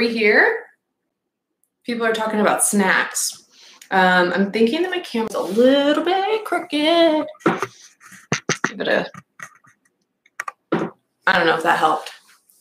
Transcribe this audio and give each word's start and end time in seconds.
we 0.00 0.08
here? 0.08 0.64
People 1.84 2.06
are 2.06 2.14
talking 2.14 2.40
about 2.40 2.64
snacks. 2.64 3.44
Um, 3.90 4.32
I'm 4.32 4.50
thinking 4.50 4.80
that 4.82 4.90
my 4.90 5.00
camera's 5.00 5.34
a 5.34 5.42
little 5.42 6.02
bit 6.02 6.42
crooked. 6.46 7.26
Give 8.66 8.80
it 8.80 8.88
a. 8.88 9.10
I 11.26 11.36
don't 11.36 11.46
know 11.46 11.56
if 11.56 11.62
that 11.64 11.78
helped, 11.78 12.12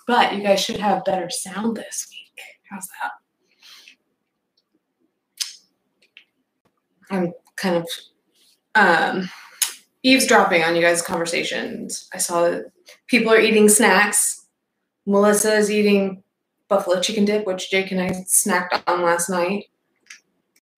but 0.05 0.35
you 0.35 0.43
guys 0.43 0.59
should 0.59 0.81
have 0.81 1.05
better 1.05 1.29
sound 1.29 1.77
this 1.77 2.09
week. 2.11 2.41
How's 2.69 2.87
that? 3.01 3.11
I'm 7.09 7.33
kind 7.55 7.77
of 7.77 7.87
um, 8.75 9.29
eavesdropping 10.03 10.63
on 10.63 10.75
you 10.75 10.81
guys' 10.81 11.01
conversations. 11.01 12.09
I 12.13 12.17
saw 12.17 12.49
that 12.49 12.65
people 13.07 13.31
are 13.31 13.39
eating 13.39 13.69
snacks. 13.69 14.45
Melissa 15.05 15.55
is 15.55 15.71
eating 15.71 16.21
buffalo 16.69 17.01
chicken 17.01 17.25
dip, 17.25 17.45
which 17.45 17.69
Jake 17.69 17.91
and 17.91 18.01
I 18.01 18.11
snacked 18.27 18.81
on 18.87 19.01
last 19.01 19.29
night. 19.29 19.65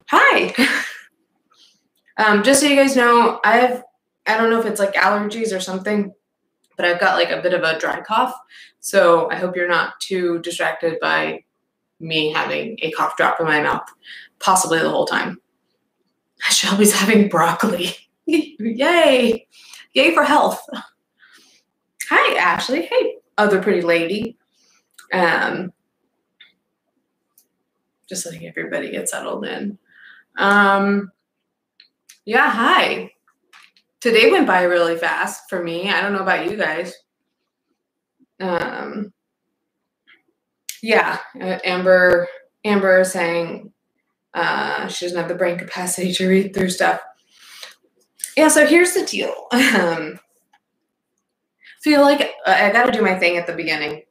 Hi. 0.08 0.54
um, 2.18 2.44
just 2.44 2.62
so 2.62 2.68
you 2.68 2.76
guys 2.76 2.96
know, 2.96 3.40
I 3.44 3.58
have 3.58 3.84
I 4.26 4.38
don't 4.38 4.50
know 4.50 4.60
if 4.60 4.66
it's 4.66 4.80
like 4.80 4.94
allergies 4.94 5.56
or 5.56 5.60
something, 5.60 6.14
but 6.78 6.86
I've 6.86 7.00
got 7.00 7.16
like 7.16 7.32
a 7.32 7.42
bit 7.42 7.54
of 7.54 7.64
a 7.64 7.78
dry 7.80 8.02
cough. 8.02 8.34
So 8.80 9.30
I 9.30 9.36
hope 9.36 9.56
you're 9.56 9.68
not 9.68 10.00
too 10.00 10.40
distracted 10.40 11.00
by 11.00 11.44
me 12.00 12.32
having 12.32 12.78
a 12.82 12.92
cough 12.92 13.16
drop 13.18 13.40
in 13.40 13.46
my 13.46 13.62
mouth, 13.62 13.88
possibly 14.40 14.80
the 14.80 14.90
whole 14.90 15.06
time. 15.06 15.40
Shelby's 16.50 16.94
having 16.94 17.30
broccoli. 17.30 17.96
Yay! 18.26 19.48
Yay 19.94 20.14
for 20.14 20.24
health. 20.24 20.62
Hi, 22.10 22.38
Ashley. 22.38 22.84
Hey, 22.84 23.16
other 23.38 23.62
pretty 23.62 23.82
lady. 23.82 24.38
Um, 25.14 25.72
just 28.12 28.26
letting 28.26 28.46
everybody 28.46 28.92
get 28.92 29.08
settled 29.08 29.46
in. 29.46 29.78
Um, 30.38 31.14
yeah, 32.26 32.50
hi. 32.50 33.14
Today 34.02 34.30
went 34.30 34.48
by 34.48 34.64
really 34.64 34.98
fast 34.98 35.50
for 35.50 35.64
me. 35.64 35.90
I 35.90 36.02
don't 36.02 36.12
know 36.12 36.20
about 36.20 36.52
you 36.52 36.58
guys. 36.58 36.94
Um, 38.42 39.14
yeah, 40.84 41.20
uh, 41.40 41.60
Amber. 41.64 42.28
Amber 42.66 43.00
is 43.00 43.14
saying 43.14 43.72
uh, 44.34 44.90
she 44.90 45.06
doesn't 45.06 45.18
have 45.18 45.30
the 45.30 45.36
brain 45.36 45.58
capacity 45.58 46.12
to 46.14 46.28
read 46.28 46.54
through 46.54 46.70
stuff. 46.70 47.00
Yeah, 48.36 48.50
so 48.50 48.66
here's 48.68 48.94
the 48.94 49.06
deal. 49.06 49.34
Um, 49.80 50.20
feel 51.82 52.02
like 52.02 52.32
I 52.46 52.72
got 52.72 52.86
to 52.86 52.92
do 52.92 53.02
my 53.02 53.18
thing 53.18 53.38
at 53.38 53.48
the 53.48 53.54
beginning. 53.54 54.04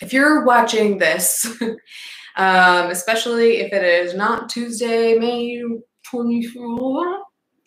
If 0.00 0.14
you're 0.14 0.44
watching 0.44 0.96
this, 0.96 1.46
um, 2.36 2.90
especially 2.90 3.58
if 3.58 3.72
it 3.72 3.84
is 3.84 4.14
not 4.14 4.48
Tuesday, 4.48 5.18
May 5.18 5.62
24, 6.10 7.18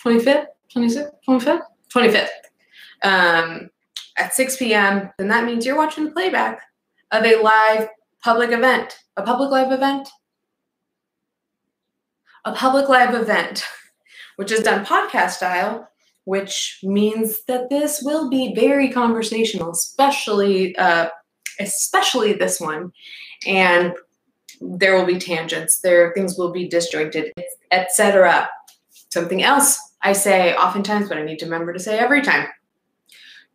25th, 0.03 0.45
26th, 0.75 1.09
25th, 1.27 1.61
25th, 1.93 2.27
um, 3.03 3.69
at 4.17 4.33
6 4.33 4.57
p.m., 4.57 5.11
then 5.17 5.27
that 5.27 5.45
means 5.45 5.65
you're 5.65 5.77
watching 5.77 6.05
the 6.05 6.11
playback 6.11 6.61
of 7.11 7.23
a 7.23 7.41
live 7.41 7.87
public 8.23 8.51
event, 8.51 8.97
a 9.17 9.23
public 9.23 9.51
live 9.51 9.71
event 9.71 10.09
a 12.45 12.51
public 12.53 12.89
live 12.89 13.13
event, 13.13 13.63
which 14.35 14.51
is 14.51 14.61
done 14.61 14.85
podcast 14.85 15.31
style, 15.31 15.87
which 16.25 16.79
means 16.83 17.43
that 17.45 17.69
this 17.69 18.01
will 18.03 18.29
be 18.29 18.53
very 18.55 18.89
conversational, 18.89 19.71
especially 19.71 20.75
uh, 20.77 21.07
especially 21.59 22.33
this 22.33 22.59
one, 22.59 22.91
and 23.47 23.93
there 24.77 24.95
will 24.95 25.05
be 25.05 25.17
tangents. 25.17 25.79
There 25.79 26.13
things 26.13 26.37
will 26.37 26.51
be 26.51 26.67
disjointed, 26.67 27.33
etc. 27.71 28.49
Something 29.11 29.43
else 29.43 29.79
I 30.01 30.13
say 30.13 30.55
oftentimes, 30.55 31.09
but 31.09 31.17
I 31.17 31.23
need 31.23 31.39
to 31.39 31.45
remember 31.45 31.73
to 31.73 31.79
say 31.79 31.97
every 31.97 32.21
time. 32.21 32.47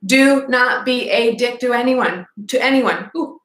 Do 0.05 0.47
not 0.49 0.85
be 0.85 1.11
a 1.11 1.35
dick 1.35 1.59
to 1.61 1.73
anyone, 1.73 2.27
to 2.49 2.63
anyone. 2.63 3.11
Ooh, 3.17 3.41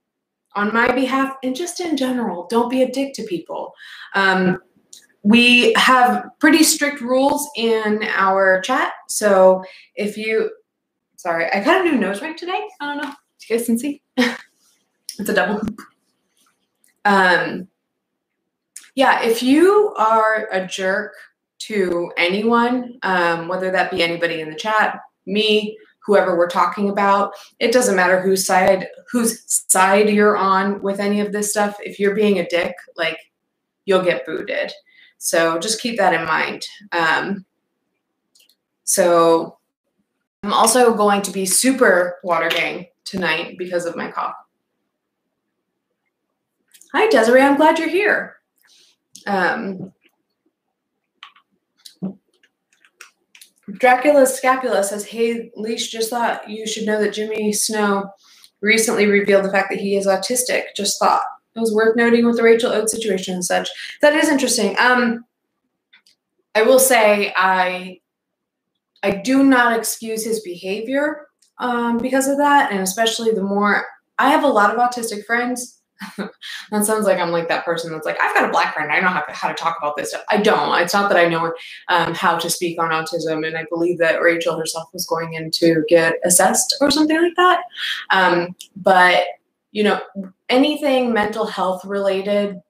on 0.56 0.72
my 0.74 0.92
behalf 0.94 1.36
and 1.44 1.56
just 1.56 1.80
in 1.80 1.98
general, 1.98 2.48
don't 2.50 2.70
be 2.70 2.84
a 2.84 2.92
dick 2.92 3.14
to 3.16 3.24
people. 3.24 3.74
Um, 4.14 4.60
we 5.24 5.74
have 5.74 6.26
pretty 6.40 6.64
strict 6.64 7.02
rules 7.02 7.50
in 7.56 8.04
our 8.04 8.62
chat. 8.62 8.94
So 9.08 9.64
if 9.96 10.16
you, 10.18 10.52
sorry, 11.16 11.52
I 11.52 11.64
got 11.64 11.82
a 11.82 11.90
new 11.90 11.98
nose 11.98 12.22
ring 12.22 12.38
today. 12.38 12.68
I 12.80 12.94
don't 12.94 13.04
know 13.04 13.14
you 13.50 13.58
guys 13.58 13.66
can 13.66 13.78
see. 13.78 14.02
it's 14.18 15.30
a 15.30 15.34
double. 15.34 15.62
Um, 17.06 17.68
yeah, 18.96 19.24
if 19.24 19.42
you 19.42 19.94
are 19.98 20.48
a 20.52 20.66
jerk 20.66 21.14
to 21.60 22.12
anyone, 22.18 23.00
um, 23.04 23.48
whether 23.48 23.72
that 23.72 23.92
be 23.92 24.04
anybody 24.04 24.42
in 24.42 24.50
the 24.50 24.56
chat, 24.56 25.00
me, 25.26 25.78
whoever 26.06 26.38
we're 26.38 26.50
talking 26.50 26.90
about, 26.90 27.34
it 27.60 27.72
doesn't 27.72 27.96
matter 27.96 28.22
whose 28.22 28.46
side 28.46 28.88
whose 29.12 29.44
side 29.70 30.10
you're 30.10 30.38
on 30.38 30.82
with 30.82 31.00
any 31.00 31.22
of 31.22 31.32
this 31.32 31.52
stuff. 31.52 31.78
If 31.80 32.00
you're 32.00 32.16
being 32.16 32.40
a 32.40 32.48
dick, 32.48 32.76
like 32.96 33.18
you'll 33.86 34.04
get 34.04 34.26
booted. 34.26 34.72
So 35.18 35.58
just 35.60 35.82
keep 35.82 35.98
that 35.98 36.14
in 36.14 36.26
mind. 36.26 36.66
Um, 36.92 37.46
so 38.84 39.58
I'm 40.44 40.52
also 40.52 40.94
going 40.94 41.22
to 41.22 41.32
be 41.32 41.46
super 41.46 42.18
water 42.24 42.50
gang 42.50 42.88
tonight 43.06 43.58
because 43.58 43.86
of 43.86 43.96
my 43.96 44.12
cough. 44.12 44.36
Hi, 46.94 47.08
Desiree. 47.10 47.42
I'm 47.42 47.58
glad 47.58 47.80
you're 47.80 47.90
here. 47.90 48.36
Um, 49.26 49.92
Dracula 53.72 54.28
Scapula 54.28 54.84
says, 54.84 55.06
Hey, 55.06 55.52
Leesh, 55.58 55.90
just 55.90 56.10
thought 56.10 56.48
you 56.48 56.68
should 56.68 56.86
know 56.86 57.02
that 57.02 57.14
Jimmy 57.14 57.52
Snow 57.52 58.12
recently 58.62 59.08
revealed 59.08 59.46
the 59.46 59.52
fact 59.52 59.70
that 59.72 59.80
he 59.80 59.96
is 59.96 60.06
autistic. 60.06 60.66
Just 60.76 61.00
thought 61.00 61.22
it 61.56 61.60
was 61.60 61.74
worth 61.74 61.96
noting 61.96 62.26
with 62.26 62.38
the 62.38 62.44
Rachel 62.44 62.72
Oates 62.72 62.92
situation 62.92 63.36
and 63.36 63.46
such. 63.46 63.70
That 64.02 64.14
is 64.14 64.30
interesting. 64.30 64.76
Um, 64.80 65.26
I 66.56 66.62
will 66.62 66.80
say 66.80 67.34
I 67.36 68.00
I 69.02 69.12
do 69.12 69.44
not 69.44 69.78
excuse 69.78 70.24
his 70.24 70.42
behavior 70.42 71.28
um, 71.58 71.98
because 71.98 72.28
of 72.28 72.38
that, 72.38 72.72
and 72.72 72.82
especially 72.82 73.32
the 73.32 73.44
more 73.44 73.86
I 74.20 74.30
have 74.30 74.44
a 74.44 74.48
lot 74.48 74.74
of 74.74 74.80
autistic 74.80 75.26
friends. 75.26 75.83
that 76.72 76.86
sounds 76.86 77.06
like 77.06 77.20
I'm 77.20 77.32
like 77.32 77.48
that 77.50 77.66
person 77.66 77.92
that's 77.92 78.06
like, 78.06 78.22
I've 78.22 78.34
got 78.36 78.48
a 78.48 78.52
black 78.52 78.74
friend. 78.74 78.92
I 78.92 78.96
don't 78.96 79.06
know 79.06 79.10
how, 79.10 79.24
how 79.30 79.48
to 79.48 79.54
talk 79.54 79.78
about 79.78 79.96
this 79.98 80.10
stuff. 80.10 80.24
I 80.30 80.38
don't. 80.38 80.80
It's 80.82 80.94
not 80.94 81.10
that 81.10 81.18
I 81.18 81.28
know 81.28 81.54
um, 81.90 82.14
how 82.14 82.38
to 82.38 82.50
speak 82.50 82.80
on 82.82 82.90
autism. 82.90 83.46
And 83.46 83.58
I 83.58 83.66
believe 83.70 83.98
that 84.00 84.22
Rachel 84.22 84.58
herself 84.58 84.90
was 84.94 85.06
going 85.06 85.34
in 85.34 85.52
to 85.52 85.84
get 85.88 86.16
assessed 86.24 86.76
or 86.82 86.92
something 86.92 87.22
like 87.22 87.36
that. 87.38 87.62
Um, 88.12 88.56
but, 88.76 89.24
you 89.72 89.84
know, 89.84 90.00
anything 90.50 91.14
mental 91.14 91.46
health 91.46 91.84
related 91.86 92.62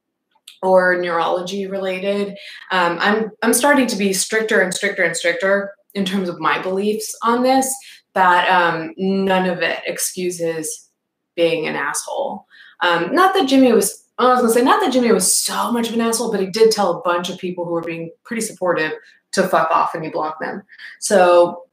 or 0.62 0.98
neurology 1.00 1.68
related, 1.68 2.38
um, 2.72 2.98
I'm 3.00 3.32
I'm 3.42 3.54
starting 3.54 3.88
to 3.88 3.98
be 3.98 4.14
stricter 4.14 4.62
and 4.62 4.74
stricter 4.74 5.04
and 5.04 5.16
stricter 5.16 5.74
in 5.94 6.06
terms 6.06 6.30
of 6.30 6.40
my 6.40 6.62
beliefs 6.62 7.16
on 7.24 7.44
this. 7.44 7.74
That 8.14 8.48
um, 8.50 8.94
none 8.96 9.50
of 9.50 9.60
it 9.62 9.80
excuses 9.88 10.90
being 11.36 11.68
an 11.68 11.76
asshole. 11.76 12.43
Um, 12.84 13.14
not 13.16 13.34
that 13.34 13.48
Jimmy 13.48 13.74
was. 13.74 14.04
I 14.20 14.28
was 14.28 14.42
gonna 14.42 14.54
say 14.54 14.62
not 14.62 14.80
that 14.82 14.94
Jimmy 14.94 15.12
was 15.12 15.36
so 15.36 15.72
much 15.72 15.88
of 15.88 15.96
an 15.96 16.02
asshole, 16.02 16.32
but 16.32 16.40
he 16.40 16.46
did 16.46 16.72
tell 16.72 16.92
a 16.92 17.02
bunch 17.02 17.32
of 17.32 17.40
people 17.40 17.66
who 17.66 17.72
were 17.72 17.82
being 17.82 18.12
pretty 18.24 18.42
supportive 18.42 18.92
to 19.32 19.48
fuck 19.48 19.72
off, 19.72 19.96
and 19.96 20.04
he 20.04 20.12
blocked 20.12 20.40
them. 20.40 20.62
So 21.00 21.64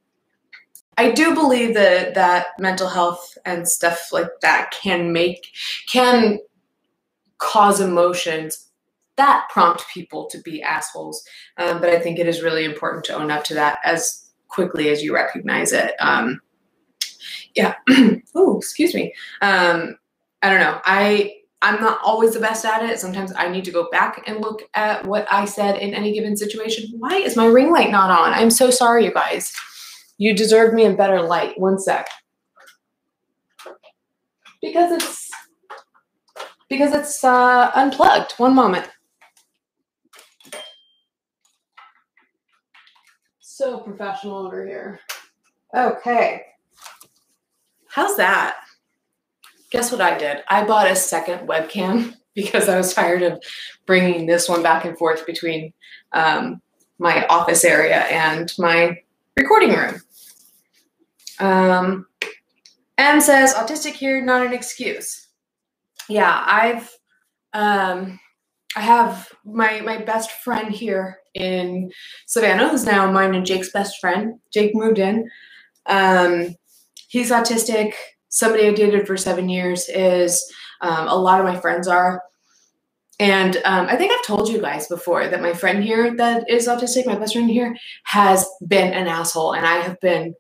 I 0.96 1.10
do 1.10 1.34
believe 1.34 1.74
that 1.74 2.14
that 2.14 2.48
mental 2.58 2.88
health 2.88 3.36
and 3.44 3.68
stuff 3.68 4.08
like 4.12 4.30
that 4.40 4.70
can 4.70 5.12
make 5.12 5.46
can 5.90 6.38
cause 7.38 7.80
emotions 7.80 8.70
that 9.20 9.46
prompt 9.50 9.84
people 9.92 10.26
to 10.30 10.38
be 10.38 10.62
assholes. 10.62 11.22
Um, 11.58 11.78
but 11.78 11.90
I 11.90 12.00
think 12.00 12.18
it 12.18 12.26
is 12.26 12.42
really 12.42 12.64
important 12.64 13.04
to 13.04 13.14
own 13.14 13.30
up 13.30 13.44
to 13.44 13.54
that 13.54 13.78
as 13.84 14.30
quickly 14.48 14.88
as 14.88 15.02
you 15.02 15.14
recognize 15.14 15.72
it. 15.72 15.92
Um, 16.00 16.40
yeah. 17.54 17.74
oh, 18.34 18.56
excuse 18.56 18.94
me. 18.94 19.12
Um, 19.42 19.96
I 20.42 20.50
don't 20.50 20.60
know. 20.60 20.80
I 20.84 21.34
I'm 21.62 21.80
not 21.80 22.00
always 22.02 22.32
the 22.32 22.40
best 22.40 22.64
at 22.64 22.82
it. 22.88 22.98
Sometimes 22.98 23.32
I 23.36 23.48
need 23.48 23.64
to 23.66 23.70
go 23.70 23.88
back 23.90 24.24
and 24.26 24.40
look 24.40 24.62
at 24.74 25.06
what 25.06 25.30
I 25.30 25.44
said 25.44 25.76
in 25.76 25.92
any 25.92 26.12
given 26.12 26.36
situation. 26.36 26.90
Why 26.98 27.16
is 27.16 27.36
my 27.36 27.46
ring 27.46 27.70
light 27.70 27.90
not 27.90 28.10
on? 28.10 28.32
I'm 28.32 28.50
so 28.50 28.70
sorry, 28.70 29.04
you 29.04 29.12
guys. 29.12 29.52
You 30.16 30.34
deserve 30.34 30.72
me 30.72 30.86
a 30.86 30.94
better 30.94 31.20
light. 31.20 31.60
One 31.60 31.78
sec. 31.78 32.08
Because 34.62 34.92
it's 34.92 35.30
because 36.68 36.94
it's 36.94 37.22
uh, 37.24 37.70
unplugged. 37.74 38.32
One 38.38 38.54
moment. 38.54 38.88
So 43.40 43.80
professional 43.80 44.46
over 44.46 44.64
here. 44.64 45.00
Okay. 45.74 46.42
How's 47.88 48.16
that? 48.16 48.56
Guess 49.70 49.92
what 49.92 50.00
I 50.00 50.18
did? 50.18 50.38
I 50.48 50.64
bought 50.64 50.90
a 50.90 50.96
second 50.96 51.48
webcam 51.48 52.14
because 52.34 52.68
I 52.68 52.76
was 52.76 52.94
tired 52.94 53.22
of 53.22 53.42
bringing 53.86 54.26
this 54.26 54.48
one 54.48 54.62
back 54.62 54.84
and 54.84 54.96
forth 54.98 55.26
between 55.26 55.72
um, 56.12 56.60
my 56.98 57.26
office 57.26 57.64
area 57.64 58.00
and 58.00 58.52
my 58.58 58.98
recording 59.36 59.70
room. 59.70 60.00
Um, 61.38 62.06
M 62.98 63.20
says, 63.20 63.54
autistic 63.54 63.92
here, 63.92 64.22
not 64.22 64.44
an 64.44 64.52
excuse. 64.52 65.28
Yeah, 66.08 66.44
I've, 66.46 66.90
um, 67.54 68.20
I 68.76 68.80
have 68.80 69.32
my 69.44 69.80
my 69.80 69.98
best 69.98 70.30
friend 70.30 70.72
here 70.72 71.18
in 71.34 71.90
Savannah, 72.26 72.68
who's 72.68 72.84
now 72.84 73.10
mine 73.10 73.34
and 73.34 73.46
Jake's 73.46 73.72
best 73.72 73.98
friend. 74.00 74.38
Jake 74.52 74.74
moved 74.74 74.98
in. 74.98 75.28
Um, 75.86 76.54
he's 77.08 77.30
autistic. 77.30 77.94
Somebody 78.30 78.66
I 78.66 78.72
dated 78.72 79.06
for 79.06 79.16
seven 79.16 79.48
years 79.48 79.88
is. 79.88 80.50
Um, 80.80 81.08
a 81.08 81.14
lot 81.14 81.40
of 81.40 81.46
my 81.46 81.58
friends 81.58 81.88
are. 81.88 82.22
And 83.18 83.56
um, 83.66 83.86
I 83.86 83.96
think 83.96 84.12
I've 84.12 84.24
told 84.24 84.48
you 84.48 84.60
guys 84.60 84.88
before 84.88 85.28
that 85.28 85.42
my 85.42 85.52
friend 85.52 85.84
here 85.84 86.16
that 86.16 86.48
is 86.48 86.66
autistic, 86.66 87.04
my 87.04 87.16
best 87.16 87.34
friend 87.34 87.50
here, 87.50 87.76
has 88.04 88.48
been 88.66 88.94
an 88.94 89.06
asshole, 89.06 89.52
and 89.52 89.66
I 89.66 89.76
have 89.76 90.00
been 90.00 90.34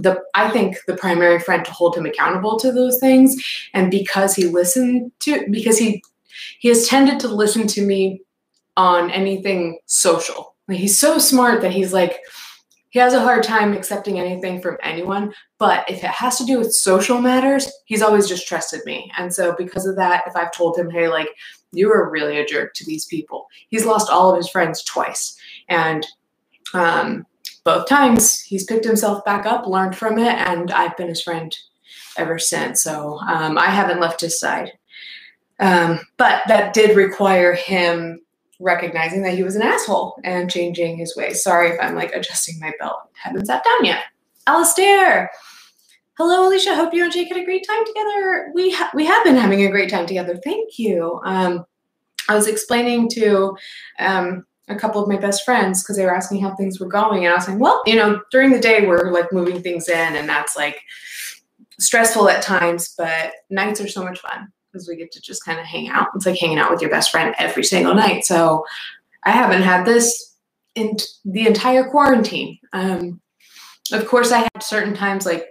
the 0.00 0.20
I 0.34 0.50
think 0.50 0.78
the 0.88 0.96
primary 0.96 1.38
friend 1.38 1.64
to 1.64 1.70
hold 1.70 1.96
him 1.96 2.06
accountable 2.06 2.58
to 2.58 2.72
those 2.72 2.98
things. 2.98 3.36
And 3.72 3.88
because 3.88 4.34
he 4.34 4.46
listened 4.46 5.12
to 5.20 5.46
because 5.48 5.78
he 5.78 6.02
he 6.58 6.68
has 6.68 6.88
tended 6.88 7.20
to 7.20 7.28
listen 7.28 7.68
to 7.68 7.86
me 7.86 8.20
on 8.76 9.12
anything 9.12 9.78
social. 9.86 10.56
Like 10.66 10.78
he's 10.78 10.98
so 10.98 11.18
smart 11.18 11.62
that 11.62 11.72
he's 11.72 11.92
like 11.92 12.18
he 12.90 12.98
has 12.98 13.12
a 13.14 13.20
hard 13.20 13.42
time 13.42 13.72
accepting 13.72 14.18
anything 14.18 14.60
from 14.60 14.78
anyone, 14.82 15.32
but 15.58 15.88
if 15.90 15.98
it 16.02 16.10
has 16.10 16.38
to 16.38 16.44
do 16.44 16.58
with 16.58 16.72
social 16.72 17.20
matters, 17.20 17.70
he's 17.86 18.02
always 18.02 18.28
just 18.28 18.46
trusted 18.46 18.80
me. 18.86 19.10
And 19.18 19.32
so 19.32 19.54
because 19.56 19.86
of 19.86 19.96
that, 19.96 20.24
if 20.26 20.34
I've 20.36 20.52
told 20.52 20.78
him, 20.78 20.90
"Hey, 20.90 21.08
like 21.08 21.28
you 21.72 21.88
were 21.88 22.10
really 22.10 22.38
a 22.38 22.46
jerk 22.46 22.74
to 22.74 22.84
these 22.84 23.06
people." 23.06 23.46
He's 23.68 23.84
lost 23.84 24.10
all 24.10 24.30
of 24.30 24.36
his 24.36 24.48
friends 24.48 24.82
twice. 24.84 25.36
And 25.68 26.06
um 26.74 27.26
both 27.64 27.86
times 27.86 28.40
he's 28.40 28.64
picked 28.64 28.86
himself 28.86 29.22
back 29.26 29.44
up, 29.44 29.66
learned 29.66 29.94
from 29.94 30.18
it, 30.18 30.34
and 30.48 30.70
I've 30.70 30.96
been 30.96 31.08
his 31.08 31.20
friend 31.22 31.54
ever 32.16 32.38
since. 32.38 32.82
So 32.82 33.18
um, 33.18 33.58
I 33.58 33.66
haven't 33.66 34.00
left 34.00 34.22
his 34.22 34.40
side. 34.40 34.72
Um, 35.60 36.00
but 36.16 36.42
that 36.48 36.72
did 36.72 36.96
require 36.96 37.52
him 37.52 38.20
recognizing 38.58 39.22
that 39.22 39.34
he 39.34 39.42
was 39.42 39.56
an 39.56 39.62
asshole 39.62 40.18
and 40.24 40.50
changing 40.50 40.96
his 40.96 41.16
ways. 41.16 41.42
Sorry 41.42 41.70
if 41.70 41.80
I'm 41.80 41.94
like 41.94 42.12
adjusting 42.12 42.58
my 42.58 42.72
belt. 42.78 42.98
Haven't 43.12 43.46
sat 43.46 43.64
down 43.64 43.84
yet. 43.84 44.04
Alistair. 44.46 45.30
Hello, 46.16 46.48
Alicia. 46.48 46.74
Hope 46.74 46.92
you 46.92 47.04
and 47.04 47.12
Jake 47.12 47.28
had 47.28 47.36
a 47.36 47.44
great 47.44 47.64
time 47.66 47.84
together. 47.86 48.50
We 48.54 48.72
ha- 48.72 48.90
we 48.94 49.06
have 49.06 49.22
been 49.22 49.36
having 49.36 49.64
a 49.64 49.70
great 49.70 49.90
time 49.90 50.06
together. 50.06 50.36
Thank 50.42 50.78
you. 50.78 51.20
Um, 51.24 51.64
I 52.28 52.34
was 52.34 52.48
explaining 52.48 53.08
to 53.10 53.56
um, 54.00 54.44
a 54.68 54.74
couple 54.74 55.00
of 55.00 55.08
my 55.08 55.16
best 55.16 55.44
friends 55.44 55.82
because 55.82 55.96
they 55.96 56.04
were 56.04 56.14
asking 56.14 56.40
how 56.40 56.54
things 56.56 56.80
were 56.80 56.88
going. 56.88 57.24
And 57.24 57.32
I 57.32 57.36
was 57.36 57.46
saying, 57.46 57.60
well, 57.60 57.82
you 57.86 57.94
know, 57.94 58.20
during 58.32 58.50
the 58.50 58.58
day 58.58 58.86
we're 58.86 59.12
like 59.12 59.32
moving 59.32 59.62
things 59.62 59.88
in 59.88 60.16
and 60.16 60.28
that's 60.28 60.56
like 60.56 60.80
stressful 61.78 62.28
at 62.28 62.42
times, 62.42 62.94
but 62.98 63.32
nights 63.48 63.80
are 63.80 63.88
so 63.88 64.02
much 64.02 64.18
fun 64.18 64.52
because 64.70 64.88
we 64.88 64.96
get 64.96 65.12
to 65.12 65.20
just 65.20 65.44
kind 65.44 65.58
of 65.58 65.66
hang 65.66 65.88
out. 65.88 66.08
It's 66.14 66.26
like 66.26 66.38
hanging 66.38 66.58
out 66.58 66.70
with 66.70 66.80
your 66.80 66.90
best 66.90 67.10
friend 67.10 67.34
every 67.38 67.64
single 67.64 67.94
night. 67.94 68.24
So 68.24 68.64
I 69.24 69.30
haven't 69.30 69.62
had 69.62 69.84
this 69.84 70.36
in 70.74 70.96
the 71.24 71.46
entire 71.46 71.84
quarantine. 71.84 72.58
Um, 72.72 73.20
of 73.92 74.06
course, 74.06 74.32
I 74.32 74.38
had 74.38 74.62
certain 74.62 74.94
times 74.94 75.26
like 75.26 75.46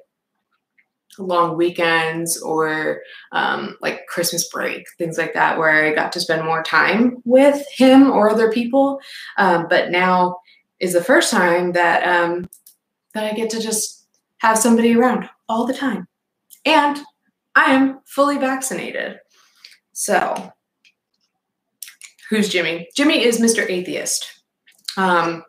long 1.19 1.57
weekends 1.57 2.39
or 2.41 3.01
um, 3.31 3.75
like 3.81 4.05
Christmas 4.07 4.47
break, 4.49 4.85
things 4.97 5.17
like 5.17 5.33
that, 5.33 5.57
where 5.57 5.85
I 5.85 5.93
got 5.93 6.11
to 6.13 6.19
spend 6.19 6.45
more 6.45 6.63
time 6.63 7.17
with 7.25 7.65
him 7.71 8.11
or 8.11 8.29
other 8.29 8.51
people. 8.51 8.99
Um, 9.37 9.67
but 9.69 9.89
now 9.89 10.37
is 10.79 10.93
the 10.93 11.03
first 11.03 11.31
time 11.31 11.71
that 11.73 12.07
um, 12.07 12.47
that 13.13 13.31
I 13.31 13.35
get 13.35 13.49
to 13.51 13.59
just 13.59 14.05
have 14.39 14.57
somebody 14.57 14.95
around 14.95 15.27
all 15.49 15.65
the 15.65 15.73
time, 15.73 16.07
and 16.65 16.99
I 17.57 17.71
am 17.71 18.01
fully 18.05 18.37
vaccinated. 18.37 19.17
So, 19.91 20.53
who's 22.29 22.49
Jimmy? 22.49 22.87
Jimmy 22.95 23.23
is 23.23 23.41
Mr. 23.41 23.67
Atheist. 23.67 24.43
Um, 24.95 25.43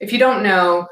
if 0.00 0.12
you 0.12 0.18
don't 0.18 0.42
know, 0.42 0.88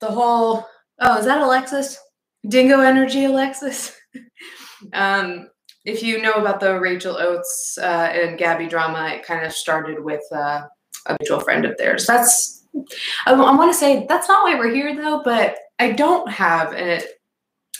the 0.00 0.08
whole 0.10 0.66
oh, 1.00 1.18
is 1.18 1.24
that 1.24 1.40
Alexis? 1.40 1.98
Dingo 2.46 2.80
energy, 2.80 3.24
Alexis. 3.24 3.98
um, 4.92 5.48
if 5.86 6.02
you 6.02 6.20
know 6.20 6.34
about 6.34 6.60
the 6.60 6.78
Rachel 6.78 7.16
Oates 7.16 7.78
uh, 7.80 8.10
and 8.12 8.38
Gabbie 8.38 8.68
drama, 8.68 9.08
it 9.08 9.24
kind 9.24 9.46
of 9.46 9.52
started 9.52 10.04
with 10.04 10.22
uh, 10.30 10.60
a 11.06 11.16
mutual 11.18 11.40
friend 11.40 11.64
of 11.64 11.78
theirs. 11.78 12.06
That's 12.06 12.66
I, 13.26 13.32
I 13.32 13.56
want 13.56 13.72
to 13.72 13.78
say 13.78 14.04
that's 14.06 14.28
not 14.28 14.44
why 14.44 14.58
we're 14.58 14.74
here 14.74 14.94
though, 14.94 15.22
but 15.24 15.56
I 15.78 15.92
don't 15.92 16.30
have 16.30 16.74
a 16.74 17.00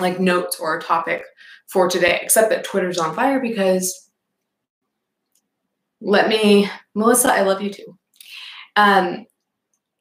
like 0.01 0.19
notes 0.19 0.59
or 0.59 0.79
a 0.79 0.83
topic 0.83 1.25
for 1.73 1.89
today, 1.89 2.19
except 2.23 2.51
that 2.51 2.65
Twitter's 2.65 2.99
on 2.99 3.15
fire 3.15 3.41
because 3.41 4.11
let 6.01 6.29
me, 6.29 6.69
Melissa, 6.95 7.33
I 7.33 7.43
love 7.43 7.63
you 7.63 7.71
too. 7.71 7.99
Um, 8.77 9.27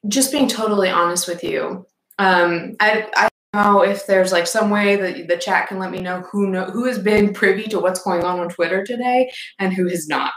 just 0.08 0.32
being 0.32 0.48
totally 0.48 0.88
honest 0.88 1.28
with 1.28 1.44
you, 1.44 1.86
um, 2.18 2.74
I, 2.80 3.08
I 3.14 3.28
know 3.52 3.82
if 3.82 4.06
there's 4.06 4.32
like 4.32 4.46
some 4.46 4.70
way 4.70 4.96
that 4.96 5.28
the 5.28 5.36
chat 5.36 5.68
can 5.68 5.78
let 5.78 5.90
me 5.90 6.00
know 6.00 6.22
who 6.30 6.48
know 6.48 6.64
who 6.64 6.84
has 6.84 6.98
been 6.98 7.34
privy 7.34 7.64
to 7.64 7.80
what's 7.80 8.02
going 8.02 8.24
on 8.24 8.40
on 8.40 8.48
Twitter 8.48 8.84
today 8.84 9.30
and 9.58 9.72
who 9.72 9.88
has 9.88 10.08
not. 10.08 10.32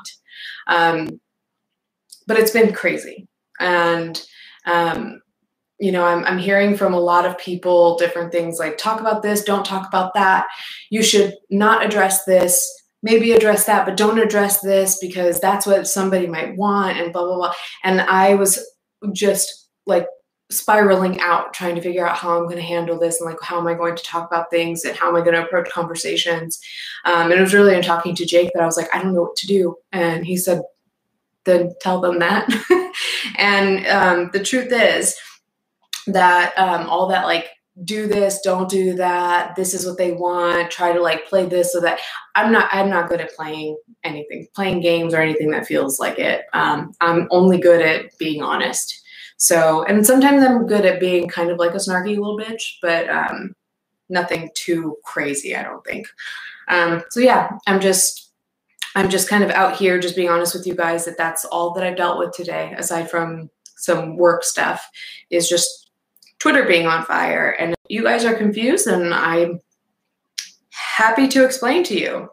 Um, 0.68 1.20
but 2.28 2.38
it's 2.38 2.52
been 2.52 2.74
crazy, 2.74 3.28
and 3.60 4.22
um, 4.66 5.22
you 5.80 5.92
know, 5.92 6.06
I'm 6.06 6.24
I'm 6.26 6.38
hearing 6.38 6.78
from 6.78 6.94
a 6.94 7.00
lot 7.00 7.26
of 7.26 7.38
people 7.38 7.98
different 7.98 8.32
things 8.32 8.60
like 8.60 8.78
talk 8.78 9.00
about 9.00 9.22
this, 9.24 9.44
don't 9.44 9.66
talk 9.66 9.88
about 9.88 10.14
that. 10.14 10.48
You 10.90 11.04
should 11.04 11.36
not 11.50 11.86
address 11.86 12.26
this. 12.26 12.70
Maybe 13.02 13.34
address 13.34 13.66
that, 13.66 13.86
but 13.86 13.98
don't 13.98 14.20
address 14.20 14.62
this 14.62 14.98
because 15.00 15.40
that's 15.42 15.66
what 15.66 15.88
somebody 15.88 16.26
might 16.26 16.56
want, 16.56 16.98
and 16.98 17.12
blah 17.12 17.26
blah 17.26 17.36
blah. 17.36 17.54
And 17.84 18.02
I 18.02 18.36
was 18.36 18.66
just 19.12 19.68
like 19.86 20.08
spiraling 20.54 21.20
out 21.20 21.54
trying 21.54 21.76
to 21.76 21.82
figure 21.82 22.08
out 22.08 22.18
how 22.18 22.38
i'm 22.38 22.44
going 22.44 22.56
to 22.58 22.62
handle 22.62 23.00
this 23.00 23.20
and 23.20 23.30
like 23.30 23.42
how 23.42 23.60
am 23.60 23.68
i 23.68 23.74
going 23.74 23.96
to 23.96 24.04
talk 24.04 24.28
about 24.28 24.50
things 24.52 24.86
and 24.86 24.96
how 24.96 25.10
am 25.10 25.16
i 25.16 25.20
going 25.20 25.34
to 25.34 25.44
approach 25.44 25.70
conversations 25.72 26.60
um, 27.06 27.32
and 27.32 27.40
it 27.40 27.42
was 27.42 27.54
really 27.54 27.76
in 27.76 27.82
talking 27.82 28.14
to 28.14 28.26
jake 28.26 28.52
that 28.54 28.62
i 28.62 28.66
was 28.66 28.78
like 28.78 28.94
i 28.94 29.02
don't 29.02 29.14
know 29.14 29.24
what 29.24 29.36
to 29.36 29.48
do 29.48 29.76
and 29.92 30.26
he 30.26 30.38
said 30.38 30.62
then 31.46 31.74
tell 31.82 32.00
them 32.00 32.20
that 32.20 32.48
and 33.38 33.86
um, 33.88 34.30
the 34.32 34.44
truth 34.44 34.72
is 34.72 35.16
that 36.08 36.58
um, 36.58 36.90
all 36.90 37.08
that 37.08 37.26
like 37.26 37.50
do 37.84 38.08
this 38.08 38.40
don't 38.42 38.70
do 38.70 38.94
that 38.94 39.56
this 39.56 39.74
is 39.74 39.86
what 39.86 39.98
they 39.98 40.12
want 40.12 40.70
try 40.70 40.94
to 40.94 41.02
like 41.02 41.26
play 41.28 41.46
this 41.46 41.74
so 41.74 41.80
that. 41.82 42.00
I'm 42.36 42.52
not 42.52 42.70
i'm 42.72 42.90
not 42.90 43.10
good 43.10 43.22
at 43.22 43.34
playing 43.36 43.78
anything 44.04 44.48
playing 44.54 44.82
games 44.82 45.14
or 45.14 45.22
anything 45.22 45.52
that 45.52 45.66
feels 45.66 46.00
like 46.00 46.20
it. 46.20 46.44
Um, 46.54 46.94
i'm 47.02 47.28
only 47.32 47.60
good 47.60 47.82
at 47.82 48.18
being 48.20 48.44
honest. 48.44 49.02
So, 49.38 49.84
and 49.84 50.06
sometimes 50.06 50.44
I'm 50.44 50.68
good 50.68 50.86
at 50.86 51.00
being 51.02 51.28
kind 51.28 51.50
of 51.50 51.58
like 51.58 51.74
a 51.74 51.78
snarky 51.78 52.18
little 52.18 52.38
bitch, 52.38 52.62
but 52.82 53.10
um, 53.10 53.54
nothing 54.10 54.50
too 54.56 54.96
crazy, 55.04 55.56
I 55.56 55.64
don't 55.64 55.84
think. 55.86 56.08
Um, 56.70 57.04
so 57.10 57.20
yeah, 57.20 57.50
I'm 57.68 57.82
just, 57.82 58.32
I'm 58.96 59.10
just 59.10 59.28
kind 59.28 59.44
of 59.44 59.50
out 59.50 59.76
here, 59.76 60.00
just 60.00 60.16
being 60.16 60.30
honest 60.30 60.56
with 60.56 60.68
you 60.68 60.76
guys 60.76 61.06
that 61.06 61.18
that's 61.18 61.46
all 61.46 61.74
that 61.74 61.84
I've 61.84 61.98
dealt 61.98 62.20
with 62.20 62.32
today, 62.32 62.74
aside 62.78 63.10
from 63.10 63.50
some 63.76 64.16
work 64.16 64.44
stuff, 64.46 64.88
is 65.30 65.50
just 65.50 65.83
Twitter 66.44 66.66
being 66.66 66.88
on 66.88 67.06
fire. 67.06 67.52
And 67.52 67.74
you 67.88 68.04
guys 68.04 68.26
are 68.26 68.36
confused, 68.36 68.86
and 68.86 69.14
I'm 69.14 69.62
happy 70.72 71.30
to 71.30 71.46
explain 71.46 71.86
to 71.86 71.98
you. 71.98 72.30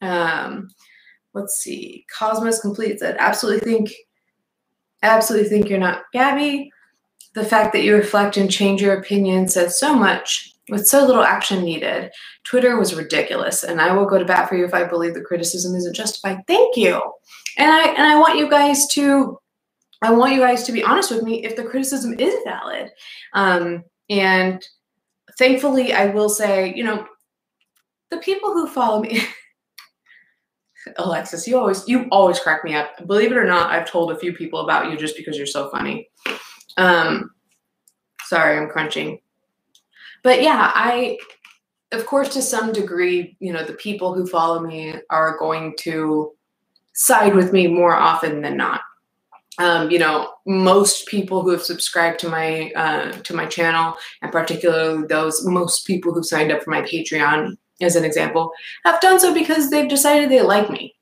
Um, 0.00 0.68
let's 1.34 1.56
see. 1.56 2.06
Cosmos 2.16 2.60
completes 2.60 3.02
it. 3.02 3.16
Absolutely 3.18 3.68
think 3.68 3.92
absolutely 5.02 5.48
think 5.48 5.68
you're 5.68 5.80
not 5.80 6.04
Gabbie. 6.14 6.68
The 7.34 7.44
fact 7.44 7.72
that 7.72 7.82
you 7.82 7.96
reflect 7.96 8.36
and 8.36 8.48
change 8.48 8.80
your 8.80 8.96
opinion 8.96 9.48
says 9.48 9.76
so 9.76 9.92
much 9.92 10.54
with 10.68 10.86
so 10.86 11.04
little 11.04 11.24
action 11.24 11.64
needed. 11.64 12.12
Twitter 12.44 12.78
was 12.78 12.94
ridiculous, 12.94 13.64
and 13.64 13.80
I 13.80 13.92
will 13.92 14.06
go 14.06 14.20
to 14.20 14.24
bat 14.24 14.48
for 14.48 14.54
you 14.54 14.64
if 14.64 14.72
I 14.72 14.84
believe 14.84 15.14
the 15.14 15.20
criticism 15.20 15.74
isn't 15.74 15.96
justified. 15.96 16.46
Thank 16.46 16.76
you. 16.76 17.02
And 17.58 17.72
I 17.72 17.88
and 17.88 18.06
I 18.06 18.20
want 18.20 18.38
you 18.38 18.48
guys 18.48 18.86
to 18.92 19.40
I 20.02 20.10
want 20.10 20.34
you 20.34 20.40
guys 20.40 20.64
to 20.64 20.72
be 20.72 20.82
honest 20.82 21.10
with 21.10 21.22
me 21.22 21.44
if 21.44 21.54
the 21.54 21.64
criticism 21.64 22.18
is 22.18 22.34
valid. 22.44 22.90
Um, 23.32 23.84
and 24.10 24.66
thankfully, 25.38 25.92
I 25.92 26.06
will 26.06 26.28
say, 26.28 26.74
you 26.74 26.82
know, 26.82 27.06
the 28.10 28.18
people 28.18 28.52
who 28.52 28.66
follow 28.66 29.00
me. 29.00 29.22
Alexis, 30.96 31.46
you 31.46 31.56
always 31.56 31.86
you 31.86 32.08
always 32.10 32.40
crack 32.40 32.64
me 32.64 32.74
up. 32.74 33.06
Believe 33.06 33.30
it 33.30 33.38
or 33.38 33.44
not, 33.44 33.70
I've 33.70 33.88
told 33.88 34.10
a 34.10 34.18
few 34.18 34.32
people 34.32 34.60
about 34.60 34.90
you 34.90 34.98
just 34.98 35.16
because 35.16 35.36
you're 35.36 35.46
so 35.46 35.70
funny. 35.70 36.08
Um 36.76 37.30
sorry, 38.24 38.58
I'm 38.58 38.68
crunching. 38.68 39.20
But 40.24 40.42
yeah, 40.42 40.72
I 40.74 41.18
of 41.92 42.04
course 42.06 42.30
to 42.30 42.42
some 42.42 42.72
degree, 42.72 43.36
you 43.38 43.52
know, 43.52 43.64
the 43.64 43.74
people 43.74 44.12
who 44.12 44.26
follow 44.26 44.60
me 44.60 44.94
are 45.08 45.38
going 45.38 45.74
to 45.80 46.32
side 46.94 47.34
with 47.36 47.52
me 47.52 47.68
more 47.68 47.94
often 47.94 48.42
than 48.42 48.56
not. 48.56 48.80
Um, 49.58 49.90
you 49.90 49.98
know, 49.98 50.32
most 50.46 51.06
people 51.06 51.42
who 51.42 51.50
have 51.50 51.62
subscribed 51.62 52.18
to 52.20 52.28
my 52.28 52.72
uh, 52.74 53.12
to 53.12 53.34
my 53.34 53.46
channel, 53.46 53.96
and 54.22 54.32
particularly 54.32 55.06
those 55.06 55.44
most 55.44 55.86
people 55.86 56.14
who 56.14 56.22
signed 56.22 56.50
up 56.50 56.62
for 56.62 56.70
my 56.70 56.82
Patreon, 56.82 57.56
as 57.80 57.96
an 57.96 58.04
example, 58.04 58.50
have 58.84 59.00
done 59.00 59.20
so 59.20 59.34
because 59.34 59.68
they've 59.68 59.88
decided 59.88 60.30
they 60.30 60.40
like 60.40 60.70
me. 60.70 60.94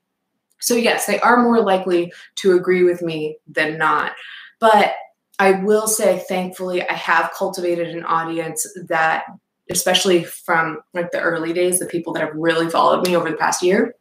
So 0.59 0.75
yes, 0.75 1.05
they 1.05 1.19
are 1.21 1.41
more 1.41 1.61
likely 1.61 2.11
to 2.35 2.55
agree 2.55 2.83
with 2.83 3.01
me 3.01 3.37
than 3.47 3.77
not. 3.77 4.13
But 4.59 4.93
I 5.39 5.53
will 5.53 5.87
say, 5.87 6.23
thankfully, 6.27 6.87
I 6.87 6.93
have 6.93 7.31
cultivated 7.35 7.87
an 7.89 8.03
audience 8.03 8.67
that, 8.89 9.23
especially 9.71 10.23
from 10.23 10.81
like 10.93 11.11
the 11.11 11.19
early 11.19 11.51
days, 11.51 11.79
the 11.79 11.87
people 11.87 12.13
that 12.13 12.23
have 12.23 12.35
really 12.35 12.69
followed 12.69 13.07
me 13.07 13.15
over 13.15 13.29
the 13.29 13.37
past 13.37 13.63
year. 13.63 13.95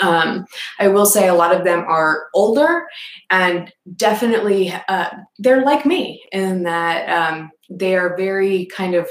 Um, 0.00 0.46
I 0.78 0.88
will 0.88 1.06
say 1.06 1.28
a 1.28 1.34
lot 1.34 1.54
of 1.54 1.64
them 1.64 1.80
are 1.80 2.28
older 2.34 2.86
and 3.30 3.72
definitely 3.96 4.72
uh, 4.88 5.10
they're 5.38 5.64
like 5.64 5.86
me 5.86 6.22
in 6.32 6.62
that 6.64 7.08
um, 7.08 7.50
they 7.68 7.96
are 7.96 8.16
very 8.16 8.66
kind 8.66 8.94
of 8.94 9.08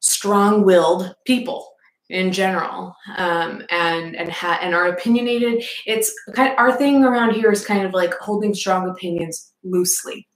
strong 0.00 0.64
willed 0.64 1.14
people 1.24 1.68
in 2.08 2.30
general 2.30 2.94
um, 3.16 3.62
and 3.70 4.14
and 4.14 4.30
ha- 4.30 4.60
and 4.62 4.74
are 4.74 4.86
opinionated 4.86 5.64
it's 5.86 6.12
kind 6.34 6.52
of, 6.52 6.58
our 6.58 6.76
thing 6.76 7.02
around 7.02 7.32
here 7.32 7.50
is 7.50 7.66
kind 7.66 7.84
of 7.84 7.92
like 7.92 8.14
holding 8.14 8.54
strong 8.54 8.88
opinions 8.88 9.52
loosely 9.64 10.26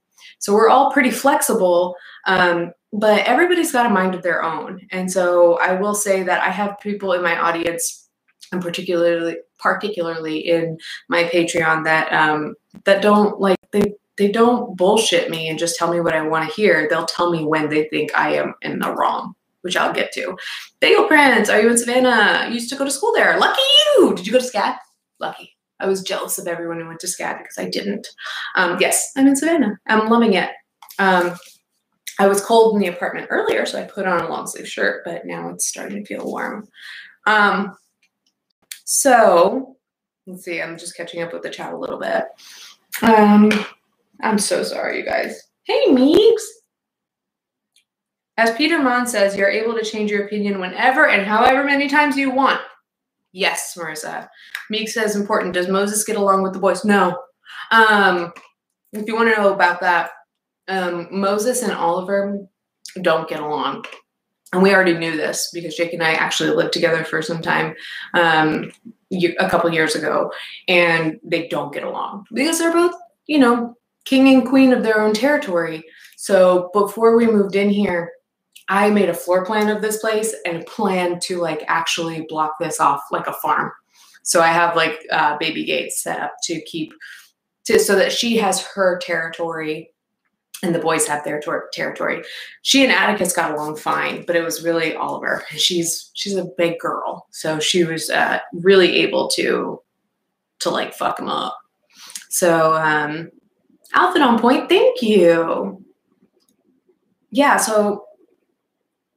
so 0.41 0.53
we're 0.53 0.69
all 0.69 0.91
pretty 0.91 1.11
flexible, 1.11 1.95
um, 2.25 2.73
but 2.91 3.25
everybody's 3.25 3.71
got 3.71 3.85
a 3.85 3.89
mind 3.89 4.15
of 4.15 4.23
their 4.23 4.43
own. 4.43 4.81
And 4.91 5.09
so 5.09 5.59
I 5.59 5.73
will 5.79 5.93
say 5.93 6.23
that 6.23 6.41
I 6.41 6.49
have 6.49 6.79
people 6.81 7.13
in 7.13 7.21
my 7.21 7.39
audience, 7.39 8.09
and 8.51 8.61
particularly 8.61 9.37
particularly 9.59 10.39
in 10.39 10.77
my 11.09 11.23
Patreon 11.23 11.83
that 11.85 12.11
um, 12.11 12.55
that 12.85 13.01
don't 13.01 13.39
like 13.39 13.57
they 13.71 13.93
they 14.17 14.31
don't 14.31 14.75
bullshit 14.75 15.29
me 15.29 15.49
and 15.49 15.57
just 15.57 15.77
tell 15.77 15.91
me 15.91 15.99
what 15.99 16.13
I 16.13 16.27
want 16.27 16.47
to 16.47 16.55
hear. 16.55 16.87
They'll 16.89 17.05
tell 17.05 17.31
me 17.31 17.43
when 17.43 17.69
they 17.69 17.85
think 17.85 18.11
I 18.15 18.35
am 18.35 18.53
in 18.61 18.79
the 18.79 18.93
wrong, 18.93 19.33
which 19.61 19.77
I'll 19.77 19.93
get 19.93 20.11
to. 20.13 20.37
Bagel 20.79 21.05
Prince, 21.05 21.49
are 21.49 21.61
you 21.61 21.69
in 21.69 21.77
Savannah? 21.77 22.45
You 22.47 22.55
used 22.55 22.69
to 22.69 22.75
go 22.75 22.85
to 22.85 22.91
school 22.91 23.13
there. 23.13 23.39
Lucky 23.39 23.61
you. 23.97 24.13
Did 24.15 24.27
you 24.27 24.33
go 24.33 24.39
to 24.39 24.45
SCAD? 24.45 24.77
Lucky. 25.19 25.55
I 25.79 25.87
was 25.87 26.03
jealous 26.03 26.37
of 26.37 26.47
everyone 26.47 26.79
who 26.79 26.87
went 26.87 26.99
to 26.99 27.07
SCAD 27.07 27.39
because 27.39 27.57
I 27.57 27.69
didn't. 27.69 28.07
Um, 28.55 28.77
yes, 28.79 29.11
I'm 29.17 29.27
in 29.27 29.35
Savannah. 29.35 29.79
I'm 29.87 30.09
loving 30.09 30.33
it. 30.33 30.51
Um, 30.99 31.35
I 32.19 32.27
was 32.27 32.45
cold 32.45 32.75
in 32.75 32.81
the 32.81 32.87
apartment 32.87 33.27
earlier, 33.31 33.65
so 33.65 33.79
I 33.79 33.85
put 33.85 34.05
on 34.05 34.21
a 34.21 34.29
long 34.29 34.45
sleeve 34.45 34.67
shirt, 34.67 35.01
but 35.05 35.25
now 35.25 35.49
it's 35.49 35.67
starting 35.67 36.03
to 36.03 36.05
feel 36.05 36.25
warm. 36.25 36.67
Um, 37.25 37.75
so 38.85 39.77
let's 40.27 40.43
see, 40.43 40.61
I'm 40.61 40.77
just 40.77 40.95
catching 40.95 41.21
up 41.21 41.33
with 41.33 41.43
the 41.43 41.49
chat 41.49 41.73
a 41.73 41.77
little 41.77 41.99
bit. 41.99 42.25
Um, 43.01 43.51
I'm 44.21 44.37
so 44.37 44.63
sorry, 44.63 44.99
you 44.99 45.05
guys. 45.05 45.41
Hey, 45.63 45.87
Meeks. 45.91 46.45
As 48.37 48.51
Peter 48.55 48.81
Mon 48.81 49.05
says, 49.05 49.35
you're 49.35 49.49
able 49.49 49.73
to 49.75 49.83
change 49.83 50.09
your 50.09 50.25
opinion 50.25 50.59
whenever 50.59 51.07
and 51.07 51.25
however 51.25 51.63
many 51.63 51.87
times 51.87 52.17
you 52.17 52.31
want. 52.31 52.61
Yes, 53.33 53.77
Marissa. 53.77 54.27
Meeks 54.69 54.93
says 54.93 55.15
important. 55.15 55.53
Does 55.53 55.67
Moses 55.67 56.03
get 56.03 56.15
along 56.15 56.43
with 56.43 56.53
the 56.53 56.59
boys? 56.59 56.83
No. 56.83 57.17
Um, 57.71 58.33
if 58.93 59.07
you 59.07 59.15
want 59.15 59.33
to 59.33 59.41
know 59.41 59.53
about 59.53 59.79
that, 59.81 60.11
um, 60.67 61.07
Moses 61.11 61.61
and 61.61 61.71
Oliver 61.71 62.39
don't 63.01 63.29
get 63.29 63.39
along. 63.39 63.85
And 64.53 64.61
we 64.61 64.73
already 64.73 64.97
knew 64.97 65.15
this 65.15 65.49
because 65.53 65.75
Jake 65.75 65.93
and 65.93 66.03
I 66.03 66.11
actually 66.11 66.49
lived 66.49 66.73
together 66.73 67.05
for 67.05 67.21
some 67.21 67.41
time 67.41 67.73
um, 68.13 68.71
a 69.11 69.49
couple 69.49 69.73
years 69.73 69.95
ago, 69.95 70.31
and 70.67 71.19
they 71.23 71.47
don't 71.47 71.73
get 71.73 71.83
along 71.83 72.25
because 72.33 72.59
they're 72.59 72.73
both, 72.73 72.95
you 73.27 73.39
know, 73.39 73.75
king 74.05 74.27
and 74.27 74.47
queen 74.47 74.73
of 74.73 74.83
their 74.83 74.99
own 75.01 75.13
territory. 75.13 75.83
So 76.17 76.69
before 76.73 77.15
we 77.15 77.27
moved 77.27 77.55
in 77.55 77.69
here, 77.69 78.11
I 78.67 78.89
made 78.89 79.09
a 79.09 79.13
floor 79.13 79.45
plan 79.45 79.69
of 79.69 79.81
this 79.81 79.97
place 79.97 80.33
and 80.45 80.65
planned 80.65 81.21
to 81.23 81.39
like 81.39 81.63
actually 81.67 82.25
block 82.27 82.53
this 82.59 82.79
off 82.79 83.01
like 83.11 83.27
a 83.27 83.33
farm. 83.33 83.71
So 84.23 84.41
I 84.41 84.47
have 84.47 84.75
like 84.75 84.99
uh, 85.11 85.37
baby 85.37 85.65
gates 85.65 86.03
set 86.03 86.19
up 86.19 86.35
to 86.43 86.61
keep 86.61 86.93
to 87.65 87.79
so 87.79 87.95
that 87.95 88.11
she 88.11 88.37
has 88.37 88.65
her 88.65 88.99
territory 88.99 89.90
and 90.63 90.75
the 90.75 90.79
boys 90.79 91.07
have 91.07 91.23
their 91.23 91.39
ter- 91.39 91.69
territory. 91.73 92.23
She 92.61 92.83
and 92.83 92.91
Atticus 92.91 93.33
got 93.33 93.51
along 93.51 93.77
fine, 93.77 94.25
but 94.25 94.35
it 94.35 94.43
was 94.43 94.63
really 94.63 94.95
Oliver. 94.95 95.43
She's 95.49 96.11
she's 96.13 96.35
a 96.35 96.49
big 96.57 96.79
girl, 96.79 97.27
so 97.31 97.59
she 97.59 97.83
was 97.83 98.09
uh, 98.09 98.39
really 98.53 98.97
able 98.97 99.27
to 99.29 99.81
to 100.59 100.69
like 100.69 100.93
fuck 100.93 101.19
him 101.19 101.29
up. 101.29 101.57
So 102.29 102.73
um, 102.73 103.29
outfit 103.93 104.21
on 104.21 104.39
point. 104.39 104.69
Thank 104.69 105.01
you. 105.01 105.83
Yeah. 107.31 107.57
So 107.57 108.05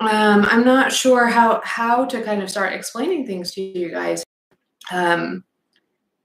um, 0.01 0.47
I'm 0.51 0.65
not 0.65 0.93
sure 0.93 1.27
how 1.27 1.61
how 1.65 2.05
to 2.07 2.23
kind 2.23 2.43
of 2.43 2.51
start 2.51 2.73
explaining 2.73 3.27
things 3.27 3.53
to 3.53 3.61
you 3.61 3.91
guys. 3.91 4.25
Um, 4.93 5.45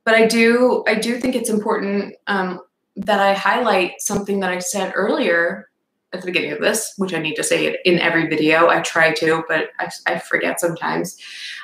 but 0.06 0.16
I 0.16 0.26
do 0.26 0.84
I 0.88 0.96
do 0.96 1.20
think 1.20 1.36
it's 1.36 1.50
important 1.50 2.16
um, 2.28 2.62
that 3.06 3.20
I 3.20 3.34
highlight 3.34 4.02
something 4.02 4.40
that 4.42 4.52
I 4.52 4.60
said 4.60 4.94
earlier 4.96 5.70
at 6.12 6.22
the 6.22 6.26
beginning 6.26 6.52
of 6.52 6.60
this, 6.60 6.94
which 6.98 7.14
I 7.14 7.20
need 7.20 7.36
to 7.36 7.44
say 7.44 7.66
it 7.66 7.80
in 7.86 8.00
every 8.00 8.28
video. 8.28 8.68
I 8.68 8.82
try 8.82 9.14
to, 9.14 9.44
but 9.48 9.70
I, 9.80 9.90
I 10.06 10.20
forget 10.20 10.60
sometimes. 10.60 11.18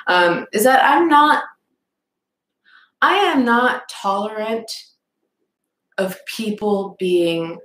Um, 0.06 0.46
is 0.52 0.64
that 0.64 0.82
I'm 0.84 1.08
not 1.08 1.42
I 3.02 3.14
am 3.16 3.44
not 3.44 3.88
tolerant 3.88 4.70
of 5.98 6.18
people 6.26 6.96
being 6.98 7.58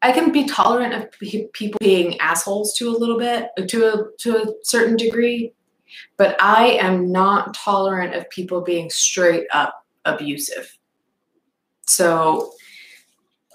I 0.00 0.12
can 0.12 0.30
be 0.30 0.44
tolerant 0.44 0.94
of 0.94 1.10
people 1.52 1.78
being 1.80 2.20
assholes 2.20 2.74
to 2.74 2.88
a 2.88 2.96
little 2.96 3.18
bit, 3.18 3.48
to 3.68 3.84
a 3.86 4.16
to 4.18 4.36
a 4.36 4.46
certain 4.62 4.96
degree, 4.96 5.54
but 6.16 6.36
I 6.40 6.78
am 6.80 7.10
not 7.10 7.54
tolerant 7.54 8.14
of 8.14 8.28
people 8.30 8.60
being 8.60 8.90
straight 8.90 9.46
up 9.52 9.86
abusive. 10.04 10.77
So 11.88 12.52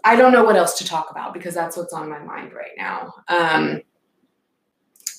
I 0.03 0.15
don't 0.15 0.33
know 0.33 0.43
what 0.43 0.55
else 0.55 0.77
to 0.79 0.85
talk 0.85 1.09
about 1.11 1.33
because 1.33 1.53
that's 1.53 1.77
what's 1.77 1.93
on 1.93 2.09
my 2.09 2.19
mind 2.19 2.53
right 2.53 2.71
now. 2.77 3.13
Um, 3.27 3.81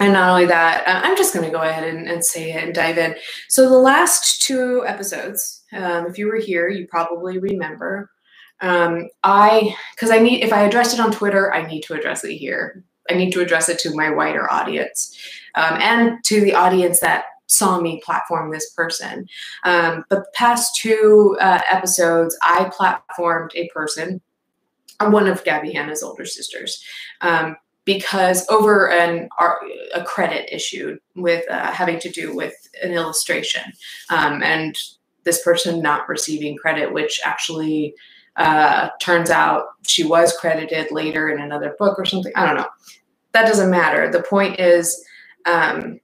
and 0.00 0.12
not 0.12 0.28
only 0.28 0.46
that, 0.46 0.82
I'm 0.86 1.16
just 1.16 1.32
going 1.32 1.46
to 1.46 1.52
go 1.52 1.62
ahead 1.62 1.84
and, 1.84 2.08
and, 2.08 2.24
say 2.24 2.52
it 2.52 2.64
and 2.64 2.74
dive 2.74 2.98
in. 2.98 3.14
So 3.48 3.68
the 3.68 3.78
last 3.78 4.42
two 4.42 4.84
episodes, 4.86 5.62
um, 5.72 6.06
if 6.06 6.18
you 6.18 6.26
were 6.26 6.36
here, 6.36 6.68
you 6.68 6.86
probably 6.88 7.38
remember 7.38 8.10
um, 8.60 9.08
I, 9.22 9.76
because 9.94 10.10
I 10.10 10.18
need, 10.18 10.42
if 10.42 10.52
I 10.52 10.62
address 10.62 10.94
it 10.94 11.00
on 11.00 11.12
Twitter, 11.12 11.54
I 11.54 11.66
need 11.66 11.82
to 11.82 11.94
address 11.94 12.24
it 12.24 12.34
here. 12.34 12.84
I 13.10 13.14
need 13.14 13.32
to 13.32 13.40
address 13.40 13.68
it 13.68 13.78
to 13.80 13.94
my 13.94 14.10
wider 14.10 14.50
audience 14.50 15.16
um, 15.54 15.78
and 15.80 16.24
to 16.24 16.40
the 16.40 16.54
audience 16.54 17.00
that 17.00 17.24
saw 17.46 17.80
me 17.80 18.00
platform 18.04 18.50
this 18.50 18.70
person. 18.70 19.26
Um, 19.64 20.04
but 20.08 20.20
the 20.20 20.30
past 20.34 20.76
two 20.76 21.36
uh, 21.40 21.60
episodes, 21.70 22.36
I 22.42 22.70
platformed 22.70 23.50
a 23.54 23.68
person, 23.68 24.20
uh, 25.00 25.10
one 25.10 25.28
of 25.28 25.44
Gabbie 25.44 25.74
Hanna's 25.74 26.02
older 26.02 26.26
sisters, 26.26 26.82
um, 27.20 27.56
because 27.84 28.48
over 28.48 28.90
an 28.90 29.28
a 29.94 30.02
credit 30.04 30.48
issue 30.54 30.96
with 31.16 31.44
uh, 31.50 31.70
having 31.70 31.98
to 32.00 32.10
do 32.10 32.34
with 32.34 32.54
an 32.82 32.92
illustration, 32.92 33.62
um, 34.08 34.42
and 34.42 34.78
this 35.24 35.42
person 35.42 35.82
not 35.82 36.08
receiving 36.08 36.56
credit, 36.56 36.92
which 36.92 37.20
actually 37.24 37.94
uh, 38.36 38.88
turns 39.00 39.30
out 39.30 39.66
she 39.86 40.02
was 40.02 40.36
credited 40.36 40.90
later 40.90 41.28
in 41.28 41.40
another 41.40 41.76
book 41.78 41.98
or 41.98 42.04
something. 42.04 42.32
I 42.34 42.46
don't 42.46 42.56
know. 42.56 42.68
That 43.32 43.46
doesn't 43.46 43.70
matter. 43.70 44.10
The 44.10 44.22
point 44.22 44.58
is, 44.58 45.04
um, 45.46 46.00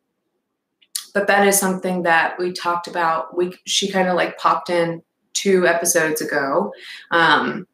but 1.12 1.26
that 1.26 1.46
is 1.46 1.58
something 1.58 2.02
that 2.02 2.38
we 2.38 2.52
talked 2.52 2.86
about. 2.86 3.36
We 3.36 3.54
she 3.66 3.90
kind 3.90 4.08
of 4.08 4.16
like 4.16 4.38
popped 4.38 4.70
in 4.70 5.02
two 5.32 5.66
episodes 5.66 6.20
ago, 6.20 6.72
um, 7.10 7.66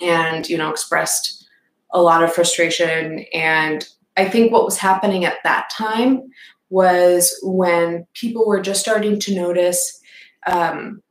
and 0.00 0.48
you 0.48 0.58
know 0.58 0.70
expressed 0.70 1.48
a 1.92 2.02
lot 2.02 2.22
of 2.22 2.32
frustration. 2.32 3.24
And 3.32 3.86
I 4.16 4.28
think 4.28 4.52
what 4.52 4.64
was 4.64 4.78
happening 4.78 5.24
at 5.24 5.42
that 5.44 5.70
time 5.70 6.22
was 6.70 7.38
when 7.42 8.06
people 8.14 8.46
were 8.46 8.60
just 8.60 8.80
starting 8.80 9.18
to 9.20 9.34
notice 9.34 10.00
um, 10.46 11.02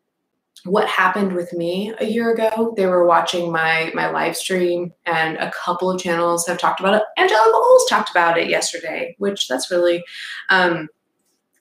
what 0.66 0.88
happened 0.88 1.34
with 1.34 1.54
me 1.54 1.94
a 2.00 2.06
year 2.06 2.34
ago. 2.34 2.74
They 2.76 2.86
were 2.86 3.06
watching 3.06 3.52
my 3.52 3.92
my 3.94 4.10
live 4.10 4.36
stream, 4.36 4.94
and 5.06 5.38
a 5.38 5.52
couple 5.52 5.90
of 5.90 6.02
channels 6.02 6.46
have 6.48 6.58
talked 6.58 6.80
about 6.80 6.96
it. 6.96 7.04
Angela 7.18 7.50
Bowles 7.52 7.86
talked 7.90 8.10
about 8.10 8.38
it 8.38 8.50
yesterday, 8.50 9.16
which 9.18 9.48
that's 9.48 9.72
really, 9.72 10.04
um, 10.50 10.90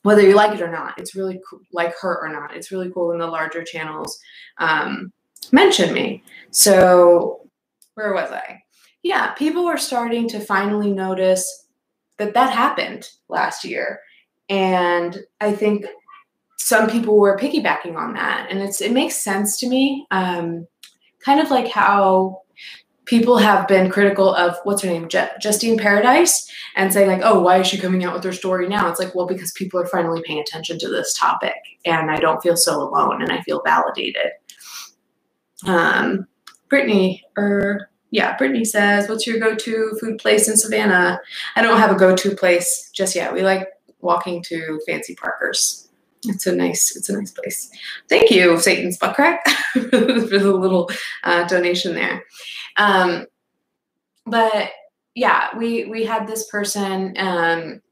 whether 0.07 0.23
you 0.23 0.37
like 0.37 0.55
it 0.55 0.63
or 0.63 0.71
not, 0.71 0.97
it's 0.99 1.17
really 1.17 1.41
cool, 1.51 1.59
like 1.73 1.93
her 2.01 2.17
or 2.23 2.29
not. 2.29 2.55
It's 2.55 2.71
really 2.71 2.93
cool 2.93 3.09
when 3.09 3.19
the 3.19 3.27
larger 3.27 3.65
channels 3.65 4.17
um, 4.59 5.13
mention 5.51 5.93
me. 5.93 6.23
So 6.53 7.41
where 7.95 8.15
was 8.15 8.31
I? 8.31 8.63
Yeah, 9.03 9.33
people 9.33 9.65
were 9.65 9.77
starting 9.77 10.29
to 10.29 10.39
finally 10.39 10.93
notice 10.93 11.67
that 12.19 12.35
that 12.35 12.53
happened 12.53 13.09
last 13.29 13.65
year, 13.65 13.99
and 14.49 15.19
I 15.41 15.53
think 15.53 15.87
some 16.57 16.89
people 16.89 17.19
were 17.19 17.37
piggybacking 17.37 17.97
on 17.97 18.15
that, 18.15 18.47
and 18.49 18.61
it's 18.61 18.81
it 18.81 18.93
makes 18.93 19.17
sense 19.17 19.59
to 19.59 19.69
me. 19.69 20.07
Um, 20.13 20.69
kind 21.19 21.41
of 21.41 21.51
like 21.51 21.67
how 21.67 22.43
people 23.07 23.39
have 23.39 23.67
been 23.67 23.91
critical 23.91 24.35
of 24.35 24.57
what's 24.65 24.83
her 24.83 24.89
name, 24.89 25.09
Je- 25.09 25.31
Justine 25.41 25.79
Paradise, 25.79 26.51
and 26.75 26.93
saying 26.93 27.09
like, 27.09 27.23
"Oh, 27.25 27.41
why 27.41 27.59
is 27.61 27.67
she 27.67 27.79
coming 27.79 28.05
out 28.05 28.15
with 28.15 28.25
her 28.25 28.33
story 28.33 28.69
now?" 28.69 28.89
It's 28.91 29.01
like, 29.01 29.15
well, 29.15 29.27
because 29.27 29.53
people 29.53 29.81
are 29.81 29.87
finally 29.87 30.23
paying 30.25 30.41
attention 30.41 30.79
to 30.81 30.89
this 30.89 31.15
topic, 31.15 31.55
and 31.85 32.11
I 32.11 32.17
don't 32.17 32.43
feel 32.43 32.57
so 32.57 32.83
alone, 32.83 33.23
and 33.23 33.33
I 33.33 33.41
feel 33.43 33.63
validated. 33.65 34.33
Um, 35.67 36.27
Brittany, 36.69 37.25
or 37.37 37.45
er, 37.45 37.91
yeah, 38.11 38.37
Brittany 38.37 38.65
says, 38.65 39.09
"What's 39.09 39.27
your 39.27 39.39
go-to 39.39 39.97
food 40.01 40.19
place 40.19 40.49
in 40.49 40.57
Savannah?" 40.57 41.21
I 41.55 41.63
don't 41.63 41.79
have 41.79 41.91
a 41.91 41.99
go-to 41.99 42.35
place 42.37 42.91
just 42.93 43.15
yet. 43.17 43.33
We 43.33 43.43
like 43.43 43.69
walking 44.01 44.43
to 44.49 44.81
Fancy 44.87 45.15
Parkers. 45.15 45.86
It's 46.28 46.47
a 46.47 46.56
nice, 46.56 46.97
it's 46.97 47.09
a 47.11 47.18
nice 47.18 47.33
place. 47.33 47.71
Thank 48.09 48.30
you, 48.30 48.59
Satan's 48.61 48.99
butt 48.99 49.16
crack, 49.16 49.47
for 49.73 49.80
the 49.80 50.52
little 50.52 50.90
uh, 51.25 51.47
donation 51.49 51.95
there. 51.95 52.25
Um, 52.78 53.26
but 54.26 54.71
yeah, 55.14 55.49
we 55.56 55.87
we 55.87 56.04
had 56.04 56.26
this 56.26 56.49
person 56.50 57.14
um, 57.18 57.83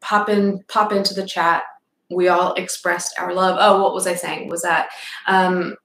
pop 0.00 0.28
in 0.28 0.64
pop 0.68 0.92
into 0.92 1.14
the 1.14 1.26
chat. 1.26 1.64
We 2.10 2.28
all 2.28 2.54
expressed 2.54 3.14
our 3.20 3.34
love. 3.34 3.58
Oh, 3.60 3.82
what 3.82 3.94
was 3.94 4.06
I 4.06 4.14
saying? 4.14 4.48
Was 4.50 4.62
that 4.62 4.90
um, 5.26 5.76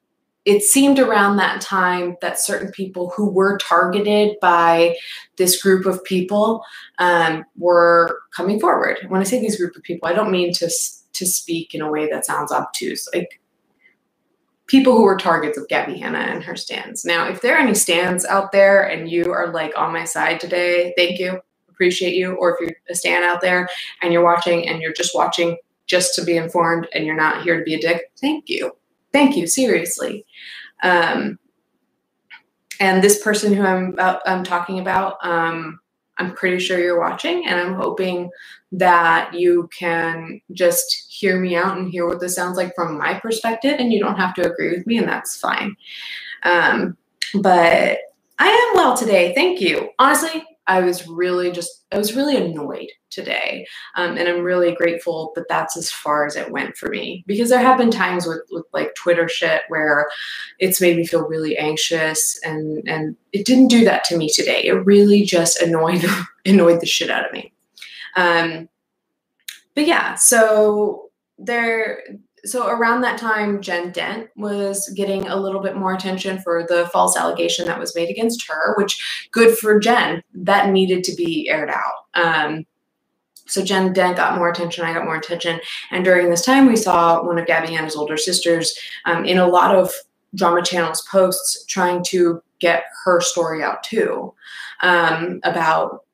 it 0.45 0.61
seemed 0.61 0.99
around 0.99 1.37
that 1.37 1.59
time 1.59 2.17
that 2.21 2.39
certain 2.39 2.71
people 2.71 3.11
who 3.15 3.27
were 3.27 3.57
targeted 3.57 4.37
by 4.39 4.95
this 5.37 5.61
group 5.61 5.87
of 5.87 6.03
people 6.03 6.63
um, 6.99 7.43
were 7.57 8.19
coming 8.35 8.59
forward. 8.59 8.99
When 9.07 9.21
I 9.21 9.23
say 9.23 9.39
these 9.39 9.57
group 9.57 9.75
of 9.75 9.81
people, 9.81 10.07
I 10.07 10.13
don't 10.13 10.31
mean 10.31 10.53
to 10.53 10.69
to 11.13 11.25
speak 11.25 11.73
in 11.73 11.81
a 11.81 11.89
way 11.89 12.09
that 12.09 12.25
sounds 12.25 12.51
obtuse. 12.51 13.07
Like 13.13 13.39
people 14.67 14.93
who 14.93 15.03
were 15.03 15.17
targets 15.17 15.57
of 15.57 15.67
Gabbie 15.67 15.97
Hanna 15.97 16.19
and 16.19 16.43
her 16.43 16.55
stands. 16.55 17.05
Now, 17.05 17.27
if 17.27 17.41
there 17.41 17.55
are 17.55 17.59
any 17.59 17.73
stands 17.73 18.25
out 18.25 18.51
there 18.51 18.83
and 18.83 19.09
you 19.09 19.31
are 19.31 19.51
like 19.51 19.77
on 19.77 19.93
my 19.93 20.03
side 20.03 20.39
today, 20.39 20.93
thank 20.97 21.19
you, 21.19 21.39
appreciate 21.69 22.15
you. 22.15 22.33
Or 22.33 22.53
if 22.53 22.59
you're 22.59 22.75
a 22.89 22.95
stand 22.95 23.23
out 23.23 23.41
there 23.41 23.69
and 24.01 24.11
you're 24.11 24.25
watching 24.25 24.67
and 24.67 24.81
you're 24.81 24.93
just 24.93 25.15
watching 25.15 25.57
just 25.87 26.15
to 26.15 26.23
be 26.23 26.35
informed 26.35 26.87
and 26.93 27.05
you're 27.05 27.15
not 27.15 27.43
here 27.43 27.57
to 27.57 27.63
be 27.63 27.75
a 27.75 27.79
dick, 27.79 28.11
thank 28.19 28.49
you 28.49 28.73
thank 29.15 29.37
you 29.37 29.47
seriously. 29.47 30.25
Um, 30.83 31.39
and 32.81 33.01
this 33.01 33.23
person 33.23 33.53
who 33.53 33.63
i'm 33.63 33.93
about, 33.93 34.21
i'm 34.25 34.43
talking 34.43 34.79
about 34.79 35.15
um, 35.21 35.79
i'm 36.17 36.33
pretty 36.33 36.59
sure 36.59 36.77
you're 36.77 36.99
watching 36.99 37.47
and 37.47 37.57
i'm 37.57 37.75
hoping 37.75 38.29
that 38.73 39.33
you 39.33 39.69
can 39.77 40.41
just 40.51 41.07
hear 41.09 41.39
me 41.39 41.55
out 41.55 41.77
and 41.77 41.89
hear 41.89 42.05
what 42.05 42.19
this 42.19 42.35
sounds 42.35 42.57
like 42.57 42.75
from 42.75 42.97
my 42.97 43.13
perspective 43.13 43.75
and 43.79 43.93
you 43.93 44.01
don't 44.01 44.17
have 44.17 44.33
to 44.33 44.51
agree 44.51 44.75
with 44.75 44.85
me 44.85 44.97
and 44.97 45.07
that's 45.07 45.37
fine. 45.37 45.73
Um, 46.43 46.97
but 47.35 47.99
i 48.37 48.47
am 48.49 48.75
well 48.75 48.97
today. 48.97 49.33
Thank 49.33 49.61
you. 49.61 49.91
Honestly 49.97 50.43
I 50.67 50.81
was 50.81 51.07
really 51.07 51.51
just, 51.51 51.85
I 51.91 51.97
was 51.97 52.15
really 52.15 52.37
annoyed 52.37 52.89
today. 53.09 53.67
Um, 53.95 54.17
and 54.17 54.27
I'm 54.27 54.41
really 54.41 54.73
grateful 54.73 55.31
that 55.35 55.47
that's 55.47 55.77
as 55.77 55.91
far 55.91 56.25
as 56.25 56.35
it 56.35 56.51
went 56.51 56.75
for 56.75 56.89
me 56.89 57.23
because 57.27 57.49
there 57.49 57.59
have 57.59 57.77
been 57.77 57.91
times 57.91 58.25
with, 58.25 58.41
with 58.51 58.65
like 58.73 58.93
Twitter 58.95 59.29
shit 59.29 59.61
where 59.69 60.07
it's 60.59 60.81
made 60.81 60.97
me 60.97 61.05
feel 61.05 61.27
really 61.27 61.57
anxious 61.57 62.39
and, 62.43 62.83
and 62.87 63.15
it 63.31 63.45
didn't 63.45 63.67
do 63.67 63.85
that 63.85 64.03
to 64.05 64.17
me 64.17 64.29
today. 64.29 64.63
It 64.63 64.85
really 64.85 65.23
just 65.23 65.61
annoyed, 65.61 66.03
annoyed 66.45 66.81
the 66.81 66.85
shit 66.85 67.09
out 67.09 67.25
of 67.25 67.33
me. 67.33 67.53
Um, 68.15 68.69
but 69.75 69.85
yeah, 69.85 70.15
so 70.15 71.09
there, 71.37 72.03
so 72.45 72.67
around 72.67 73.01
that 73.01 73.17
time, 73.17 73.61
Jen 73.61 73.91
Dent 73.91 74.29
was 74.35 74.89
getting 74.95 75.27
a 75.27 75.35
little 75.35 75.61
bit 75.61 75.75
more 75.75 75.93
attention 75.93 76.39
for 76.39 76.65
the 76.67 76.89
false 76.93 77.17
allegation 77.17 77.65
that 77.65 77.79
was 77.79 77.95
made 77.95 78.09
against 78.09 78.47
her, 78.47 78.75
which 78.77 79.29
good 79.31 79.57
for 79.57 79.79
Jen. 79.79 80.23
That 80.33 80.69
needed 80.69 81.03
to 81.05 81.15
be 81.15 81.49
aired 81.49 81.69
out. 81.69 82.05
Um, 82.13 82.65
so 83.47 83.63
Jen 83.63 83.93
Dent 83.93 84.17
got 84.17 84.37
more 84.37 84.49
attention, 84.49 84.85
I 84.85 84.93
got 84.93 85.05
more 85.05 85.17
attention. 85.17 85.59
And 85.91 86.03
during 86.03 86.29
this 86.29 86.45
time, 86.45 86.65
we 86.65 86.75
saw 86.75 87.23
one 87.23 87.37
of 87.37 87.45
Gabbie 87.45 87.69
Hanna's 87.69 87.95
older 87.95 88.17
sisters 88.17 88.77
um, 89.05 89.25
in 89.25 89.37
a 89.37 89.47
lot 89.47 89.75
of 89.75 89.91
drama 90.33 90.63
channels 90.63 91.07
posts 91.09 91.65
trying 91.65 92.03
to 92.05 92.41
get 92.59 92.85
her 93.03 93.21
story 93.21 93.63
out 93.63 93.83
too 93.83 94.33
um, 94.81 95.39
about 95.43 96.04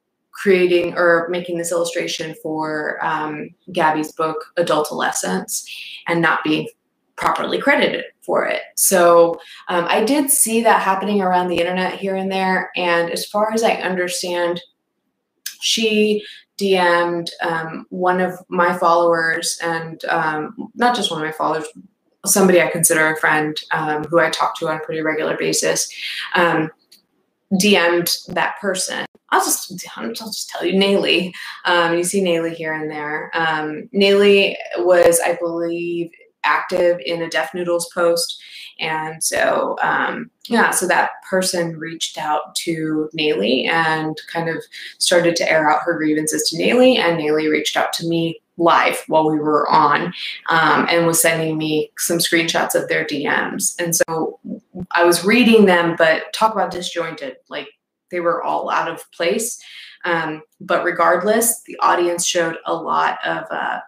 creating 0.41 0.95
or 0.95 1.27
making 1.30 1.58
this 1.58 1.71
illustration 1.71 2.36
for 2.41 2.97
um, 3.06 3.49
Gabbie's 3.71 4.12
book, 4.12 4.43
Adultolescence, 4.58 5.69
and 6.08 6.19
not 6.19 6.43
being 6.43 6.67
properly 7.15 7.60
credited 7.60 8.06
for 8.21 8.45
it. 8.45 8.63
So 8.75 9.39
um, 9.67 9.86
I 9.88 10.04
did 10.04 10.32
see 10.32 10.63
that 10.63 10.82
happening 10.82 11.21
around 11.21 11.49
the 11.49 11.60
internet 11.60 11.99
here 11.99 12.15
and 12.15 12.32
there. 12.32 12.71
And 12.75 13.12
as 13.12 13.27
far 13.27 13.54
as 13.54 13.62
I 13.62 13.73
understand, 13.73 14.60
she 15.60 16.23
DM'd 16.60 17.30
um, 17.43 17.86
one 17.89 18.19
of 18.19 18.34
my 18.49 18.75
followers, 18.75 19.60
and 19.62 20.04
um, 20.06 20.71
not 20.73 20.95
just 20.95 21.12
one 21.12 21.21
of 21.21 21.25
my 21.25 21.32
followers, 21.32 21.67
somebody 22.25 22.62
I 22.62 22.71
consider 22.71 23.13
a 23.13 23.19
friend 23.19 23.56
um, 23.71 24.06
who 24.06 24.19
I 24.19 24.32
talk 24.32 24.58
to 24.60 24.69
on 24.69 24.77
a 24.77 24.80
pretty 24.80 25.01
regular 25.01 25.38
basis, 25.38 25.91
um, 26.36 26.71
DM'd 27.53 28.33
that 28.35 28.59
person 28.59 29.05
I'll 29.31 29.43
just 29.43 29.87
I'll 29.97 30.13
just 30.13 30.49
tell 30.49 30.65
you, 30.65 30.73
Nayli. 30.73 31.31
Um, 31.65 31.97
you 31.97 32.03
see 32.03 32.21
Nayli 32.21 32.53
here 32.53 32.73
and 32.73 32.91
there. 32.91 33.31
Um, 33.33 33.89
was, 34.79 35.21
I 35.25 35.37
believe, 35.39 36.11
active 36.43 36.99
in 37.05 37.21
a 37.21 37.29
Def 37.29 37.53
Noodles 37.53 37.89
post, 37.93 38.41
and 38.79 39.23
so 39.23 39.77
um, 39.81 40.29
yeah, 40.49 40.71
so 40.71 40.85
that 40.87 41.11
person 41.29 41.77
reached 41.77 42.17
out 42.17 42.55
to 42.55 43.09
Nayli 43.17 43.67
and 43.69 44.19
kind 44.31 44.49
of 44.49 44.57
started 44.97 45.35
to 45.37 45.49
air 45.49 45.69
out 45.69 45.83
her 45.83 45.97
grievances 45.97 46.49
to 46.49 46.57
Nayli, 46.57 46.97
and 46.97 47.17
Nayli 47.17 47.49
reached 47.49 47.77
out 47.77 47.93
to 47.93 48.07
me 48.07 48.41
live 48.62 49.04
while 49.08 49.30
we 49.30 49.39
were 49.39 49.69
on 49.69 50.13
um, 50.50 50.86
and 50.89 51.08
was 51.08 51.21
sending 51.21 51.58
me 51.58 51.91
some 51.97 52.19
screenshots 52.19 52.76
of 52.76 52.88
their 52.88 53.04
DMs. 53.04 53.74
And 53.80 53.95
so 53.95 54.39
I 54.91 55.04
was 55.04 55.26
reading 55.26 55.65
them, 55.65 55.95
but 55.97 56.32
talk 56.34 56.54
about 56.54 56.71
disjointed. 56.71 57.38
Like 57.50 57.67
they 58.12 58.19
were 58.19 58.43
all 58.43 58.69
out 58.69 58.89
of 58.89 59.10
place. 59.12 59.60
Um, 60.06 60.41
but 60.60 60.84
regardless, 60.84 61.62
the 61.63 61.78
audience 61.80 62.26
showed 62.26 62.58
a 62.65 62.74
lot 62.74 63.17
of 63.26 63.45
uh, 63.52 63.80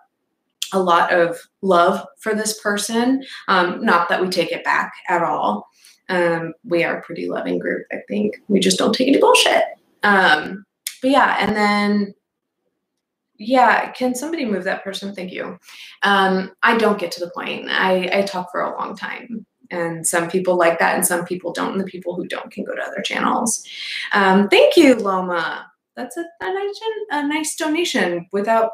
a 0.73 0.79
lot 0.79 1.13
of 1.13 1.39
love 1.61 2.05
for 2.19 2.33
this 2.33 2.59
person. 2.59 3.23
Um, 3.47 3.83
not 3.83 4.09
that 4.09 4.21
we 4.21 4.29
take 4.29 4.51
it 4.51 4.63
back 4.63 4.91
at 5.07 5.23
all. 5.23 5.69
Um, 6.09 6.53
we 6.63 6.83
are 6.83 6.97
a 6.97 7.01
pretty 7.01 7.29
loving 7.29 7.59
group, 7.59 7.85
I 7.91 7.97
think. 8.07 8.35
We 8.47 8.59
just 8.59 8.77
don't 8.77 8.93
take 8.93 9.07
any 9.07 9.19
bullshit. 9.19 9.63
Um, 10.01 10.65
but 11.01 11.11
yeah, 11.11 11.37
and 11.39 11.55
then 11.55 12.15
yeah, 13.45 13.91
can 13.91 14.15
somebody 14.15 14.45
move 14.45 14.63
that 14.63 14.83
person? 14.83 15.13
Thank 15.13 15.31
you. 15.31 15.59
Um, 16.03 16.51
I 16.63 16.77
don't 16.77 16.99
get 16.99 17.11
to 17.13 17.19
the 17.19 17.31
point. 17.31 17.69
I, 17.69 18.09
I 18.13 18.21
talk 18.23 18.51
for 18.51 18.61
a 18.61 18.77
long 18.77 18.95
time. 18.95 19.45
And 19.71 20.05
some 20.05 20.29
people 20.29 20.55
like 20.55 20.77
that 20.79 20.95
and 20.95 21.05
some 21.05 21.25
people 21.25 21.51
don't 21.51 21.71
and 21.71 21.81
the 21.81 21.85
people 21.85 22.15
who 22.15 22.27
don't 22.27 22.51
can 22.51 22.63
go 22.63 22.75
to 22.75 22.81
other 22.81 23.01
channels. 23.01 23.65
Um, 24.11 24.47
thank 24.49 24.77
you 24.77 24.95
loma. 24.95 25.65
That's 25.95 26.17
a, 26.17 26.25
a, 26.41 26.53
nice, 26.53 26.79
a 27.11 27.27
nice 27.27 27.55
donation 27.55 28.27
without 28.31 28.71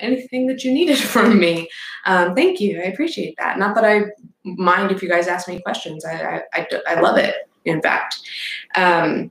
anything 0.00 0.46
that 0.48 0.64
you 0.64 0.72
needed 0.72 0.98
from 1.14 1.38
me. 1.38 1.68
Um, 2.06 2.34
thank 2.34 2.60
you. 2.60 2.80
I 2.80 2.84
appreciate 2.84 3.36
that. 3.38 3.58
Not 3.58 3.74
that 3.74 3.84
i 3.84 4.04
mind 4.44 4.90
if 4.90 5.02
you 5.02 5.08
guys 5.08 5.28
ask 5.28 5.46
me 5.46 5.60
questions. 5.60 6.04
I, 6.04 6.42
I, 6.54 6.60
I, 6.60 6.66
I 6.88 7.00
love 7.00 7.18
it 7.18 7.34
in 7.64 7.80
fact. 7.82 8.20
Um, 8.74 9.30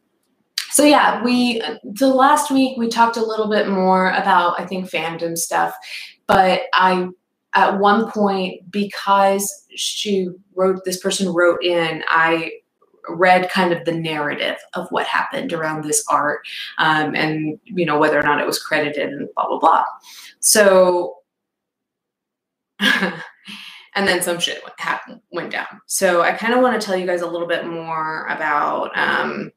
so 0.72 0.84
yeah 0.84 1.24
we 1.24 1.62
the 1.84 2.08
last 2.08 2.52
week 2.52 2.78
we 2.78 2.88
talked 2.88 3.18
a 3.18 3.26
little 3.26 3.50
bit 3.50 3.68
more 3.68 4.12
about 4.12 4.60
i 4.60 4.66
think 4.66 4.90
fandom 4.90 5.38
stuff 5.38 5.74
but 6.28 6.62
i 6.74 7.08
at 7.56 7.80
one 7.80 8.10
point 8.12 8.60
because 8.72 9.66
she 9.76 10.30
wrote 10.56 10.84
this 10.86 11.00
person 11.00 11.34
wrote 11.34 11.64
in 11.64 12.04
i 12.10 12.52
read 13.10 13.50
kind 13.50 13.74
of 13.74 13.84
the 13.86 13.92
narrative 13.92 14.58
of 14.74 14.88
what 14.90 15.06
happened 15.06 15.54
around 15.54 15.84
this 15.84 16.04
art 16.10 16.42
um, 16.78 17.16
and 17.16 17.60
you 17.66 17.86
know 17.86 17.98
whether 17.98 18.20
or 18.20 18.24
not 18.24 18.40
it 18.40 18.46
was 18.46 18.62
credited 18.62 19.10
and 19.10 19.30
blah 19.36 19.48
blah 19.48 19.60
blah. 19.60 19.84
So 20.40 21.18
and 22.80 24.08
then 24.08 24.22
some 24.22 24.40
shit 24.40 24.64
went, 24.64 24.80
happened, 24.80 25.22
went 25.32 25.52
down. 25.52 25.82
So 25.88 26.22
i 26.22 26.32
kind 26.32 26.54
of 26.54 26.62
want 26.62 26.80
to 26.80 26.86
tell 26.86 26.96
you 26.96 27.06
guys 27.06 27.22
a 27.22 27.28
little 27.28 27.48
bit 27.48 27.66
more 27.66 28.26
about 28.28 28.98
um, 28.98 29.52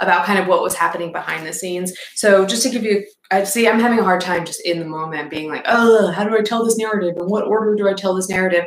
about 0.00 0.24
kind 0.24 0.38
of 0.38 0.46
what 0.46 0.62
was 0.62 0.74
happening 0.74 1.12
behind 1.12 1.46
the 1.46 1.52
scenes. 1.52 1.92
So 2.14 2.46
just 2.46 2.62
to 2.62 2.70
give 2.70 2.84
you, 2.84 3.06
I 3.30 3.44
see 3.44 3.68
I'm 3.68 3.80
having 3.80 3.98
a 3.98 4.04
hard 4.04 4.20
time 4.20 4.44
just 4.44 4.60
in 4.64 4.78
the 4.78 4.84
moment 4.84 5.30
being 5.30 5.48
like, 5.48 5.64
oh, 5.66 6.10
how 6.12 6.24
do 6.24 6.36
I 6.36 6.42
tell 6.42 6.64
this 6.64 6.76
narrative? 6.76 7.16
and 7.16 7.30
what 7.30 7.46
order 7.46 7.74
do 7.74 7.88
I 7.88 7.94
tell 7.94 8.14
this 8.14 8.28
narrative? 8.28 8.64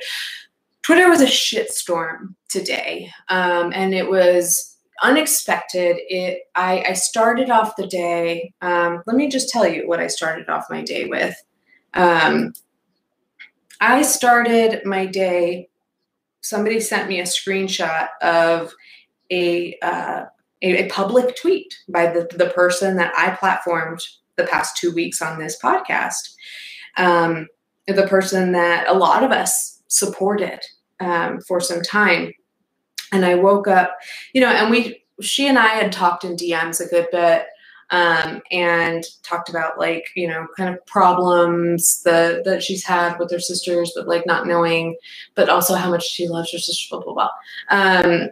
Twitter 0.81 1.09
was 1.09 1.21
a 1.21 1.25
shitstorm 1.25 2.35
today, 2.49 3.11
um, 3.27 3.73
and 3.75 3.93
it 3.93 4.09
was 4.09 4.77
unexpected. 5.03 5.97
It 6.07 6.43
I, 6.55 6.85
I 6.89 6.93
started 6.93 7.49
off 7.49 7.75
the 7.75 7.87
day. 7.87 8.53
Um, 8.61 9.03
let 9.05 9.17
me 9.17 9.27
just 9.27 9.49
tell 9.49 9.67
you 9.67 9.87
what 9.87 9.99
I 9.99 10.07
started 10.07 10.47
off 10.49 10.65
my 10.69 10.81
day 10.81 11.07
with. 11.07 11.35
Um, 11.93 12.53
I 13.81 14.01
started 14.01 14.85
my 14.85 15.05
day. 15.05 15.69
Somebody 16.41 16.79
sent 16.79 17.09
me 17.09 17.19
a 17.19 17.23
screenshot 17.23 18.07
of 18.21 18.73
a, 19.31 19.77
uh, 19.81 20.25
a, 20.61 20.85
a 20.85 20.89
public 20.89 21.35
tweet 21.39 21.73
by 21.89 22.07
the, 22.07 22.27
the 22.35 22.49
person 22.49 22.97
that 22.97 23.13
I 23.17 23.29
platformed 23.31 24.03
the 24.35 24.45
past 24.45 24.77
two 24.77 24.93
weeks 24.93 25.21
on 25.21 25.39
this 25.39 25.57
podcast. 25.61 26.33
Um, 26.97 27.47
the 27.87 28.07
person 28.07 28.51
that 28.51 28.87
a 28.87 28.93
lot 28.93 29.23
of 29.23 29.31
us 29.31 29.81
supported 29.87 30.59
um, 30.99 31.39
for 31.41 31.59
some 31.59 31.81
time. 31.81 32.33
And 33.11 33.25
I 33.25 33.35
woke 33.35 33.67
up, 33.67 33.95
you 34.33 34.41
know, 34.41 34.49
and 34.49 34.69
we, 34.69 35.03
she 35.21 35.47
and 35.47 35.57
I 35.57 35.67
had 35.67 35.91
talked 35.91 36.25
in 36.25 36.35
DMs 36.35 36.85
a 36.85 36.89
good 36.89 37.07
bit 37.11 37.45
um, 37.89 38.41
and 38.51 39.03
talked 39.23 39.49
about 39.49 39.79
like 39.79 40.09
you 40.15 40.27
know 40.27 40.47
kind 40.57 40.73
of 40.73 40.85
problems 40.85 42.01
that 42.03 42.43
that 42.43 42.63
she's 42.63 42.83
had 42.83 43.17
with 43.17 43.31
her 43.31 43.39
sisters, 43.39 43.93
but 43.95 44.07
like 44.07 44.25
not 44.25 44.47
knowing, 44.47 44.97
but 45.35 45.49
also 45.49 45.75
how 45.75 45.89
much 45.89 46.05
she 46.05 46.27
loves 46.27 46.51
her 46.51 46.57
sister, 46.57 46.87
Blah 46.95 47.03
blah 47.03 47.13
blah. 47.69 48.27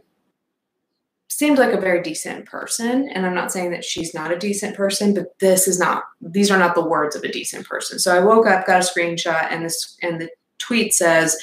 Seemed 1.36 1.58
like 1.58 1.74
a 1.74 1.82
very 1.82 2.02
decent 2.02 2.46
person, 2.46 3.10
and 3.10 3.26
I'm 3.26 3.36
not 3.36 3.52
saying 3.52 3.72
that 3.72 3.84
she's 3.84 4.14
not 4.14 4.32
a 4.32 4.40
decent 4.40 4.74
person, 4.74 5.14
but 5.14 5.38
this 5.40 5.68
is 5.68 5.78
not. 5.78 6.04
These 6.22 6.50
are 6.50 6.58
not 6.58 6.76
the 6.76 6.86
words 6.86 7.14
of 7.14 7.24
a 7.24 7.32
decent 7.32 7.68
person. 7.68 8.00
So 8.00 8.16
I 8.16 8.24
woke 8.24 8.48
up, 8.48 8.66
got 8.66 8.82
a 8.82 8.88
screenshot, 8.88 9.52
and 9.52 9.66
this 9.66 9.98
and 10.02 10.22
the 10.22 10.30
tweet 10.60 10.94
says. 10.94 11.36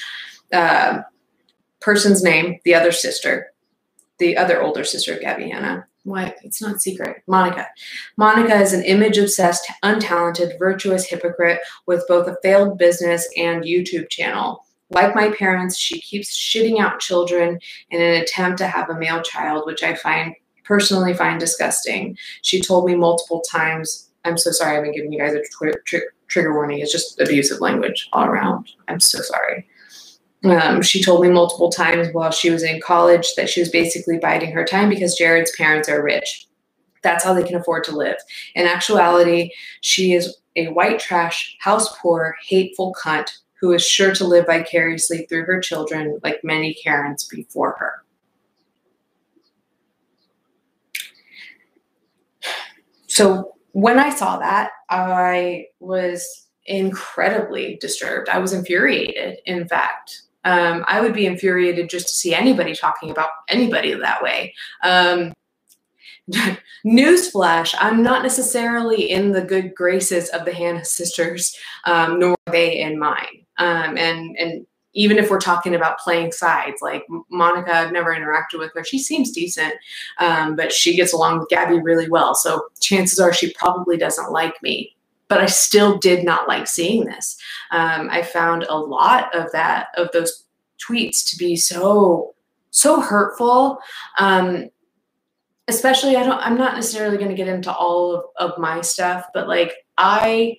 Uh, 0.53 1.03
person's 1.81 2.23
name, 2.23 2.59
the 2.65 2.75
other 2.75 2.93
sister, 2.93 3.53
the 4.19 4.37
other 4.37 4.63
older 4.63 4.85
sister, 4.85 5.17
Gabbie 5.17 5.51
Hanna, 5.51 5.87
why 6.05 6.35
it's 6.43 6.61
not 6.61 6.83
secret 6.83 7.23
monica 7.27 7.69
monica 8.17 8.55
is 8.57 8.73
an 8.73 8.83
image 8.83 9.19
obsessed 9.19 9.71
untalented 9.85 10.59
virtuous 10.59 11.07
hypocrite 11.07 11.61
with 11.87 12.05
both 12.09 12.27
a 12.27 12.37
failed 12.43 12.77
business 12.77 13.29
and 13.37 13.63
youtube 13.63 14.09
channel 14.09 14.65
like 14.95 15.15
my 15.15 15.31
parents 15.31 15.77
she 15.77 16.01
keeps 16.01 16.37
shitting 16.37 16.81
out 16.81 17.01
children 17.01 17.59
in 17.91 18.01
an 18.01 18.23
attempt 18.23 18.59
to 18.59 18.67
have 18.67 18.91
a 18.91 18.99
male 18.99 19.23
child 19.23 19.65
which 19.67 19.83
i 19.83 19.95
find 19.95 20.35
personally 20.65 21.15
find 21.15 21.41
disgusting 21.41 22.17
she 22.43 22.61
told 22.61 22.85
me 22.85 22.95
multiple 22.95 23.43
times 23.51 24.11
i'm 24.25 24.39
so 24.39 24.51
sorry 24.51 24.77
i've 24.77 24.85
been 24.85 24.95
giving 24.95 25.13
you 25.13 25.19
guys 25.19 25.35
a 25.35 25.43
trigger 26.29 26.55
warning 26.55 26.79
it's 26.79 26.93
just 26.93 27.21
abusive 27.21 27.61
language 27.61 28.09
all 28.13 28.25
around 28.25 28.71
i'm 28.89 29.01
so 29.01 29.21
sorry 29.21 29.67
um, 30.45 30.83
she 30.83 31.03
told 31.03 31.23
me 31.23 31.31
multiple 31.31 31.71
times 31.71 32.09
while 32.13 32.33
she 32.33 32.51
was 32.51 32.65
in 32.65 32.81
college 32.81 33.35
that 33.37 33.49
she 33.49 33.61
was 33.61 33.69
basically 33.69 34.19
biding 34.19 34.51
her 34.53 34.65
time 34.65 34.89
because 34.89 35.15
Jared's 35.15 35.55
parents 35.57 35.89
are 35.89 36.03
rich. 36.03 36.49
That's 37.03 37.25
how 37.25 37.33
they 37.33 37.45
can 37.45 37.55
afford 37.57 37.85
to 37.85 37.97
live. 37.97 38.17
In 38.57 38.67
actuality, 38.67 39.51
she 39.83 40.15
is 40.15 40.37
a 40.57 40.69
white 40.69 40.99
trash, 40.99 41.57
house 41.61 41.97
poor, 41.99 42.35
hateful 42.45 42.95
cunt 43.01 43.31
who 43.63 43.73
is 43.73 43.87
sure 43.87 44.15
to 44.15 44.27
live 44.27 44.45
vicariously 44.45 45.25
through 45.27 45.47
her 45.47 45.59
children 45.61 46.21
like 46.23 46.45
many 46.45 46.75
Karens 46.75 47.25
before 47.25 47.77
her. 47.79 48.05
So 53.07 53.55
when 53.71 53.99
I 53.99 54.11
saw 54.11 54.39
that, 54.39 54.73
I 54.91 55.69
was 55.81 56.49
incredibly 56.67 57.79
disturbed. 57.81 58.29
I 58.29 58.39
was 58.39 58.53
infuriated, 58.53 59.39
in 59.47 59.67
fact 59.67 60.23
um, 60.45 60.85
I 60.89 61.01
would 61.01 61.15
be 61.15 61.27
infuriated 61.27 61.89
just 61.89 62.09
to 62.09 62.15
see 62.15 62.35
anybody 62.35 62.75
talking 62.75 63.11
about 63.11 63.31
anybody 63.49 63.95
that 63.95 64.23
way. 64.23 64.55
Um, 64.83 65.33
newsflash 66.87 67.75
i'm 67.81 68.01
not 68.01 68.23
necessarily 68.23 69.11
in 69.11 69.33
the 69.33 69.43
good 69.43 69.75
graces 69.75 70.29
of 70.29 70.45
the 70.45 70.53
hanna 70.53 70.85
sisters 70.85 71.57
um, 71.85 72.21
nor 72.21 72.37
are 72.47 72.53
they 72.53 72.81
in 72.81 72.97
mine 72.97 73.42
um, 73.63 73.97
and 73.97 74.37
and 74.39 74.67
even 74.95 75.17
if 75.17 75.31
we're 75.31 75.41
talking 75.41 75.75
about 75.75 75.99
playing 75.99 76.33
sides 76.33 76.83
like 76.83 77.05
monica 77.31 77.75
i've 77.75 77.93
never 77.93 78.15
interacted 78.15 78.59
with 78.59 78.71
her 78.75 78.85
she 78.85 78.99
seems 78.99 79.31
decent 79.31 79.75
um, 80.19 80.55
but 80.57 80.73
she 80.73 80.97
gets 80.97 81.13
along 81.13 81.39
with 81.39 81.49
gabbie 81.49 81.83
really 81.83 82.09
well 82.09 82.35
so 82.35 82.63
chances 82.81 83.19
are 83.19 83.33
she 83.33 83.53
probably 83.55 83.97
doesn't 83.97 84.31
like 84.31 84.63
me 84.63 84.95
but 85.33 85.41
I 85.41 85.47
still 85.47 85.97
did 85.97 86.27
not 86.27 86.47
like 86.47 86.67
seeing 86.67 87.07
this. 87.07 87.39
Um, 87.71 88.11
I 88.11 88.21
found 88.21 88.65
a 88.65 88.77
lot 88.77 89.35
of 89.35 89.51
that, 89.53 89.87
of 89.97 90.11
those 90.13 90.45
tweets 90.79 91.27
to 91.31 91.39
be 91.39 91.57
so, 91.57 92.35
so 92.71 93.01
hurtful. 93.01 93.79
Um, 94.19 94.69
especially, 95.69 96.17
I 96.17 96.23
don't, 96.23 96.39
I'm 96.39 96.59
not 96.59 96.75
necessarily 96.75 97.17
going 97.17 97.31
to 97.31 97.35
get 97.35 97.49
into 97.49 97.73
all 97.73 98.15
of, 98.15 98.25
of 98.51 98.59
my 98.59 98.83
stuff, 98.83 99.25
but 99.33 99.49
like 99.49 99.73
I 99.97 100.59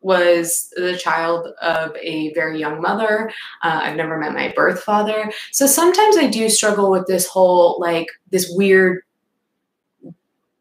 was 0.00 0.72
the 0.76 0.96
child 0.96 1.48
of 1.60 1.96
a 1.96 2.32
very 2.34 2.58
young 2.58 2.80
mother. 2.80 3.30
Uh, 3.62 3.80
I've 3.82 3.96
never 3.96 4.18
met 4.18 4.32
my 4.32 4.52
birth 4.54 4.82
father. 4.82 5.32
So 5.52 5.66
sometimes 5.66 6.16
I 6.16 6.28
do 6.28 6.48
struggle 6.48 6.90
with 6.90 7.06
this 7.06 7.26
whole, 7.26 7.78
like, 7.80 8.06
this 8.30 8.50
weird, 8.54 9.02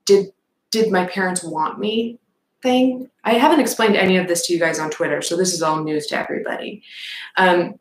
did, 0.05 0.27
did 0.71 0.91
my 0.91 1.05
parents 1.05 1.43
want 1.43 1.79
me 1.79 2.19
thing. 2.61 3.09
I 3.23 3.33
haven't 3.33 3.59
explained 3.59 3.95
any 3.95 4.17
of 4.17 4.27
this 4.27 4.47
to 4.47 4.53
you 4.53 4.59
guys 4.59 4.79
on 4.79 4.89
Twitter, 4.89 5.21
so 5.21 5.37
this 5.37 5.53
is 5.53 5.61
all 5.61 5.83
news 5.83 6.07
to 6.07 6.17
everybody. 6.17 6.81
Um, 7.37 7.75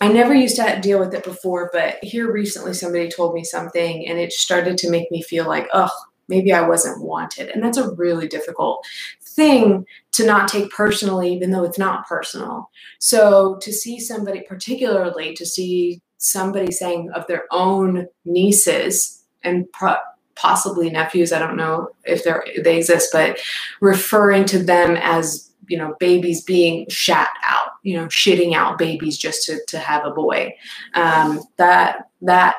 I 0.00 0.08
never 0.08 0.34
used 0.34 0.56
to 0.56 0.80
deal 0.80 0.98
with 0.98 1.14
it 1.14 1.22
before, 1.22 1.70
but 1.72 2.02
here 2.02 2.32
recently 2.32 2.74
somebody 2.74 3.08
told 3.08 3.34
me 3.34 3.44
something 3.44 4.08
and 4.08 4.18
it 4.18 4.32
started 4.32 4.76
to 4.78 4.90
make 4.90 5.10
me 5.12 5.22
feel 5.22 5.46
like, 5.46 5.68
oh, 5.72 5.90
maybe 6.28 6.52
I 6.52 6.66
wasn't 6.66 7.04
wanted. 7.04 7.50
And 7.50 7.62
that's 7.62 7.78
a 7.78 7.92
really 7.92 8.26
difficult 8.26 8.84
thing 9.34 9.86
to 10.12 10.26
not 10.26 10.48
take 10.48 10.70
personally, 10.70 11.32
even 11.32 11.50
though 11.50 11.64
it's 11.64 11.78
not 11.78 12.06
personal. 12.06 12.70
So 12.98 13.56
to 13.62 13.72
see 13.72 13.98
somebody, 13.98 14.42
particularly 14.42 15.34
to 15.34 15.46
see 15.46 16.00
somebody 16.18 16.70
saying 16.70 17.10
of 17.14 17.26
their 17.26 17.44
own 17.50 18.06
nieces 18.24 19.24
and 19.42 19.70
pro- 19.72 19.96
possibly 20.34 20.90
nephews. 20.90 21.32
I 21.32 21.38
don't 21.38 21.56
know 21.56 21.88
if 22.04 22.24
they 22.24 22.76
exist, 22.78 23.10
but 23.12 23.38
referring 23.80 24.44
to 24.46 24.62
them 24.62 24.96
as 24.96 25.50
you 25.68 25.78
know 25.78 25.94
babies 26.00 26.42
being 26.42 26.88
shat 26.88 27.28
out, 27.46 27.70
you 27.82 27.96
know, 27.96 28.06
shitting 28.06 28.54
out 28.54 28.78
babies 28.78 29.18
just 29.18 29.44
to 29.46 29.60
to 29.68 29.78
have 29.78 30.04
a 30.04 30.10
boy. 30.10 30.54
Um, 30.94 31.40
that 31.56 32.08
that 32.22 32.56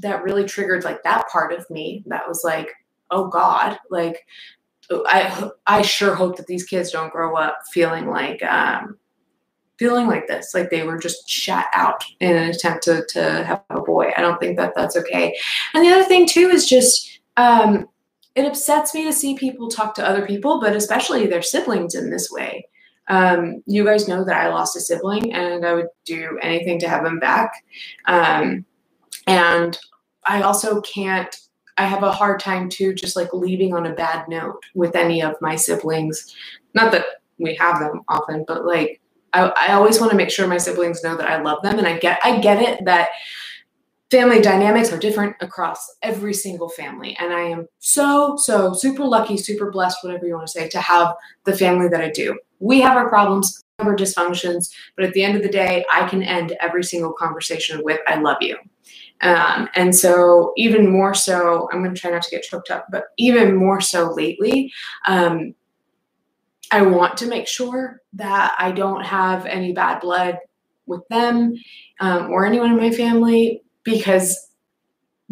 that 0.00 0.22
really 0.22 0.44
triggered 0.44 0.84
like 0.84 1.02
that 1.02 1.28
part 1.28 1.52
of 1.52 1.68
me. 1.70 2.02
That 2.06 2.26
was 2.26 2.42
like, 2.44 2.70
oh 3.10 3.28
God, 3.28 3.78
like 3.90 4.26
I 4.92 5.50
I 5.66 5.82
sure 5.82 6.14
hope 6.14 6.36
that 6.36 6.46
these 6.46 6.64
kids 6.64 6.90
don't 6.90 7.12
grow 7.12 7.36
up 7.36 7.60
feeling 7.72 8.08
like 8.08 8.42
um, 8.42 8.98
feeling 9.80 10.06
like 10.06 10.26
this, 10.26 10.52
like 10.52 10.68
they 10.68 10.82
were 10.82 10.98
just 10.98 11.26
shut 11.26 11.64
out 11.74 12.04
in 12.20 12.36
an 12.36 12.50
attempt 12.50 12.84
to, 12.84 13.02
to 13.08 13.44
have 13.44 13.62
a 13.70 13.80
boy. 13.80 14.12
I 14.14 14.20
don't 14.20 14.38
think 14.38 14.58
that 14.58 14.74
that's 14.76 14.94
okay. 14.94 15.34
And 15.72 15.82
the 15.82 15.90
other 15.90 16.04
thing 16.04 16.28
too 16.28 16.48
is 16.48 16.68
just, 16.68 17.20
um, 17.38 17.88
it 18.34 18.44
upsets 18.44 18.92
me 18.92 19.04
to 19.04 19.12
see 19.12 19.38
people 19.38 19.70
talk 19.70 19.94
to 19.94 20.06
other 20.06 20.26
people, 20.26 20.60
but 20.60 20.76
especially 20.76 21.26
their 21.26 21.40
siblings 21.40 21.94
in 21.94 22.10
this 22.10 22.30
way. 22.30 22.68
Um, 23.08 23.62
you 23.64 23.82
guys 23.82 24.06
know 24.06 24.22
that 24.22 24.36
I 24.36 24.50
lost 24.50 24.76
a 24.76 24.80
sibling 24.80 25.32
and 25.32 25.64
I 25.64 25.72
would 25.72 25.88
do 26.04 26.38
anything 26.42 26.78
to 26.80 26.88
have 26.88 27.06
him 27.06 27.18
back. 27.18 27.50
Um, 28.04 28.66
and 29.26 29.78
I 30.26 30.42
also 30.42 30.82
can't, 30.82 31.34
I 31.80 31.84
have 31.86 32.02
a 32.02 32.12
hard 32.12 32.40
time 32.40 32.68
too, 32.68 32.92
just 32.92 33.16
like 33.16 33.32
leaving 33.32 33.72
on 33.72 33.86
a 33.86 33.94
bad 33.94 34.28
note 34.28 34.62
with 34.74 34.94
any 34.94 35.22
of 35.22 35.34
my 35.40 35.56
siblings. 35.56 36.36
Not 36.74 36.92
that 36.92 37.06
we 37.38 37.54
have 37.54 37.80
them 37.80 38.02
often, 38.06 38.44
but 38.46 38.66
like 38.66 39.00
I, 39.32 39.48
I 39.56 39.72
always 39.72 39.98
want 39.98 40.10
to 40.10 40.16
make 40.16 40.30
sure 40.30 40.46
my 40.46 40.58
siblings 40.58 41.02
know 41.02 41.16
that 41.16 41.26
I 41.26 41.40
love 41.40 41.62
them. 41.62 41.78
And 41.78 41.86
I 41.86 41.98
get 41.98 42.20
I 42.22 42.38
get 42.38 42.60
it 42.60 42.84
that 42.84 43.08
family 44.10 44.42
dynamics 44.42 44.92
are 44.92 44.98
different 44.98 45.36
across 45.40 45.78
every 46.02 46.34
single 46.34 46.68
family. 46.68 47.16
And 47.18 47.32
I 47.32 47.42
am 47.42 47.66
so, 47.78 48.36
so 48.36 48.74
super 48.74 49.04
lucky, 49.04 49.38
super 49.38 49.70
blessed, 49.70 50.04
whatever 50.04 50.26
you 50.26 50.34
want 50.34 50.48
to 50.48 50.52
say, 50.52 50.68
to 50.68 50.80
have 50.80 51.14
the 51.44 51.56
family 51.56 51.88
that 51.88 52.02
I 52.02 52.10
do. 52.10 52.38
We 52.58 52.82
have 52.82 52.98
our 52.98 53.08
problems, 53.08 53.64
our 53.78 53.96
dysfunctions, 53.96 54.70
but 54.96 55.06
at 55.06 55.14
the 55.14 55.22
end 55.22 55.36
of 55.36 55.42
the 55.42 55.48
day, 55.48 55.86
I 55.90 56.06
can 56.08 56.22
end 56.22 56.54
every 56.60 56.84
single 56.84 57.14
conversation 57.14 57.82
with, 57.84 58.00
I 58.06 58.16
love 58.16 58.38
you. 58.42 58.58
Um, 59.22 59.68
and 59.74 59.94
so, 59.94 60.52
even 60.56 60.90
more 60.90 61.14
so, 61.14 61.68
I'm 61.72 61.82
going 61.82 61.94
to 61.94 62.00
try 62.00 62.10
not 62.10 62.22
to 62.22 62.30
get 62.30 62.42
choked 62.42 62.70
up, 62.70 62.86
but 62.90 63.04
even 63.18 63.54
more 63.54 63.80
so 63.80 64.12
lately, 64.12 64.72
um, 65.06 65.54
I 66.70 66.82
want 66.82 67.16
to 67.18 67.26
make 67.26 67.48
sure 67.48 68.00
that 68.14 68.54
I 68.58 68.72
don't 68.72 69.04
have 69.04 69.44
any 69.46 69.72
bad 69.72 70.00
blood 70.00 70.38
with 70.86 71.06
them 71.08 71.54
um, 72.00 72.30
or 72.30 72.46
anyone 72.46 72.70
in 72.72 72.76
my 72.76 72.90
family 72.90 73.62
because 73.84 74.48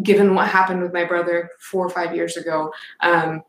given 0.02 0.34
what 0.34 0.48
happened 0.48 0.82
with 0.82 0.92
my 0.92 1.04
brother 1.04 1.50
four 1.60 1.86
or 1.86 1.90
five 1.90 2.14
years 2.14 2.36
ago 2.36 2.72
um, 3.00 3.42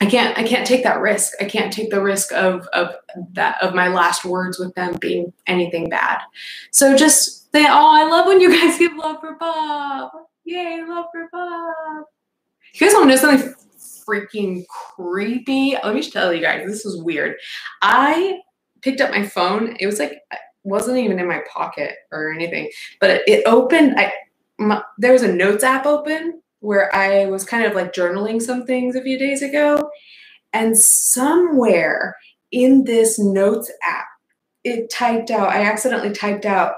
I 0.00 0.06
can't 0.06 0.36
I 0.38 0.42
can't 0.42 0.66
take 0.66 0.82
that 0.84 1.00
risk. 1.00 1.34
I 1.40 1.44
can't 1.44 1.72
take 1.72 1.90
the 1.90 2.02
risk 2.02 2.32
of 2.32 2.66
of 2.72 2.94
that 3.32 3.62
of 3.62 3.74
my 3.74 3.88
last 3.88 4.24
words 4.24 4.58
with 4.58 4.74
them 4.74 4.96
being 5.00 5.32
anything 5.46 5.88
bad. 5.88 6.20
So 6.70 6.96
just 6.96 7.52
say, 7.52 7.66
oh, 7.66 7.90
I 7.90 8.08
love 8.08 8.26
when 8.26 8.40
you 8.40 8.50
guys 8.50 8.78
give 8.78 8.96
love 8.96 9.20
for 9.20 9.34
Bob. 9.34 10.10
Yay, 10.44 10.82
love 10.86 11.06
for 11.12 11.28
Bob. 11.32 12.04
You 12.74 12.86
guys 12.86 12.94
want 12.94 13.10
to 13.10 13.16
know 13.16 13.16
something 13.16 13.54
freaking 14.06 14.64
creepy. 14.66 15.76
Let 15.82 15.94
me 15.94 16.00
just 16.00 16.12
tell 16.12 16.32
you 16.32 16.40
guys, 16.40 16.66
this 16.66 16.84
is 16.84 17.02
weird. 17.02 17.36
I 17.82 18.40
picked 18.82 19.00
up 19.00 19.10
my 19.10 19.26
phone. 19.26 19.76
It 19.78 19.86
was 19.86 19.98
like 19.98 20.20
wasn't 20.62 20.98
even 20.98 21.18
in 21.18 21.26
my 21.26 21.42
pocket 21.52 21.94
or 22.12 22.32
anything, 22.32 22.70
but 23.00 23.22
it, 23.26 23.42
opened. 23.46 23.98
I 23.98 24.12
my, 24.58 24.82
there 24.98 25.12
was 25.12 25.22
a 25.22 25.32
notes 25.32 25.64
app 25.64 25.86
open 25.86 26.42
where 26.60 26.94
I 26.94 27.26
was 27.26 27.44
kind 27.44 27.64
of 27.64 27.74
like 27.74 27.92
journaling 27.92 28.40
some 28.40 28.64
things 28.64 28.94
a 28.94 29.02
few 29.02 29.18
days 29.18 29.42
ago, 29.42 29.90
and 30.52 30.78
somewhere 30.78 32.16
in 32.52 32.84
this 32.84 33.18
notes 33.18 33.70
app, 33.82 34.06
it 34.64 34.90
typed 34.90 35.30
out. 35.30 35.50
I 35.50 35.62
accidentally 35.62 36.12
typed 36.12 36.46
out 36.46 36.74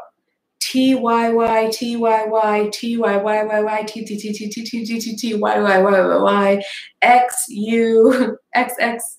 T 0.61 0.95
Y 0.95 1.31
Y 1.31 1.71
T 1.73 1.97
Y 1.97 2.25
Y 2.25 2.71
T 2.73 2.97
Y 2.97 3.17
Y 3.17 3.45
Y 3.45 3.61
Y 3.61 3.83
T 3.83 4.05
T 4.05 4.17
T 4.17 4.33
T 4.33 4.49
T 4.49 4.65
T 4.65 4.85
T 4.85 5.01
T 5.01 5.17
T 5.17 5.35
Y 5.35 5.61
Y 5.61 5.79
Y 5.83 6.01
Y 6.01 6.17
Y 6.17 6.63
X 7.03 7.45
U 7.49 8.37
X 8.55 8.75
X 8.79 9.17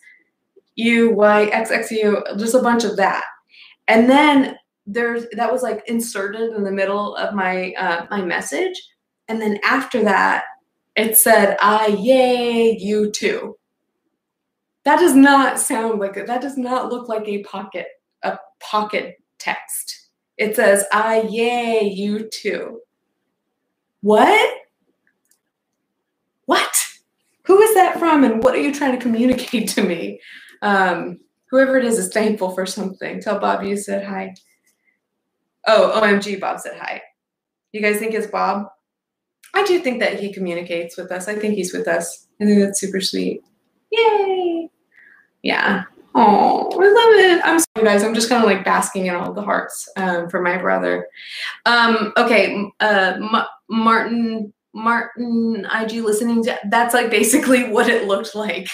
U 0.76 1.12
Y 1.12 1.43
X 1.45 1.69
X 1.69 1.91
U 1.91 2.23
just 2.38 2.56
a 2.56 2.62
bunch 2.62 2.84
of 2.84 2.95
that. 2.97 3.26
And 3.88 4.10
then 4.10 4.56
there's 4.86 5.26
that 5.34 5.52
was 5.52 5.63
like 5.63 5.84
inserted 5.88 6.54
in 6.54 6.63
the 6.63 6.71
middle 6.71 7.15
of 7.15 7.36
my 7.36 7.73
uh, 7.73 8.06
my 8.10 8.21
message. 8.21 8.82
And 9.28 9.41
then 9.41 9.60
after 9.63 10.04
that, 10.04 10.45
it 10.95 11.17
said, 11.17 11.58
I 11.62 11.88
yay 11.88 12.77
you 12.79 13.12
too. 13.12 13.58
That 14.86 14.99
does 14.99 15.15
not 15.15 15.60
sound 15.60 15.99
like. 15.99 16.13
That 16.25 16.41
does 16.41 16.58
not 16.58 16.91
look 16.91 17.08
like 17.08 17.27
a 17.27 17.43
pocket, 17.43 17.88
a 18.21 18.38
pocket 18.60 19.17
text. 19.39 20.10
It 20.38 20.56
says, 20.56 20.86
I 20.91 21.21
yay 21.21 21.84
you 21.84 22.29
too. 22.29 22.82
What? 24.01 24.51
What? 26.45 26.88
Who 27.45 27.62
is 27.62 27.73
that 27.75 27.99
from 27.99 28.23
and 28.23 28.43
what 28.43 28.53
are 28.56 28.62
you 28.62 28.73
trying 28.73 28.91
to 28.91 29.01
communicate 29.01 29.69
to 29.69 29.84
me? 29.84 30.19
Um, 30.62 31.19
whoever 31.49 31.77
it 31.77 31.86
is 31.86 31.97
is 31.97 32.13
thankful 32.13 32.51
for 32.51 32.65
something. 32.65 33.21
Tell 33.21 33.39
Bob 33.39 33.63
you 33.63 33.77
said 33.77 34.06
hi. 34.06 34.34
Oh, 35.67 35.99
OMG, 36.01 36.39
Bob 36.39 36.60
said 36.60 36.77
hi. 36.79 37.01
You 37.71 37.82
guys 37.82 37.97
think 37.97 38.13
it's 38.13 38.27
Bob? 38.27 38.67
I 39.53 39.63
do 39.63 39.79
think 39.79 39.99
that 39.99 40.19
he 40.19 40.33
communicates 40.33 40.97
with 40.97 41.11
us. 41.11 41.27
I 41.27 41.35
think 41.35 41.55
he's 41.55 41.73
with 41.73 41.87
us. 41.87 42.27
I 42.41 42.45
think 42.45 42.59
that's 42.59 42.79
super 42.79 43.01
sweet. 43.01 43.43
Yay! 43.91 44.69
Yeah. 45.43 45.83
Oh, 46.15 46.69
I 46.71 46.85
love 46.85 47.37
it. 47.37 47.45
I'm 47.45 47.59
sorry, 47.59 47.85
guys. 47.85 48.03
I'm 48.03 48.13
just 48.13 48.29
kind 48.29 48.43
of 48.43 48.49
like 48.49 48.65
basking 48.65 49.07
in 49.07 49.15
all 49.15 49.33
the 49.33 49.41
hearts 49.41 49.89
um, 49.97 50.29
for 50.29 50.41
my 50.41 50.57
brother. 50.57 51.07
Um, 51.65 52.13
okay, 52.17 52.65
uh, 52.79 53.45
Martin. 53.69 54.53
Martin 54.75 55.67
IG 55.71 56.03
listening 56.03 56.43
to 56.43 56.57
that's 56.71 56.95
like 56.95 57.11
basically 57.11 57.63
what 57.69 57.87
it 57.87 58.07
looked 58.07 58.33
like. 58.33 58.69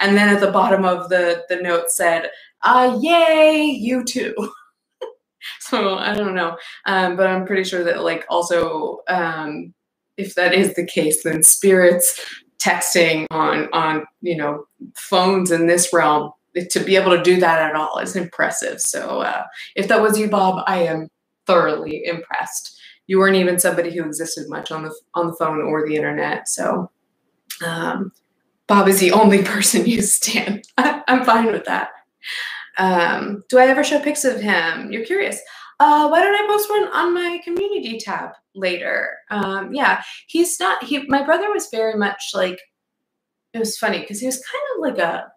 and 0.00 0.16
then 0.16 0.34
at 0.34 0.40
the 0.40 0.50
bottom 0.50 0.86
of 0.86 1.10
the 1.10 1.44
the 1.50 1.56
note 1.56 1.90
said, 1.90 2.30
uh 2.62 2.98
yay, 3.02 3.64
you 3.64 4.02
too. 4.02 4.34
so 5.60 5.96
I 5.98 6.14
don't 6.14 6.34
know. 6.34 6.56
Um, 6.86 7.16
but 7.16 7.26
I'm 7.26 7.44
pretty 7.44 7.64
sure 7.64 7.84
that 7.84 8.02
like 8.02 8.24
also 8.30 9.00
um 9.08 9.74
if 10.16 10.34
that 10.34 10.54
is 10.54 10.74
the 10.74 10.86
case, 10.86 11.22
then 11.22 11.42
spirits 11.42 12.20
texting 12.58 13.26
on 13.30 13.68
on 13.72 14.04
you 14.22 14.36
know 14.36 14.64
phones 14.94 15.50
in 15.50 15.66
this 15.66 15.92
realm 15.92 16.32
to 16.70 16.80
be 16.80 16.96
able 16.96 17.14
to 17.16 17.22
do 17.22 17.38
that 17.38 17.60
at 17.60 17.76
all 17.76 17.98
is 17.98 18.16
impressive. 18.16 18.80
So 18.80 19.20
uh, 19.20 19.44
if 19.74 19.88
that 19.88 20.00
was 20.00 20.18
you, 20.18 20.28
Bob, 20.28 20.64
I 20.66 20.84
am 20.84 21.08
thoroughly 21.46 22.04
impressed. 22.04 22.78
You 23.06 23.18
weren't 23.18 23.36
even 23.36 23.58
somebody 23.58 23.94
who 23.94 24.04
existed 24.04 24.48
much 24.48 24.72
on 24.72 24.82
the 24.82 24.94
on 25.14 25.26
the 25.26 25.34
phone 25.34 25.60
or 25.60 25.86
the 25.86 25.96
internet. 25.96 26.48
So 26.48 26.90
um, 27.64 28.12
Bob 28.66 28.88
is 28.88 29.00
the 29.00 29.12
only 29.12 29.42
person 29.44 29.86
you 29.86 30.02
stand. 30.02 30.66
I'm 30.78 31.24
fine 31.24 31.46
with 31.46 31.64
that. 31.66 31.90
Um, 32.78 33.42
do 33.48 33.58
I 33.58 33.66
ever 33.66 33.84
show 33.84 34.00
pics 34.00 34.24
of 34.24 34.40
him? 34.40 34.92
You're 34.92 35.04
curious. 35.04 35.40
Uh, 35.78 36.08
why 36.08 36.22
don't 36.22 36.34
I 36.34 36.46
post 36.48 36.70
one 36.70 36.88
on 36.88 37.14
my 37.14 37.40
community 37.44 37.98
tab 37.98 38.30
later? 38.54 39.18
Um, 39.30 39.74
yeah, 39.74 40.02
he's 40.26 40.58
not. 40.58 40.82
He, 40.82 41.06
my 41.06 41.22
brother 41.22 41.50
was 41.50 41.68
very 41.70 41.94
much 41.94 42.30
like. 42.34 42.60
It 43.52 43.58
was 43.58 43.78
funny 43.78 44.00
because 44.00 44.20
he 44.20 44.26
was 44.26 44.36
kind 44.36 44.64
of 44.74 44.82
like 44.82 44.98
a 44.98 45.32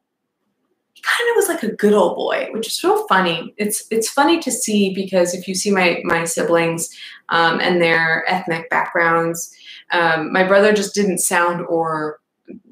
he 0.94 1.02
kind 1.02 1.30
of 1.30 1.36
was 1.38 1.48
like 1.48 1.64
a 1.64 1.76
good 1.76 1.94
old 1.94 2.18
boy, 2.18 2.50
which 2.52 2.68
is 2.68 2.76
so 2.76 3.06
funny. 3.08 3.54
It's 3.58 3.86
it's 3.92 4.10
funny 4.10 4.40
to 4.40 4.52
see 4.52 4.94
because 4.94 5.34
if 5.34 5.48
you 5.48 5.56
see 5.56 5.72
my 5.72 6.02
my 6.04 6.26
siblings 6.26 6.90
um, 7.30 7.62
and 7.62 7.82
their 7.82 8.26
ethnic 8.28 8.70
backgrounds, 8.70 9.54
um, 9.92 10.34
my 10.34 10.46
brother 10.46 10.74
just 10.74 10.94
didn't 10.94 11.20
sound 11.20 11.66
or 11.68 12.20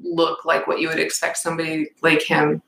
look 0.02 0.44
like 0.44 0.66
what 0.66 0.80
you 0.80 0.88
would 0.88 0.98
expect 0.98 1.38
somebody 1.38 1.88
like 2.02 2.22
him 2.22 2.62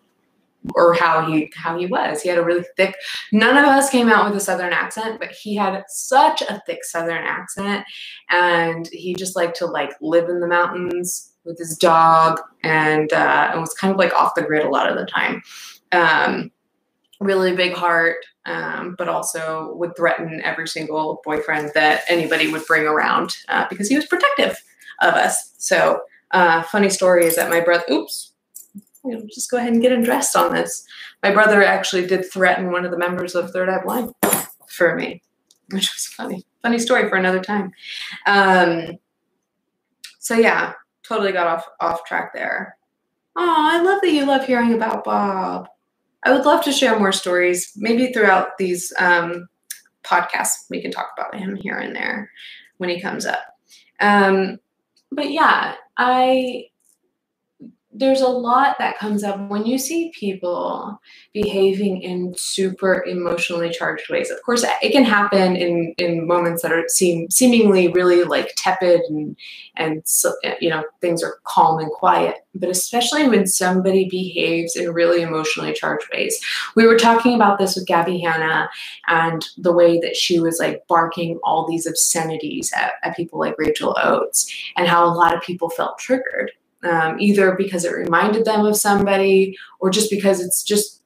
or 0.75 0.93
how 0.95 1.31
he 1.31 1.53
how 1.55 1.79
he 1.79 1.87
was. 1.87 2.23
He 2.23 2.29
had 2.29 2.39
a 2.39 2.45
really 2.45 2.65
thick. 2.77 2.95
None 3.33 3.57
of 3.57 3.65
us 3.65 3.91
came 3.91 4.09
out 4.09 4.29
with 4.29 4.37
a 4.37 4.45
southern 4.45 4.73
accent, 4.73 5.19
but 5.19 5.31
he 5.31 5.57
had 5.57 5.83
such 5.89 6.43
a 6.43 6.63
thick 6.67 6.85
southern 6.85 7.25
accent, 7.25 7.85
and 8.31 8.89
he 8.93 9.15
just 9.15 9.37
liked 9.37 9.57
to 9.59 9.67
like 9.67 9.93
live 10.01 10.29
in 10.29 10.41
the 10.41 10.49
mountains 10.49 11.33
with 11.45 11.59
his 11.59 11.77
dog 11.77 12.41
and 12.63 13.13
uh, 13.13 13.51
and 13.53 13.61
was 13.61 13.75
kind 13.75 13.93
of 13.93 13.99
like 13.99 14.13
off 14.15 14.35
the 14.35 14.43
grid 14.43 14.65
a 14.65 14.71
lot 14.71 14.91
of 14.91 14.99
the 14.99 15.07
time. 15.07 15.43
Um, 15.93 16.51
really 17.21 17.55
big 17.55 17.75
heart, 17.75 18.25
um, 18.47 18.95
but 18.97 19.09
also 19.09 19.75
would 19.75 19.95
threaten 19.97 20.41
every 20.43 20.67
single 20.67 21.21
boyfriend 21.25 21.71
that 21.75 22.03
anybody 22.09 22.51
would 22.51 22.65
bring 22.67 22.87
around 22.87 23.37
uh, 23.49 23.67
because 23.69 23.89
he 23.89 23.97
was 23.97 24.07
protective 24.07 24.57
of 25.03 25.15
us. 25.15 25.55
So, 25.59 26.01
uh, 26.33 26.63
funny 26.63 26.89
story 26.89 27.27
is 27.27 27.37
that 27.37 27.51
my 27.51 27.61
brother, 27.61 27.85
oops, 27.91 28.30
you 29.05 29.13
know, 29.13 29.23
just 29.33 29.51
go 29.51 29.57
ahead 29.57 29.73
and 29.73 29.83
get 29.83 29.93
undressed 29.93 30.37
on 30.37 30.53
this. 30.53 30.87
My 31.23 31.33
brother 31.33 31.63
actually 31.63 32.07
did 32.07 32.31
threaten 32.31 32.73
one 32.73 32.85
of 32.85 32.91
the 32.91 32.99
members 32.99 33.35
of 33.35 33.51
Third 33.51 33.69
Eye 33.69 33.83
Blind 33.83 34.13
for 34.69 34.95
me, 34.97 35.23
which 35.71 35.93
was 35.93 36.07
funny. 36.07 36.45
Funny 36.63 36.79
story 36.79 37.09
for 37.09 37.17
another 37.17 37.41
time. 37.41 37.73
Um, 38.27 38.99
so 40.19 40.35
yeah, 40.35 40.75
totally 41.03 41.33
got 41.33 41.47
off 41.47 41.67
off 41.81 42.05
track 42.05 42.33
there. 42.35 42.77
Oh, 43.37 43.57
I 43.59 43.81
love 43.81 44.01
that 44.03 44.13
you 44.13 44.27
love 44.27 44.45
hearing 44.45 44.75
about 44.75 45.05
Bob. 45.05 45.69
I 46.25 46.33
would 46.33 46.45
love 46.45 46.63
to 46.65 46.73
share 46.73 46.99
more 46.99 47.13
stories, 47.13 47.73
maybe 47.77 48.13
throughout 48.13 48.59
these 48.59 48.93
um, 48.99 49.49
podcasts. 50.05 50.69
We 50.69 50.83
can 50.83 50.91
talk 50.91 51.11
about 51.17 51.35
him 51.35 51.57
here 51.57 51.79
and 51.79 51.97
there 51.97 52.31
when 52.77 52.91
he 52.91 53.01
comes 53.01 53.25
up. 53.25 53.41
Um, 54.01 54.59
but 55.11 55.31
yeah, 55.31 55.75
I 55.97 56.67
there's 57.93 58.21
a 58.21 58.29
lot 58.29 58.77
that 58.79 58.99
comes 58.99 59.25
up 59.25 59.49
when 59.49 59.67
you 59.67 59.77
see 59.77 60.13
people 60.15 61.01
behaving 61.33 62.03
in 62.03 62.33
super 62.37 63.05
emotionally 63.05 63.69
charged 63.71 64.09
ways. 64.09 64.31
Of 64.31 64.41
course, 64.45 64.65
it 64.81 64.93
can 64.93 65.03
happen 65.03 65.57
in 65.57 65.95
in 65.99 66.27
moments 66.27 66.63
that 66.63 66.73
are 66.73 66.85
seem 66.89 67.29
seemingly 67.31 67.89
really 67.89 68.23
like 68.23 68.53
tepid 68.57 69.01
and 69.09 69.37
and 69.77 70.05
you 70.61 70.71
know 70.71 70.85
things 71.01 71.23
are 71.23 71.41
calm 71.45 71.81
and 71.81 71.91
quiet. 71.91 72.37
But 72.55 72.71
especially 72.71 73.29
when 73.29 73.47
somebody 73.47 74.09
behaves 74.09 74.77
in 74.77 74.93
really 74.93 75.23
emotionally 75.23 75.73
charged 75.73 76.07
ways. 76.13 76.39
We 76.77 76.87
were 76.87 76.99
talking 76.99 77.35
about 77.35 77.59
this 77.59 77.75
with 77.75 77.87
Gabbie 77.87 78.23
Hanna 78.23 78.69
and 79.09 79.45
the 79.57 79.73
way 79.73 79.99
that 79.99 80.17
she 80.17 80.39
was 80.39 80.61
like 80.61 80.87
barking 80.87 81.41
all 81.43 81.67
these 81.67 81.87
obscenities 81.87 82.73
at, 82.77 82.93
at 83.03 83.17
people 83.17 83.41
like 83.41 83.57
Rachel 83.59 83.97
Oates 84.01 84.53
and 84.77 84.87
how 84.87 85.05
a 85.05 85.15
lot 85.15 85.37
of 85.37 85.43
people 85.43 85.71
felt 85.71 85.99
triggered 85.99 86.53
um, 86.83 87.19
either 87.21 87.53
because 87.57 87.85
it 87.85 87.93
reminded 87.93 88.45
them 88.45 88.65
of 88.65 88.77
somebody 88.77 89.57
or 89.81 89.91
just 89.91 90.11
because 90.11 90.41
it's 90.41 90.63
just 90.63 91.03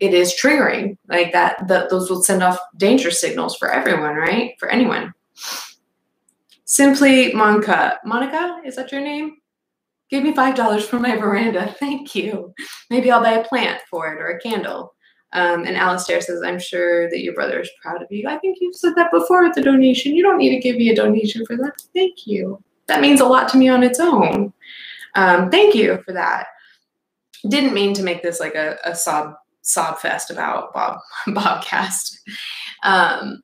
it 0.00 0.12
is 0.12 0.34
triggering 0.40 0.96
like 1.08 1.32
that 1.32 1.66
that 1.68 1.88
those 1.88 2.10
will 2.10 2.22
send 2.22 2.42
off 2.42 2.58
danger 2.76 3.10
signals 3.10 3.56
for 3.56 3.70
everyone 3.70 4.14
right 4.14 4.54
for 4.58 4.68
anyone 4.68 5.12
simply 6.64 7.32
monica 7.32 7.98
monica 8.04 8.60
is 8.64 8.76
that 8.76 8.90
your 8.90 9.00
name 9.00 9.36
give 10.10 10.22
me 10.22 10.34
five 10.34 10.54
dollars 10.54 10.86
for 10.86 10.98
my 10.98 11.16
veranda 11.16 11.74
thank 11.78 12.14
you 12.14 12.52
maybe 12.90 13.10
i'll 13.10 13.22
buy 13.22 13.32
a 13.32 13.44
plant 13.44 13.80
for 13.90 14.12
it 14.12 14.20
or 14.20 14.28
a 14.28 14.40
candle 14.40 14.94
um, 15.34 15.64
and 15.64 15.76
Alistair 15.76 16.20
says, 16.20 16.42
I'm 16.44 16.60
sure 16.60 17.10
that 17.10 17.22
your 17.22 17.34
brother 17.34 17.58
is 17.58 17.70
proud 17.82 18.00
of 18.00 18.10
you. 18.10 18.28
I 18.28 18.38
think 18.38 18.58
you've 18.60 18.76
said 18.76 18.94
that 18.94 19.10
before 19.10 19.42
with 19.42 19.54
the 19.54 19.62
donation. 19.62 20.14
You 20.14 20.22
don't 20.22 20.38
need 20.38 20.50
to 20.50 20.60
give 20.60 20.76
me 20.76 20.90
a 20.90 20.94
donation 20.94 21.44
for 21.44 21.56
that. 21.56 21.72
Thank 21.92 22.24
you. 22.24 22.62
That 22.86 23.00
means 23.00 23.20
a 23.20 23.26
lot 23.26 23.48
to 23.48 23.56
me 23.56 23.68
on 23.68 23.82
its 23.82 23.98
own. 23.98 24.52
Um, 25.14 25.50
thank 25.50 25.74
you 25.74 26.02
for 26.04 26.12
that. 26.12 26.46
Didn't 27.48 27.74
mean 27.74 27.94
to 27.94 28.02
make 28.02 28.22
this 28.22 28.40
like 28.40 28.54
a, 28.54 28.78
a 28.84 28.94
sob 28.94 29.34
sob 29.62 29.98
fest 29.98 30.30
about 30.30 30.72
Bob 30.72 31.00
Bobcast. 31.28 32.18
Um, 32.82 33.42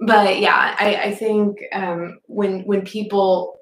but 0.00 0.40
yeah, 0.40 0.76
I, 0.78 0.96
I 0.96 1.14
think 1.14 1.58
um, 1.72 2.18
when 2.26 2.62
when 2.62 2.82
people 2.82 3.58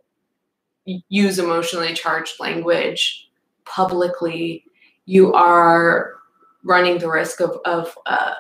use 0.85 1.39
emotionally 1.39 1.95
charged 1.95 2.41
language 2.41 3.29
publicly, 3.65 4.65
you 5.05 5.33
are 5.35 6.15
running 6.65 6.99
the 6.99 7.11
risk 7.11 7.41
of 7.41 7.59
of 7.65 7.97
uh, 8.07 8.35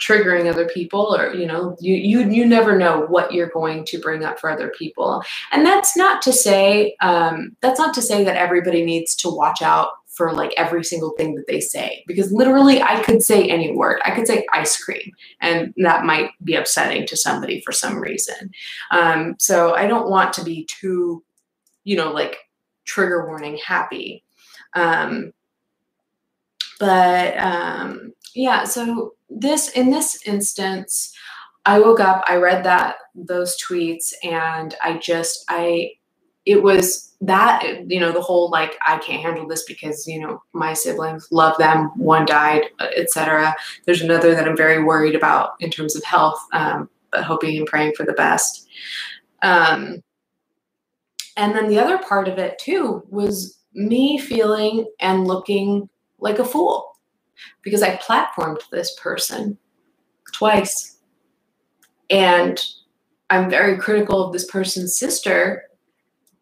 triggering 0.00 0.50
other 0.50 0.68
people 0.68 1.14
or 1.16 1.32
you 1.34 1.46
know 1.46 1.76
you 1.80 1.94
you 1.94 2.28
you 2.28 2.44
never 2.44 2.76
know 2.76 3.06
what 3.06 3.32
you're 3.32 3.50
going 3.50 3.84
to 3.84 3.98
bring 4.00 4.24
up 4.24 4.40
for 4.40 4.50
other 4.50 4.72
people 4.76 5.22
and 5.52 5.64
that's 5.64 5.96
not 5.96 6.20
to 6.20 6.32
say 6.32 6.96
um, 7.00 7.56
that's 7.60 7.78
not 7.78 7.94
to 7.94 8.02
say 8.02 8.24
that 8.24 8.36
everybody 8.36 8.84
needs 8.84 9.14
to 9.14 9.28
watch 9.28 9.62
out 9.62 9.90
for 10.14 10.32
like 10.32 10.54
every 10.56 10.84
single 10.84 11.10
thing 11.16 11.34
that 11.34 11.46
they 11.48 11.60
say 11.60 12.04
because 12.06 12.32
literally 12.32 12.80
I 12.80 13.02
could 13.02 13.22
say 13.22 13.48
any 13.48 13.72
word. 13.72 14.00
I 14.04 14.12
could 14.12 14.26
say 14.26 14.46
ice 14.52 14.82
cream, 14.82 15.12
and 15.40 15.74
that 15.78 16.04
might 16.04 16.30
be 16.42 16.54
upsetting 16.54 17.06
to 17.08 17.16
somebody 17.16 17.60
for 17.62 17.72
some 17.72 17.98
reason. 17.98 18.52
Um, 18.92 19.34
so 19.38 19.74
I 19.74 19.86
don't 19.86 20.08
want 20.08 20.32
to 20.34 20.44
be 20.44 20.68
too, 20.70 21.24
you 21.82 21.96
know, 21.96 22.12
like 22.12 22.38
trigger 22.84 23.26
warning 23.26 23.58
happy. 23.64 24.22
Um, 24.74 25.32
but 26.78 27.36
um, 27.38 28.12
yeah, 28.34 28.64
so 28.64 29.14
this 29.34 29.70
in 29.70 29.90
this 29.90 30.20
instance, 30.26 31.12
I 31.66 31.80
woke 31.80 32.00
up, 32.00 32.24
I 32.26 32.36
read 32.36 32.64
that 32.64 32.96
those 33.14 33.56
tweets, 33.62 34.12
and 34.22 34.74
I 34.82 34.98
just 34.98 35.44
I 35.48 35.92
it 36.46 36.62
was 36.62 37.12
that 37.22 37.62
you 37.88 37.98
know 37.98 38.12
the 38.12 38.20
whole 38.20 38.50
like 38.50 38.76
I 38.86 38.98
can't 38.98 39.22
handle 39.22 39.46
this 39.46 39.64
because 39.64 40.06
you 40.06 40.20
know 40.20 40.42
my 40.52 40.72
siblings 40.72 41.28
love 41.30 41.56
them, 41.58 41.90
one 41.96 42.26
died, 42.26 42.66
etc. 42.96 43.54
There's 43.86 44.02
another 44.02 44.34
that 44.34 44.46
I'm 44.46 44.56
very 44.56 44.82
worried 44.82 45.14
about 45.14 45.52
in 45.60 45.70
terms 45.70 45.96
of 45.96 46.04
health, 46.04 46.40
um, 46.52 46.88
but 47.10 47.24
hoping 47.24 47.56
and 47.56 47.66
praying 47.66 47.94
for 47.96 48.04
the 48.04 48.12
best. 48.12 48.68
Um, 49.42 50.02
and 51.36 51.54
then 51.54 51.68
the 51.68 51.78
other 51.78 51.98
part 51.98 52.28
of 52.28 52.38
it 52.38 52.58
too 52.58 53.02
was 53.08 53.58
me 53.74 54.18
feeling 54.18 54.86
and 55.00 55.26
looking 55.26 55.88
like 56.18 56.38
a 56.38 56.44
fool 56.44 56.93
because 57.62 57.82
I 57.82 57.96
platformed 57.96 58.60
this 58.70 58.94
person 58.98 59.58
twice. 60.32 60.98
And 62.10 62.62
I'm 63.30 63.50
very 63.50 63.78
critical 63.78 64.22
of 64.22 64.32
this 64.32 64.44
person's 64.44 64.96
sister 64.96 65.64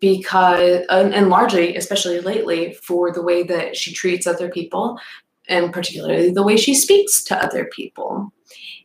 because, 0.01 0.85
and 0.91 1.29
largely, 1.29 1.77
especially 1.77 2.21
lately, 2.21 2.73
for 2.75 3.13
the 3.13 3.23
way 3.23 3.45
that 3.45 3.77
she 3.77 3.95
treats 3.95 4.27
other 4.27 4.49
people 4.49 4.99
and 5.49 5.73
particularly 5.73 6.31
the 6.31 6.43
way 6.43 6.57
she 6.57 6.75
speaks 6.75 7.23
to 7.25 7.37
other 7.43 7.67
people. 7.67 8.33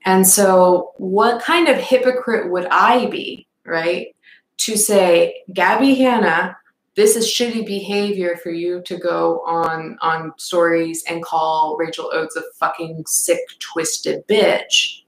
And 0.06 0.28
so, 0.28 0.92
what 0.98 1.44
kind 1.44 1.68
of 1.68 1.78
hypocrite 1.78 2.52
would 2.52 2.68
I 2.68 3.08
be, 3.08 3.48
right? 3.66 4.16
To 4.60 4.78
say, 4.78 5.42
Gabbie 5.54 5.98
Hanna 5.98 6.56
this 6.98 7.16
is 7.16 7.28
shitty 7.28 7.64
behavior 7.64 8.38
for 8.42 8.50
you 8.50 8.82
to 8.82 8.98
go 8.98 9.44
on 9.46 10.00
on 10.02 10.34
stories 10.38 11.04
and 11.08 11.24
call 11.24 11.78
Rachel 11.80 12.10
Oates 12.12 12.36
a 12.36 12.42
fucking 12.60 13.04
sick, 13.06 13.40
twisted 13.60 14.28
bitch. 14.28 15.04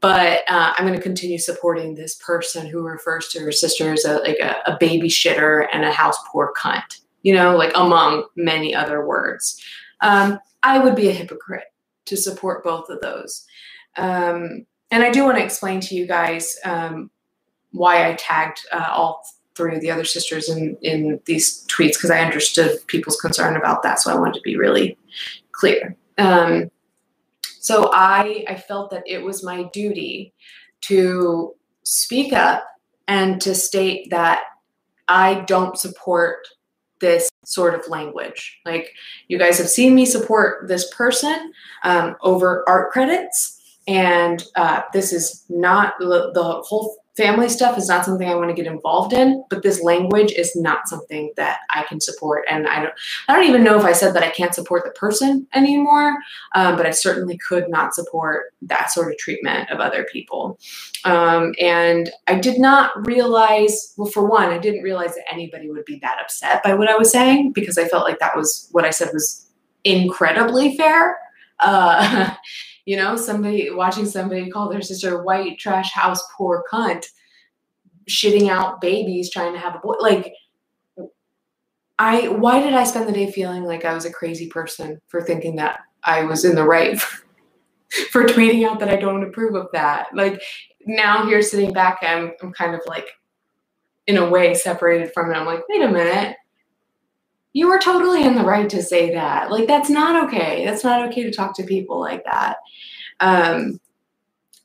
But 0.00 0.42
uh, 0.50 0.74
I'm 0.76 0.84
going 0.84 0.98
to 0.98 1.02
continue 1.02 1.38
supporting 1.38 1.94
this 1.94 2.16
person 2.16 2.66
who 2.66 2.82
refers 2.82 3.28
to 3.28 3.40
her 3.40 3.52
sister 3.52 3.92
as 3.92 4.04
a, 4.04 4.18
like 4.18 4.38
a, 4.40 4.56
a 4.66 4.76
baby 4.80 5.08
shitter 5.08 5.68
and 5.72 5.84
a 5.84 5.92
house 5.92 6.18
poor 6.30 6.52
cunt. 6.58 7.00
You 7.22 7.34
know, 7.34 7.56
like 7.56 7.72
among 7.76 8.24
many 8.36 8.74
other 8.74 9.06
words. 9.06 9.62
Um, 10.00 10.40
I 10.64 10.80
would 10.80 10.96
be 10.96 11.08
a 11.08 11.12
hypocrite 11.12 11.72
to 12.06 12.16
support 12.16 12.64
both 12.64 12.88
of 12.90 13.00
those. 13.00 13.46
Um, 13.96 14.66
and 14.90 15.04
I 15.04 15.10
do 15.10 15.24
want 15.24 15.38
to 15.38 15.44
explain 15.44 15.78
to 15.82 15.94
you 15.94 16.06
guys 16.06 16.56
um, 16.64 17.10
why 17.70 18.10
I 18.10 18.14
tagged 18.14 18.66
uh, 18.72 18.88
all 18.90 19.24
three 19.56 19.74
of 19.74 19.80
the 19.80 19.90
other 19.90 20.04
sisters 20.04 20.48
in 20.48 20.76
in 20.82 21.20
these 21.24 21.66
tweets 21.66 21.94
because 21.94 22.10
I 22.10 22.20
understood 22.20 22.78
people's 22.86 23.20
concern 23.20 23.56
about 23.56 23.82
that. 23.82 24.00
So 24.00 24.12
I 24.12 24.18
wanted 24.18 24.34
to 24.34 24.42
be 24.42 24.56
really 24.56 24.98
clear. 25.52 25.96
Um, 26.18 26.70
so 27.60 27.90
I 27.92 28.44
I 28.48 28.56
felt 28.56 28.90
that 28.90 29.02
it 29.06 29.22
was 29.22 29.42
my 29.42 29.64
duty 29.72 30.32
to 30.82 31.54
speak 31.82 32.32
up 32.32 32.66
and 33.08 33.40
to 33.40 33.54
state 33.54 34.10
that 34.10 34.40
I 35.08 35.44
don't 35.46 35.78
support 35.78 36.46
this 37.00 37.28
sort 37.44 37.74
of 37.74 37.88
language. 37.88 38.60
Like 38.64 38.92
you 39.28 39.38
guys 39.38 39.58
have 39.58 39.68
seen 39.68 39.94
me 39.94 40.06
support 40.06 40.68
this 40.68 40.92
person 40.94 41.52
um, 41.84 42.16
over 42.22 42.64
art 42.68 42.90
credits, 42.90 43.60
and 43.86 44.42
uh, 44.56 44.82
this 44.92 45.12
is 45.12 45.44
not 45.48 45.94
the, 45.98 46.32
the 46.34 46.62
whole 46.62 46.96
family 47.16 47.48
stuff 47.48 47.78
is 47.78 47.88
not 47.88 48.04
something 48.04 48.28
I 48.28 48.34
want 48.34 48.50
to 48.50 48.54
get 48.54 48.70
involved 48.70 49.12
in, 49.12 49.42
but 49.48 49.62
this 49.62 49.82
language 49.82 50.32
is 50.32 50.54
not 50.54 50.86
something 50.86 51.32
that 51.36 51.60
I 51.70 51.82
can 51.84 52.00
support. 52.00 52.44
And 52.50 52.68
I 52.68 52.82
don't, 52.82 52.94
I 53.28 53.34
don't 53.34 53.48
even 53.48 53.64
know 53.64 53.78
if 53.78 53.84
I 53.84 53.92
said 53.92 54.14
that 54.14 54.22
I 54.22 54.30
can't 54.30 54.54
support 54.54 54.84
the 54.84 54.90
person 54.90 55.46
anymore, 55.54 56.16
um, 56.54 56.76
but 56.76 56.84
I 56.84 56.90
certainly 56.90 57.38
could 57.38 57.68
not 57.68 57.94
support 57.94 58.54
that 58.62 58.90
sort 58.90 59.10
of 59.10 59.18
treatment 59.18 59.70
of 59.70 59.80
other 59.80 60.04
people. 60.12 60.58
Um, 61.04 61.54
and 61.60 62.10
I 62.26 62.34
did 62.34 62.60
not 62.60 63.06
realize, 63.06 63.94
well, 63.96 64.10
for 64.10 64.26
one, 64.26 64.50
I 64.50 64.58
didn't 64.58 64.82
realize 64.82 65.14
that 65.14 65.32
anybody 65.32 65.70
would 65.70 65.84
be 65.86 65.98
that 66.00 66.18
upset 66.20 66.62
by 66.62 66.74
what 66.74 66.88
I 66.88 66.96
was 66.96 67.10
saying 67.10 67.52
because 67.52 67.78
I 67.78 67.88
felt 67.88 68.04
like 68.04 68.18
that 68.18 68.36
was 68.36 68.68
what 68.72 68.84
I 68.84 68.90
said 68.90 69.10
was 69.12 69.48
incredibly 69.84 70.76
fair. 70.76 71.18
Uh, 71.60 72.34
You 72.86 72.96
know, 72.96 73.16
somebody 73.16 73.70
watching 73.70 74.06
somebody 74.06 74.48
call 74.48 74.68
their 74.68 74.80
sister 74.80 75.22
white 75.22 75.58
trash 75.58 75.92
house 75.92 76.22
poor 76.36 76.64
cunt, 76.72 77.04
shitting 78.08 78.48
out 78.48 78.80
babies 78.80 79.30
trying 79.30 79.52
to 79.52 79.58
have 79.58 79.74
a 79.74 79.78
boy. 79.78 79.96
Like, 80.00 80.32
I 81.98 82.28
why 82.28 82.62
did 82.62 82.74
I 82.74 82.84
spend 82.84 83.08
the 83.08 83.12
day 83.12 83.30
feeling 83.30 83.64
like 83.64 83.84
I 83.84 83.94
was 83.94 84.04
a 84.04 84.12
crazy 84.12 84.48
person 84.48 85.00
for 85.08 85.20
thinking 85.20 85.56
that 85.56 85.80
I 86.04 86.24
was 86.24 86.44
in 86.44 86.54
the 86.54 86.64
right 86.64 86.98
for, 86.98 87.24
for 88.10 88.24
tweeting 88.24 88.68
out 88.68 88.78
that 88.80 88.88
I 88.88 88.96
don't 88.96 89.24
approve 89.24 89.54
of 89.54 89.68
that? 89.72 90.08
Like 90.14 90.40
now 90.86 91.26
here 91.26 91.42
sitting 91.42 91.72
back, 91.72 91.98
I'm 92.02 92.32
I'm 92.42 92.52
kind 92.52 92.74
of 92.74 92.80
like 92.86 93.08
in 94.06 94.18
a 94.18 94.28
way 94.28 94.54
separated 94.54 95.12
from 95.12 95.30
it. 95.30 95.36
I'm 95.36 95.46
like, 95.46 95.62
wait 95.68 95.82
a 95.82 95.90
minute 95.90 96.36
you 97.56 97.68
were 97.68 97.78
totally 97.78 98.22
in 98.22 98.34
the 98.34 98.44
right 98.44 98.68
to 98.68 98.82
say 98.82 99.10
that. 99.14 99.50
Like, 99.50 99.66
that's 99.66 99.88
not 99.88 100.26
okay. 100.26 100.62
That's 100.66 100.84
not 100.84 101.08
okay 101.08 101.22
to 101.22 101.30
talk 101.30 101.56
to 101.56 101.62
people 101.62 101.98
like 101.98 102.22
that. 102.24 102.58
Um, 103.20 103.80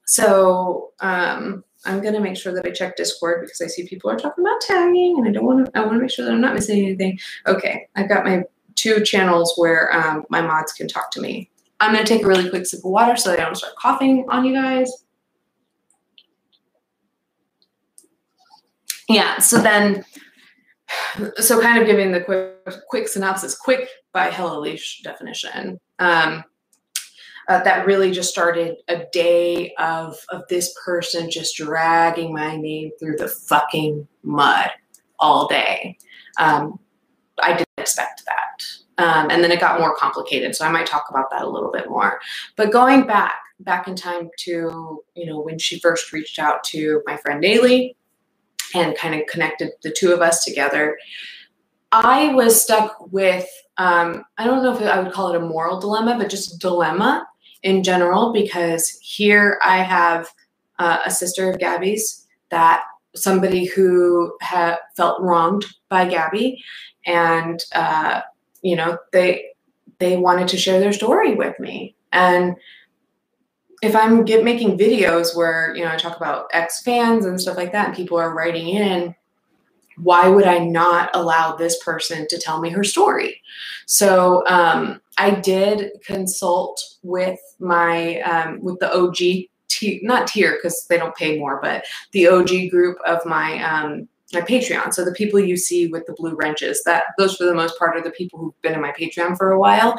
so 0.05 0.91
um, 0.99 1.63
I'm 1.85 2.01
gonna 2.01 2.19
make 2.19 2.35
sure 2.35 2.53
that 2.53 2.65
I 2.65 2.71
check 2.71 2.97
Discord 2.97 3.43
because 3.43 3.61
I 3.61 3.67
see 3.67 3.87
people 3.87 4.11
are 4.11 4.17
talking 4.17 4.43
about 4.43 4.59
tagging, 4.59 5.15
and 5.17 5.25
I 5.25 5.31
don't 5.31 5.45
want 5.45 5.67
to. 5.67 5.71
I 5.73 5.85
want 5.85 5.93
to 5.93 5.99
make 6.01 6.11
sure 6.11 6.25
that 6.25 6.33
I'm 6.33 6.41
not 6.41 6.53
missing 6.53 6.83
anything. 6.83 7.17
Okay, 7.47 7.87
I've 7.95 8.09
got 8.09 8.25
my 8.25 8.43
two 8.75 9.01
channels 9.05 9.53
where 9.55 9.95
um, 9.95 10.25
my 10.29 10.41
mods 10.41 10.73
can 10.73 10.89
talk 10.89 11.11
to 11.11 11.21
me. 11.21 11.49
I'm 11.79 11.93
gonna 11.93 12.05
take 12.05 12.23
a 12.23 12.27
really 12.27 12.49
quick 12.49 12.65
sip 12.65 12.79
of 12.79 12.91
water 12.91 13.15
so 13.15 13.29
that 13.29 13.39
I 13.39 13.45
don't 13.45 13.55
start 13.55 13.77
coughing 13.77 14.25
on 14.27 14.43
you 14.43 14.53
guys. 14.53 14.91
Yeah. 19.07 19.37
So 19.39 19.61
then 19.61 20.03
so 21.37 21.61
kind 21.61 21.79
of 21.79 21.85
giving 21.87 22.11
the 22.11 22.19
quick 22.19 22.50
quick 22.89 23.07
synopsis, 23.07 23.55
quick 23.55 23.87
by 24.13 24.31
Hello 24.31 24.61
Leesh 24.61 25.01
definition. 25.03 25.79
Um, 25.99 26.43
uh, 27.47 27.63
that 27.63 27.85
really 27.85 28.11
just 28.11 28.29
started 28.29 28.77
a 28.87 29.05
day 29.11 29.73
of 29.77 30.17
of 30.29 30.43
this 30.47 30.73
person 30.85 31.29
just 31.29 31.57
dragging 31.57 32.33
my 32.33 32.55
name 32.55 32.91
through 32.99 33.17
the 33.17 33.27
fucking 33.27 34.07
mud 34.23 34.69
all 35.19 35.47
day. 35.47 35.97
Um, 36.37 36.79
I 37.41 37.53
didn't 37.53 37.67
expect 37.77 38.23
that. 38.25 39.03
Um, 39.03 39.31
and 39.31 39.43
then 39.43 39.51
it 39.51 39.59
got 39.59 39.79
more 39.79 39.95
complicated. 39.95 40.55
So 40.55 40.65
I 40.65 40.71
might 40.71 40.85
talk 40.85 41.07
about 41.09 41.31
that 41.31 41.41
a 41.41 41.49
little 41.49 41.71
bit 41.71 41.89
more. 41.89 42.19
But 42.55 42.71
going 42.71 43.07
back, 43.07 43.33
back 43.59 43.87
in 43.87 43.95
time 43.95 44.29
to, 44.41 45.03
you 45.15 45.25
know, 45.25 45.39
when 45.39 45.57
she 45.57 45.79
first 45.79 46.13
reached 46.13 46.37
out 46.37 46.63
to 46.65 47.01
my 47.07 47.17
friend 47.17 47.43
Nayli, 47.43 47.95
and 48.73 48.97
kind 48.97 49.15
of 49.15 49.27
connected 49.27 49.71
the 49.83 49.91
two 49.91 50.11
of 50.11 50.21
us 50.21 50.43
together. 50.43 50.97
I 51.91 52.33
was 52.33 52.61
stuck 52.61 53.11
with, 53.11 53.47
um, 53.77 54.23
I 54.37 54.45
don't 54.45 54.63
know 54.63 54.75
if 54.75 54.81
I 54.81 55.01
would 55.01 55.11
call 55.11 55.33
it 55.33 55.41
a 55.41 55.45
moral 55.45 55.79
dilemma, 55.79 56.17
but 56.17 56.29
just 56.29 56.59
dilemma 56.59 57.27
in 57.63 57.83
general, 57.83 58.31
because 58.31 58.89
here 59.01 59.59
I 59.63 59.77
have 59.77 60.29
uh, 60.79 60.99
a 61.05 61.11
sister 61.11 61.49
of 61.49 61.59
Gabbie's 61.59 62.27
that 62.49 62.83
somebody 63.15 63.65
who 63.65 64.35
felt 64.95 65.21
wronged 65.21 65.65
by 65.89 66.07
Gabbie, 66.07 66.57
and 67.05 67.61
uh, 67.73 68.21
you 68.61 68.75
know 68.75 68.97
they 69.11 69.47
they 69.99 70.17
wanted 70.17 70.47
to 70.49 70.57
share 70.57 70.79
their 70.79 70.93
story 70.93 71.35
with 71.35 71.59
me, 71.59 71.95
and 72.11 72.55
if 73.81 73.95
I'm 73.95 74.23
get 74.25 74.43
making 74.43 74.77
videos 74.77 75.35
where 75.35 75.75
you 75.75 75.83
know 75.83 75.91
I 75.91 75.97
talk 75.97 76.17
about 76.17 76.45
ex 76.53 76.81
fans 76.83 77.25
and 77.25 77.39
stuff 77.39 77.57
like 77.57 77.71
that, 77.73 77.87
and 77.87 77.95
people 77.95 78.17
are 78.17 78.33
writing 78.33 78.69
in, 78.69 79.13
why 80.03 80.27
would 80.27 80.45
I 80.45 80.59
not 80.59 81.09
allow 81.13 81.55
this 81.55 81.81
person 81.83 82.27
to 82.29 82.37
tell 82.37 82.59
me 82.59 82.69
her 82.69 82.83
story? 82.83 83.41
So 83.85 84.43
um, 84.47 85.01
I 85.17 85.31
did 85.31 85.91
consult 86.05 86.81
with 87.03 87.39
my 87.59 88.21
um, 88.21 88.61
with 88.61 88.79
the 88.79 88.93
OG 88.93 89.47
not 90.03 90.27
tier 90.27 90.57
because 90.57 90.85
they 90.89 90.97
don't 90.97 91.15
pay 91.15 91.39
more, 91.39 91.59
but 91.61 91.85
the 92.11 92.27
OG 92.27 92.69
group 92.69 92.97
of 93.05 93.25
my 93.25 93.61
um, 93.63 94.07
my 94.33 94.41
Patreon. 94.41 94.93
So 94.93 95.03
the 95.03 95.11
people 95.11 95.39
you 95.39 95.57
see 95.57 95.87
with 95.87 96.05
the 96.05 96.13
blue 96.13 96.35
wrenches, 96.35 96.83
that 96.83 97.03
those 97.17 97.35
for 97.35 97.45
the 97.45 97.53
most 97.53 97.77
part 97.77 97.97
are 97.97 98.03
the 98.03 98.11
people 98.11 98.39
who've 98.39 98.61
been 98.61 98.73
in 98.73 98.81
my 98.81 98.93
Patreon 98.93 99.37
for 99.37 99.51
a 99.51 99.59
while. 99.59 99.97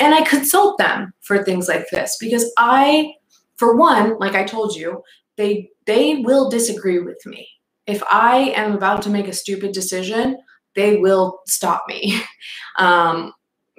And 0.00 0.14
I 0.14 0.22
consult 0.22 0.78
them 0.78 1.12
for 1.20 1.42
things 1.42 1.68
like 1.68 1.88
this 1.90 2.16
because 2.20 2.50
I 2.58 3.14
for 3.56 3.76
one, 3.76 4.18
like 4.18 4.34
I 4.34 4.44
told 4.44 4.76
you, 4.76 5.02
they 5.36 5.70
they 5.86 6.16
will 6.16 6.50
disagree 6.50 6.98
with 6.98 7.24
me. 7.26 7.48
If 7.88 8.02
I 8.10 8.52
am 8.54 8.74
about 8.74 9.02
to 9.02 9.10
make 9.10 9.26
a 9.26 9.32
stupid 9.32 9.72
decision, 9.72 10.38
they 10.76 10.98
will 10.98 11.40
stop 11.46 11.84
me. 11.88 12.20
Um, 12.76 13.32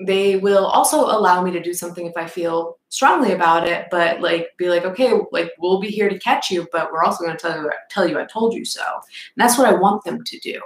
they 0.05 0.35
will 0.35 0.65
also 0.65 0.97
allow 0.99 1.41
me 1.41 1.51
to 1.51 1.61
do 1.61 1.73
something 1.73 2.05
if 2.05 2.17
I 2.17 2.27
feel 2.27 2.77
strongly 2.89 3.31
about 3.31 3.65
it, 3.65 3.87
but 3.89 4.19
like 4.19 4.49
be 4.57 4.67
like, 4.67 4.83
okay, 4.83 5.13
like 5.31 5.51
we'll 5.57 5.79
be 5.79 5.87
here 5.87 6.09
to 6.09 6.19
catch 6.19 6.51
you, 6.51 6.67
but 6.73 6.91
we're 6.91 7.05
also 7.05 7.23
going 7.23 7.37
to 7.37 7.41
tell 7.41 7.61
you 7.61 7.71
tell 7.89 8.05
you 8.09 8.19
I 8.19 8.25
told 8.25 8.53
you 8.53 8.65
so. 8.65 8.81
And 8.83 9.37
that's 9.37 9.57
what 9.57 9.69
I 9.69 9.73
want 9.73 10.03
them 10.03 10.21
to 10.21 10.39
do. 10.39 10.59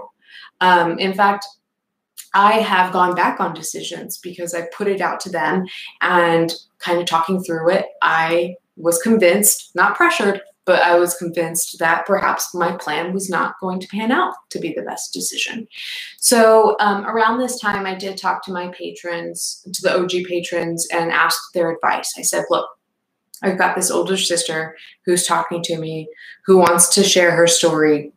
Um, 0.62 0.98
in 0.98 1.14
fact, 1.14 1.46
I 2.34 2.54
have 2.54 2.92
gone 2.92 3.14
back 3.14 3.40
on 3.40 3.54
decisions 3.54 4.18
because 4.18 4.56
I 4.56 4.68
put 4.76 4.88
it 4.88 5.00
out 5.00 5.20
to 5.22 5.30
them 5.30 5.66
and 6.02 6.52
kind 6.80 7.00
of 7.00 7.06
talking 7.06 7.44
through 7.44 7.70
it. 7.70 7.86
I 8.02 8.56
was 8.78 9.00
convinced, 9.00 9.76
not 9.76 9.96
pressured, 9.96 10.42
but 10.66 10.82
I 10.82 10.98
was 10.98 11.16
convinced 11.16 11.80
that 11.80 12.06
perhaps 12.06 12.54
my 12.54 12.72
plan 12.78 13.14
was 13.14 13.30
not 13.30 13.60
going 13.60 13.80
to 13.80 13.88
pan 13.88 14.12
out 14.12 14.34
to 14.50 14.60
be 14.60 14.74
the 14.74 14.82
best 14.82 15.14
decision. 15.14 15.68
So 16.18 16.76
um, 16.80 17.06
around 17.06 17.40
this 17.40 17.60
time, 17.60 17.86
I 17.86 17.96
did 17.96 18.18
talk 18.18 18.44
to 18.46 18.54
my 18.54 18.70
patrons, 18.70 19.66
to 19.72 19.82
the 19.82 19.98
OG 19.98 20.26
patrons, 20.28 20.88
and 20.92 21.12
asked 21.12 21.54
their 21.54 21.72
advice. 21.72 22.14
I 22.18 22.22
said, 22.22 22.46
look, 22.50 22.70
I've 23.42 23.58
got 23.58 23.76
this 23.76 23.92
older 23.92 24.16
sister 24.16 24.78
who's 25.06 25.28
talking 25.28 25.62
to 25.64 25.78
me, 25.78 26.08
who 26.46 26.58
wants 26.58 26.88
to 26.96 27.04
share 27.04 27.32
her 27.32 27.48
story. 27.48 28.14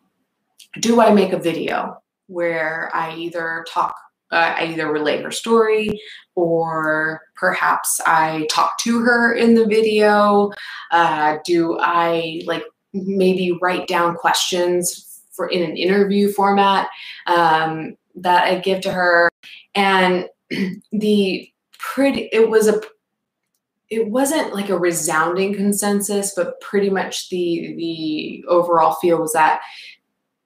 Do 0.79 1.01
I 1.01 1.13
make 1.13 1.33
a 1.33 1.39
video 1.39 2.01
where 2.29 2.91
I 2.95 3.15
either 3.17 3.65
talk 3.69 3.97
uh, 4.33 4.55
I 4.57 4.67
either 4.67 4.91
relay 4.91 5.23
her 5.23 5.31
story 5.31 6.01
or 6.35 7.23
perhaps 7.37 8.01
I 8.07 8.47
talk 8.51 8.79
to 8.81 9.01
her 9.01 9.33
in 9.35 9.55
the 9.55 9.67
video. 9.67 10.53
Uh, 10.91 11.39
do 11.45 11.79
I 11.81 12.43
like 12.47 12.65
maybe 12.93 13.57
write 13.61 13.87
down 13.87 14.17
questions 14.17 15.23
for 15.33 15.49
in 15.49 15.63
an 15.63 15.77
interview 15.77 16.33
format 16.33 16.89
um, 17.27 17.97
that 18.17 18.45
I 18.45 18.59
give 18.59 18.81
to 18.83 18.93
her? 18.93 19.31
And 19.75 20.29
the 20.93 21.51
pretty, 21.79 22.29
it 22.33 22.51
was 22.51 22.69
a 22.69 22.81
it 23.89 24.09
wasn't 24.09 24.53
like 24.53 24.69
a 24.69 24.79
resounding 24.79 25.55
consensus, 25.55 26.35
but 26.35 26.61
pretty 26.61 26.91
much 26.91 27.29
the 27.29 27.75
the 27.77 28.45
overall 28.49 28.95
feel 28.95 29.21
was 29.21 29.33
that 29.33 29.61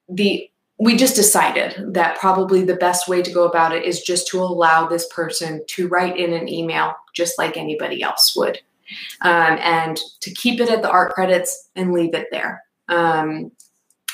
the 0.07 0.50
we 0.81 0.95
just 0.95 1.15
decided 1.15 1.93
that 1.93 2.17
probably 2.17 2.65
the 2.65 2.75
best 2.75 3.07
way 3.07 3.21
to 3.21 3.31
go 3.31 3.47
about 3.47 3.71
it 3.71 3.85
is 3.85 4.01
just 4.01 4.27
to 4.27 4.39
allow 4.39 4.87
this 4.87 5.07
person 5.13 5.63
to 5.67 5.87
write 5.87 6.17
in 6.17 6.33
an 6.33 6.49
email 6.49 6.95
just 7.13 7.37
like 7.37 7.55
anybody 7.55 8.01
else 8.01 8.35
would. 8.35 8.59
Um, 9.21 9.59
and 9.61 9.99
to 10.21 10.31
keep 10.31 10.59
it 10.59 10.71
at 10.71 10.81
the 10.81 10.89
art 10.89 11.13
credits 11.13 11.69
and 11.75 11.93
leave 11.93 12.15
it 12.15 12.29
there. 12.31 12.63
Um, 12.89 13.51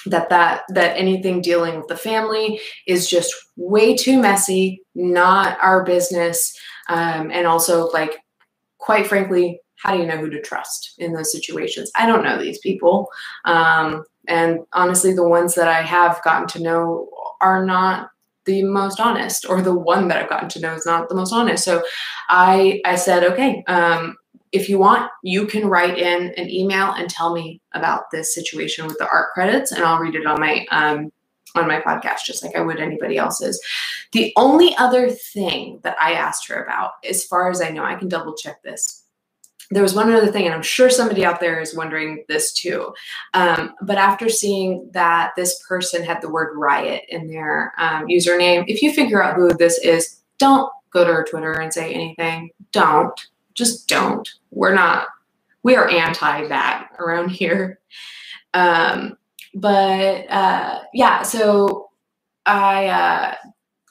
that 0.08 0.30
that 0.30 0.64
that 0.70 0.98
anything 0.98 1.42
dealing 1.42 1.78
with 1.78 1.88
the 1.88 1.96
family 1.96 2.60
is 2.86 3.10
just 3.10 3.34
way 3.56 3.96
too 3.96 4.22
messy 4.22 4.82
not 4.94 5.58
our 5.62 5.86
business. 5.86 6.54
Um, 6.90 7.32
and 7.32 7.48
also 7.48 7.88
like 7.92 8.18
quite 8.78 9.08
frankly 9.08 9.62
how 9.78 9.94
do 9.94 10.00
you 10.00 10.08
know 10.08 10.18
who 10.18 10.30
to 10.30 10.42
trust 10.42 10.96
in 10.98 11.14
those 11.14 11.32
situations? 11.32 11.92
I 11.96 12.08
don't 12.08 12.24
know 12.24 12.38
these 12.38 12.60
people. 12.60 13.08
Um, 13.46 14.04
and 14.28 14.60
honestly, 14.74 15.14
the 15.14 15.28
ones 15.28 15.56
that 15.56 15.68
I 15.68 15.82
have 15.82 16.22
gotten 16.24 16.48
to 16.50 16.62
know 16.62 17.10
are 17.42 17.66
not 17.66 18.10
the 18.46 18.64
most 18.64 19.00
honest, 19.00 19.46
or 19.48 19.62
the 19.62 19.76
one 19.76 20.08
that 20.08 20.18
I've 20.18 20.30
gotten 20.30 20.50
to 20.50 20.60
know 20.60 20.74
is 20.74 20.86
not 20.86 21.10
the 21.10 21.16
most 21.16 21.34
honest. 21.34 21.64
So 21.64 21.84
I 22.30 22.82
I 22.86 22.96
said, 22.96 23.24
okay, 23.24 23.64
um, 23.68 24.16
if 24.52 24.70
you 24.70 24.80
want, 24.80 25.12
you 25.24 25.46
can 25.46 25.68
write 25.68 25.98
in 25.98 26.34
an 26.38 26.50
email 26.50 26.92
and 26.94 27.10
tell 27.10 27.34
me 27.34 27.62
about 27.74 28.10
this 28.12 28.34
situation 28.34 28.88
with 28.88 28.98
the 28.98 29.10
art 29.10 29.34
credits, 29.34 29.72
and 29.72 29.84
I'll 29.84 30.00
read 30.00 30.16
it 30.16 30.26
on 30.26 30.40
my 30.40 30.66
um, 30.72 31.12
on 31.56 31.68
my 31.68 31.82
podcast, 31.82 32.24
just 32.26 32.44
like 32.44 32.56
I 32.56 32.62
would 32.62 32.80
anybody 32.80 33.18
else's. 33.18 33.62
The 34.14 34.32
only 34.36 34.76
other 34.78 35.10
thing 35.10 35.80
that 35.84 35.98
I 36.02 36.14
asked 36.14 36.48
her 36.48 36.64
about, 36.64 36.92
as 37.08 37.26
far 37.26 37.50
as 37.50 37.62
I 37.62 37.70
know, 37.70 37.84
I 37.84 37.96
can 37.96 38.08
double 38.08 38.36
check 38.36 38.62
this, 38.64 39.04
there 39.70 39.84
was 39.84 39.94
one 39.94 40.12
other 40.12 40.32
thing, 40.32 40.46
and 40.46 40.54
I'm 40.54 40.62
sure 40.62 40.90
somebody 40.90 41.26
out 41.26 41.40
there 41.40 41.60
is 41.60 41.76
wondering 41.76 42.24
this 42.28 42.54
too. 42.54 42.94
Um, 43.34 43.74
but 43.82 43.98
after 43.98 44.30
seeing 44.30 44.90
that 44.94 45.32
this 45.36 45.62
person 45.68 46.04
had 46.04 46.22
the 46.22 46.30
word 46.30 46.58
riot 46.58 47.04
in 47.10 47.28
their 47.28 47.74
um, 47.78 48.08
username, 48.08 48.64
if 48.68 48.82
you 48.82 48.94
figure 48.94 49.22
out 49.22 49.36
who 49.36 49.54
this 49.54 49.78
is, 49.80 50.22
don't 50.38 50.72
go 50.92 51.04
to 51.06 51.14
her 51.14 51.26
Twitter 51.30 51.54
and 51.54 51.74
say 51.74 51.94
anything. 51.94 52.52
Don't. 52.72 53.20
Just 53.56 53.90
don't. 53.90 54.28
We're 54.52 54.74
not, 54.74 55.08
we 55.64 55.76
are 55.76 55.90
anti 55.90 56.48
that 56.48 56.90
around 57.00 57.30
here. 57.30 57.80
Um, 58.54 59.18
but 59.54 60.30
uh, 60.30 60.80
yeah, 60.94 61.24
so 61.24 61.90
I 62.46 62.88
uh, 62.88 63.36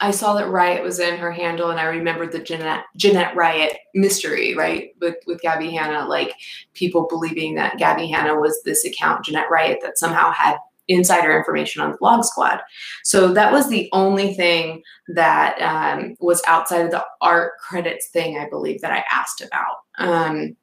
I 0.01 0.11
saw 0.11 0.35
that 0.35 0.51
Riot 0.51 0.83
was 0.83 0.99
in 0.99 1.17
her 1.17 1.33
handle, 1.33 1.71
and 1.71 1.81
I 1.81 1.85
remembered 1.85 2.33
the 2.33 2.39
Jeanette, 2.39 2.85
Jeanette 2.97 3.35
Riot 3.35 3.79
mystery, 3.95 4.55
right? 4.55 4.95
With 5.01 5.17
with 5.27 5.41
Gabbie 5.41 5.73
Hanna, 5.73 6.07
like 6.07 6.35
people 6.75 7.07
believing 7.09 7.55
that 7.55 7.79
Gabbie 7.79 8.11
Hanna 8.11 8.39
was 8.39 8.61
this 8.65 8.85
account, 8.85 9.25
Jeanette 9.25 9.51
Riot, 9.51 9.79
that 9.83 9.99
somehow 9.99 10.31
had 10.33 10.59
insider 10.89 11.37
information 11.37 11.83
on 11.83 11.93
the 11.93 11.99
Vlog 11.99 12.25
Squad. 12.25 12.61
So 13.03 13.33
that 13.33 13.53
was 13.53 13.69
the 13.69 13.89
only 13.93 14.35
thing 14.35 14.83
that 15.09 15.61
um, 15.61 16.15
was 16.21 16.43
outside 16.47 16.85
of 16.85 16.91
the 16.91 17.05
art 17.21 17.53
credits 17.59 18.09
thing, 18.09 18.39
I 18.39 18.49
believe, 18.49 18.81
that 18.83 18.93
I 18.93 19.05
asked 19.11 19.41
about. 19.41 19.77
Um, 19.99 20.57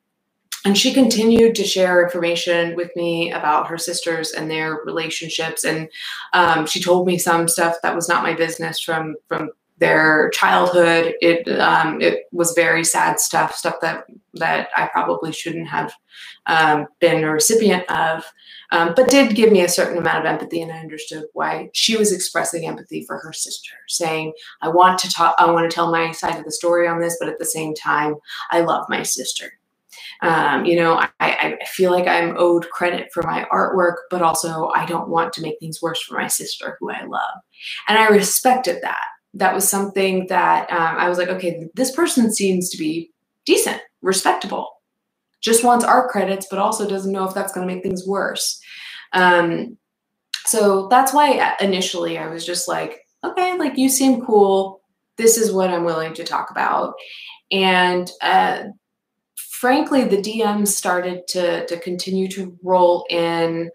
and 0.66 0.78
she 0.78 0.94
continued 0.94 1.56
to 1.56 1.64
share 1.66 2.04
information 2.04 2.76
with 2.76 2.96
me 2.96 3.32
about 3.32 3.68
her 3.68 3.78
sisters 3.78 4.32
and 4.32 4.50
their 4.50 4.82
relationships. 4.86 5.66
And 5.66 5.90
um, 6.34 6.66
she 6.66 6.82
told 6.82 7.06
me 7.06 7.18
some 7.18 7.48
stuff 7.48 7.76
that 7.84 7.96
was 7.96 8.08
not 8.08 8.24
my 8.24 8.34
business 8.34 8.80
from 8.80 9.16
from 9.28 9.52
their 9.80 10.30
childhood. 10.30 11.16
It 11.22 11.48
um, 11.60 12.02
it 12.02 12.26
was 12.32 12.54
very 12.54 12.84
sad 12.84 13.20
stuff 13.20 13.56
stuff 13.56 13.76
that 13.82 14.06
that 14.36 14.70
i 14.76 14.88
probably 14.88 15.32
shouldn't 15.32 15.68
have 15.68 15.94
um, 16.48 16.88
been 17.00 17.24
a 17.24 17.32
recipient 17.32 17.90
of 17.90 18.24
um, 18.72 18.94
but 18.96 19.10
did 19.10 19.36
give 19.36 19.52
me 19.52 19.62
a 19.62 19.70
certain 19.70 19.98
amount 19.98 20.20
of 20.20 20.26
empathy 20.26 20.62
and 20.62 20.72
i 20.72 20.80
understood 20.80 21.24
why 21.34 21.70
she 21.74 21.96
was 21.98 22.12
expressing 22.12 22.66
empathy 22.66 23.04
for 23.06 23.18
her 23.20 23.32
sister 23.32 23.72
saying 23.88 24.34
i 24.62 24.68
want 24.68 24.98
to 25.00 25.10
talk 25.10 25.36
i 25.38 25.50
want 25.50 25.70
to 25.70 25.74
tell 25.74 25.92
my 25.92 26.12
side 26.12 26.38
of 26.38 26.46
the 26.46 26.52
story 26.52 26.88
on 26.88 27.00
this 27.00 27.18
but 27.20 27.30
at 27.30 27.38
the 27.38 27.46
same 27.46 27.74
time 27.76 28.16
i 28.52 28.62
love 28.62 28.86
my 28.90 29.04
sister 29.04 29.52
um, 30.22 30.66
you 30.66 30.76
know, 30.76 30.96
I, 30.96 31.10
I 31.20 31.58
feel 31.66 31.92
like 31.92 32.08
I'm 32.08 32.36
owed 32.38 32.70
credit 32.70 33.10
for 33.14 33.24
my 33.24 33.46
artwork, 33.52 33.96
but 34.10 34.22
also 34.22 34.70
I 34.76 34.86
don't 34.86 35.10
want 35.10 35.34
to 35.34 35.42
make 35.42 35.60
things 35.60 35.82
worse 35.82 36.02
for 36.02 36.16
my 36.18 36.28
sister, 36.28 36.78
who 36.80 36.92
I 36.92 37.04
love. 37.04 37.40
And 37.88 37.98
I 37.98 38.08
respected 38.08 38.80
that. 38.82 39.06
That 39.34 39.54
was 39.54 39.68
something 39.68 40.28
that 40.28 40.72
um, 40.72 40.96
I 40.98 41.10
was 41.10 41.18
like, 41.18 41.30
okay, 41.30 41.68
this 41.74 41.92
person 41.96 42.32
seems 42.32 42.70
to 42.70 42.78
be 42.78 43.12
decent, 43.46 43.82
respectable, 44.02 44.70
just 45.42 45.64
wants 45.64 45.84
art 45.84 46.10
credits, 46.10 46.48
but 46.50 46.60
also 46.60 46.88
doesn't 46.88 47.12
know 47.12 47.28
if 47.28 47.34
that's 47.34 47.52
going 47.54 47.68
to 47.68 47.74
make 47.74 47.84
things 47.84 48.08
worse. 48.08 48.62
Um, 49.12 49.78
so 50.46 50.88
that's 50.88 51.14
why 51.14 51.56
initially 51.60 52.18
I 52.18 52.28
was 52.28 52.46
just 52.46 52.68
like, 52.68 53.00
okay, 53.24 53.58
like 53.58 53.78
you 53.78 53.90
seem 53.90 54.26
cool. 54.26 54.82
This 55.18 55.38
is 55.38 55.52
what 55.52 55.70
I'm 55.70 55.84
willing 55.84 56.14
to 56.16 56.24
talk 56.24 56.52
about. 56.52 56.94
And 57.52 58.10
uh, 58.22 58.64
frankly, 59.64 60.04
the 60.04 60.18
DMs 60.18 60.68
started 60.68 61.26
to 61.26 61.66
to 61.68 61.80
continue 61.80 62.28
to 62.28 62.54
roll 62.62 63.06
in. 63.10 63.72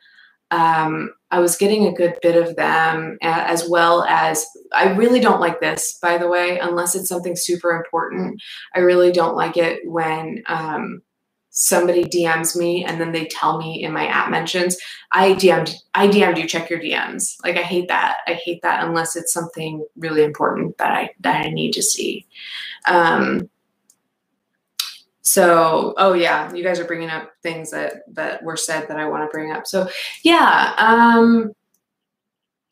Um, 0.50 1.14
I 1.30 1.40
was 1.40 1.56
getting 1.56 1.86
a 1.86 1.94
good 1.94 2.14
bit 2.20 2.36
of 2.36 2.56
them, 2.56 3.16
as 3.22 3.66
well 3.66 4.04
as 4.04 4.46
I 4.74 4.92
really 4.92 5.18
don't 5.18 5.40
like 5.40 5.60
this, 5.60 5.98
by 6.02 6.18
the 6.18 6.28
way, 6.28 6.58
unless 6.58 6.94
it's 6.94 7.08
something 7.08 7.36
super 7.36 7.70
important. 7.70 8.38
I 8.74 8.80
really 8.80 9.12
don't 9.12 9.34
like 9.34 9.56
it 9.56 9.80
when 9.86 10.42
um, 10.46 11.00
somebody 11.48 12.04
DMs 12.04 12.54
me 12.54 12.84
and 12.84 13.00
then 13.00 13.12
they 13.12 13.24
tell 13.26 13.56
me 13.56 13.82
in 13.82 13.92
my 13.92 14.06
app 14.08 14.30
mentions, 14.30 14.76
I 15.12 15.32
DM'd, 15.32 15.74
I 15.94 16.06
DM'd 16.06 16.36
you, 16.36 16.46
check 16.46 16.68
your 16.68 16.80
DMs. 16.80 17.34
Like 17.42 17.56
I 17.56 17.62
hate 17.62 17.88
that. 17.88 18.18
I 18.26 18.34
hate 18.34 18.60
that 18.62 18.84
unless 18.84 19.16
it's 19.16 19.32
something 19.32 19.86
really 19.96 20.22
important 20.22 20.76
that 20.76 20.92
I 20.92 21.10
that 21.20 21.46
I 21.46 21.50
need 21.50 21.72
to 21.72 21.82
see. 21.82 22.26
Um, 22.86 23.48
so 25.28 25.92
oh 25.98 26.14
yeah 26.14 26.52
you 26.54 26.64
guys 26.64 26.80
are 26.80 26.86
bringing 26.86 27.10
up 27.10 27.30
things 27.42 27.70
that 27.70 27.96
that 28.10 28.42
were 28.42 28.56
said 28.56 28.88
that 28.88 28.96
i 28.98 29.06
want 29.06 29.22
to 29.22 29.28
bring 29.30 29.52
up. 29.52 29.66
So 29.66 29.88
yeah 30.24 30.74
um 30.78 31.52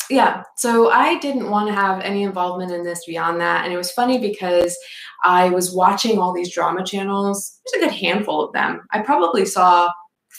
yeah 0.08 0.42
so 0.56 0.90
i 0.90 1.18
didn't 1.18 1.50
want 1.50 1.68
to 1.68 1.74
have 1.74 2.00
any 2.00 2.22
involvement 2.22 2.72
in 2.72 2.82
this 2.82 3.04
beyond 3.04 3.40
that 3.40 3.64
and 3.64 3.74
it 3.74 3.76
was 3.76 3.90
funny 3.92 4.18
because 4.18 4.76
i 5.24 5.50
was 5.50 5.74
watching 5.74 6.18
all 6.18 6.32
these 6.32 6.52
drama 6.52 6.84
channels 6.84 7.60
there's 7.72 7.82
a 7.82 7.86
good 7.86 7.94
handful 7.94 8.42
of 8.42 8.52
them. 8.52 8.80
I 8.92 9.02
probably 9.02 9.44
saw 9.44 9.90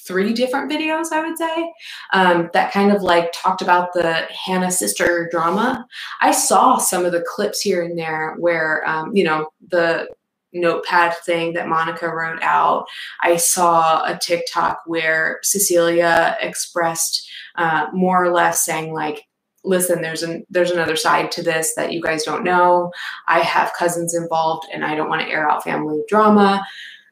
three 0.07 0.31
different 0.31 0.71
videos 0.71 1.11
i 1.11 1.19
would 1.19 1.37
say 1.37 1.73
um, 2.13 2.49
that 2.53 2.71
kind 2.71 2.91
of 2.91 3.01
like 3.03 3.31
talked 3.33 3.61
about 3.61 3.93
the 3.93 4.25
hannah 4.45 4.71
sister 4.71 5.27
drama. 5.29 5.85
I 6.21 6.31
saw 6.31 6.77
some 6.77 7.05
of 7.05 7.11
the 7.11 7.25
clips 7.27 7.61
here 7.61 7.83
and 7.83 7.97
there 7.97 8.35
where 8.39 8.87
um, 8.89 9.15
you 9.15 9.23
know 9.23 9.49
the 9.69 10.07
notepad 10.53 11.15
thing 11.17 11.53
that 11.53 11.67
Monica 11.67 12.07
wrote 12.09 12.41
out. 12.41 12.85
I 13.21 13.37
saw 13.37 14.03
a 14.03 14.17
TikTok 14.17 14.81
where 14.85 15.39
Cecilia 15.43 16.37
expressed 16.41 17.29
uh, 17.55 17.87
more 17.93 18.23
or 18.23 18.31
less 18.31 18.63
saying 18.63 18.93
like, 18.93 19.25
listen, 19.63 20.01
there's 20.01 20.23
an 20.23 20.45
there's 20.49 20.71
another 20.71 20.95
side 20.95 21.31
to 21.33 21.43
this 21.43 21.75
that 21.75 21.91
you 21.91 22.01
guys 22.01 22.23
don't 22.23 22.43
know. 22.43 22.91
I 23.27 23.39
have 23.41 23.73
cousins 23.77 24.15
involved, 24.15 24.67
and 24.73 24.85
I 24.85 24.95
don't 24.95 25.09
want 25.09 25.21
to 25.21 25.29
air 25.29 25.49
out 25.49 25.63
family 25.63 26.01
drama. 26.07 26.65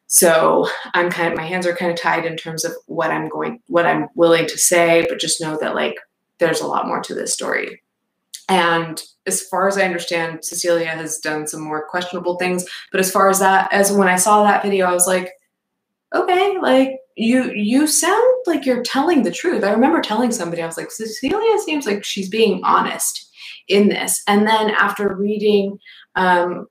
So 0.07 0.67
I'm 0.93 1.09
kind 1.09 1.31
of 1.31 1.37
my 1.37 1.45
hands 1.45 1.65
are 1.65 1.75
kind 1.75 1.91
of 1.91 1.99
tied 1.99 2.25
in 2.25 2.37
terms 2.37 2.63
of 2.63 2.73
what 2.85 3.11
I'm 3.11 3.27
going, 3.27 3.61
what 3.67 3.85
I'm 3.85 4.07
willing 4.15 4.47
to 4.47 4.57
say, 4.57 5.05
but 5.09 5.19
just 5.19 5.41
know 5.41 5.57
that 5.59 5.75
like 5.75 5.95
there's 6.39 6.61
a 6.61 6.67
lot 6.67 6.87
more 6.87 7.01
to 7.01 7.15
this 7.15 7.33
story. 7.33 7.81
And 8.47 9.01
as 9.25 9.41
far 9.41 9.67
as 9.67 9.77
I 9.77 9.83
understand, 9.83 10.45
Cecilia 10.45 10.87
has 10.87 11.17
done 11.17 11.47
some 11.47 11.61
more 11.61 11.87
questionable 11.87 12.37
things. 12.37 12.65
But 12.91 12.99
as 12.99 13.11
far 13.11 13.29
as 13.29 13.39
that, 13.39 13.71
as 13.71 13.91
when 13.91 14.07
I 14.07 14.17
saw 14.17 14.43
that 14.43 14.63
video, 14.63 14.85
I 14.85 14.93
was 14.93 15.07
like, 15.07 15.31
okay, 16.13 16.57
like 16.61 16.97
you 17.15 17.51
you 17.53 17.87
sound 17.87 18.35
like 18.45 18.65
you're 18.65 18.83
telling 18.83 19.23
the 19.23 19.31
truth. 19.31 19.63
I 19.63 19.71
remember 19.71 20.01
telling 20.01 20.31
somebody, 20.31 20.61
I 20.61 20.67
was 20.67 20.77
like, 20.77 20.91
Cecilia 20.91 21.59
seems 21.59 21.85
like 21.85 22.03
she's 22.03 22.29
being 22.29 22.61
honest 22.63 23.31
in 23.67 23.89
this. 23.89 24.21
And 24.27 24.47
then 24.47 24.71
after 24.71 25.15
reading 25.15 25.79
um, 26.15 26.67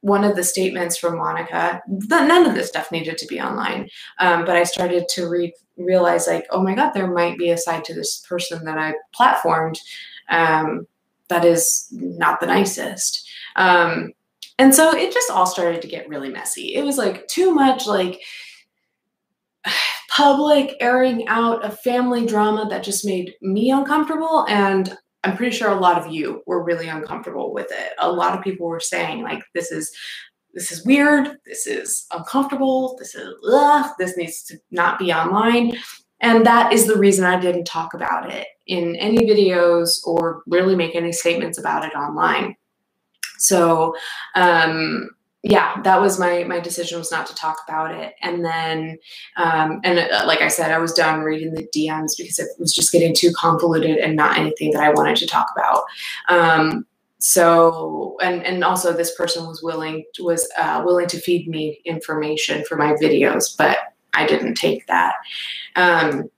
one 0.00 0.24
of 0.24 0.36
the 0.36 0.44
statements 0.44 0.96
from 0.96 1.18
Monica, 1.18 1.82
that 1.88 2.28
none 2.28 2.46
of 2.46 2.54
this 2.54 2.68
stuff 2.68 2.92
needed 2.92 3.18
to 3.18 3.26
be 3.26 3.40
online, 3.40 3.88
um, 4.18 4.44
but 4.44 4.56
I 4.56 4.62
started 4.64 5.08
to 5.10 5.28
read, 5.28 5.52
realize 5.76 6.26
like, 6.26 6.46
oh 6.50 6.62
my 6.62 6.74
God, 6.74 6.92
there 6.92 7.12
might 7.12 7.36
be 7.36 7.50
a 7.50 7.58
side 7.58 7.84
to 7.84 7.94
this 7.94 8.24
person 8.28 8.64
that 8.64 8.78
I 8.78 8.94
platformed 9.18 9.78
um, 10.30 10.86
that 11.28 11.44
is 11.44 11.88
not 11.90 12.40
the 12.40 12.46
nicest. 12.46 13.28
Um, 13.56 14.12
and 14.58 14.74
so 14.74 14.94
it 14.94 15.12
just 15.12 15.30
all 15.30 15.46
started 15.46 15.82
to 15.82 15.88
get 15.88 16.08
really 16.08 16.30
messy. 16.30 16.74
It 16.74 16.84
was 16.84 16.98
like 16.98 17.28
too 17.28 17.54
much 17.54 17.86
like 17.86 18.20
public 20.08 20.74
airing 20.80 21.28
out 21.28 21.64
of 21.64 21.78
family 21.80 22.26
drama 22.26 22.66
that 22.70 22.82
just 22.82 23.04
made 23.04 23.34
me 23.40 23.70
uncomfortable 23.70 24.46
and 24.48 24.96
I'm 25.24 25.36
pretty 25.36 25.56
sure 25.56 25.70
a 25.70 25.80
lot 25.80 25.98
of 25.98 26.12
you 26.12 26.42
were 26.46 26.62
really 26.62 26.88
uncomfortable 26.88 27.52
with 27.52 27.68
it. 27.70 27.92
A 27.98 28.10
lot 28.10 28.36
of 28.36 28.44
people 28.44 28.66
were 28.66 28.80
saying 28.80 29.22
like 29.22 29.42
this 29.54 29.70
is 29.70 29.94
this 30.54 30.72
is 30.72 30.84
weird, 30.84 31.36
this 31.44 31.66
is 31.66 32.06
uncomfortable, 32.12 32.96
this 32.98 33.14
is 33.14 33.34
ugh, 33.52 33.90
this 33.98 34.16
needs 34.16 34.42
to 34.44 34.58
not 34.70 34.98
be 34.98 35.12
online. 35.12 35.76
And 36.20 36.44
that 36.46 36.72
is 36.72 36.86
the 36.86 36.96
reason 36.96 37.24
I 37.24 37.38
didn't 37.40 37.64
talk 37.64 37.94
about 37.94 38.30
it 38.30 38.46
in 38.66 38.96
any 38.96 39.18
videos 39.18 40.04
or 40.04 40.42
really 40.46 40.76
make 40.76 40.94
any 40.94 41.12
statements 41.12 41.58
about 41.58 41.84
it 41.84 41.94
online. 41.94 42.56
So 43.38 43.94
um, 44.34 45.10
yeah, 45.42 45.80
that 45.82 46.00
was 46.00 46.18
my 46.18 46.42
my 46.44 46.58
decision 46.58 46.98
was 46.98 47.12
not 47.12 47.26
to 47.28 47.34
talk 47.34 47.58
about 47.66 47.94
it. 47.94 48.14
And 48.22 48.44
then, 48.44 48.98
um, 49.36 49.80
and 49.84 49.98
uh, 50.00 50.24
like 50.26 50.40
I 50.40 50.48
said, 50.48 50.72
I 50.72 50.78
was 50.78 50.92
done 50.92 51.20
reading 51.20 51.54
the 51.54 51.68
DMs 51.74 52.12
because 52.18 52.40
it 52.40 52.48
was 52.58 52.74
just 52.74 52.90
getting 52.90 53.14
too 53.14 53.32
convoluted 53.36 53.98
and 53.98 54.16
not 54.16 54.36
anything 54.36 54.72
that 54.72 54.82
I 54.82 54.90
wanted 54.90 55.16
to 55.16 55.26
talk 55.26 55.46
about. 55.56 55.84
Um, 56.28 56.86
so, 57.20 58.16
and 58.20 58.44
and 58.44 58.64
also 58.64 58.92
this 58.92 59.14
person 59.14 59.46
was 59.46 59.62
willing 59.62 60.04
was 60.18 60.48
uh, 60.58 60.82
willing 60.84 61.06
to 61.08 61.20
feed 61.20 61.48
me 61.48 61.80
information 61.84 62.64
for 62.64 62.76
my 62.76 62.94
videos, 62.94 63.56
but 63.56 63.78
I 64.14 64.26
didn't 64.26 64.54
take 64.54 64.86
that. 64.86 65.14
Um, 65.76 66.30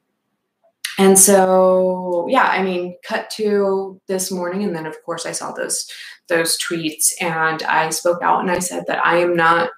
and 0.98 1.18
so, 1.18 2.26
yeah, 2.28 2.44
I 2.44 2.62
mean, 2.62 2.96
cut 3.06 3.30
to 3.30 3.98
this 4.06 4.30
morning, 4.30 4.64
and 4.64 4.76
then 4.76 4.84
of 4.84 5.02
course 5.02 5.24
I 5.24 5.32
saw 5.32 5.52
those 5.52 5.90
those 6.28 6.58
tweets, 6.58 7.12
and 7.20 7.62
I 7.62 7.88
spoke 7.90 8.22
out 8.22 8.40
and 8.40 8.50
I 8.50 8.58
said 8.58 8.84
that 8.86 9.04
I 9.04 9.16
am 9.16 9.34
not. 9.34 9.70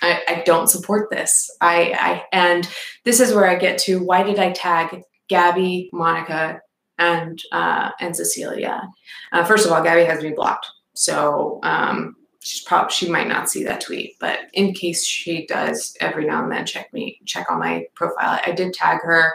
I, 0.00 0.22
I 0.26 0.42
don't 0.46 0.70
support 0.70 1.10
this. 1.10 1.54
I, 1.60 1.94
I 2.00 2.24
and 2.32 2.68
this 3.04 3.20
is 3.20 3.34
where 3.34 3.46
I 3.46 3.56
get 3.56 3.78
to 3.80 4.02
why 4.02 4.22
did 4.22 4.38
I 4.38 4.52
tag 4.52 5.02
Gabbie, 5.30 5.90
Monica, 5.92 6.60
and 6.98 7.38
uh, 7.52 7.90
and 8.00 8.16
Cecilia? 8.16 8.88
Uh, 9.32 9.44
first 9.44 9.66
of 9.66 9.72
all, 9.72 9.82
Gabbie 9.82 10.06
has 10.06 10.22
me 10.22 10.30
blocked, 10.30 10.66
so 10.94 11.60
um, 11.62 12.16
she's 12.42 12.60
probably 12.60 12.92
she 12.92 13.08
might 13.08 13.28
not 13.28 13.48
see 13.48 13.62
that 13.62 13.80
tweet, 13.80 14.18
but 14.18 14.40
in 14.52 14.74
case 14.74 15.06
she 15.06 15.46
does, 15.46 15.96
every 16.00 16.26
now 16.26 16.42
and 16.42 16.50
then 16.50 16.66
check 16.66 16.92
me 16.92 17.20
check 17.24 17.50
on 17.50 17.60
my 17.60 17.86
profile. 17.94 18.40
I 18.44 18.50
did 18.50 18.74
tag 18.74 19.00
her, 19.02 19.32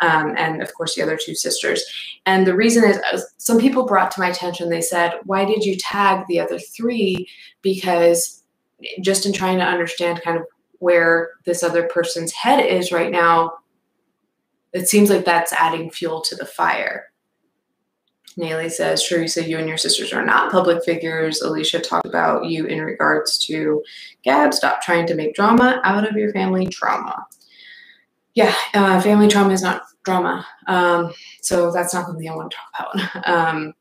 um, 0.00 0.34
and 0.36 0.62
of 0.62 0.72
course 0.74 0.94
the 0.94 1.02
other 1.02 1.18
two 1.22 1.34
sisters. 1.34 1.84
And 2.24 2.46
the 2.46 2.56
reason 2.56 2.84
is, 2.84 2.96
uh, 3.12 3.20
some 3.36 3.58
people 3.58 3.84
brought 3.84 4.10
to 4.12 4.20
my 4.20 4.28
attention. 4.28 4.70
They 4.70 4.80
said, 4.80 5.20
"Why 5.24 5.44
did 5.44 5.64
you 5.64 5.76
tag 5.76 6.26
the 6.26 6.40
other 6.40 6.58
three? 6.58 7.28
Because 7.60 8.42
just 9.00 9.26
in 9.26 9.32
trying 9.32 9.58
to 9.58 9.64
understand 9.64 10.22
kind 10.22 10.38
of 10.38 10.46
where 10.78 11.30
this 11.44 11.62
other 11.62 11.84
person's 11.84 12.32
head 12.32 12.64
is 12.64 12.92
right 12.92 13.10
now, 13.10 13.52
it 14.72 14.88
seems 14.88 15.10
like 15.10 15.24
that's 15.24 15.52
adding 15.52 15.90
fuel 15.90 16.22
to 16.22 16.34
the 16.34 16.46
fire." 16.46 17.10
Nayli 18.38 18.70
says, 18.70 19.02
Cherisa, 19.02 19.46
you 19.46 19.58
and 19.58 19.68
your 19.68 19.78
sisters 19.78 20.12
are 20.12 20.24
not 20.24 20.52
public 20.52 20.84
figures. 20.84 21.40
Alicia 21.40 21.80
talked 21.80 22.06
about 22.06 22.44
you 22.44 22.66
in 22.66 22.82
regards 22.82 23.38
to 23.46 23.82
Gab. 24.24 24.52
Stop 24.52 24.82
trying 24.82 25.06
to 25.06 25.14
make 25.14 25.34
drama 25.34 25.80
out 25.84 26.06
of 26.08 26.16
your 26.16 26.32
family 26.32 26.66
trauma. 26.66 27.26
Yeah, 28.34 28.54
uh, 28.74 29.00
family 29.00 29.28
trauma 29.28 29.54
is 29.54 29.62
not 29.62 29.82
drama. 30.04 30.46
Um, 30.66 31.14
so 31.40 31.72
that's 31.72 31.94
not 31.94 32.06
something 32.06 32.28
I 32.28 32.34
want 32.36 32.50
to 32.50 32.56
talk 32.56 32.94
about. 32.94 33.28
um, 33.28 33.74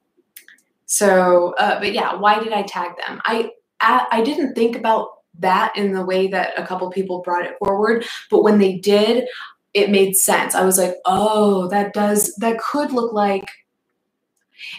so, 0.85 1.53
uh, 1.57 1.79
but 1.79 1.91
yeah, 1.91 2.15
why 2.15 2.41
did 2.41 2.53
I 2.53 2.61
tag 2.61 2.91
them? 3.05 3.21
I, 3.25 3.51
I 3.81 4.07
I 4.11 4.21
didn't 4.21 4.53
think 4.53 4.77
about 4.77 5.09
that 5.39 5.75
in 5.75 5.91
the 5.91 6.05
way 6.05 6.27
that 6.27 6.57
a 6.57 6.65
couple 6.65 6.89
people 6.91 7.21
brought 7.21 7.45
it 7.45 7.57
forward, 7.59 8.05
but 8.31 8.43
when 8.43 8.59
they 8.59 8.77
did, 8.77 9.27
it 9.73 9.89
made 9.89 10.15
sense. 10.15 10.55
I 10.55 10.63
was 10.63 10.77
like, 10.77 10.95
oh, 11.03 11.67
that 11.67 11.93
does 11.93 12.33
that 12.35 12.57
could 12.59 12.93
look 12.93 13.11
like 13.11 13.45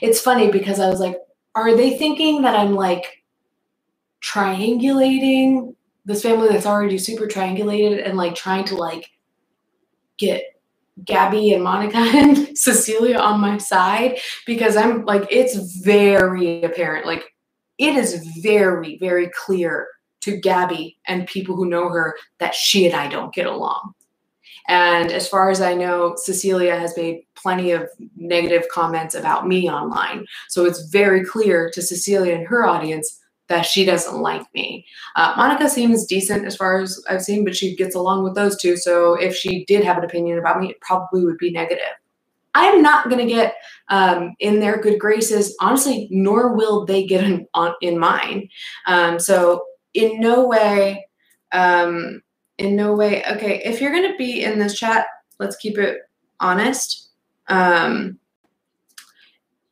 it's 0.03 0.21
funny 0.21 0.51
because 0.51 0.81
I 0.81 0.89
was 0.89 1.01
like, 1.01 1.17
are 1.55 1.77
they 1.77 1.97
thinking 1.97 2.43
that 2.43 2.55
I'm 2.55 2.75
like 2.75 3.25
triangulating 4.23 5.75
this 6.05 6.23
family 6.23 6.49
that's 6.49 6.67
already 6.67 6.99
super 6.99 7.27
triangulated 7.27 8.07
and 8.07 8.17
like 8.17 8.35
trying 8.35 8.65
to 8.65 8.77
like 8.77 9.11
get 10.19 10.45
Gabbie 11.05 11.55
and 11.55 11.63
Monica 11.63 11.97
and 11.99 12.57
Cecilia 12.57 13.19
on 13.19 13.41
my 13.41 13.59
side 13.59 14.19
because 14.47 14.77
I'm 14.77 15.05
like, 15.05 15.27
it's 15.31 15.57
very 15.81 16.63
apparent. 16.63 17.07
Like, 17.07 17.25
it 17.79 17.95
is 17.97 18.27
very, 18.41 18.97
very 18.99 19.31
clear 19.45 19.89
to 20.23 20.41
Gabbie 20.41 20.97
and 21.07 21.27
people 21.27 21.55
who 21.55 21.67
know 21.67 21.89
her 21.91 22.17
that 22.39 22.55
she 22.55 22.87
and 22.87 22.95
I 22.95 23.09
don't 23.09 23.35
get 23.35 23.47
along. 23.47 23.93
And 24.67 25.13
as 25.13 25.29
far 25.29 25.51
as 25.51 25.61
I 25.61 25.75
know, 25.75 26.15
Cecilia 26.17 26.79
has 26.79 26.97
made 26.97 27.26
plenty 27.37 27.71
of 27.71 27.89
negative 28.17 28.65
comments 28.73 29.15
about 29.15 29.47
me 29.47 29.71
online. 29.71 30.27
So 30.49 30.65
it's 30.65 30.89
very 30.89 31.25
clear 31.25 31.71
to 31.75 31.83
Cecilia 31.83 32.35
and 32.35 32.47
her 32.47 32.67
audience 32.67 33.21
that 33.49 33.63
she 33.63 33.85
doesn't 33.85 34.21
like 34.21 34.43
me. 34.55 34.85
Uh, 35.15 35.33
Monica 35.37 35.69
seems 35.69 36.05
decent 36.05 36.45
as 36.45 36.57
far 36.57 36.81
as 36.81 37.03
I've 37.09 37.23
seen, 37.23 37.45
but 37.45 37.55
she 37.55 37.77
gets 37.77 37.95
along 37.95 38.25
with 38.25 38.35
those 38.35 38.57
two. 38.61 38.77
So 38.77 39.15
if 39.15 39.37
she 39.37 39.65
did 39.67 39.85
have 39.85 39.99
an 39.99 40.05
opinion 40.05 40.39
about 40.39 40.61
me, 40.61 40.71
it 40.71 40.81
probably 40.81 41.25
would 41.25 41.39
be 41.39 41.53
negative. 41.53 41.85
I'm 42.55 42.83
not 42.83 43.11
going 43.11 43.25
to 43.25 43.33
get 43.33 43.55
um, 43.89 44.35
in 44.41 44.59
their 44.59 44.81
good 44.81 44.99
graces, 44.99 45.55
honestly, 45.61 46.09
nor 46.11 46.57
will 46.57 46.87
they 46.87 47.07
get 47.07 47.23
in, 47.23 47.47
on, 47.55 47.75
in 47.83 47.99
mine. 47.99 48.49
Um, 48.87 49.21
so 49.21 49.63
in 49.97 50.21
no 50.21 50.47
way 50.47 51.07
um, 51.53 52.23
in 52.59 52.77
no 52.77 52.95
way 52.95 53.25
okay 53.25 53.61
if 53.65 53.81
you're 53.81 53.93
going 53.93 54.11
to 54.11 54.17
be 54.17 54.45
in 54.45 54.59
this 54.59 54.79
chat 54.79 55.07
let's 55.41 55.57
keep 55.57 55.79
it 55.79 55.99
honest 56.41 57.06
um 57.49 58.19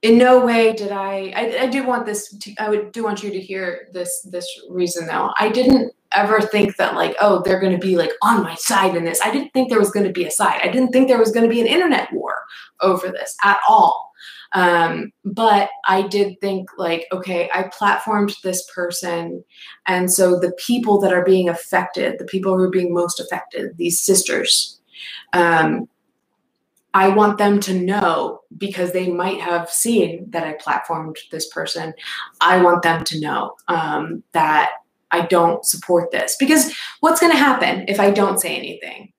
in 0.03 0.18
no 0.18 0.45
way 0.45 0.72
did 0.75 0.93
I, 0.93 1.33
I 1.35 1.59
i, 1.62 1.66
do 1.66 1.87
want 1.87 2.05
this 2.05 2.29
to, 2.29 2.55
i 2.59 2.68
would 2.68 2.93
do 2.93 3.03
want 3.03 3.22
you 3.22 3.31
to 3.31 3.41
hear 3.41 3.89
this 3.93 4.27
this 4.31 4.47
reason 4.68 5.07
though. 5.07 5.31
I 5.39 5.49
didn't 5.49 5.93
ever 6.12 6.41
think 6.41 6.77
that 6.77 6.95
like 6.95 7.16
oh 7.20 7.43
they're 7.43 7.61
going 7.61 7.79
to 7.79 7.87
be 7.87 7.97
like 7.97 8.12
on 8.22 8.43
my 8.43 8.55
side 8.55 8.95
in 8.97 9.05
this. 9.05 9.20
I 9.25 9.33
didn't 9.33 9.53
think 9.53 9.68
there 9.68 9.81
was 9.81 9.91
going 9.91 10.07
to 10.07 10.12
be 10.12 10.25
a 10.25 10.31
side. 10.31 10.61
I 10.62 10.68
didn't 10.68 10.91
think 10.93 11.09
there 11.09 11.18
was 11.18 11.33
going 11.33 11.49
to 11.49 11.55
be 11.55 11.61
an 11.61 11.66
internet 11.66 12.12
war 12.12 12.37
over 12.81 13.09
this 13.09 13.37
at 13.43 13.59
all. 13.68 14.12
Um, 14.55 15.12
but 15.25 15.68
I 15.89 16.03
did 16.03 16.41
think 16.41 16.70
like, 16.79 17.07
okay, 17.11 17.51
I 17.53 17.64
platformed 17.64 18.41
this 18.43 18.64
person. 18.72 19.45
And 19.87 20.12
so 20.12 20.39
the 20.39 20.53
people 20.53 21.01
that 21.01 21.12
are 21.12 21.25
being 21.25 21.49
affected, 21.49 22.18
the 22.18 22.25
people 22.25 22.57
who 22.57 22.62
are 22.62 22.70
being 22.70 22.95
most 22.95 23.18
affected, 23.18 23.77
these 23.77 24.01
sisters, 24.01 24.81
um, 25.33 25.89
I 26.95 27.09
want 27.09 27.38
them 27.38 27.61
to 27.61 27.74
know 27.74 28.40
because 28.57 28.92
they 28.92 29.09
might 29.09 29.40
have 29.40 29.68
seen 29.68 30.30
that 30.30 30.45
I 30.45 30.55
platformed 30.55 31.16
this 31.30 31.49
person. 31.49 31.92
I 32.40 32.62
want 32.62 32.82
them 32.82 33.05
to 33.05 33.20
know 33.20 33.57
um, 33.68 34.22
that 34.32 34.70
I 35.11 35.26
don't 35.26 35.64
support 35.64 36.11
this. 36.11 36.36
Because 36.38 36.74
what's 37.01 37.20
going 37.20 37.32
to 37.32 37.38
happen 37.38 37.84
if 37.88 38.01
I 38.01 38.11
don't 38.11 38.40
say 38.40 38.57
anything? 38.57 39.12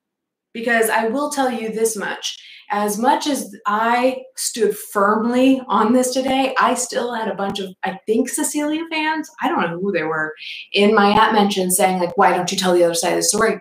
Because 0.52 0.88
I 0.88 1.08
will 1.08 1.30
tell 1.30 1.50
you 1.50 1.70
this 1.70 1.96
much 1.96 2.38
as 2.70 2.98
much 2.98 3.26
as 3.26 3.54
I 3.66 4.22
stood 4.36 4.76
firmly 4.76 5.62
on 5.68 5.92
this 5.92 6.12
today, 6.12 6.54
I 6.58 6.74
still 6.74 7.14
had 7.14 7.28
a 7.28 7.34
bunch 7.34 7.60
of, 7.60 7.72
I 7.84 7.98
think, 8.06 8.28
Cecilia 8.28 8.84
fans, 8.90 9.30
I 9.40 9.48
don't 9.48 9.60
know 9.60 9.78
who 9.78 9.92
they 9.92 10.02
were, 10.02 10.34
in 10.72 10.94
my 10.94 11.12
app 11.12 11.32
mention 11.32 11.70
saying, 11.70 12.00
like, 12.00 12.16
why 12.16 12.36
don't 12.36 12.50
you 12.50 12.58
tell 12.58 12.74
the 12.74 12.84
other 12.84 12.94
side 12.94 13.12
of 13.12 13.18
the 13.18 13.22
story? 13.22 13.58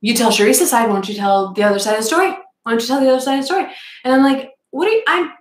You 0.00 0.14
tell 0.14 0.32
Cherisa's 0.32 0.70
side, 0.70 0.88
why 0.88 0.94
don't 0.94 1.08
you 1.08 1.14
tell 1.14 1.52
the 1.52 1.62
other 1.62 1.78
side 1.78 1.92
of 1.92 2.00
the 2.00 2.06
story? 2.06 2.34
Why 2.62 2.72
don't 2.72 2.80
you 2.80 2.86
tell 2.86 3.00
the 3.00 3.10
other 3.10 3.20
side 3.20 3.34
of 3.34 3.40
the 3.40 3.46
story? 3.46 3.66
And 4.04 4.14
I'm 4.14 4.22
like, 4.22 4.50
what 4.70 4.88
are 4.88 4.92
you, 4.92 5.02
I'm, 5.06 5.32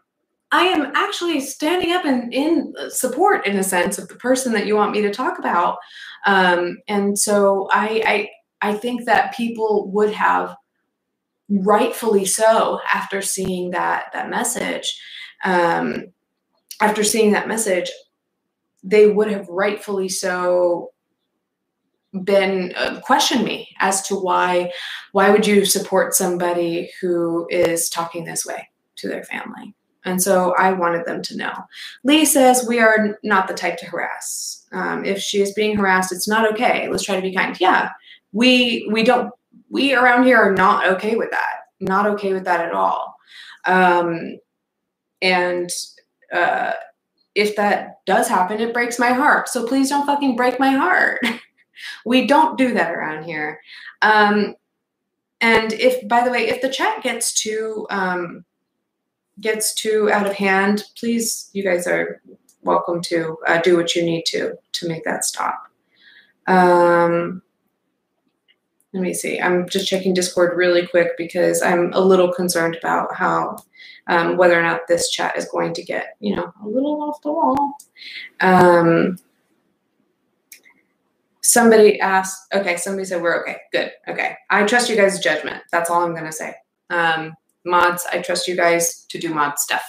I 0.52 0.64
am 0.64 0.92
actually 0.96 1.40
standing 1.40 1.94
up 1.94 2.06
and 2.06 2.34
in 2.34 2.74
support, 2.90 3.48
in 3.48 3.58
a 3.58 3.64
sense, 3.64 3.98
of 3.98 4.08
the 4.08 4.16
person 4.16 4.54
that 4.54 4.66
you 4.66 4.76
want 4.76 4.92
me 4.92 5.02
to 5.02 5.12
talk 5.12 5.40
about. 5.40 5.78
Um, 6.26 6.78
and 6.88 7.18
so 7.18 7.70
I, 7.72 8.30
I, 8.62 8.70
I 8.72 8.74
think 8.76 9.06
that 9.06 9.36
people 9.36 9.90
would 9.92 10.12
have, 10.14 10.56
rightfully 11.54 12.24
so, 12.24 12.80
after 12.94 13.22
seeing 13.22 13.72
that 13.72 14.06
that 14.14 14.30
message, 14.30 14.98
um, 15.44 16.06
after 16.80 17.04
seeing 17.04 17.34
that 17.34 17.50
message, 17.50 17.92
they 18.86 19.10
would 19.10 19.30
have 19.30 19.50
rightfully 19.50 20.08
so 20.08 20.91
been 22.24 22.74
uh, 22.76 23.00
questioned 23.02 23.46
me 23.46 23.70
as 23.80 24.02
to 24.02 24.16
why 24.16 24.72
why 25.14 25.30
would 25.30 25.48
you 25.48 25.64
support 25.64 26.14
somebody 26.14 26.92
who 27.00 27.48
is 27.50 27.90
talking 27.90 28.26
this 28.26 28.46
way 28.46 28.68
to 28.98 29.08
their 29.08 29.24
family 29.24 29.74
and 30.06 30.22
so 30.22 30.56
I 30.58 30.72
wanted 30.74 31.06
them 31.06 31.22
to 31.22 31.38
know. 31.38 31.54
Lee 32.04 32.26
says 32.26 32.66
we 32.68 32.80
are 32.80 33.20
not 33.24 33.48
the 33.48 33.54
type 33.54 33.78
to 33.78 33.86
harass. 33.86 34.66
Um, 34.72 35.06
if 35.06 35.20
she 35.20 35.42
is 35.42 35.54
being 35.54 35.78
harassed, 35.78 36.12
it's 36.12 36.28
not 36.28 36.52
okay. 36.54 36.90
Let's 36.90 37.04
try 37.04 37.16
to 37.16 37.22
be 37.22 37.34
kind. 37.34 37.56
Yeah, 37.60 37.92
we 38.32 38.88
we 38.92 39.04
don't 39.04 39.32
we 39.70 39.94
around 39.94 40.26
here 40.26 40.38
are 40.38 40.54
not 40.54 40.88
okay 40.88 41.16
with 41.16 41.30
that. 41.32 41.60
Not 41.80 42.08
okay 42.08 42.34
with 42.34 42.46
that 42.46 42.62
at 42.62 42.74
all. 42.74 43.16
Um, 43.66 44.40
and 45.22 45.70
uh, 46.34 46.74
if 47.36 47.56
that 47.56 48.00
does 48.06 48.28
happen, 48.28 48.60
it 48.60 48.74
breaks 48.74 48.98
my 48.98 49.12
heart. 49.12 49.50
So 49.50 49.68
please 49.68 49.90
don't 49.90 50.06
fucking 50.06 50.36
break 50.36 50.60
my 50.60 50.72
heart. 50.72 51.20
we 52.06 52.28
don't 52.28 52.58
do 52.58 52.74
that 52.74 52.92
around 52.92 53.24
here. 53.24 53.62
Um, 54.02 54.56
and 55.40 55.74
if, 55.74 56.08
by 56.08 56.24
the 56.24 56.32
way, 56.32 56.48
if 56.48 56.62
the 56.62 56.70
chat 56.70 57.02
gets 57.02 57.34
too 57.34 57.88
um, 57.90 58.46
gets 59.40 59.74
too 59.74 60.10
out 60.12 60.28
of 60.28 60.34
hand, 60.34 60.84
please, 60.98 61.50
you 61.54 61.64
guys 61.64 61.88
are 61.88 62.22
welcome 62.62 63.02
to 63.02 63.38
uh, 63.48 63.60
do 63.62 63.76
what 63.76 63.96
you 63.96 64.04
need 64.04 64.24
to 64.28 64.54
to 64.74 64.88
make 64.88 65.04
that 65.04 65.26
stop. 65.26 65.68
Um, 66.48 67.42
let 68.94 69.04
me 69.04 69.14
see. 69.14 69.40
I'm 69.40 69.68
just 69.70 69.88
checking 69.88 70.14
Discord 70.14 70.58
really 70.58 70.86
quick 70.86 71.18
because 71.18 71.62
I'm 71.62 71.94
a 71.94 72.00
little 72.00 72.34
concerned 72.34 72.78
about 72.80 73.16
how 73.16 73.58
um, 74.08 74.38
whether 74.38 74.60
or 74.60 74.64
not 74.64 74.82
this 74.88 75.10
chat 75.10 75.38
is 75.38 75.46
going 75.46 75.74
to 75.74 75.84
get 75.84 76.18
you 76.20 76.36
know 76.36 76.54
a 76.64 76.68
little 76.68 77.02
off 77.02 77.22
the 77.22 77.32
wall. 77.32 77.74
Um, 78.42 79.18
somebody 81.42 82.00
asked. 82.00 82.54
Okay, 82.54 82.78
somebody 82.78 83.06
said 83.06 83.22
we're 83.22 83.42
okay. 83.42 83.58
Good. 83.72 83.92
Okay, 84.08 84.36
I 84.50 84.64
trust 84.64 84.90
you 84.90 84.96
guys' 84.96 85.20
judgment. 85.20 85.64
That's 85.72 85.90
all 85.90 86.04
I'm 86.04 86.16
gonna 86.16 86.32
say. 86.32 86.54
Um, 86.90 87.34
mods. 87.66 88.06
I 88.12 88.22
trust 88.22 88.48
you 88.48 88.56
guys 88.56 89.06
to 89.10 89.18
do 89.18 89.34
mod 89.34 89.60
stuff. 89.60 89.84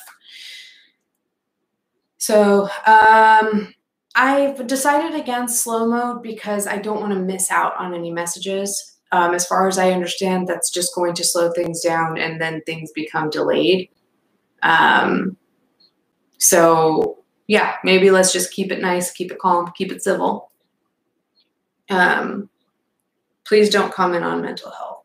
So 2.18 2.68
um, 2.86 3.74
I've 4.14 4.66
decided 4.66 5.18
against 5.18 5.62
slow 5.62 5.88
mode 5.88 6.22
because 6.22 6.66
I 6.66 6.76
don't 6.76 7.00
want 7.00 7.12
to 7.12 7.18
miss 7.18 7.50
out 7.50 7.76
on 7.76 7.94
any 7.94 8.12
messages. 8.12 8.98
Um, 9.10 9.34
as 9.34 9.46
far 9.46 9.66
as 9.66 9.76
I 9.76 9.90
understand, 9.90 10.46
that's 10.46 10.70
just 10.70 10.94
going 10.94 11.14
to 11.14 11.24
slow 11.24 11.50
things 11.50 11.80
down 11.80 12.18
and 12.18 12.40
then 12.40 12.62
things 12.62 12.92
become 12.92 13.28
delayed. 13.28 13.90
Um, 14.62 15.36
so 16.38 17.24
yeah, 17.48 17.76
maybe 17.82 18.10
let's 18.10 18.32
just 18.32 18.52
keep 18.52 18.70
it 18.70 18.80
nice, 18.80 19.10
keep 19.10 19.32
it 19.32 19.38
calm, 19.38 19.72
keep 19.76 19.90
it 19.90 20.02
civil. 20.02 20.51
Um, 21.92 22.48
please 23.44 23.68
don't 23.68 23.92
comment 23.92 24.24
on 24.24 24.42
mental 24.42 24.70
health. 24.70 25.04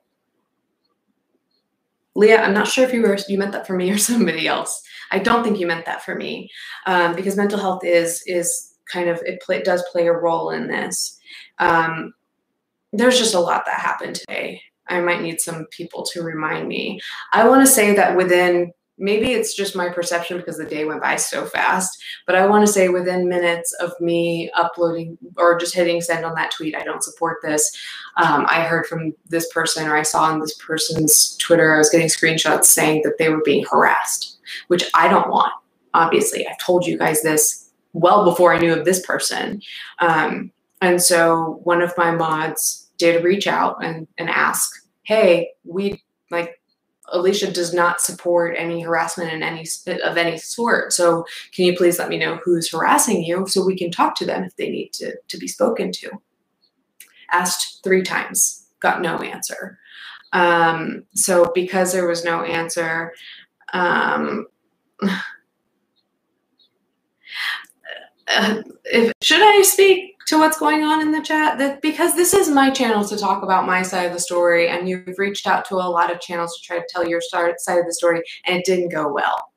Leah, 2.15 2.41
I'm 2.41 2.53
not 2.53 2.67
sure 2.67 2.83
if 2.83 2.93
you 2.93 3.01
were 3.01 3.17
you 3.27 3.37
meant 3.37 3.51
that 3.51 3.67
for 3.67 3.75
me 3.75 3.91
or 3.91 3.97
somebody 4.09 4.47
else. 4.47 4.81
I 5.11 5.19
don't 5.19 5.43
think 5.43 5.59
you 5.59 5.67
meant 5.67 5.85
that 5.85 6.03
for 6.03 6.15
me 6.15 6.49
um, 6.85 7.15
because 7.15 7.35
mental 7.35 7.59
health 7.59 7.83
is 7.83 8.23
is 8.25 8.73
kind 8.91 9.09
of 9.09 9.21
it, 9.25 9.41
play, 9.41 9.57
it 9.57 9.65
does 9.65 9.83
play 9.91 10.07
a 10.07 10.13
role 10.13 10.49
in 10.49 10.67
this. 10.67 11.19
Um, 11.59 12.13
there's 12.93 13.17
just 13.19 13.35
a 13.35 13.39
lot 13.39 13.65
that 13.65 13.79
happened 13.79 14.15
today. 14.15 14.61
I 14.87 15.01
might 15.01 15.21
need 15.21 15.41
some 15.41 15.65
people 15.71 16.05
to 16.13 16.23
remind 16.23 16.69
me. 16.69 17.01
I 17.33 17.47
want 17.47 17.65
to 17.65 17.71
say 17.71 17.93
that 17.95 18.15
within 18.15 18.71
maybe 18.97 19.33
it's 19.33 19.55
just 19.55 19.75
my 19.75 19.89
perception 19.89 20.37
because 20.37 20.57
the 20.57 20.65
day 20.65 20.85
went 20.85 21.01
by 21.01 21.15
so 21.15 21.45
fast 21.45 22.01
but 22.25 22.35
i 22.35 22.45
want 22.45 22.65
to 22.65 22.71
say 22.71 22.89
within 22.89 23.29
minutes 23.29 23.73
of 23.73 23.91
me 24.01 24.49
uploading 24.55 25.17
or 25.37 25.57
just 25.57 25.75
hitting 25.75 26.01
send 26.01 26.25
on 26.25 26.33
that 26.35 26.51
tweet 26.51 26.75
i 26.75 26.83
don't 26.83 27.03
support 27.03 27.37
this 27.41 27.71
um, 28.17 28.45
i 28.47 28.61
heard 28.61 28.85
from 28.85 29.13
this 29.27 29.51
person 29.53 29.87
or 29.87 29.95
i 29.95 30.03
saw 30.03 30.23
on 30.23 30.39
this 30.39 30.55
person's 30.55 31.35
twitter 31.37 31.75
i 31.75 31.77
was 31.77 31.89
getting 31.89 32.07
screenshots 32.07 32.65
saying 32.65 33.01
that 33.03 33.17
they 33.19 33.29
were 33.29 33.41
being 33.43 33.65
harassed 33.69 34.39
which 34.67 34.89
i 34.93 35.07
don't 35.07 35.29
want 35.29 35.51
obviously. 35.97 36.47
I've 36.47 36.59
told 36.59 36.85
you 36.85 36.97
guys 36.97 37.21
this 37.21 37.69
well 37.93 38.23
before 38.23 38.53
i 38.53 38.59
knew 38.59 38.73
of 38.73 38.85
this 38.85 39.05
person. 39.05 39.61
Um, 39.99 40.51
and 40.81 41.01
so 41.01 41.59
one 41.63 41.81
of 41.81 41.97
my 41.97 42.11
mods 42.11 42.87
did 42.97 43.23
reach 43.23 43.47
out 43.47 43.83
and, 43.83 44.07
and 44.17 44.29
ask 44.29 44.71
hey 45.03 45.49
we 45.63 46.03
like 46.31 46.59
Alicia 47.09 47.51
does 47.51 47.73
not 47.73 48.01
support 48.01 48.55
any 48.57 48.81
harassment 48.81 49.31
in 49.31 49.43
any 49.43 49.65
of 50.03 50.17
any 50.17 50.37
sort. 50.37 50.93
So 50.93 51.25
can 51.53 51.65
you 51.65 51.75
please 51.75 51.99
let 51.99 52.09
me 52.09 52.17
know 52.17 52.39
who's 52.43 52.71
harassing 52.71 53.23
you 53.23 53.47
so 53.47 53.65
we 53.65 53.77
can 53.77 53.91
talk 53.91 54.15
to 54.15 54.25
them 54.25 54.43
if 54.43 54.55
they 54.55 54.69
need 54.69 54.91
to 54.93 55.15
to 55.27 55.37
be 55.37 55.47
spoken 55.47 55.91
to? 55.93 56.11
Asked 57.31 57.83
three 57.83 58.03
times, 58.03 58.67
got 58.79 59.01
no 59.01 59.17
answer. 59.17 59.79
Um, 60.33 61.03
so 61.13 61.51
because 61.55 61.93
there 61.93 62.07
was 62.07 62.23
no 62.23 62.43
answer, 62.43 63.13
um, 63.73 64.47
uh, 68.29 68.61
if, 68.85 69.13
should 69.21 69.41
I 69.41 69.61
speak 69.61 70.15
to 70.27 70.37
what's 70.37 70.59
going 70.59 70.83
on 70.83 71.01
in 71.01 71.11
the 71.11 71.21
chat? 71.21 71.57
That 71.57 71.81
because 71.81 72.15
this 72.15 72.33
is 72.33 72.49
my 72.49 72.69
channel 72.69 73.05
to 73.05 73.17
talk 73.17 73.43
about 73.43 73.65
my 73.65 73.81
side 73.81 74.05
of 74.05 74.13
the 74.13 74.19
story 74.19 74.67
and 74.67 74.87
you've 74.89 75.17
reached 75.17 75.47
out 75.47 75.65
to 75.65 75.75
a 75.75 75.87
lot 75.87 76.11
of 76.11 76.19
channels 76.19 76.57
to 76.57 76.65
try 76.65 76.79
to 76.79 76.85
tell 76.89 77.07
your 77.07 77.21
side 77.21 77.49
of 77.49 77.85
the 77.85 77.93
story 77.93 78.21
and 78.45 78.57
it 78.57 78.65
didn't 78.65 78.89
go 78.89 79.11
well. 79.11 79.51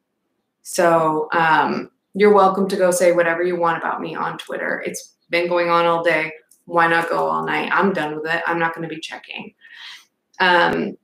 So 0.63 1.29
um, 1.33 1.91
you're 2.15 2.33
welcome 2.33 2.69
to 2.69 2.77
go 2.77 2.91
say 2.91 3.13
whatever 3.13 3.43
you 3.43 3.57
want 3.57 3.79
about 3.79 4.01
me 4.01 4.15
on 4.15 4.39
twitter. 4.39 4.83
It's 4.87 5.17
been 5.31 5.49
going 5.49 5.69
on 5.69 5.87
all 5.87 6.05
day. 6.05 6.33
Why 6.67 6.87
not 6.87 7.09
go 7.09 7.27
all 7.27 7.45
night? 7.45 7.71
I'm 7.73 7.93
done 7.93 8.15
with 8.15 8.27
it. 8.27 8.43
I'm 8.47 8.59
not 8.59 8.75
going 8.75 8.89
to 8.89 8.95
be 8.95 9.01
checking. 9.01 9.55
Um, 10.39 10.97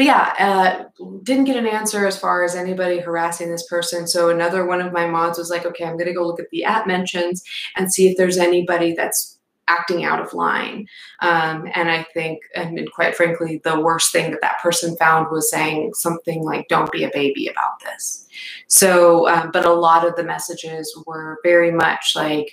but 0.00 0.06
yeah, 0.06 0.32
uh, 0.38 1.04
didn't 1.24 1.44
get 1.44 1.58
an 1.58 1.66
answer 1.66 2.06
as 2.06 2.18
far 2.18 2.42
as 2.42 2.54
anybody 2.54 3.00
harassing 3.00 3.50
this 3.50 3.66
person. 3.66 4.08
So 4.08 4.30
another 4.30 4.64
one 4.64 4.80
of 4.80 4.94
my 4.94 5.06
mods 5.06 5.36
was 5.36 5.50
like, 5.50 5.66
okay, 5.66 5.84
I'm 5.84 5.98
going 5.98 6.06
to 6.06 6.14
go 6.14 6.26
look 6.26 6.40
at 6.40 6.48
the 6.50 6.64
app 6.64 6.86
mentions 6.86 7.44
and 7.76 7.92
see 7.92 8.08
if 8.08 8.16
there's 8.16 8.38
anybody 8.38 8.94
that's 8.94 9.38
acting 9.68 10.02
out 10.02 10.18
of 10.18 10.32
line. 10.32 10.86
Um, 11.20 11.68
and 11.74 11.90
I 11.90 12.06
think, 12.14 12.40
and 12.54 12.90
quite 12.94 13.14
frankly, 13.14 13.60
the 13.62 13.78
worst 13.78 14.10
thing 14.10 14.30
that 14.30 14.40
that 14.40 14.62
person 14.62 14.96
found 14.96 15.26
was 15.30 15.50
saying 15.50 15.92
something 15.92 16.42
like, 16.44 16.68
don't 16.68 16.90
be 16.90 17.04
a 17.04 17.10
baby 17.12 17.48
about 17.48 17.80
this. 17.84 18.26
So, 18.68 19.28
um, 19.28 19.50
but 19.52 19.66
a 19.66 19.74
lot 19.74 20.08
of 20.08 20.16
the 20.16 20.24
messages 20.24 20.98
were 21.06 21.40
very 21.42 21.72
much 21.72 22.14
like, 22.16 22.50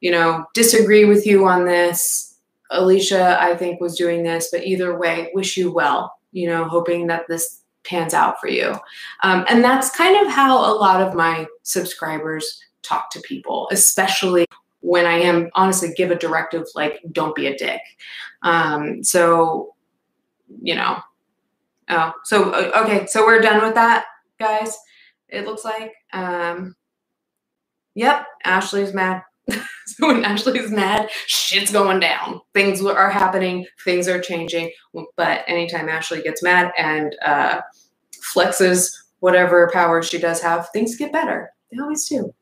you 0.00 0.10
know, 0.10 0.44
disagree 0.52 1.06
with 1.06 1.26
you 1.26 1.46
on 1.46 1.64
this. 1.64 2.36
Alicia, 2.70 3.40
I 3.40 3.56
think, 3.56 3.80
was 3.80 3.96
doing 3.96 4.24
this, 4.24 4.50
but 4.52 4.66
either 4.66 4.98
way, 4.98 5.30
wish 5.32 5.56
you 5.56 5.72
well 5.72 6.12
you 6.32 6.48
know, 6.48 6.64
hoping 6.64 7.06
that 7.06 7.26
this 7.28 7.60
pans 7.84 8.14
out 8.14 8.40
for 8.40 8.48
you. 8.48 8.74
Um, 9.22 9.44
and 9.48 9.62
that's 9.62 9.90
kind 9.90 10.24
of 10.24 10.32
how 10.32 10.58
a 10.58 10.74
lot 10.74 11.00
of 11.00 11.14
my 11.14 11.46
subscribers 11.62 12.62
talk 12.82 13.10
to 13.10 13.20
people, 13.20 13.68
especially 13.70 14.46
when 14.80 15.06
I 15.06 15.14
am 15.14 15.50
honestly 15.54 15.92
give 15.96 16.10
a 16.10 16.16
directive 16.16 16.64
like, 16.74 17.00
don't 17.12 17.34
be 17.34 17.46
a 17.46 17.56
dick. 17.56 17.80
Um, 18.42 19.02
so, 19.02 19.74
you 20.60 20.74
know, 20.74 20.98
oh, 21.88 22.12
so, 22.24 22.50
uh, 22.50 22.82
okay, 22.82 23.06
so 23.06 23.24
we're 23.24 23.40
done 23.40 23.62
with 23.62 23.74
that, 23.74 24.06
guys. 24.38 24.76
It 25.28 25.46
looks 25.46 25.64
like, 25.64 25.92
um, 26.12 26.74
yep, 27.94 28.26
Ashley's 28.44 28.92
mad. 28.92 29.22
so 29.86 30.08
when 30.08 30.24
Ashley's 30.24 30.70
mad, 30.70 31.08
shit's 31.26 31.72
going 31.72 32.00
down. 32.00 32.40
Things 32.54 32.84
are 32.84 33.10
happening, 33.10 33.66
things 33.84 34.08
are 34.08 34.20
changing. 34.20 34.70
But 35.16 35.42
anytime 35.46 35.88
Ashley 35.88 36.22
gets 36.22 36.42
mad 36.42 36.72
and 36.78 37.16
uh, 37.24 37.60
flexes 38.34 38.90
whatever 39.20 39.70
power 39.72 40.02
she 40.02 40.18
does 40.18 40.40
have, 40.42 40.68
things 40.70 40.96
get 40.96 41.12
better. 41.12 41.50
They 41.70 41.78
always 41.78 42.08
do. 42.08 42.34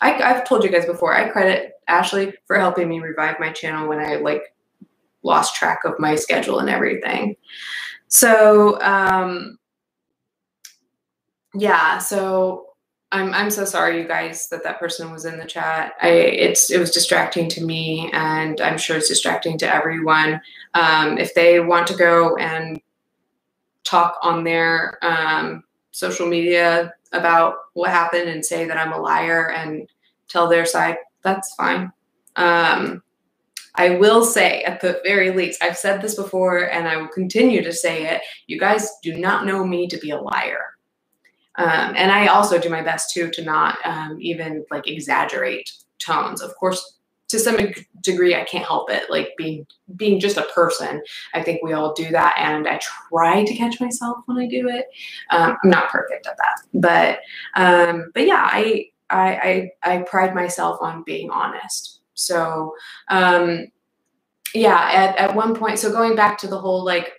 I, 0.00 0.14
I've 0.22 0.46
told 0.46 0.62
you 0.62 0.70
guys 0.70 0.86
before, 0.86 1.14
I 1.14 1.28
credit 1.28 1.72
Ashley 1.88 2.32
for 2.46 2.58
helping 2.58 2.88
me 2.88 3.00
revive 3.00 3.40
my 3.40 3.50
channel 3.50 3.88
when 3.88 3.98
I 3.98 4.16
like 4.16 4.42
lost 5.24 5.56
track 5.56 5.80
of 5.84 5.98
my 5.98 6.14
schedule 6.14 6.60
and 6.60 6.70
everything. 6.70 7.34
So, 8.06 8.80
um, 8.80 9.58
yeah, 11.54 11.98
so 11.98 12.67
I'm 13.10 13.32
I'm 13.32 13.50
so 13.50 13.64
sorry, 13.64 14.00
you 14.00 14.06
guys, 14.06 14.48
that 14.48 14.62
that 14.64 14.78
person 14.78 15.10
was 15.10 15.24
in 15.24 15.38
the 15.38 15.46
chat. 15.46 15.92
I 16.02 16.08
it's 16.08 16.70
it 16.70 16.78
was 16.78 16.90
distracting 16.90 17.48
to 17.50 17.64
me, 17.64 18.10
and 18.12 18.60
I'm 18.60 18.76
sure 18.76 18.98
it's 18.98 19.08
distracting 19.08 19.56
to 19.58 19.74
everyone. 19.74 20.40
Um, 20.74 21.16
if 21.16 21.34
they 21.34 21.60
want 21.60 21.86
to 21.86 21.96
go 21.96 22.36
and 22.36 22.80
talk 23.84 24.18
on 24.22 24.44
their 24.44 24.98
um, 25.02 25.64
social 25.90 26.26
media 26.26 26.92
about 27.12 27.54
what 27.72 27.90
happened 27.90 28.28
and 28.28 28.44
say 28.44 28.66
that 28.66 28.76
I'm 28.76 28.92
a 28.92 29.00
liar 29.00 29.52
and 29.52 29.88
tell 30.28 30.46
their 30.46 30.66
side, 30.66 30.96
that's 31.22 31.54
fine. 31.54 31.90
Um, 32.36 33.02
I 33.76 33.90
will 33.90 34.24
say, 34.24 34.62
at 34.64 34.80
the 34.80 35.00
very 35.04 35.30
least, 35.30 35.62
I've 35.62 35.78
said 35.78 36.02
this 36.02 36.16
before 36.16 36.70
and 36.70 36.86
I 36.86 36.96
will 36.96 37.08
continue 37.08 37.62
to 37.62 37.72
say 37.72 38.08
it. 38.08 38.22
You 38.46 38.58
guys 38.58 38.90
do 39.02 39.16
not 39.16 39.46
know 39.46 39.64
me 39.64 39.86
to 39.88 39.96
be 39.98 40.10
a 40.10 40.20
liar. 40.20 40.67
Um, 41.58 41.94
and 41.96 42.10
I 42.10 42.28
also 42.28 42.58
do 42.58 42.70
my 42.70 42.82
best 42.82 43.12
too 43.12 43.30
to 43.32 43.42
not 43.44 43.78
um, 43.84 44.16
even 44.20 44.64
like 44.70 44.86
exaggerate 44.86 45.70
tones. 45.98 46.40
Of 46.40 46.54
course, 46.56 46.98
to 47.28 47.38
some 47.38 47.58
degree 48.00 48.34
i 48.34 48.44
can't 48.44 48.64
help 48.64 48.90
it 48.90 49.10
like 49.10 49.34
being 49.36 49.66
being 49.96 50.18
just 50.18 50.36
a 50.36 50.46
person. 50.54 51.02
I 51.34 51.42
think 51.42 51.62
we 51.62 51.72
all 51.72 51.92
do 51.92 52.10
that 52.10 52.34
and 52.38 52.66
i 52.66 52.80
try 53.10 53.44
to 53.44 53.54
catch 53.54 53.80
myself 53.80 54.18
when 54.26 54.38
i 54.38 54.46
do 54.46 54.68
it. 54.68 54.86
Um, 55.30 55.56
i'm 55.62 55.70
not 55.70 55.90
perfect 55.90 56.26
at 56.26 56.36
that 56.36 56.62
but 56.74 57.20
um, 57.54 58.10
but 58.14 58.26
yeah 58.26 58.48
I, 58.50 58.86
I 59.10 59.70
i 59.84 59.92
i 59.94 59.98
pride 60.02 60.34
myself 60.34 60.78
on 60.80 61.02
being 61.04 61.30
honest. 61.30 62.00
So 62.14 62.74
um 63.08 63.68
yeah 64.54 64.90
at, 64.92 65.16
at 65.18 65.34
one 65.34 65.54
point 65.54 65.78
so 65.78 65.92
going 65.92 66.16
back 66.16 66.38
to 66.38 66.46
the 66.48 66.58
whole 66.58 66.82
like 66.84 67.17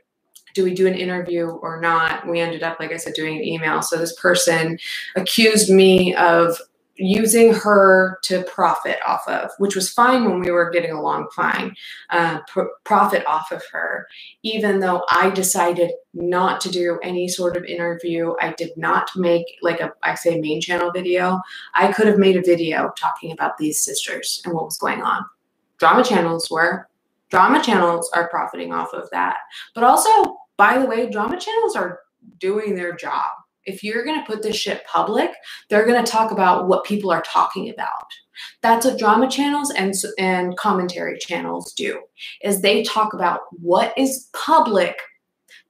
do 0.60 0.66
we 0.66 0.74
do 0.74 0.88
an 0.88 0.94
interview 0.94 1.48
or 1.48 1.80
not 1.80 2.28
we 2.28 2.42
ended 2.42 2.64
up 2.64 2.78
like 2.82 2.92
i 2.92 2.98
said 2.98 3.14
doing 3.14 3.38
an 3.38 3.44
email 3.46 3.82
so 3.82 3.96
this 3.96 4.14
person 4.20 4.78
accused 5.16 5.70
me 5.70 6.14
of 6.16 6.60
using 7.00 7.54
her 7.54 8.20
to 8.24 8.44
profit 8.44 8.98
off 9.06 9.26
of, 9.28 9.50
which 9.58 9.74
was 9.74 9.90
fine 9.90 10.26
when 10.26 10.42
we 10.42 10.52
were 10.52 10.70
getting 10.70 10.92
along 10.92 11.30
fine, 11.34 11.74
uh, 12.10 12.40
pr- 12.48 12.64
profit 12.84 13.26
off 13.26 13.54
of 13.54 13.64
her, 13.72 14.06
even 14.44 14.80
though 14.80 15.06
I 15.10 15.30
decided 15.30 15.92
not 16.14 16.60
to 16.62 16.70
do 16.70 17.00
any 17.02 17.30
sort 17.30 17.56
of 17.56 17.64
interview. 17.64 18.34
I 18.42 18.54
did 18.58 18.72
not 18.76 19.10
make 19.16 19.46
like 19.62 19.80
a, 19.80 19.94
I 20.04 20.16
say 20.16 20.42
main 20.42 20.60
channel 20.60 20.92
video. 20.92 21.40
I 21.74 21.94
could 21.94 22.08
have 22.08 22.20
made 22.20 22.36
a 22.36 22.42
video 22.42 22.92
talking 22.98 23.32
about 23.32 23.58
these 23.58 23.82
sisters 23.82 24.42
and 24.44 24.54
what 24.54 24.66
was 24.66 24.78
going 24.78 25.02
on. 25.02 25.24
Drama 25.78 26.04
channels 26.04 26.52
were, 26.52 26.90
drama 27.30 27.64
channels 27.64 28.12
are 28.14 28.28
profiting 28.28 28.74
off 28.74 28.94
of 28.94 29.10
that. 29.12 29.38
But 29.74 29.86
also, 29.86 30.39
by 30.60 30.78
the 30.78 30.86
way, 30.86 31.10
drama 31.10 31.40
channels 31.40 31.76
are 31.76 32.02
doing 32.38 32.76
their 32.76 32.96
job 32.96 33.26
if 33.70 33.84
you're 33.84 34.04
going 34.04 34.20
to 34.20 34.26
put 34.26 34.42
this 34.42 34.56
shit 34.56 34.86
public, 34.86 35.32
they're 35.70 35.86
going 35.86 36.04
to 36.04 36.12
talk 36.12 36.32
about 36.32 36.68
what 36.68 36.84
people 36.84 37.12
are 37.12 37.22
talking 37.22 37.70
about. 37.70 38.08
That's 38.62 38.86
what 38.86 38.98
drama 38.98 39.30
channels 39.30 39.72
and 39.72 39.94
and 40.18 40.58
commentary 40.58 41.18
channels 41.20 41.74
do. 41.74 42.02
Is 42.42 42.62
they 42.62 42.84
talk 42.84 43.14
about 43.14 43.42
what 43.52 43.94
is 43.98 44.30
public 44.34 44.98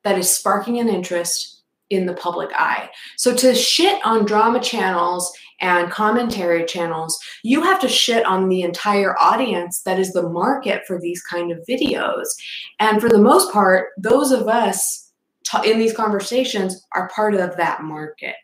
that 0.04 0.18
is 0.18 0.30
sparking 0.30 0.80
an 0.80 0.88
interest 0.88 1.64
in 1.90 2.06
the 2.06 2.14
public 2.14 2.50
eye. 2.54 2.90
So 3.18 3.36
to 3.36 3.56
shit 3.56 4.00
on 4.06 4.26
drama 4.26 4.60
channels 4.60 5.36
and 5.62 5.92
commentary 5.92 6.66
channels, 6.66 7.20
you 7.44 7.62
have 7.62 7.80
to 7.82 7.90
shit 7.90 8.26
on 8.26 8.50
the 8.50 8.62
entire 8.62 9.18
audience 9.20 9.82
that 9.84 10.00
is 10.00 10.14
the 10.14 10.30
market 10.30 10.84
for 10.88 11.00
these 11.00 11.22
kind 11.24 11.52
of 11.52 11.66
videos. 11.70 12.28
And 12.80 13.02
for 13.02 13.10
the 13.10 13.18
most 13.18 13.52
part, 13.52 13.90
those 13.98 14.32
of 14.32 14.48
us 14.48 15.12
in 15.66 15.80
these 15.80 15.94
conversations 15.94 16.86
are 16.94 17.10
part 17.10 17.34
of 17.34 17.58
that 17.58 17.84
market. 17.84 18.36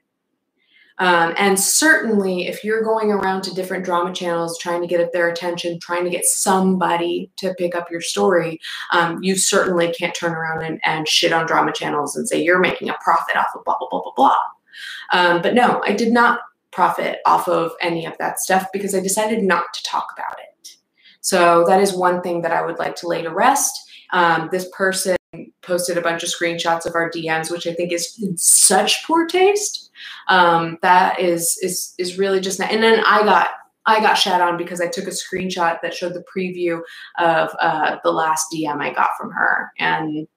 Um, 0.98 1.34
and 1.38 1.60
certainly, 1.60 2.48
if 2.48 2.64
you're 2.64 2.84
going 2.84 3.12
around 3.12 3.42
to 3.44 3.54
different 3.54 3.84
drama 3.84 4.14
channels 4.14 4.58
trying 4.58 4.82
to 4.82 4.88
get 4.88 5.12
their 5.12 5.28
attention, 5.28 5.78
trying 5.80 6.06
to 6.06 6.10
get 6.10 6.24
somebody 6.24 7.30
to 7.38 7.54
pick 7.56 7.76
up 7.76 7.92
your 7.92 8.00
story, 8.00 8.60
um, 8.94 9.22
you 9.22 9.36
certainly 9.36 9.92
can't 9.92 10.16
turn 10.16 10.32
around 10.32 10.64
and, 10.64 10.80
and, 10.86 11.06
shit 11.06 11.34
on 11.34 11.46
drama 11.46 11.74
channels 11.74 12.16
and 12.16 12.28
say 12.28 12.42
you're 12.42 12.60
making 12.60 12.90
a 12.90 12.98
profit 13.04 13.36
off 13.36 13.48
of 13.56 13.66
blah, 13.66 13.76
blah, 13.78 13.90
blah, 13.90 14.02
blah, 14.04 14.14
blah. 14.16 14.38
Um, 15.12 15.42
but 15.42 15.54
no, 15.54 15.82
I 15.86 15.92
did 15.92 16.14
not 16.14 16.40
profit 16.76 17.20
off 17.26 17.48
of 17.48 17.72
any 17.82 18.06
of 18.06 18.14
that 18.20 18.40
stuff 18.40 18.68
because 18.74 18.94
I 18.94 19.00
decided 19.00 19.42
not 19.44 19.74
to 19.74 19.84
talk 19.84 20.08
about 20.16 20.38
it. 20.40 20.76
So 21.22 21.64
that 21.68 21.82
is 21.82 21.94
one 21.94 22.22
thing 22.22 22.42
that 22.42 22.52
I 22.52 22.64
would 22.64 22.78
like 22.78 22.96
to 22.98 23.08
lay 23.08 23.24
to 23.24 23.34
rest. 23.34 23.74
Um, 24.12 24.50
this 24.52 24.70
person 24.76 25.16
posted 25.62 25.98
a 25.98 26.02
bunch 26.02 26.22
of 26.22 26.30
screenshots 26.30 26.86
of 26.86 26.94
our 26.94 27.10
DMs, 27.10 27.50
which 27.50 27.66
I 27.66 27.74
think 27.74 27.92
is 27.92 28.20
such 28.36 29.08
poor 29.08 29.26
taste. 29.26 29.90
Um, 30.28 30.78
that 30.82 31.20
is 31.20 31.58
is 31.64 31.96
is 31.98 32.20
really 32.20 32.42
just 32.42 32.60
not. 32.60 32.72
And 32.72 32.84
then 32.84 33.02
I 33.06 33.24
got 33.24 33.48
I 33.88 34.00
got 34.02 34.16
shat 34.16 34.42
on 34.42 34.58
because 34.58 34.82
I 34.82 34.88
took 34.88 35.06
a 35.06 35.12
screenshot 35.12 35.80
that 35.82 35.94
showed 35.94 36.14
the 36.14 36.26
preview 36.36 36.82
of 37.18 37.50
uh, 37.60 37.98
the 38.04 38.12
last 38.12 38.48
DM 38.54 38.82
I 38.82 38.94
got 38.94 39.10
from 39.18 39.32
her, 39.32 39.72
and 39.80 40.28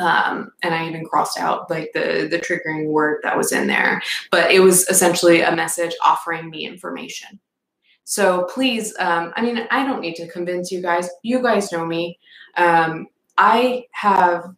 um, 0.00 0.50
and 0.62 0.74
I 0.74 0.88
even 0.88 1.04
crossed 1.04 1.38
out 1.38 1.70
like 1.70 1.90
the 1.94 2.26
the 2.30 2.38
triggering 2.38 2.86
word 2.86 3.20
that 3.22 3.36
was 3.36 3.52
in 3.52 3.66
there. 3.66 4.02
But 4.30 4.50
it 4.50 4.60
was 4.60 4.88
essentially 4.88 5.42
a 5.42 5.54
message 5.54 5.94
offering 6.04 6.50
me 6.50 6.66
information. 6.66 7.38
So 8.04 8.48
please, 8.52 8.94
um, 8.98 9.32
I 9.36 9.42
mean, 9.42 9.68
I 9.70 9.86
don't 9.86 10.00
need 10.00 10.16
to 10.16 10.28
convince 10.28 10.72
you 10.72 10.82
guys. 10.82 11.08
You 11.22 11.42
guys 11.42 11.70
know 11.70 11.86
me. 11.86 12.18
Um, 12.56 13.06
I 13.38 13.84
have 13.92 14.54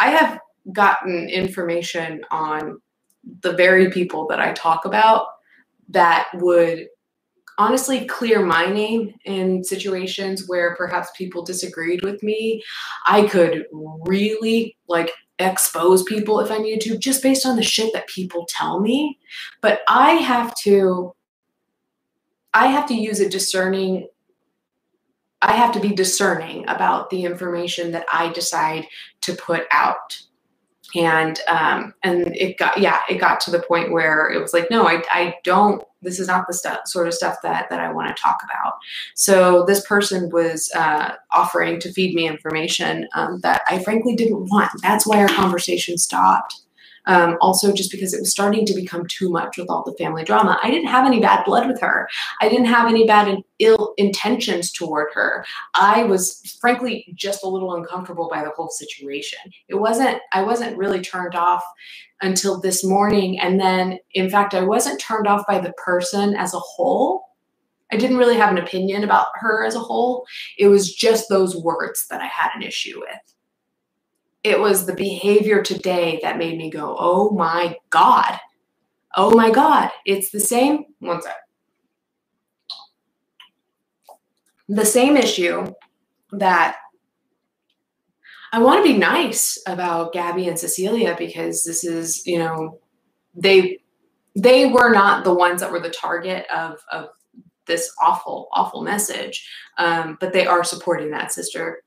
I 0.00 0.10
have 0.10 0.40
gotten 0.72 1.28
information 1.28 2.22
on 2.30 2.80
the 3.40 3.52
very 3.52 3.90
people 3.90 4.26
that 4.28 4.40
I 4.40 4.52
talk 4.52 4.84
about 4.84 5.26
that 5.88 6.28
would 6.34 6.88
honestly 7.58 8.06
clear 8.06 8.44
my 8.44 8.66
name 8.66 9.14
in 9.24 9.62
situations 9.64 10.48
where 10.48 10.74
perhaps 10.76 11.10
people 11.16 11.44
disagreed 11.44 12.02
with 12.02 12.22
me. 12.22 12.62
I 13.06 13.26
could 13.26 13.66
really 13.72 14.76
like 14.88 15.10
expose 15.38 16.02
people 16.04 16.40
if 16.40 16.50
I 16.50 16.58
needed 16.58 16.80
to 16.82 16.98
just 16.98 17.22
based 17.22 17.46
on 17.46 17.56
the 17.56 17.62
shit 17.62 17.92
that 17.92 18.08
people 18.08 18.46
tell 18.48 18.80
me. 18.80 19.18
But 19.60 19.80
I 19.88 20.12
have 20.12 20.54
to 20.62 21.14
I 22.52 22.68
have 22.68 22.86
to 22.86 22.94
use 22.94 23.20
a 23.20 23.28
discerning 23.28 24.08
I 25.42 25.52
have 25.52 25.72
to 25.72 25.80
be 25.80 25.94
discerning 25.94 26.66
about 26.68 27.10
the 27.10 27.24
information 27.24 27.92
that 27.92 28.06
I 28.10 28.32
decide 28.32 28.86
to 29.22 29.34
put 29.34 29.64
out. 29.70 30.18
And 30.94 31.40
um, 31.48 31.94
and 32.02 32.36
it 32.36 32.56
got 32.56 32.78
yeah, 32.78 33.00
it 33.08 33.16
got 33.16 33.40
to 33.40 33.50
the 33.50 33.60
point 33.60 33.92
where 33.92 34.28
it 34.30 34.40
was 34.40 34.52
like, 34.52 34.70
no, 34.70 34.86
I, 34.86 35.02
I 35.10 35.34
don't. 35.42 35.82
This 36.02 36.20
is 36.20 36.28
not 36.28 36.46
the 36.46 36.52
stuff 36.52 36.80
sort 36.86 37.08
of 37.08 37.14
stuff 37.14 37.36
that 37.42 37.68
that 37.70 37.80
I 37.80 37.92
want 37.92 38.14
to 38.14 38.22
talk 38.22 38.40
about. 38.44 38.74
So 39.14 39.64
this 39.64 39.84
person 39.86 40.30
was 40.30 40.70
uh, 40.74 41.14
offering 41.32 41.80
to 41.80 41.92
feed 41.92 42.14
me 42.14 42.28
information 42.28 43.08
um, 43.14 43.40
that 43.40 43.62
I 43.68 43.82
frankly 43.82 44.14
didn't 44.14 44.48
want. 44.50 44.70
That's 44.82 45.06
why 45.06 45.18
our 45.18 45.28
conversation 45.28 45.98
stopped. 45.98 46.63
Um, 47.06 47.36
also, 47.40 47.72
just 47.72 47.90
because 47.90 48.14
it 48.14 48.20
was 48.20 48.30
starting 48.30 48.64
to 48.66 48.74
become 48.74 49.06
too 49.06 49.30
much 49.30 49.58
with 49.58 49.68
all 49.68 49.84
the 49.84 49.96
family 50.02 50.24
drama. 50.24 50.58
I 50.62 50.70
didn't 50.70 50.88
have 50.88 51.06
any 51.06 51.20
bad 51.20 51.44
blood 51.44 51.68
with 51.68 51.80
her. 51.80 52.08
I 52.40 52.48
didn't 52.48 52.66
have 52.66 52.88
any 52.88 53.06
bad 53.06 53.28
and 53.28 53.44
ill 53.58 53.94
intentions 53.98 54.72
toward 54.72 55.08
her. 55.14 55.44
I 55.74 56.04
was 56.04 56.56
frankly 56.60 57.06
just 57.14 57.44
a 57.44 57.48
little 57.48 57.74
uncomfortable 57.74 58.28
by 58.32 58.42
the 58.42 58.50
whole 58.50 58.70
situation. 58.70 59.38
It 59.68 59.76
wasn't, 59.76 60.18
I 60.32 60.42
wasn't 60.42 60.78
really 60.78 61.00
turned 61.00 61.34
off 61.34 61.62
until 62.22 62.60
this 62.60 62.82
morning. 62.84 63.38
And 63.38 63.60
then, 63.60 63.98
in 64.12 64.30
fact, 64.30 64.54
I 64.54 64.62
wasn't 64.62 65.00
turned 65.00 65.26
off 65.26 65.46
by 65.46 65.58
the 65.58 65.72
person 65.74 66.34
as 66.34 66.54
a 66.54 66.58
whole. 66.58 67.24
I 67.92 67.96
didn't 67.96 68.16
really 68.16 68.36
have 68.36 68.50
an 68.50 68.58
opinion 68.58 69.04
about 69.04 69.26
her 69.34 69.64
as 69.64 69.74
a 69.74 69.80
whole. 69.80 70.26
It 70.58 70.68
was 70.68 70.92
just 70.92 71.28
those 71.28 71.54
words 71.54 72.06
that 72.08 72.20
I 72.20 72.26
had 72.26 72.50
an 72.56 72.62
issue 72.62 72.98
with 72.98 73.33
it 74.44 74.60
was 74.60 74.84
the 74.84 74.94
behavior 74.94 75.62
today 75.62 76.20
that 76.22 76.36
made 76.36 76.58
me 76.58 76.70
go, 76.70 76.94
oh 76.98 77.30
my 77.30 77.76
God. 77.88 78.38
Oh 79.16 79.34
my 79.34 79.50
God. 79.50 79.90
It's 80.04 80.30
the 80.30 80.40
same. 80.40 80.84
One 80.98 81.22
sec. 81.22 81.34
The 84.68 84.84
same 84.84 85.16
issue 85.16 85.72
that 86.32 86.76
I 88.52 88.58
want 88.60 88.84
to 88.84 88.92
be 88.92 88.98
nice 88.98 89.58
about 89.66 90.12
Gabbie 90.12 90.48
and 90.48 90.58
Cecilia 90.58 91.16
because 91.18 91.64
this 91.64 91.82
is, 91.82 92.26
you 92.26 92.38
know, 92.38 92.78
they 93.34 93.78
they 94.36 94.66
were 94.66 94.92
not 94.92 95.24
the 95.24 95.34
ones 95.34 95.60
that 95.60 95.72
were 95.72 95.80
the 95.80 95.90
target 95.90 96.46
of 96.54 96.78
of 96.92 97.08
this 97.66 97.90
awful 98.02 98.48
awful 98.52 98.82
message 98.82 99.48
um, 99.78 100.18
but 100.20 100.32
they 100.32 100.46
are 100.46 100.62
supporting 100.62 101.10
that 101.10 101.32
sister 101.32 101.83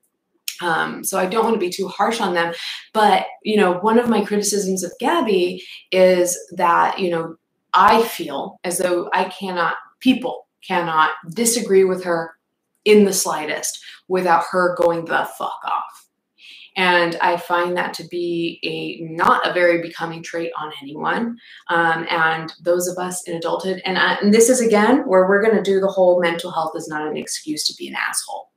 um, 0.60 1.04
so 1.04 1.18
I 1.18 1.26
don't 1.26 1.44
want 1.44 1.54
to 1.54 1.60
be 1.60 1.70
too 1.70 1.88
harsh 1.88 2.20
on 2.20 2.34
them. 2.34 2.54
But, 2.92 3.26
you 3.42 3.56
know, 3.56 3.74
one 3.78 3.98
of 3.98 4.08
my 4.08 4.24
criticisms 4.24 4.82
of 4.82 4.92
Gabbie 5.00 5.62
is 5.92 6.38
that, 6.52 6.98
you 6.98 7.10
know, 7.10 7.36
I 7.74 8.02
feel 8.02 8.58
as 8.64 8.78
though 8.78 9.08
I 9.12 9.24
cannot, 9.24 9.74
people 10.00 10.46
cannot 10.66 11.10
disagree 11.34 11.84
with 11.84 12.04
her 12.04 12.32
in 12.84 13.04
the 13.04 13.12
slightest 13.12 13.82
without 14.08 14.44
her 14.50 14.76
going 14.76 15.04
the 15.04 15.28
fuck 15.38 15.60
off. 15.64 16.08
And 16.76 17.16
I 17.20 17.36
find 17.36 17.76
that 17.76 17.92
to 17.94 18.04
be 18.04 18.60
a 18.62 19.04
not 19.12 19.44
a 19.44 19.52
very 19.52 19.82
becoming 19.82 20.22
trait 20.22 20.52
on 20.56 20.72
anyone. 20.80 21.36
Um, 21.68 22.06
and 22.08 22.52
those 22.62 22.86
of 22.86 22.98
us 22.98 23.26
in 23.26 23.36
adulthood, 23.36 23.82
and, 23.84 23.98
I, 23.98 24.14
and 24.22 24.32
this 24.32 24.48
is 24.48 24.60
again 24.60 24.98
where 24.98 25.28
we're 25.28 25.42
going 25.42 25.56
to 25.56 25.62
do 25.62 25.80
the 25.80 25.88
whole 25.88 26.20
mental 26.20 26.52
health 26.52 26.72
is 26.76 26.86
not 26.86 27.06
an 27.06 27.16
excuse 27.16 27.64
to 27.66 27.74
be 27.76 27.88
an 27.88 27.96
asshole 27.96 28.52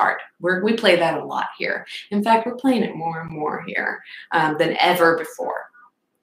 card. 0.00 0.18
We're, 0.40 0.64
we 0.64 0.72
play 0.74 0.96
that 0.96 1.20
a 1.20 1.24
lot 1.24 1.48
here. 1.58 1.86
In 2.10 2.24
fact, 2.24 2.46
we're 2.46 2.56
playing 2.64 2.84
it 2.84 2.96
more 2.96 3.20
and 3.22 3.30
more 3.30 3.56
here 3.66 3.92
um, 4.32 4.56
than 4.58 4.76
ever 4.80 5.18
before. 5.18 5.60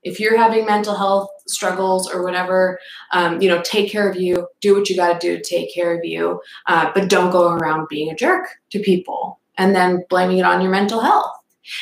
if 0.03 0.19
you're 0.19 0.37
having 0.37 0.65
mental 0.65 0.95
health 0.95 1.29
struggles 1.47 2.09
or 2.11 2.23
whatever, 2.23 2.79
um, 3.13 3.41
you 3.41 3.49
know, 3.49 3.61
take 3.63 3.91
care 3.91 4.09
of 4.09 4.15
you. 4.15 4.47
Do 4.61 4.75
what 4.75 4.89
you 4.89 4.95
got 4.95 5.19
to 5.19 5.27
do 5.27 5.37
to 5.37 5.43
take 5.43 5.73
care 5.73 5.97
of 5.97 6.05
you, 6.05 6.41
uh, 6.67 6.91
but 6.93 7.09
don't 7.09 7.31
go 7.31 7.49
around 7.53 7.87
being 7.89 8.09
a 8.11 8.15
jerk 8.15 8.47
to 8.71 8.79
people 8.79 9.39
and 9.57 9.75
then 9.75 10.05
blaming 10.09 10.37
it 10.39 10.45
on 10.45 10.61
your 10.61 10.71
mental 10.71 11.01
health. 11.01 11.31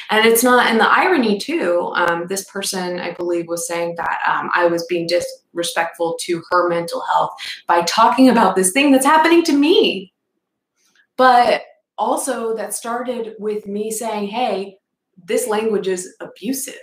And 0.09 0.25
it's 0.25 0.43
not, 0.43 0.67
and 0.67 0.79
the 0.79 0.89
irony 0.89 1.37
too, 1.39 1.91
um, 1.95 2.25
this 2.27 2.43
person, 2.49 2.99
I 2.99 3.13
believe, 3.13 3.47
was 3.47 3.67
saying 3.67 3.95
that 3.97 4.19
um, 4.27 4.49
I 4.55 4.65
was 4.67 4.85
being 4.87 5.07
disrespectful 5.07 6.17
to 6.21 6.43
her 6.49 6.67
mental 6.69 7.01
health 7.01 7.31
by 7.67 7.83
talking 7.83 8.29
about 8.29 8.55
this 8.55 8.71
thing 8.71 8.91
that's 8.91 9.05
happening 9.05 9.43
to 9.43 9.53
me. 9.53 10.13
But 11.17 11.63
also, 11.97 12.55
that 12.55 12.73
started 12.73 13.35
with 13.39 13.67
me 13.67 13.91
saying, 13.91 14.27
hey, 14.27 14.77
this 15.23 15.47
language 15.47 15.87
is 15.87 16.15
abusive 16.19 16.75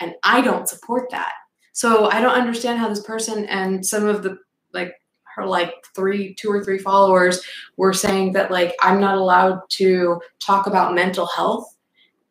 and 0.00 0.14
I 0.22 0.40
don't 0.40 0.68
support 0.68 1.10
that. 1.10 1.32
So 1.72 2.06
I 2.10 2.20
don't 2.20 2.34
understand 2.34 2.78
how 2.78 2.88
this 2.88 3.02
person 3.02 3.46
and 3.46 3.84
some 3.84 4.06
of 4.06 4.22
the 4.22 4.38
like 4.72 4.94
her 5.34 5.46
like 5.46 5.72
three, 5.94 6.34
two 6.34 6.50
or 6.50 6.62
three 6.62 6.78
followers 6.78 7.42
were 7.76 7.92
saying 7.92 8.32
that 8.34 8.50
like 8.50 8.74
I'm 8.80 9.00
not 9.00 9.16
allowed 9.16 9.60
to 9.70 10.20
talk 10.38 10.66
about 10.66 10.94
mental 10.94 11.26
health 11.26 11.76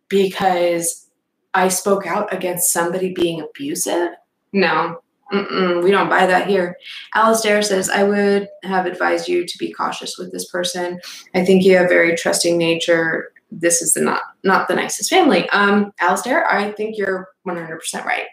because 0.07 1.09
I 1.53 1.67
spoke 1.67 2.07
out 2.07 2.33
against 2.33 2.71
somebody 2.71 3.13
being 3.13 3.41
abusive. 3.41 4.09
No, 4.53 4.99
we 5.31 5.91
don't 5.91 6.09
buy 6.09 6.25
that 6.25 6.47
here. 6.47 6.77
Alistair 7.15 7.61
says, 7.61 7.89
I 7.89 8.03
would 8.03 8.47
have 8.63 8.85
advised 8.85 9.27
you 9.27 9.45
to 9.45 9.57
be 9.57 9.71
cautious 9.71 10.17
with 10.17 10.31
this 10.31 10.49
person. 10.49 10.99
I 11.33 11.43
think 11.43 11.63
you 11.63 11.75
have 11.77 11.85
a 11.87 11.89
very 11.89 12.15
trusting 12.15 12.57
nature 12.57 13.33
this 13.59 13.81
is 13.81 13.93
the 13.93 14.01
not 14.01 14.21
not 14.43 14.67
the 14.67 14.75
nicest 14.75 15.09
family. 15.09 15.47
Um, 15.49 15.93
Alistair, 15.99 16.49
I 16.51 16.71
think 16.71 16.97
you're 16.97 17.29
100% 17.47 18.03
right. 18.03 18.25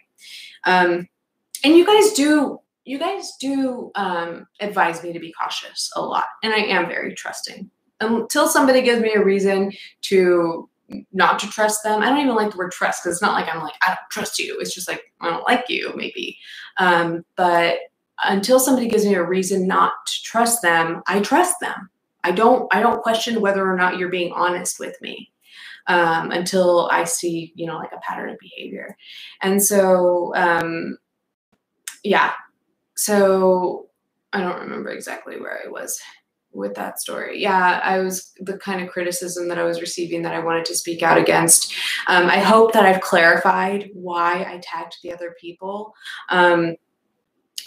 Um, 0.65 1.09
and 1.65 1.77
you 1.77 1.87
guys 1.87 2.13
do 2.13 2.59
you 2.85 2.99
guys 2.99 3.35
do 3.41 3.91
um, 3.95 4.47
advise 4.61 5.03
me 5.03 5.13
to 5.13 5.21
be 5.21 5.33
cautious 5.33 5.91
a 5.95 6.01
lot, 6.01 6.27
and 6.43 6.53
I 6.53 6.59
am 6.59 6.87
very 6.87 7.15
trusting 7.15 7.71
until 8.01 8.49
somebody 8.49 8.83
gives 8.83 9.03
me 9.03 9.13
a 9.15 9.23
reason 9.23 9.73
to 10.03 10.69
not 11.13 11.39
to 11.41 11.49
trust 11.49 11.83
them. 11.83 12.03
I 12.03 12.09
don't 12.09 12.19
even 12.19 12.35
like 12.35 12.51
the 12.53 12.57
word 12.57 12.73
trust 12.73 13.03
because 13.03 13.17
it's 13.17 13.23
not 13.23 13.35
like 13.35 13.53
I'm 13.53 13.63
like 13.63 13.75
I 13.83 13.89
don't 13.89 14.11
trust 14.11 14.39
you. 14.39 14.59
It's 14.61 14.75
just 14.75 14.89
like 14.89 15.13
I 15.21 15.31
don't 15.31 15.47
like 15.47 15.65
you, 15.69 15.93
maybe. 15.95 16.39
Um, 16.79 17.25
but 17.37 17.79
until 18.25 18.61
somebody 18.61 18.89
gives 18.89 19.05
me 19.05 19.15
a 19.15 19.25
reason 19.25 19.67
not 19.67 19.93
to 20.07 20.23
trust 20.23 20.63
them, 20.63 21.03
I 21.07 21.21
trust 21.21 21.57
them. 21.61 21.91
I 22.25 22.33
don't 22.33 22.73
I 22.73 22.81
don't 22.81 23.03
question 23.03 23.41
whether 23.41 23.69
or 23.71 23.77
not 23.77 23.99
you're 23.99 24.11
being 24.11 24.33
honest 24.33 24.79
with 24.79 24.97
me 25.01 25.31
um, 25.87 26.31
until 26.31 26.89
I 26.93 27.05
see 27.05 27.53
you 27.55 27.67
know 27.67 27.77
like 27.77 27.93
a 27.93 28.01
pattern 28.01 28.31
of 28.31 28.39
behavior, 28.39 28.97
and 29.43 29.63
so 29.63 30.35
um, 30.35 30.99
yeah, 32.05 32.33
so 32.97 33.89
I 34.33 34.41
don't 34.41 34.61
remember 34.61 34.91
exactly 34.91 35.41
where 35.41 35.61
I 35.65 35.71
was 35.71 36.01
with 36.53 36.75
that 36.75 37.01
story. 37.01 37.41
Yeah, 37.41 37.81
I 37.83 37.99
was 38.01 38.33
the 38.41 38.59
kind 38.59 38.83
of 38.83 38.89
criticism 38.89 39.49
that 39.49 39.59
I 39.59 39.63
was 39.63 39.81
receiving 39.81 40.23
that 40.23 40.35
I 40.35 40.41
wanted 40.41 40.65
to 40.67 40.75
speak 40.75 41.03
out 41.03 41.19
against. 41.19 41.73
Um, 42.07 42.27
I 42.27 42.39
hope 42.39 42.73
that 42.73 42.85
I've 42.85 43.01
clarified 43.01 43.91
why 43.93 44.43
I 44.43 44.61
tagged 44.63 44.97
the 45.03 45.13
other 45.13 45.35
people. 45.41 45.95
Um, 46.29 46.77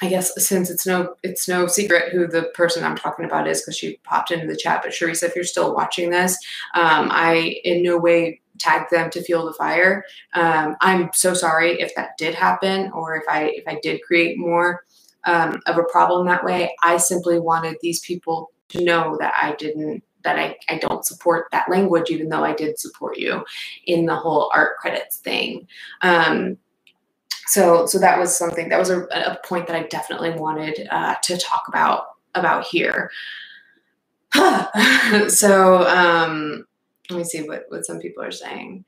I 0.01 0.09
guess 0.09 0.33
since 0.43 0.69
it's 0.69 0.85
no 0.85 1.15
it's 1.23 1.47
no 1.47 1.67
secret 1.67 2.11
who 2.11 2.27
the 2.27 2.51
person 2.55 2.83
I'm 2.83 2.97
talking 2.97 3.25
about 3.25 3.47
is 3.47 3.61
because 3.61 3.77
she 3.77 3.97
popped 4.03 4.31
into 4.31 4.47
the 4.47 4.55
chat. 4.55 4.81
But 4.83 4.91
Cherisa, 4.91 5.23
if 5.23 5.35
you're 5.35 5.45
still 5.45 5.73
watching 5.73 6.09
this, 6.09 6.33
um, 6.73 7.09
I 7.11 7.55
in 7.63 7.83
no 7.83 7.97
way 7.97 8.41
tagged 8.59 8.91
them 8.91 9.09
to 9.11 9.23
fuel 9.23 9.45
the 9.45 9.53
fire. 9.53 10.03
Um, 10.33 10.75
I'm 10.81 11.09
so 11.13 11.33
sorry 11.33 11.79
if 11.79 11.93
that 11.95 12.17
did 12.17 12.35
happen 12.35 12.91
or 12.91 13.15
if 13.15 13.23
I 13.29 13.51
if 13.55 13.63
I 13.67 13.79
did 13.81 14.01
create 14.01 14.37
more 14.37 14.83
um, 15.25 15.61
of 15.67 15.77
a 15.77 15.83
problem 15.83 16.27
that 16.27 16.43
way. 16.43 16.75
I 16.83 16.97
simply 16.97 17.39
wanted 17.39 17.77
these 17.81 17.99
people 18.01 18.51
to 18.73 18.83
know 18.83 19.17
that 19.19 19.33
I 19.41 19.55
didn't 19.55 20.03
that 20.23 20.39
I, 20.39 20.57
I 20.69 20.77
don't 20.77 21.05
support 21.05 21.47
that 21.51 21.69
language, 21.69 22.09
even 22.09 22.29
though 22.29 22.43
I 22.43 22.53
did 22.53 22.79
support 22.79 23.17
you 23.17 23.43
in 23.85 24.05
the 24.05 24.15
whole 24.15 24.49
art 24.53 24.77
credits 24.77 25.17
thing. 25.17 25.67
Um, 26.01 26.57
so 27.47 27.85
so 27.85 27.99
that 27.99 28.17
was 28.17 28.35
something 28.35 28.69
that 28.69 28.79
was 28.79 28.89
a, 28.89 29.03
a 29.03 29.37
point 29.45 29.67
that 29.67 29.75
I 29.75 29.83
definitely 29.83 30.31
wanted 30.31 30.87
uh, 30.89 31.15
to 31.23 31.37
talk 31.37 31.63
about 31.67 32.05
about 32.35 32.65
here. 32.65 33.11
so 35.27 35.87
um, 35.87 36.65
let 37.09 37.17
me 37.17 37.23
see 37.23 37.43
what 37.43 37.65
what 37.69 37.85
some 37.85 37.99
people 37.99 38.23
are 38.23 38.31
saying. 38.31 38.85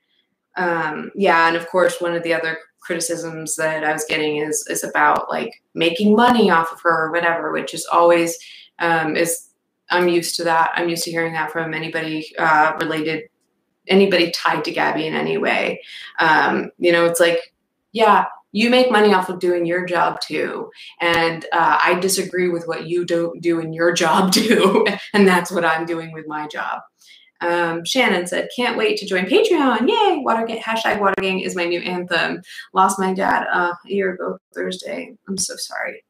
Um, 0.58 1.12
yeah, 1.16 1.48
and 1.48 1.58
of 1.58 1.68
course, 1.68 2.00
one 2.00 2.16
of 2.16 2.24
the 2.24 2.34
other 2.34 2.58
criticisms 2.80 3.56
that 3.58 3.84
I 3.84 3.92
was 3.92 4.06
getting 4.08 4.38
is 4.38 4.66
is 4.70 4.84
about 4.84 5.30
like 5.30 5.62
making 5.74 6.16
money 6.16 6.50
off 6.50 6.72
of 6.72 6.82
her 6.82 7.08
or 7.08 7.12
whatever, 7.12 7.52
which 7.52 7.74
is 7.74 7.86
always 7.92 8.38
um, 8.80 9.18
is 9.18 9.50
I'm 9.90 10.08
used 10.08 10.36
to 10.38 10.44
that. 10.46 10.72
I'm 10.76 10.90
used 10.90 11.04
to 11.04 11.12
hearing 11.12 11.34
that 11.34 11.52
from 11.52 11.74
anybody 11.74 12.28
uh, 12.38 12.74
related, 12.80 13.24
anybody 13.88 14.32
tied 14.32 14.64
to 14.66 14.74
Gabbie 14.74 15.06
in 15.06 15.14
any 15.14 15.38
way. 15.38 15.82
Um, 16.20 16.72
you 16.78 16.92
know, 16.92 17.06
it's 17.06 17.20
like, 17.20 17.54
yeah, 17.92 18.26
you 18.52 18.70
make 18.70 18.90
money 18.90 19.14
off 19.14 19.30
of 19.30 19.40
doing 19.40 19.66
your 19.66 19.86
job 19.86 20.22
too. 20.22 20.72
And 21.02 21.46
uh, 21.52 21.80
I 21.84 22.00
disagree 22.00 22.50
with 22.50 22.68
what 22.68 22.88
you 22.88 23.06
do, 23.06 23.36
do 23.42 23.60
in 23.60 23.74
your 23.74 23.94
job 23.94 24.32
too. 24.34 24.88
and 25.14 25.28
that's 25.28 25.52
what 25.52 25.66
I'm 25.66 25.86
doing 25.86 26.14
with 26.14 26.26
my 26.28 26.48
job. 26.48 26.82
Um, 27.42 27.84
Shannon 27.84 28.28
said, 28.28 28.48
can't 28.56 28.78
wait 28.78 28.98
to 29.00 29.06
join 29.06 29.26
Patreon. 29.26 29.88
Yay. 29.88 30.24
Watergang, 30.26 30.62
hashtag 30.62 31.00
Watergang 31.00 31.46
is 31.46 31.56
my 31.56 31.66
new 31.66 31.82
anthem. 31.82 32.42
Lost 32.74 32.98
my 32.98 33.14
dad 33.14 33.46
uh, 33.52 33.74
a 33.86 33.94
year 33.94 34.14
ago 34.14 34.38
Thursday. 34.54 35.16
I'm 35.28 35.38
so 35.38 35.56
sorry. 35.58 36.04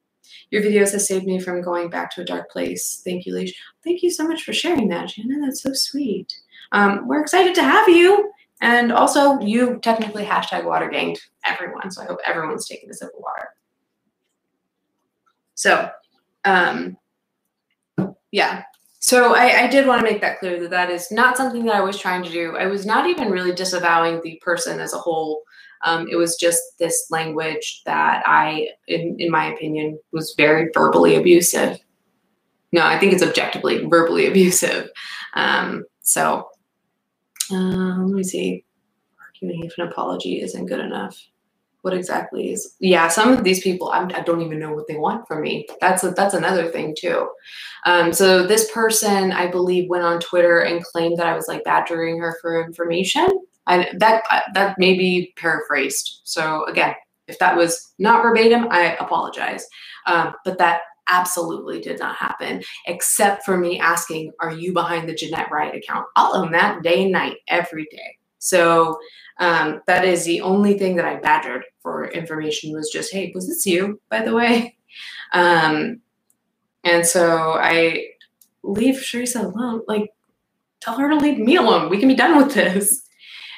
Your 0.52 0.62
videos 0.62 0.92
have 0.92 1.02
saved 1.02 1.26
me 1.26 1.40
from 1.40 1.62
going 1.62 1.90
back 1.90 2.12
to 2.12 2.22
a 2.22 2.26
dark 2.26 2.50
place. 2.50 3.02
Thank 3.04 3.26
you, 3.26 3.34
Leesh. 3.34 3.52
Thank 3.84 4.04
you 4.04 4.10
so 4.10 4.28
much 4.28 4.44
for 4.44 4.54
sharing 4.54 4.88
that, 4.90 5.10
Shannon. 5.10 5.42
That's 5.42 5.62
so 5.62 5.74
sweet. 5.74 6.34
Um, 6.72 7.08
we're 7.08 7.22
excited 7.22 7.56
to 7.56 7.64
have 7.64 7.90
you. 7.90 8.32
And 8.62 8.92
also, 8.92 9.40
you 9.40 9.80
technically 9.82 10.24
hashtag 10.24 10.66
water 10.66 10.90
ganged 10.90 11.20
everyone. 11.46 11.92
So 11.92 12.02
I 12.02 12.06
hope 12.06 12.20
everyone's 12.26 12.68
taking 12.68 12.90
a 12.90 12.94
sip 12.94 13.10
of 13.10 13.22
water. 13.22 13.50
So, 15.56 15.90
um, 16.46 16.98
yeah. 18.32 18.64
So 19.00 19.36
I, 19.36 19.64
I 19.64 19.68
did 19.68 19.88
want 19.88 20.00
to 20.00 20.12
make 20.12 20.22
that 20.22 20.40
clear 20.40 20.60
that 20.60 20.72
that 20.72 20.90
is 20.90 21.12
not 21.12 21.38
something 21.38 21.66
that 21.66 21.76
I 21.76 21.82
was 21.82 22.00
trying 22.00 22.24
to 22.24 22.32
do. 22.32 22.56
I 22.58 22.66
was 22.66 22.86
not 22.86 23.08
even 23.08 23.30
really 23.30 23.54
disavowing 23.54 24.22
the 24.22 24.42
person 24.44 24.80
as 24.80 24.94
a 24.94 24.98
whole. 24.98 25.44
Um, 25.84 26.08
it 26.10 26.16
was 26.16 26.36
just 26.36 26.62
this 26.80 27.08
language 27.10 27.82
that 27.86 28.24
I, 28.26 28.70
in, 28.88 29.16
in 29.20 29.30
my 29.32 29.46
opinion, 29.54 30.00
was 30.12 30.34
very 30.38 30.70
verbally 30.74 31.16
abusive. 31.16 31.80
No, 32.72 32.86
I 32.86 33.00
think 33.00 33.14
it's 33.14 33.24
objectively 33.24 33.86
verbally 33.86 34.28
abusive. 34.32 34.90
Um, 35.36 35.86
so 36.02 36.48
um, 37.52 38.08
let 38.08 38.16
me 38.16 38.24
see. 38.24 38.66
Arguing 39.20 39.66
if 39.66 39.78
an 39.78 39.88
apology 39.88 40.42
isn't 40.42 40.66
good 40.66 40.80
enough. 40.80 41.20
What 41.82 41.94
exactly 41.94 42.52
is? 42.52 42.76
Yeah, 42.80 43.10
some 43.10 43.32
of 43.32 43.44
these 43.44 43.62
people, 43.62 43.92
I'm, 43.92 44.10
I 44.16 44.22
do 44.22 44.36
not 44.36 44.46
even 44.46 44.58
know 44.58 44.74
what 44.74 44.88
they 44.88 44.98
want 44.98 45.28
from 45.28 45.44
me. 45.44 45.68
That's 45.82 46.04
a, 46.04 46.12
that's 46.12 46.34
another 46.34 46.68
thing 46.70 46.96
too. 46.98 47.30
Um, 47.86 48.12
so 48.12 48.48
this 48.48 48.72
person, 48.72 49.32
I 49.32 49.48
believe, 49.48 49.88
went 49.88 50.04
on 50.04 50.20
Twitter 50.20 50.62
and 50.62 50.84
claimed 50.84 51.18
that 51.20 51.28
I 51.28 51.36
was 51.36 51.48
like 51.48 51.64
badgering 51.64 52.18
her 52.20 52.36
for 52.42 52.64
information. 52.66 53.28
I, 53.68 53.90
that 53.98 54.24
that 54.54 54.78
may 54.78 54.94
be 54.96 55.34
paraphrased. 55.38 56.22
So 56.24 56.66
again, 56.66 56.94
if 57.28 57.40
that 57.40 57.56
was 57.56 57.94
not 58.00 58.22
verbatim, 58.22 58.68
I 58.70 58.96
apologize. 58.98 59.66
Um, 60.06 60.34
but 60.44 60.58
that 60.60 60.82
absolutely 61.08 61.80
did 61.82 62.00
not 62.00 62.16
happen, 62.16 62.62
except 62.88 63.44
for 63.44 63.58
me 63.58 63.80
asking, 63.80 64.32
Are 64.40 64.52
you 64.52 64.74
behind 64.74 65.08
the 65.08 65.16
Jeanette 65.16 65.52
Riot 65.52 65.76
account? 65.76 66.08
I'll 66.16 66.36
own 66.36 66.52
that 66.52 66.84
day 66.84 67.04
and 67.04 67.12
night, 67.12 67.38
every 67.48 67.86
day. 67.92 68.18
So 68.40 68.98
um, 69.40 69.82
that 69.88 70.06
is 70.06 70.26
the 70.26 70.42
only 70.42 70.78
thing 70.78 70.96
that 70.96 71.06
I 71.06 71.16
badgered 71.16 71.66
for 71.82 72.08
information 72.10 72.74
was 72.74 72.90
just, 72.92 73.12
Hey, 73.12 73.32
was 73.34 73.48
this 73.48 73.66
you, 73.66 74.00
by 74.10 74.24
the 74.24 74.34
way? 74.34 74.78
Um, 75.34 76.00
and 76.86 77.06
so 77.06 77.54
I 77.60 78.06
leave 78.64 78.96
Cherisa 78.96 79.44
alone, 79.44 79.82
like, 79.90 80.10
tell 80.80 80.98
her 80.98 81.10
to 81.10 81.18
leave 81.18 81.38
me 81.38 81.58
alone. 81.58 81.90
We 81.90 81.98
can 81.98 82.08
be 82.08 82.16
done 82.16 82.38
with 82.38 82.54
this. 82.54 83.05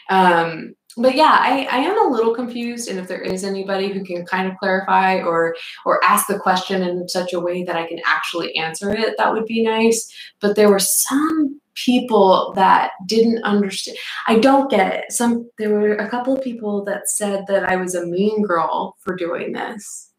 Um, 0.09 0.75
but 0.97 1.15
yeah, 1.15 1.37
I, 1.39 1.67
I 1.71 1.77
am 1.77 2.07
a 2.07 2.11
little 2.11 2.33
confused, 2.33 2.89
and 2.89 2.97
if 2.97 3.07
there 3.07 3.21
is 3.21 3.43
anybody 3.43 3.89
who 3.89 4.03
can 4.03 4.25
kind 4.25 4.49
of 4.51 4.57
clarify 4.57 5.19
or 5.21 5.55
or 5.85 6.03
ask 6.03 6.25
the 6.27 6.39
question 6.39 6.81
in 6.81 7.07
such 7.07 7.33
a 7.33 7.39
way 7.39 7.63
that 7.63 7.75
I 7.75 7.87
can 7.87 7.99
actually 8.05 8.55
answer 8.55 8.89
it, 8.91 9.13
that 9.17 9.31
would 9.31 9.45
be 9.45 9.63
nice. 9.63 10.11
But 10.39 10.55
there 10.55 10.69
were 10.69 10.79
some 10.79 11.61
people 11.75 12.51
that 12.55 12.91
didn't 13.05 13.43
understand. 13.43 13.97
I 14.27 14.39
don't 14.39 14.71
get 14.71 14.91
it. 14.91 15.11
Some 15.11 15.47
there 15.59 15.69
were 15.69 15.93
a 15.95 16.09
couple 16.09 16.35
of 16.35 16.43
people 16.43 16.83
that 16.85 17.09
said 17.09 17.45
that 17.47 17.65
I 17.65 17.75
was 17.75 17.93
a 17.93 18.07
mean 18.07 18.41
girl 18.41 18.97
for 19.01 19.15
doing 19.15 19.53
this, 19.53 20.11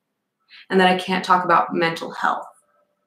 and 0.71 0.79
that 0.79 0.89
I 0.89 0.99
can't 0.99 1.25
talk 1.25 1.45
about 1.45 1.75
mental 1.75 2.13
health 2.13 2.47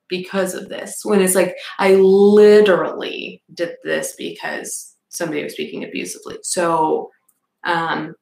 because 0.09 0.55
of 0.55 0.67
this. 0.67 1.05
When 1.05 1.21
it's 1.21 1.36
like 1.36 1.55
I 1.79 1.95
literally 1.95 3.41
did 3.53 3.77
this 3.86 4.13
because 4.17 4.91
somebody 5.12 5.43
was 5.43 5.53
speaking 5.53 5.84
abusively. 5.84 6.38
So 6.41 7.12
um, 7.64 8.16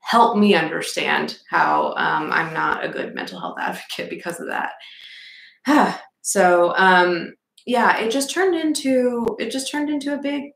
help 0.00 0.36
me 0.36 0.54
understand 0.54 1.38
how 1.48 1.94
um, 1.96 2.32
I'm 2.32 2.52
not 2.52 2.84
a 2.84 2.88
good 2.88 3.14
mental 3.14 3.38
health 3.38 3.56
advocate 3.60 4.10
because 4.10 4.40
of 4.40 4.48
that. 4.48 4.72
so 6.22 6.74
um, 6.76 7.34
yeah, 7.66 7.98
it 7.98 8.10
just 8.10 8.30
turned 8.30 8.56
into 8.56 9.36
it 9.38 9.50
just 9.50 9.70
turned 9.70 9.88
into 9.88 10.14
a 10.14 10.18
big 10.18 10.50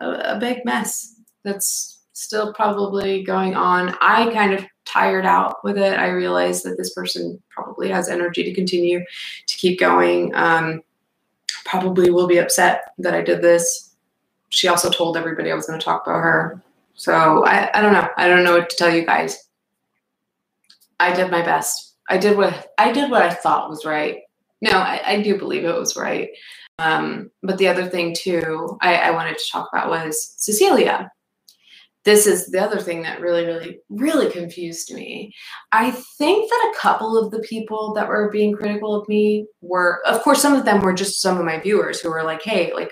a, 0.00 0.34
a 0.34 0.38
big 0.38 0.64
mess. 0.64 1.14
That's 1.44 2.02
still 2.12 2.52
probably 2.54 3.22
going 3.22 3.54
on. 3.54 3.94
I 4.00 4.30
kind 4.32 4.52
of 4.52 4.64
tired 4.84 5.26
out 5.26 5.56
with 5.64 5.78
it. 5.78 5.98
I 5.98 6.08
realized 6.08 6.64
that 6.64 6.76
this 6.76 6.92
person 6.94 7.42
probably 7.50 7.88
has 7.88 8.08
energy 8.08 8.44
to 8.44 8.54
continue 8.54 9.00
to 9.46 9.56
keep 9.56 9.80
going. 9.80 10.34
Um, 10.34 10.82
probably 11.64 12.10
will 12.10 12.26
be 12.26 12.38
upset 12.38 12.82
that 12.98 13.14
I 13.14 13.22
did 13.22 13.42
this. 13.42 13.93
She 14.54 14.68
also 14.68 14.90
told 14.90 15.16
everybody 15.16 15.50
I 15.50 15.54
was 15.54 15.66
going 15.66 15.78
to 15.78 15.84
talk 15.84 16.06
about 16.06 16.20
her. 16.20 16.62
So 16.94 17.44
I, 17.44 17.76
I 17.76 17.82
don't 17.82 17.92
know. 17.92 18.08
I 18.16 18.28
don't 18.28 18.44
know 18.44 18.56
what 18.56 18.70
to 18.70 18.76
tell 18.76 18.94
you 18.94 19.04
guys. 19.04 19.36
I 21.00 21.12
did 21.12 21.30
my 21.30 21.42
best. 21.42 21.96
I 22.08 22.18
did 22.18 22.36
what 22.36 22.68
I 22.78 22.92
did 22.92 23.10
what 23.10 23.22
I 23.22 23.30
thought 23.30 23.68
was 23.68 23.84
right. 23.84 24.18
No, 24.62 24.70
I, 24.70 25.00
I 25.04 25.22
do 25.22 25.38
believe 25.38 25.64
it 25.64 25.74
was 25.74 25.96
right. 25.96 26.28
Um, 26.78 27.30
but 27.42 27.58
the 27.58 27.68
other 27.68 27.86
thing 27.86 28.14
too, 28.16 28.78
I, 28.80 28.96
I 28.96 29.10
wanted 29.10 29.38
to 29.38 29.50
talk 29.50 29.68
about 29.72 29.90
was 29.90 30.34
Cecilia 30.36 31.10
this 32.04 32.26
is 32.26 32.46
the 32.48 32.62
other 32.62 32.80
thing 32.80 33.02
that 33.02 33.20
really, 33.20 33.46
really, 33.46 33.80
really 33.88 34.30
confused 34.30 34.92
me. 34.92 35.32
I 35.72 35.90
think 35.90 36.50
that 36.50 36.72
a 36.74 36.78
couple 36.78 37.16
of 37.18 37.30
the 37.30 37.40
people 37.40 37.94
that 37.94 38.08
were 38.08 38.30
being 38.30 38.52
critical 38.52 38.94
of 38.94 39.08
me 39.08 39.46
were, 39.62 40.02
of 40.06 40.22
course, 40.22 40.42
some 40.42 40.54
of 40.54 40.66
them 40.66 40.80
were 40.80 40.92
just 40.92 41.22
some 41.22 41.38
of 41.38 41.46
my 41.46 41.58
viewers 41.58 42.00
who 42.00 42.10
were 42.10 42.22
like, 42.22 42.42
hey, 42.42 42.72
like, 42.74 42.90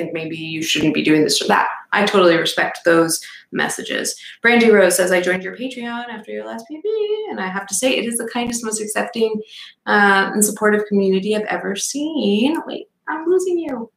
think 0.00 0.12
maybe 0.12 0.36
you 0.36 0.62
shouldn't 0.62 0.94
be 0.94 1.02
doing 1.02 1.24
this 1.24 1.40
or 1.42 1.48
that. 1.48 1.68
I 1.92 2.06
totally 2.06 2.36
respect 2.36 2.80
those 2.84 3.20
messages. 3.52 4.14
Brandy 4.42 4.70
Rose 4.70 4.96
says, 4.96 5.12
I 5.12 5.20
joined 5.20 5.42
your 5.42 5.56
Patreon 5.56 6.08
after 6.08 6.30
your 6.30 6.46
last 6.46 6.64
PB, 6.70 6.82
and 7.30 7.40
I 7.40 7.48
have 7.48 7.66
to 7.66 7.74
say, 7.74 7.96
it 7.96 8.06
is 8.06 8.18
the 8.18 8.28
kindest, 8.32 8.64
most 8.64 8.80
accepting 8.80 9.42
uh, 9.86 10.30
and 10.32 10.44
supportive 10.44 10.86
community 10.86 11.34
I've 11.34 11.42
ever 11.44 11.76
seen. 11.76 12.56
Wait, 12.66 12.88
I'm 13.08 13.26
losing 13.26 13.58
you. 13.58 13.90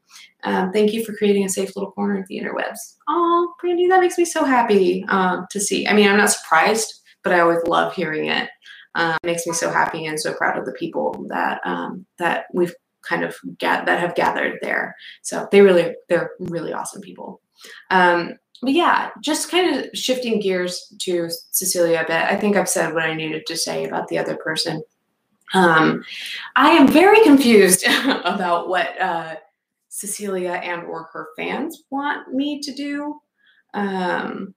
Um, 0.43 0.71
thank 0.73 0.91
you 0.91 1.05
for 1.05 1.13
creating 1.13 1.45
a 1.45 1.49
safe 1.49 1.75
little 1.75 1.91
corner 1.91 2.19
of 2.19 2.27
the 2.27 2.39
interwebs. 2.39 2.95
Oh, 3.07 3.53
Brandy, 3.61 3.87
that 3.87 4.01
makes 4.01 4.17
me 4.17 4.25
so 4.25 4.43
happy 4.43 5.05
um, 5.07 5.47
to 5.51 5.59
see. 5.59 5.87
I 5.87 5.93
mean, 5.93 6.09
I'm 6.09 6.17
not 6.17 6.31
surprised, 6.31 7.01
but 7.23 7.31
I 7.31 7.39
always 7.39 7.63
love 7.65 7.93
hearing 7.93 8.25
it. 8.25 8.49
It 8.95 9.19
makes 9.23 9.47
me 9.47 9.53
so 9.53 9.71
happy 9.71 10.05
and 10.05 10.19
so 10.19 10.33
proud 10.33 10.57
of 10.57 10.65
the 10.65 10.73
people 10.73 11.25
that 11.29 11.61
um, 11.65 12.05
that 12.19 12.45
we've 12.53 12.75
kind 13.07 13.23
of 13.23 13.35
get 13.57 13.85
that 13.85 13.99
have 13.99 14.15
gathered 14.15 14.59
there. 14.61 14.95
So 15.21 15.47
they 15.51 15.61
really 15.61 15.95
they're 16.09 16.31
really 16.39 16.73
awesome 16.73 17.01
people. 17.01 17.41
Um, 17.89 18.33
but 18.61 18.71
yeah, 18.73 19.09
just 19.21 19.51
kind 19.51 19.75
of 19.75 19.89
shifting 19.93 20.39
gears 20.39 20.93
to 21.01 21.29
Cecilia 21.51 22.01
a 22.01 22.07
bit. 22.07 22.11
I 22.15 22.37
think 22.37 22.55
I've 22.55 22.69
said 22.69 22.93
what 22.93 23.03
I 23.03 23.13
needed 23.13 23.45
to 23.47 23.57
say 23.57 23.85
about 23.85 24.07
the 24.07 24.17
other 24.17 24.37
person. 24.37 24.81
Um, 25.53 26.03
I 26.55 26.69
am 26.71 26.87
very 26.87 27.21
confused 27.23 27.85
about 28.23 28.69
what 28.69 28.99
uh, 28.99 29.35
Cecilia 29.89 30.53
and 30.53 30.83
or 30.83 31.09
her 31.13 31.27
fans 31.35 31.83
want 31.89 32.33
me 32.33 32.59
to 32.61 32.73
do. 32.73 33.19
Um, 33.73 34.55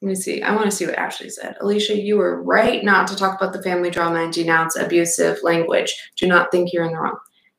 let 0.00 0.08
me 0.08 0.14
see. 0.14 0.42
I 0.42 0.54
want 0.54 0.66
to 0.66 0.76
see 0.76 0.86
what 0.86 0.98
Ashley 0.98 1.28
said. 1.28 1.56
Alicia, 1.60 2.00
you 2.00 2.18
were 2.18 2.42
right 2.42 2.84
not 2.84 3.08
to 3.08 3.16
talk 3.16 3.40
about 3.40 3.52
the 3.52 3.62
family 3.62 3.90
drama 3.90 4.22
and 4.22 4.32
denounce 4.32 4.76
abusive 4.76 5.38
language. 5.42 6.10
Do 6.16 6.28
not 6.28 6.52
think 6.52 6.72
you're 6.72 6.84
in 6.84 6.92
the 6.92 6.98
wrong. 7.00 7.18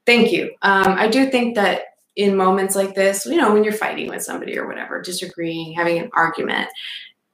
Thank 0.09 0.31
you. 0.31 0.55
Um, 0.63 0.93
I 0.97 1.07
do 1.07 1.29
think 1.29 1.53
that 1.53 1.83
in 2.15 2.35
moments 2.35 2.75
like 2.75 2.95
this, 2.95 3.27
you 3.27 3.37
know, 3.37 3.53
when 3.53 3.63
you're 3.63 3.71
fighting 3.71 4.09
with 4.09 4.23
somebody 4.23 4.57
or 4.57 4.67
whatever, 4.67 4.99
disagreeing, 5.03 5.73
having 5.73 5.99
an 5.99 6.09
argument, 6.13 6.67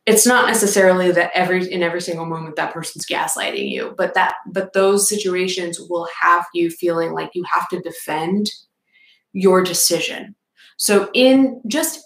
it's 0.06 0.28
not 0.28 0.46
necessarily 0.46 1.10
that 1.12 1.32
every 1.34 1.72
in 1.72 1.82
every 1.84 2.02
single 2.02 2.26
moment 2.26 2.58
that 2.58 2.74
person's 2.74 3.06
gaslighting 3.06 3.72
you, 3.72 3.96
but 3.98 4.14
that 4.16 4.36
but 4.52 4.74
those 4.74 5.08
situations 5.08 5.80
will 5.80 6.06
have 6.20 6.46
you 6.54 6.70
feeling 6.70 7.14
like 7.14 7.30
you 7.34 7.46
have 7.50 7.70
to 7.70 7.80
defend 7.80 8.52
your 9.32 9.64
decision. 9.64 10.36
So 10.76 11.10
in 11.14 11.62
just 11.68 12.02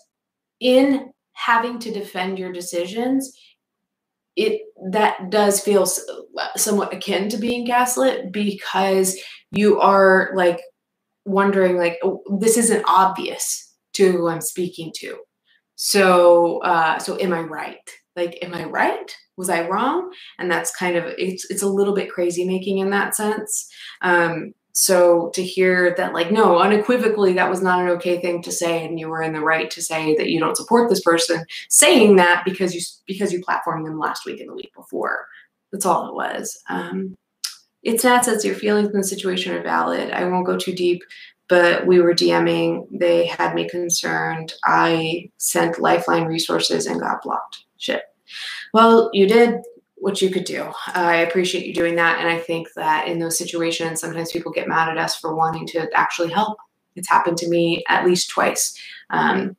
in 0.59 1.11
having 1.33 1.79
to 1.79 1.91
defend 1.91 2.37
your 2.37 2.51
decisions, 2.53 3.35
it 4.35 4.61
that 4.91 5.31
does 5.31 5.61
feel 5.61 5.87
somewhat 6.55 6.93
akin 6.93 7.27
to 7.29 7.37
being 7.37 7.65
gaslit 7.65 8.31
because 8.31 9.19
you 9.51 9.79
are 9.79 10.31
like 10.35 10.59
wondering 11.25 11.77
like 11.77 11.97
oh, 12.03 12.21
this 12.39 12.57
isn't 12.57 12.83
obvious 12.87 13.73
to 13.93 14.11
who 14.11 14.27
I'm 14.27 14.41
speaking 14.41 14.91
to. 14.97 15.17
So 15.75 16.59
uh 16.59 16.99
so 16.99 17.17
am 17.19 17.33
I 17.33 17.41
right? 17.41 17.89
Like 18.15 18.37
am 18.41 18.53
I 18.53 18.65
right? 18.65 19.15
Was 19.37 19.49
I 19.49 19.67
wrong? 19.67 20.11
And 20.37 20.51
that's 20.51 20.75
kind 20.75 20.97
of 20.97 21.05
it's 21.17 21.49
it's 21.49 21.63
a 21.63 21.67
little 21.67 21.93
bit 21.93 22.11
crazy 22.11 22.45
making 22.45 22.79
in 22.79 22.89
that 22.91 23.15
sense. 23.15 23.69
Um 24.01 24.53
so 24.71 25.29
to 25.33 25.43
hear 25.43 25.93
that 25.97 26.13
like 26.13 26.31
no 26.31 26.59
unequivocally 26.59 27.33
that 27.33 27.49
was 27.49 27.61
not 27.61 27.81
an 27.81 27.89
okay 27.89 28.21
thing 28.21 28.41
to 28.41 28.51
say 28.51 28.85
and 28.85 28.99
you 28.99 29.09
were 29.09 29.21
in 29.21 29.33
the 29.33 29.41
right 29.41 29.71
to 29.71 29.81
say 29.81 30.15
that 30.15 30.29
you 30.29 30.39
don't 30.39 30.55
support 30.55 30.89
this 30.89 31.01
person 31.01 31.43
saying 31.69 32.15
that 32.15 32.45
because 32.45 32.73
you 32.75 32.81
because 33.07 33.33
you 33.33 33.41
platformed 33.41 33.85
them 33.85 33.99
last 33.99 34.25
week 34.25 34.39
and 34.39 34.49
the 34.49 34.53
week 34.53 34.71
before 34.75 35.25
that's 35.71 35.85
all 35.85 36.07
it 36.07 36.13
was 36.13 36.57
um, 36.69 37.15
it's 37.83 38.03
not 38.03 38.25
that 38.25 38.43
your 38.43 38.55
feelings 38.55 38.89
in 38.89 38.97
the 38.97 39.03
situation 39.03 39.53
are 39.53 39.63
valid 39.63 40.11
i 40.11 40.23
won't 40.23 40.45
go 40.45 40.57
too 40.57 40.73
deep 40.73 41.01
but 41.47 41.85
we 41.87 41.99
were 41.99 42.13
dming 42.13 42.85
they 42.91 43.25
had 43.25 43.55
me 43.55 43.67
concerned 43.69 44.53
i 44.65 45.29
sent 45.37 45.79
lifeline 45.79 46.25
resources 46.25 46.85
and 46.85 46.99
got 46.99 47.21
blocked 47.21 47.65
shit 47.77 48.03
well 48.73 49.09
you 49.13 49.27
did 49.27 49.59
what 49.99 50.21
you 50.21 50.29
could 50.29 50.45
do. 50.45 50.71
I 50.87 51.17
appreciate 51.17 51.65
you 51.65 51.73
doing 51.73 51.95
that. 51.95 52.19
And 52.19 52.29
I 52.29 52.39
think 52.39 52.69
that 52.75 53.07
in 53.07 53.19
those 53.19 53.37
situations, 53.37 53.99
sometimes 53.99 54.31
people 54.31 54.51
get 54.51 54.67
mad 54.67 54.89
at 54.89 54.97
us 54.97 55.15
for 55.15 55.35
wanting 55.35 55.67
to 55.67 55.89
actually 55.93 56.31
help. 56.31 56.57
It's 56.95 57.09
happened 57.09 57.37
to 57.39 57.49
me 57.49 57.83
at 57.87 58.05
least 58.05 58.29
twice. 58.29 58.79
Um, 59.09 59.55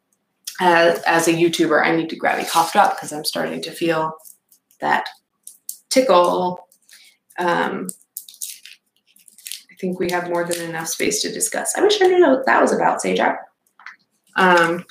as, 0.61 1.01
as 1.03 1.29
a 1.29 1.33
YouTuber, 1.33 1.85
I 1.85 1.95
need 1.95 2.11
to 2.11 2.17
grab 2.17 2.43
a 2.43 2.49
cough 2.49 2.73
drop 2.73 2.97
because 2.97 3.13
I'm 3.13 3.25
starting 3.25 3.63
to 3.63 3.71
feel 3.71 4.15
that 4.81 5.07
tickle. 5.91 6.69
Um, 7.39 7.89
think 9.81 9.99
we 9.99 10.11
have 10.11 10.29
more 10.29 10.45
than 10.45 10.61
enough 10.69 10.89
space 10.89 11.23
to 11.23 11.33
discuss. 11.33 11.77
I 11.77 11.83
wish 11.83 12.01
I 12.01 12.07
knew 12.07 12.21
what 12.29 12.47
that 12.47 12.61
was 12.61 12.73
about, 12.73 13.01
Sage. 13.01 13.21
Um, 14.37 14.85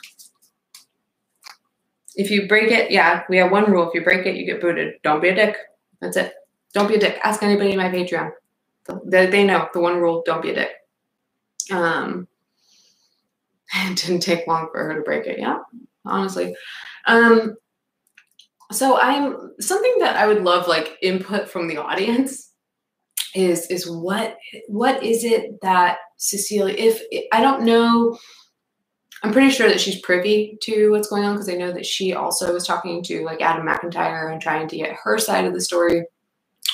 if 2.15 2.31
you 2.31 2.47
break 2.47 2.71
it, 2.71 2.91
yeah, 2.91 3.23
we 3.29 3.37
have 3.37 3.51
one 3.51 3.71
rule. 3.71 3.87
If 3.87 3.93
you 3.93 4.03
break 4.03 4.25
it, 4.25 4.35
you 4.35 4.45
get 4.45 4.61
booted. 4.61 4.95
Don't 5.03 5.21
be 5.21 5.29
a 5.29 5.35
dick. 5.35 5.55
That's 6.01 6.17
it. 6.17 6.33
Don't 6.73 6.87
be 6.87 6.95
a 6.95 6.99
dick. 6.99 7.19
Ask 7.23 7.43
anybody 7.43 7.71
in 7.71 7.77
my 7.77 7.89
Patreon. 7.89 8.31
They, 9.05 9.27
they 9.27 9.43
know 9.43 9.69
the 9.73 9.79
one 9.79 9.97
rule. 9.97 10.23
Don't 10.25 10.41
be 10.41 10.51
a 10.51 10.55
dick. 10.55 10.71
Um, 11.71 12.27
it 13.73 13.97
didn't 13.97 14.21
take 14.21 14.47
long 14.47 14.69
for 14.71 14.83
her 14.83 14.95
to 14.95 15.01
break 15.01 15.27
it. 15.27 15.39
Yeah, 15.39 15.59
honestly. 16.05 16.55
Um, 17.05 17.55
so 18.71 18.99
I'm 18.99 19.53
something 19.59 19.95
that 19.99 20.15
I 20.15 20.27
would 20.27 20.43
love 20.43 20.67
like 20.67 20.97
input 21.01 21.49
from 21.49 21.67
the 21.67 21.77
audience 21.77 22.48
is 23.35 23.67
is 23.67 23.89
what 23.89 24.37
what 24.67 25.03
is 25.03 25.23
it 25.23 25.61
that 25.61 25.97
Cecilia 26.17 26.75
if 26.77 27.01
I 27.31 27.41
don't 27.41 27.63
know 27.63 28.17
I'm 29.21 29.33
pretty 29.33 29.51
sure 29.51 29.67
that 29.67 29.81
she's 29.81 29.99
privy 29.99 30.57
to 30.61 30.89
what's 30.91 31.09
going 31.09 31.25
on 31.25 31.33
because 31.33 31.49
I 31.49 31.55
know 31.55 31.73
that 31.73 31.85
she 31.85 32.13
also 32.13 32.53
was 32.53 32.65
talking 32.65 33.03
to 33.03 33.23
like 33.25 33.41
Adam 33.41 33.67
McIntyre 33.67 34.31
and 34.31 34.41
trying 34.41 34.67
to 34.69 34.77
get 34.77 34.97
her 35.03 35.17
side 35.17 35.45
of 35.45 35.53
the 35.53 35.61
story 35.61 36.05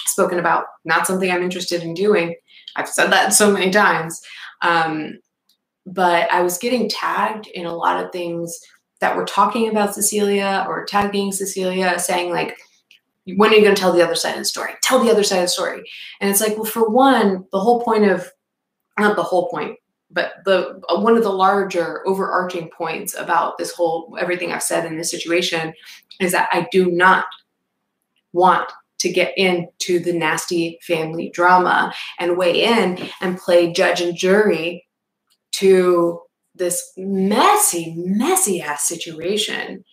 spoken 0.05 0.37
about. 0.37 0.65
Not 0.85 1.07
something 1.07 1.29
I'm 1.29 1.41
interested 1.41 1.81
in 1.81 1.95
doing. 1.95 2.35
I've 2.75 2.87
said 2.87 3.11
that 3.11 3.33
so 3.33 3.51
many 3.51 3.71
times. 3.71 4.21
Um, 4.61 5.19
but 5.87 6.31
I 6.31 6.41
was 6.41 6.57
getting 6.57 6.87
tagged 6.87 7.47
in 7.47 7.65
a 7.65 7.75
lot 7.75 8.03
of 8.03 8.11
things 8.11 8.59
that 9.01 9.15
were 9.15 9.25
talking 9.25 9.69
about 9.69 9.95
Cecilia 9.95 10.65
or 10.67 10.85
tagging 10.85 11.31
Cecilia, 11.31 11.97
saying 11.99 12.31
like, 12.31 12.57
when 13.35 13.51
are 13.51 13.55
you 13.55 13.63
going 13.63 13.75
to 13.75 13.79
tell 13.79 13.91
the 13.91 14.03
other 14.03 14.15
side 14.15 14.33
of 14.33 14.39
the 14.39 14.45
story? 14.45 14.73
Tell 14.81 15.03
the 15.03 15.11
other 15.11 15.23
side 15.23 15.37
of 15.37 15.45
the 15.45 15.49
story. 15.49 15.83
And 16.21 16.29
it's 16.29 16.41
like, 16.41 16.55
well, 16.55 16.65
for 16.65 16.89
one, 16.89 17.45
the 17.51 17.59
whole 17.59 17.81
point 17.81 18.05
of, 18.05 18.29
not 18.99 19.15
the 19.15 19.23
whole 19.23 19.49
point, 19.49 19.77
but 20.11 20.35
the 20.45 20.81
uh, 20.89 20.99
one 20.99 21.17
of 21.17 21.23
the 21.23 21.29
larger 21.29 22.07
overarching 22.07 22.69
points 22.69 23.15
about 23.17 23.57
this 23.57 23.71
whole 23.71 24.15
everything 24.19 24.51
I've 24.51 24.63
said 24.63 24.85
in 24.85 24.97
this 24.97 25.11
situation 25.11 25.73
is 26.19 26.31
that 26.31 26.47
I 26.51 26.67
do 26.71 26.91
not 26.91 27.25
want 28.31 28.71
to 28.99 29.11
get 29.11 29.37
into 29.37 29.99
the 29.99 30.13
nasty 30.13 30.79
family 30.81 31.29
drama 31.29 31.93
and 32.19 32.37
weigh 32.37 32.63
in 32.63 33.09
and 33.21 33.37
play 33.37 33.73
judge 33.73 33.99
and 33.99 34.15
jury 34.15 34.87
to 35.53 36.21
this 36.55 36.93
messy, 36.95 37.93
messy 37.97 38.61
ass 38.61 38.87
situation 38.87 39.83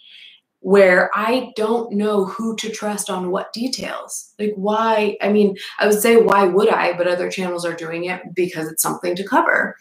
where 0.62 1.10
I 1.12 1.52
don't 1.56 1.92
know 1.92 2.24
who 2.24 2.54
to 2.56 2.70
trust 2.70 3.10
on 3.10 3.32
what 3.32 3.52
details. 3.52 4.32
Like, 4.38 4.54
why? 4.54 5.16
I 5.20 5.30
mean, 5.30 5.56
I 5.80 5.86
would 5.86 6.00
say, 6.00 6.16
why 6.16 6.44
would 6.44 6.68
I? 6.68 6.96
But 6.96 7.08
other 7.08 7.28
channels 7.28 7.64
are 7.64 7.74
doing 7.74 8.04
it 8.04 8.22
because 8.32 8.68
it's 8.68 8.82
something 8.82 9.16
to 9.16 9.26
cover. 9.26 9.76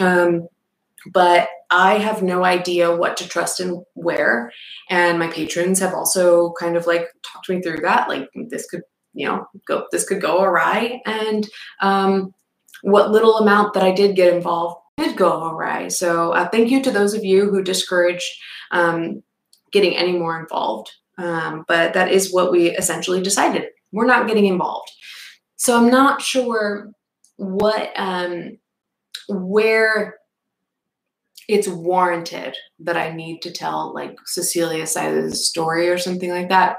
Um, 0.00 0.48
but 1.12 1.48
I 1.70 1.98
have 1.98 2.24
no 2.24 2.44
idea 2.44 2.94
what 2.94 3.16
to 3.18 3.28
trust 3.28 3.60
and 3.60 3.84
where. 3.94 4.52
And 4.90 5.20
my 5.20 5.28
patrons 5.28 5.78
have 5.78 5.94
also 5.94 6.52
kind 6.58 6.76
of 6.76 6.88
like 6.88 7.06
talked 7.22 7.48
me 7.48 7.62
through 7.62 7.82
that. 7.82 8.08
Like 8.08 8.28
this 8.50 8.68
could, 8.68 8.82
you 9.14 9.28
know, 9.28 9.46
go 9.68 9.86
this 9.92 10.08
could 10.08 10.20
go 10.20 10.42
awry. 10.42 11.00
And 11.06 11.48
um, 11.80 12.34
what 12.82 13.12
little 13.12 13.38
amount 13.38 13.74
that 13.74 13.84
I 13.84 13.92
did 13.92 14.16
get 14.16 14.34
involved 14.34 14.80
did 14.98 15.16
go 15.16 15.50
awry. 15.50 15.86
So 15.86 16.32
uh, 16.32 16.48
thank 16.48 16.68
you 16.70 16.82
to 16.82 16.90
those 16.90 17.14
of 17.14 17.24
you 17.24 17.48
who 17.48 17.62
discouraged 17.62 18.32
um, 18.72 19.22
getting 19.76 19.96
any 19.96 20.12
more 20.12 20.40
involved. 20.40 20.90
Um, 21.18 21.64
but 21.68 21.92
that 21.92 22.10
is 22.10 22.32
what 22.32 22.50
we 22.50 22.70
essentially 22.70 23.22
decided. 23.22 23.64
We're 23.92 24.06
not 24.06 24.26
getting 24.26 24.46
involved. 24.46 24.90
So 25.56 25.76
I'm 25.76 25.90
not 25.90 26.22
sure 26.22 26.90
what 27.36 27.92
um, 27.96 28.58
where 29.28 30.16
it's 31.48 31.68
warranted 31.68 32.56
that 32.80 32.96
I 32.96 33.12
need 33.12 33.42
to 33.42 33.52
tell 33.52 33.92
like 33.94 34.16
of 35.14 35.24
the 35.24 35.36
story 35.36 35.88
or 35.88 35.98
something 35.98 36.30
like 36.30 36.48
that. 36.48 36.78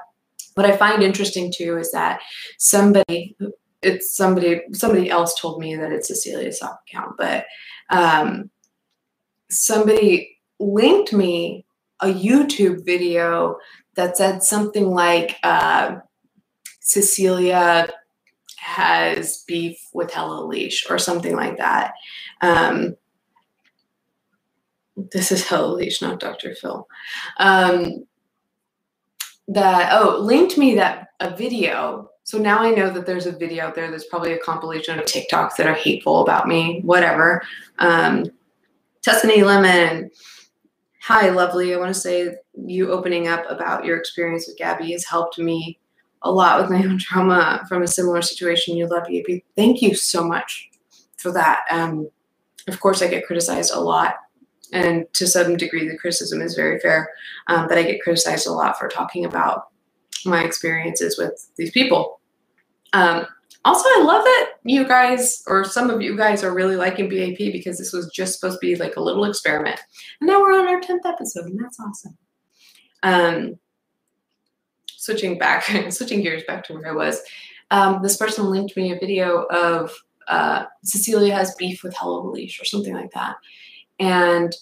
What 0.55 0.65
I 0.65 0.75
find 0.75 1.03
interesting 1.03 1.53
too 1.55 1.77
is 1.77 1.91
that 1.91 2.21
somebody 2.57 3.37
it's 3.83 4.15
somebody 4.15 4.61
somebody 4.73 5.09
else 5.09 5.39
told 5.39 5.59
me 5.59 5.75
that 5.75 5.91
it's 5.91 6.07
Cecilia's 6.07 6.61
account, 6.61 7.15
but 7.17 7.45
um, 7.91 8.49
somebody 9.49 10.37
linked 10.59 11.13
me 11.13 11.66
a 12.01 12.07
YouTube 12.07 12.85
video 12.85 13.57
that 13.95 14.17
said 14.17 14.43
something 14.43 14.91
like 14.91 15.37
uh, 15.43 15.97
Cecilia 16.79 17.91
has 18.57 19.43
beef 19.47 19.79
with 19.93 20.13
Hello 20.13 20.47
Leesh 20.47 20.89
or 20.89 20.97
something 20.99 21.35
like 21.35 21.57
that. 21.57 21.93
Um, 22.41 22.95
this 24.95 25.31
is 25.31 25.47
Hello 25.47 25.77
Leesh, 25.77 26.01
not 26.01 26.19
Dr. 26.19 26.55
Phil. 26.55 26.87
Um, 27.37 28.05
that 29.47 29.93
oh, 29.93 30.19
linked 30.19 30.57
me 30.57 30.75
that 30.75 31.09
a 31.19 31.35
video. 31.35 32.11
So 32.23 32.37
now 32.37 32.59
I 32.59 32.71
know 32.71 32.89
that 32.89 33.05
there's 33.05 33.25
a 33.25 33.31
video 33.31 33.65
out 33.65 33.75
there. 33.75 33.89
There's 33.89 34.05
probably 34.05 34.33
a 34.33 34.39
compilation 34.39 34.99
of 34.99 35.05
TikToks 35.05 35.55
that 35.55 35.67
are 35.67 35.73
hateful 35.73 36.21
about 36.21 36.47
me. 36.47 36.81
Whatever. 36.83 37.41
Um, 37.79 38.25
Tuscany 39.01 39.43
Lemon. 39.43 40.11
Hi, 41.07 41.29
lovely. 41.29 41.73
I 41.73 41.77
want 41.77 41.93
to 41.93 41.97
say 41.97 42.35
you 42.65 42.91
opening 42.91 43.29
up 43.29 43.49
about 43.49 43.85
your 43.85 43.95
experience 43.95 44.45
with 44.45 44.57
Gabbie 44.57 44.91
has 44.91 45.05
helped 45.05 45.39
me 45.39 45.79
a 46.21 46.29
lot 46.29 46.59
with 46.59 46.69
my 46.69 46.83
own 46.85 46.97
trauma 46.97 47.65
from 47.69 47.81
a 47.81 47.87
similar 47.87 48.21
situation. 48.21 48.75
You 48.75 48.89
love 48.89 49.07
Gabbie. 49.07 49.45
Thank 49.55 49.81
you 49.81 49.95
so 49.95 50.27
much 50.27 50.69
for 51.15 51.31
that. 51.31 51.61
Um, 51.71 52.09
of 52.67 52.81
course, 52.81 53.01
I 53.01 53.07
get 53.07 53.25
criticized 53.25 53.71
a 53.73 53.79
lot 53.79 54.15
and 54.73 55.05
to 55.13 55.25
some 55.25 55.55
degree 55.55 55.87
the 55.87 55.97
criticism 55.97 56.41
is 56.41 56.53
very 56.53 56.77
fair 56.81 57.09
um, 57.47 57.69
but 57.69 57.77
i 57.77 57.83
get 57.83 58.01
criticized 58.01 58.45
a 58.45 58.51
lot 58.51 58.77
for 58.77 58.89
talking 58.89 59.23
about 59.23 59.67
my 60.25 60.43
experiences 60.43 61.17
with 61.17 61.49
these 61.55 61.71
people 61.71 62.19
um, 62.91 63.25
also 63.67 63.87
i 63.87 64.03
love 64.03 64.23
that 64.23 64.51
you 64.63 64.87
guys 64.87 65.43
or 65.47 65.63
some 65.63 65.89
of 65.89 66.01
you 66.01 66.17
guys 66.17 66.43
are 66.43 66.53
really 66.53 66.75
liking 66.75 67.09
bap 67.09 67.37
because 67.37 67.77
this 67.77 67.93
was 67.93 68.09
just 68.13 68.39
supposed 68.39 68.59
to 68.59 68.65
be 68.65 68.75
like 68.75 68.95
a 68.95 69.01
little 69.01 69.25
experiment. 69.25 69.79
And 70.19 70.27
now 70.27 70.41
we're 70.41 70.59
on 70.59 70.67
our 70.67 70.81
10th 70.81 71.05
episode 71.05 71.45
and 71.45 71.59
that's 71.59 71.79
awesome. 71.79 72.17
Um, 73.03 73.59
switching 74.87 75.37
back 75.37 75.63
switching 75.89 76.21
gears 76.21 76.43
back 76.47 76.65
to 76.65 76.73
where 76.73 76.87
i 76.87 76.91
was 76.91 77.21
um, 77.71 78.01
this 78.01 78.17
person 78.17 78.45
linked 78.45 78.75
me 78.75 78.91
a 78.91 78.99
video 78.99 79.43
of 79.43 79.91
uh, 80.27 80.65
cecilia 80.83 81.33
has 81.33 81.55
beef 81.55 81.83
with 81.83 81.95
hello 81.97 82.31
leesh 82.33 82.61
or 82.61 82.65
something 82.65 82.93
like 82.93 83.11
that. 83.11 83.35
And 83.99 84.53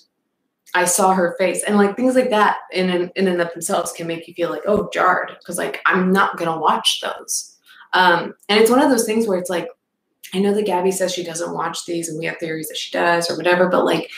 I 0.73 0.85
saw 0.85 1.13
her 1.13 1.35
face 1.37 1.63
and 1.63 1.77
like 1.77 1.95
things 1.95 2.15
like 2.15 2.29
that 2.31 2.57
in 2.71 2.89
and, 2.89 3.11
in 3.15 3.27
and 3.27 3.41
of 3.41 3.51
themselves 3.53 3.91
can 3.91 4.07
make 4.07 4.27
you 4.27 4.33
feel 4.33 4.49
like 4.49 4.63
oh 4.67 4.89
jarred 4.93 5.31
because 5.39 5.57
like 5.57 5.81
I'm 5.85 6.11
not 6.11 6.37
gonna 6.37 6.59
watch 6.59 7.01
those. 7.01 7.54
Um, 7.95 8.35
and 8.49 8.59
it's 8.59 8.69
one 8.69 8.81
of 8.81 8.91
those 8.91 9.05
things 9.05 9.27
where 9.27 9.39
it's 9.39 9.49
like 9.49 9.67
I 10.33 10.39
know 10.39 10.53
that 10.53 10.65
Gabbie 10.65 10.93
says 10.93 11.13
she 11.13 11.23
doesn't 11.23 11.53
watch 11.53 11.85
these 11.85 12.09
and 12.09 12.19
we 12.19 12.25
have 12.25 12.37
theories 12.37 12.67
that 12.67 12.77
she 12.77 12.91
does 12.91 13.29
or 13.31 13.37
whatever, 13.37 13.67
but 13.67 13.85
like 13.85 14.11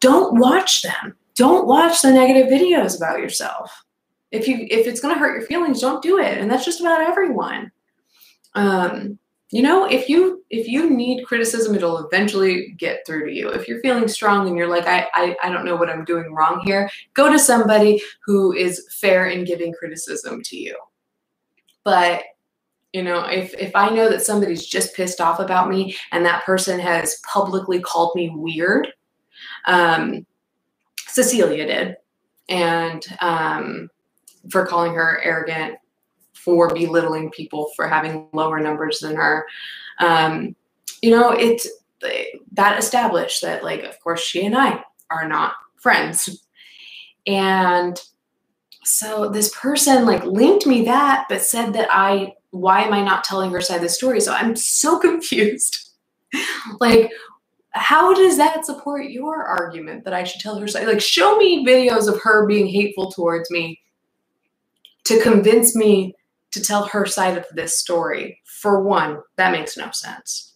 don't 0.00 0.38
watch 0.38 0.82
them. 0.82 1.16
Don't 1.34 1.66
watch 1.66 2.00
the 2.00 2.12
negative 2.12 2.46
videos 2.46 2.96
about 2.96 3.18
yourself. 3.18 3.84
If 4.30 4.48
you 4.48 4.66
if 4.70 4.86
it's 4.86 5.00
gonna 5.00 5.18
hurt 5.18 5.36
your 5.38 5.46
feelings, 5.46 5.80
don't 5.80 6.02
do 6.02 6.18
it. 6.18 6.38
And 6.38 6.50
that's 6.50 6.64
just 6.64 6.80
about 6.80 7.00
everyone. 7.00 7.70
Um, 8.54 9.18
you 9.54 9.62
know 9.62 9.84
if 9.84 10.08
you 10.08 10.44
if 10.50 10.66
you 10.66 10.90
need 10.90 11.24
criticism 11.24 11.76
it'll 11.76 12.08
eventually 12.08 12.74
get 12.76 13.06
through 13.06 13.24
to 13.26 13.32
you 13.32 13.48
if 13.50 13.68
you're 13.68 13.80
feeling 13.82 14.08
strong 14.08 14.48
and 14.48 14.56
you're 14.56 14.68
like 14.68 14.86
I, 14.88 15.06
I 15.14 15.36
i 15.44 15.48
don't 15.48 15.64
know 15.64 15.76
what 15.76 15.88
i'm 15.88 16.04
doing 16.04 16.34
wrong 16.34 16.60
here 16.64 16.90
go 17.14 17.30
to 17.30 17.38
somebody 17.38 18.02
who 18.26 18.52
is 18.52 18.84
fair 19.00 19.26
in 19.26 19.44
giving 19.44 19.72
criticism 19.72 20.42
to 20.42 20.56
you 20.56 20.76
but 21.84 22.24
you 22.94 23.02
know 23.02 23.24
if 23.26 23.52
if 23.54 23.74
i 23.74 23.90
know 23.90 24.08
that 24.08 24.22
somebody's 24.22 24.66
just 24.66 24.94
pissed 24.94 25.20
off 25.20 25.40
about 25.40 25.68
me 25.68 25.94
and 26.12 26.24
that 26.24 26.44
person 26.44 26.80
has 26.80 27.20
publicly 27.30 27.80
called 27.80 28.14
me 28.14 28.30
weird 28.34 28.88
um 29.66 30.24
cecilia 31.08 31.66
did 31.66 31.96
and 32.48 33.04
um 33.20 33.90
for 34.50 34.66
calling 34.66 34.94
her 34.94 35.20
arrogant 35.22 35.76
for 36.44 36.68
belittling 36.74 37.30
people 37.30 37.70
for 37.74 37.88
having 37.88 38.28
lower 38.34 38.60
numbers 38.60 39.00
than 39.00 39.16
her. 39.16 39.46
Um, 39.98 40.54
you 41.02 41.10
know, 41.10 41.30
it's 41.30 41.66
that 42.52 42.78
established 42.78 43.40
that, 43.42 43.64
like, 43.64 43.82
of 43.82 43.98
course, 44.00 44.20
she 44.20 44.44
and 44.44 44.56
I 44.56 44.84
are 45.10 45.26
not 45.26 45.54
friends. 45.80 46.44
And 47.26 47.98
so 48.84 49.30
this 49.30 49.54
person 49.58 50.04
like 50.04 50.24
linked 50.24 50.66
me 50.66 50.84
that, 50.84 51.24
but 51.30 51.40
said 51.40 51.72
that 51.72 51.88
I, 51.90 52.34
why 52.54 52.82
am 52.82 52.92
I 52.92 53.02
not 53.02 53.24
telling 53.24 53.50
her 53.50 53.60
side 53.60 53.76
of 53.76 53.82
the 53.82 53.88
story? 53.88 54.20
So 54.20 54.32
I'm 54.32 54.54
so 54.54 54.98
confused. 55.00 55.90
like, 56.80 57.10
how 57.70 58.14
does 58.14 58.36
that 58.36 58.64
support 58.64 59.06
your 59.06 59.42
argument 59.42 60.04
that 60.04 60.14
I 60.14 60.22
should 60.22 60.40
tell 60.40 60.58
her 60.58 60.68
side? 60.68 60.86
Like, 60.86 61.00
show 61.00 61.36
me 61.36 61.66
videos 61.66 62.08
of 62.08 62.20
her 62.22 62.46
being 62.46 62.68
hateful 62.68 63.10
towards 63.10 63.50
me 63.50 63.80
to 65.04 65.20
convince 65.20 65.74
me 65.74 66.14
to 66.52 66.62
tell 66.62 66.86
her 66.86 67.04
side 67.04 67.36
of 67.36 67.44
this 67.52 67.78
story. 67.78 68.40
For 68.44 68.84
one, 68.84 69.18
that 69.36 69.50
makes 69.50 69.76
no 69.76 69.90
sense. 69.90 70.54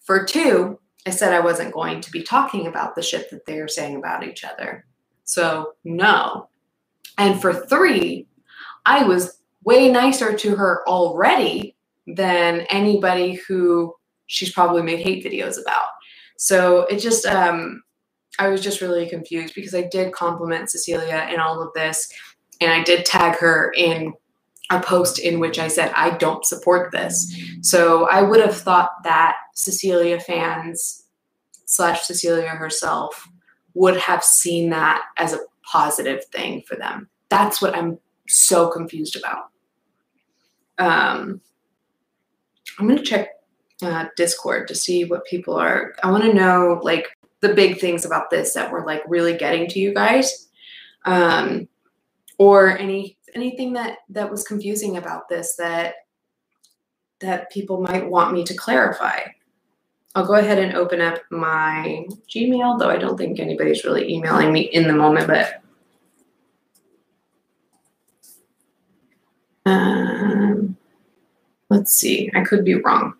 For 0.00 0.24
two, 0.24 0.80
I 1.06 1.10
said 1.10 1.32
I 1.32 1.40
wasn't 1.40 1.72
going 1.72 2.00
to 2.00 2.10
be 2.10 2.24
talking 2.24 2.66
about 2.66 2.96
the 2.96 3.02
shit 3.02 3.30
that 3.30 3.46
they 3.46 3.60
are 3.60 3.68
saying 3.68 3.96
about 3.96 4.26
each 4.26 4.42
other. 4.42 4.84
So, 5.22 5.74
no. 5.84 6.48
And 7.16 7.40
for 7.40 7.54
three, 7.54 8.26
I 8.84 9.04
was 9.04 9.37
way 9.68 9.90
nicer 9.90 10.32
to 10.32 10.56
her 10.56 10.82
already 10.88 11.76
than 12.06 12.60
anybody 12.70 13.34
who 13.34 13.94
she's 14.26 14.50
probably 14.50 14.80
made 14.80 15.00
hate 15.00 15.22
videos 15.22 15.60
about. 15.60 15.88
So 16.38 16.86
it 16.86 17.00
just, 17.00 17.26
um, 17.26 17.82
I 18.38 18.48
was 18.48 18.62
just 18.62 18.80
really 18.80 19.06
confused 19.06 19.54
because 19.54 19.74
I 19.74 19.82
did 19.82 20.14
compliment 20.14 20.70
Cecilia 20.70 21.28
in 21.30 21.38
all 21.38 21.60
of 21.60 21.74
this 21.74 22.10
and 22.62 22.72
I 22.72 22.82
did 22.82 23.04
tag 23.04 23.36
her 23.40 23.70
in 23.76 24.14
a 24.70 24.80
post 24.80 25.18
in 25.18 25.38
which 25.38 25.58
I 25.58 25.68
said, 25.68 25.92
I 25.94 26.16
don't 26.16 26.46
support 26.46 26.90
this. 26.90 27.34
So 27.60 28.08
I 28.08 28.22
would 28.22 28.40
have 28.40 28.56
thought 28.56 29.02
that 29.04 29.36
Cecilia 29.54 30.18
fans 30.18 31.04
slash 31.66 32.06
Cecilia 32.06 32.48
herself 32.48 33.28
would 33.74 33.98
have 33.98 34.24
seen 34.24 34.70
that 34.70 35.02
as 35.18 35.34
a 35.34 35.40
positive 35.62 36.24
thing 36.26 36.62
for 36.66 36.76
them. 36.76 37.10
That's 37.28 37.60
what 37.60 37.76
I'm 37.76 37.98
so 38.28 38.70
confused 38.70 39.14
about. 39.14 39.50
Um, 40.78 41.40
I'm 42.78 42.86
going 42.86 42.98
to 42.98 43.04
check 43.04 43.28
uh, 43.82 44.06
Discord 44.16 44.68
to 44.68 44.74
see 44.74 45.04
what 45.04 45.24
people 45.24 45.54
are. 45.54 45.94
I 46.02 46.10
want 46.10 46.24
to 46.24 46.34
know 46.34 46.80
like 46.82 47.08
the 47.40 47.54
big 47.54 47.78
things 47.78 48.04
about 48.04 48.30
this 48.30 48.54
that 48.54 48.70
were 48.70 48.84
like 48.84 49.02
really 49.06 49.36
getting 49.36 49.68
to 49.68 49.78
you 49.78 49.94
guys, 49.94 50.48
um, 51.04 51.68
or 52.38 52.76
any 52.78 53.16
anything 53.34 53.72
that 53.74 53.98
that 54.08 54.30
was 54.30 54.44
confusing 54.44 54.96
about 54.96 55.28
this 55.28 55.56
that 55.56 55.94
that 57.20 57.50
people 57.50 57.80
might 57.80 58.08
want 58.08 58.32
me 58.32 58.44
to 58.44 58.54
clarify. 58.54 59.20
I'll 60.14 60.26
go 60.26 60.34
ahead 60.34 60.58
and 60.58 60.74
open 60.74 61.00
up 61.00 61.18
my 61.30 62.06
Gmail, 62.28 62.78
though 62.78 62.90
I 62.90 62.96
don't 62.96 63.16
think 63.16 63.38
anybody's 63.38 63.84
really 63.84 64.10
emailing 64.12 64.52
me 64.52 64.62
in 64.62 64.88
the 64.88 64.94
moment, 64.94 65.26
but 65.26 65.62
um, 69.68 70.76
let's 71.70 71.92
see, 71.92 72.30
I 72.34 72.42
could 72.42 72.64
be 72.64 72.74
wrong. 72.74 73.14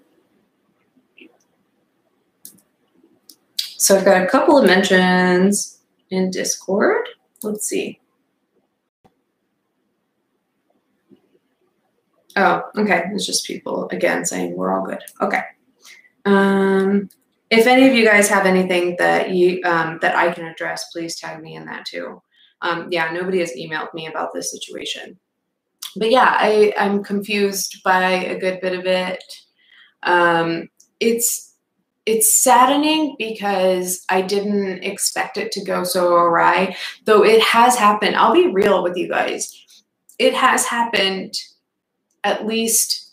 So 3.76 3.96
I've 3.96 4.04
got 4.04 4.22
a 4.22 4.26
couple 4.26 4.58
of 4.58 4.66
mentions 4.66 5.78
in 6.10 6.30
Discord. 6.30 7.08
Let's 7.42 7.68
see. 7.68 8.00
Oh, 12.36 12.62
okay. 12.76 13.04
It's 13.12 13.26
just 13.26 13.46
people 13.46 13.88
again 13.90 14.24
saying 14.24 14.56
we're 14.56 14.72
all 14.72 14.86
good. 14.86 15.02
Okay. 15.20 15.42
Um, 16.24 17.08
if 17.50 17.66
any 17.66 17.88
of 17.88 17.94
you 17.94 18.04
guys 18.04 18.28
have 18.28 18.46
anything 18.46 18.96
that 18.98 19.30
you 19.30 19.60
um, 19.64 19.98
that 20.02 20.14
I 20.16 20.32
can 20.32 20.46
address, 20.46 20.90
please 20.92 21.18
tag 21.18 21.42
me 21.42 21.56
in 21.56 21.64
that 21.66 21.86
too. 21.86 22.22
Um, 22.62 22.88
yeah, 22.90 23.12
nobody 23.12 23.38
has 23.40 23.52
emailed 23.52 23.94
me 23.94 24.06
about 24.06 24.34
this 24.34 24.50
situation, 24.50 25.18
but 25.98 26.10
yeah, 26.10 26.34
I 26.38 26.72
I'm 26.78 27.02
confused 27.02 27.82
by 27.84 28.02
a 28.10 28.38
good 28.38 28.60
bit 28.60 28.78
of 28.78 28.86
it. 28.86 29.22
Um, 30.02 30.68
it's 31.00 31.54
it's 32.06 32.40
saddening 32.40 33.16
because 33.18 34.04
I 34.08 34.22
didn't 34.22 34.82
expect 34.82 35.36
it 35.36 35.52
to 35.52 35.64
go 35.64 35.84
so 35.84 36.14
awry, 36.14 36.76
though 37.04 37.22
it 37.22 37.42
has 37.42 37.76
happened. 37.76 38.16
I'll 38.16 38.32
be 38.32 38.48
real 38.48 38.82
with 38.82 38.96
you 38.96 39.08
guys. 39.08 39.52
It 40.18 40.34
has 40.34 40.64
happened 40.64 41.34
at 42.24 42.46
least 42.46 43.12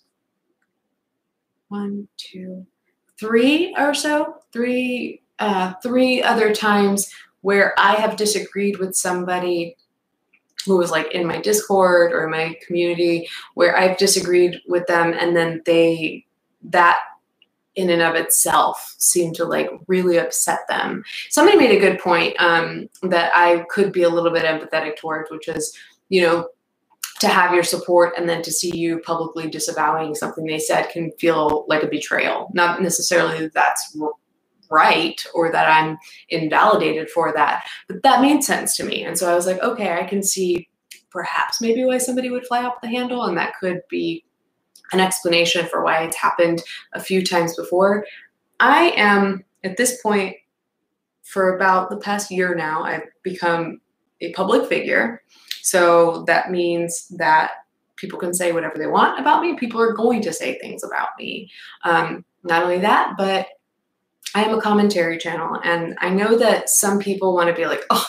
one, 1.67 2.07
two, 2.15 2.65
three 3.19 3.75
or 3.77 3.93
so, 3.93 4.35
three, 4.53 5.21
uh, 5.39 5.73
three 5.83 6.23
other 6.23 6.53
times 6.53 7.11
where 7.41 7.73
I 7.77 7.95
have 7.95 8.15
disagreed 8.15 8.79
with 8.79 8.95
somebody 8.95 9.75
who 10.65 10.77
was 10.77 10.91
like 10.91 11.13
in 11.13 11.25
my 11.27 11.39
Discord 11.39 12.11
or 12.11 12.27
my 12.27 12.57
community 12.65 13.27
where 13.53 13.77
I've 13.77 13.97
disagreed 13.97 14.61
with 14.67 14.85
them 14.87 15.13
and 15.17 15.35
then 15.35 15.61
they 15.65 16.25
that 16.63 16.99
in 17.75 17.89
and 17.89 18.01
of 18.01 18.15
itself 18.15 18.95
seemed 18.97 19.35
to 19.35 19.45
like 19.45 19.69
really 19.87 20.17
upset 20.17 20.59
them. 20.69 21.03
Somebody 21.29 21.57
made 21.57 21.75
a 21.75 21.79
good 21.79 21.99
point 21.99 22.35
um, 22.39 22.89
that 23.03 23.31
I 23.35 23.65
could 23.69 23.91
be 23.91 24.03
a 24.03 24.09
little 24.09 24.31
bit 24.31 24.43
empathetic 24.43 24.97
towards, 24.97 25.29
which 25.29 25.47
is, 25.47 25.77
you 26.09 26.21
know, 26.21 26.47
to 27.19 27.27
have 27.27 27.53
your 27.53 27.63
support 27.63 28.13
and 28.17 28.27
then 28.27 28.41
to 28.41 28.51
see 28.51 28.75
you 28.75 28.99
publicly 28.99 29.49
disavowing 29.49 30.15
something 30.15 30.45
they 30.45 30.59
said 30.59 30.89
can 30.89 31.11
feel 31.13 31.65
like 31.67 31.83
a 31.83 31.87
betrayal. 31.87 32.49
Not 32.53 32.81
necessarily 32.81 33.39
that 33.39 33.53
that's 33.53 33.97
right 34.69 35.21
or 35.33 35.51
that 35.51 35.69
I'm 35.69 35.97
invalidated 36.29 37.09
for 37.09 37.33
that, 37.33 37.65
but 37.87 38.03
that 38.03 38.21
made 38.21 38.43
sense 38.43 38.75
to 38.77 38.83
me. 38.83 39.03
And 39.03 39.17
so 39.17 39.31
I 39.31 39.35
was 39.35 39.45
like, 39.45 39.61
okay, 39.61 39.93
I 39.93 40.05
can 40.05 40.23
see 40.23 40.67
perhaps 41.11 41.61
maybe 41.61 41.85
why 41.85 41.97
somebody 41.97 42.29
would 42.29 42.45
fly 42.45 42.63
off 42.63 42.81
the 42.81 42.89
handle, 42.89 43.23
and 43.23 43.37
that 43.37 43.53
could 43.59 43.81
be 43.89 44.25
an 44.91 44.99
explanation 44.99 45.65
for 45.67 45.83
why 45.83 46.03
it's 46.03 46.15
happened 46.15 46.61
a 46.93 46.99
few 46.99 47.23
times 47.23 47.55
before. 47.55 48.05
I 48.59 48.93
am 48.95 49.43
at 49.63 49.77
this 49.77 50.01
point 50.01 50.35
for 51.23 51.55
about 51.55 51.89
the 51.89 51.97
past 51.97 52.31
year 52.31 52.53
now, 52.55 52.83
I've 52.83 53.03
become 53.23 53.81
a 54.21 54.31
public 54.33 54.69
figure. 54.69 55.21
So 55.61 56.23
that 56.27 56.51
means 56.51 57.07
that 57.17 57.51
people 57.97 58.19
can 58.19 58.33
say 58.33 58.51
whatever 58.51 58.77
they 58.77 58.87
want 58.87 59.19
about 59.19 59.41
me. 59.41 59.55
People 59.55 59.81
are 59.81 59.93
going 59.93 60.21
to 60.21 60.33
say 60.33 60.59
things 60.59 60.83
about 60.83 61.09
me. 61.17 61.49
Um, 61.83 62.23
not 62.43 62.63
only 62.63 62.79
that, 62.79 63.13
but 63.17 63.47
I 64.35 64.43
am 64.43 64.53
a 64.53 64.61
commentary 64.61 65.17
channel. 65.17 65.59
And 65.63 65.97
I 66.01 66.09
know 66.09 66.37
that 66.37 66.69
some 66.69 66.99
people 66.99 67.33
want 67.33 67.47
to 67.49 67.55
be 67.55 67.65
like, 67.65 67.83
oh, 67.89 68.05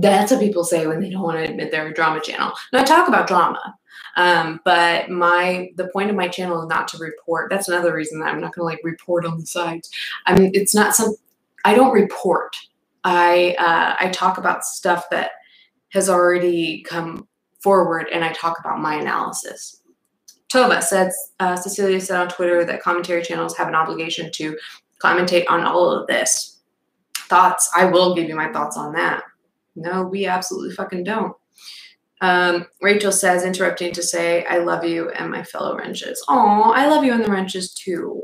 that's 0.00 0.32
what 0.32 0.40
people 0.40 0.64
say 0.64 0.86
when 0.86 1.00
they 1.00 1.10
don't 1.10 1.22
want 1.22 1.36
to 1.36 1.44
admit 1.44 1.70
they're 1.70 1.88
a 1.88 1.94
drama 1.94 2.20
channel. 2.20 2.52
Now 2.72 2.80
I 2.80 2.84
talk 2.84 3.06
about 3.06 3.28
drama. 3.28 3.76
Um, 4.16 4.60
but 4.64 5.10
my 5.10 5.70
the 5.76 5.88
point 5.88 6.08
of 6.08 6.16
my 6.16 6.26
channel 6.26 6.62
is 6.62 6.68
not 6.68 6.88
to 6.88 6.98
report. 6.98 7.50
That's 7.50 7.68
another 7.68 7.94
reason 7.94 8.18
that 8.20 8.28
I'm 8.28 8.40
not 8.40 8.54
going 8.54 8.62
to 8.62 8.74
like 8.74 8.80
report 8.82 9.26
on 9.26 9.38
the 9.38 9.46
sides. 9.46 9.90
I 10.26 10.38
mean, 10.38 10.52
it's 10.54 10.74
not 10.74 10.94
some. 10.94 11.14
I 11.66 11.74
don't 11.74 11.92
report. 11.92 12.56
I 13.04 13.54
uh, 13.58 13.94
I 14.00 14.08
talk 14.08 14.38
about 14.38 14.64
stuff 14.64 15.04
that 15.10 15.32
has 15.90 16.08
already 16.08 16.82
come 16.82 17.28
forward, 17.60 18.08
and 18.10 18.24
I 18.24 18.32
talk 18.32 18.58
about 18.58 18.80
my 18.80 18.94
analysis. 18.94 19.82
Tova 20.48 20.82
said, 20.82 21.12
uh, 21.40 21.56
Cecilia 21.56 22.00
said 22.00 22.18
on 22.18 22.28
Twitter 22.28 22.64
that 22.64 22.80
commentary 22.80 23.22
channels 23.22 23.56
have 23.56 23.68
an 23.68 23.74
obligation 23.74 24.30
to 24.32 24.56
commentate 25.02 25.44
on 25.48 25.64
all 25.64 25.90
of 25.90 26.06
this. 26.06 26.60
Thoughts? 27.28 27.70
I 27.76 27.86
will 27.86 28.14
give 28.14 28.28
you 28.28 28.36
my 28.36 28.52
thoughts 28.52 28.76
on 28.76 28.92
that. 28.92 29.22
No, 29.74 30.04
we 30.04 30.26
absolutely 30.26 30.74
fucking 30.74 31.04
don't. 31.04 31.34
Um, 32.22 32.66
Rachel 32.80 33.12
says, 33.12 33.44
interrupting 33.44 33.92
to 33.92 34.02
say, 34.02 34.44
I 34.46 34.58
love 34.58 34.84
you 34.84 35.10
and 35.10 35.30
my 35.30 35.42
fellow 35.42 35.76
wrenches. 35.76 36.24
Oh, 36.28 36.72
I 36.74 36.86
love 36.86 37.04
you 37.04 37.12
and 37.12 37.22
the 37.22 37.30
wrenches 37.30 37.74
too. 37.74 38.22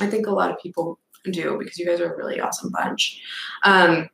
I 0.00 0.06
think 0.06 0.26
a 0.26 0.30
lot 0.30 0.50
of 0.50 0.58
people 0.60 0.98
do 1.30 1.56
because 1.58 1.78
you 1.78 1.86
guys 1.86 2.00
are 2.00 2.12
a 2.12 2.16
really 2.16 2.40
awesome 2.40 2.70
bunch. 2.70 3.20
Um, 3.64 4.08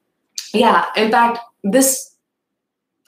yeah, 0.55 0.87
in 0.97 1.11
fact, 1.11 1.39
this 1.63 2.17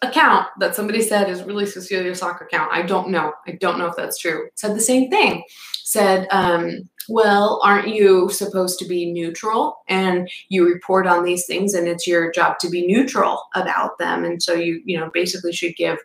account 0.02 0.46
that 0.58 0.74
somebody 0.74 1.02
said 1.02 1.28
is 1.28 1.42
really 1.42 1.66
Cecilia 1.66 2.14
soccer 2.14 2.44
account. 2.44 2.70
I 2.72 2.82
don't 2.82 3.10
know. 3.10 3.32
I 3.46 3.52
don't 3.52 3.78
know 3.78 3.86
if 3.86 3.96
that's 3.96 4.18
true. 4.18 4.48
Said 4.54 4.74
the 4.74 4.80
same 4.80 5.10
thing. 5.10 5.42
Said, 5.84 6.26
um, 6.30 6.88
well, 7.10 7.60
aren't 7.64 7.88
you 7.88 8.30
supposed 8.30 8.78
to 8.78 8.86
be 8.86 9.12
neutral 9.12 9.78
and 9.88 10.30
you 10.48 10.64
report 10.64 11.06
on 11.06 11.24
these 11.24 11.44
things 11.44 11.74
and 11.74 11.88
it's 11.88 12.06
your 12.06 12.30
job 12.30 12.58
to 12.60 12.70
be 12.70 12.86
neutral 12.86 13.42
about 13.54 13.98
them. 13.98 14.24
And 14.24 14.42
so 14.42 14.54
you, 14.54 14.80
you 14.84 14.98
know, 14.98 15.10
basically 15.12 15.52
should 15.52 15.74
give 15.76 15.98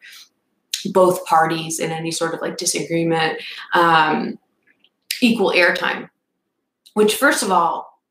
both 0.91 1.23
parties 1.25 1.79
in 1.79 1.91
any 1.91 2.11
sort 2.11 2.33
of 2.33 2.41
like 2.41 2.57
disagreement 2.57 3.39
um, 3.73 4.39
equal 5.21 5.51
airtime. 5.51 6.09
Which, 6.95 7.15
first 7.15 7.43
of 7.43 7.51
all, 7.51 8.01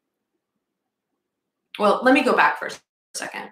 well, 1.79 2.01
let 2.05 2.15
me 2.15 2.23
go 2.23 2.37
back 2.37 2.59
for 2.59 2.67
a 2.67 2.71
second 3.15 3.51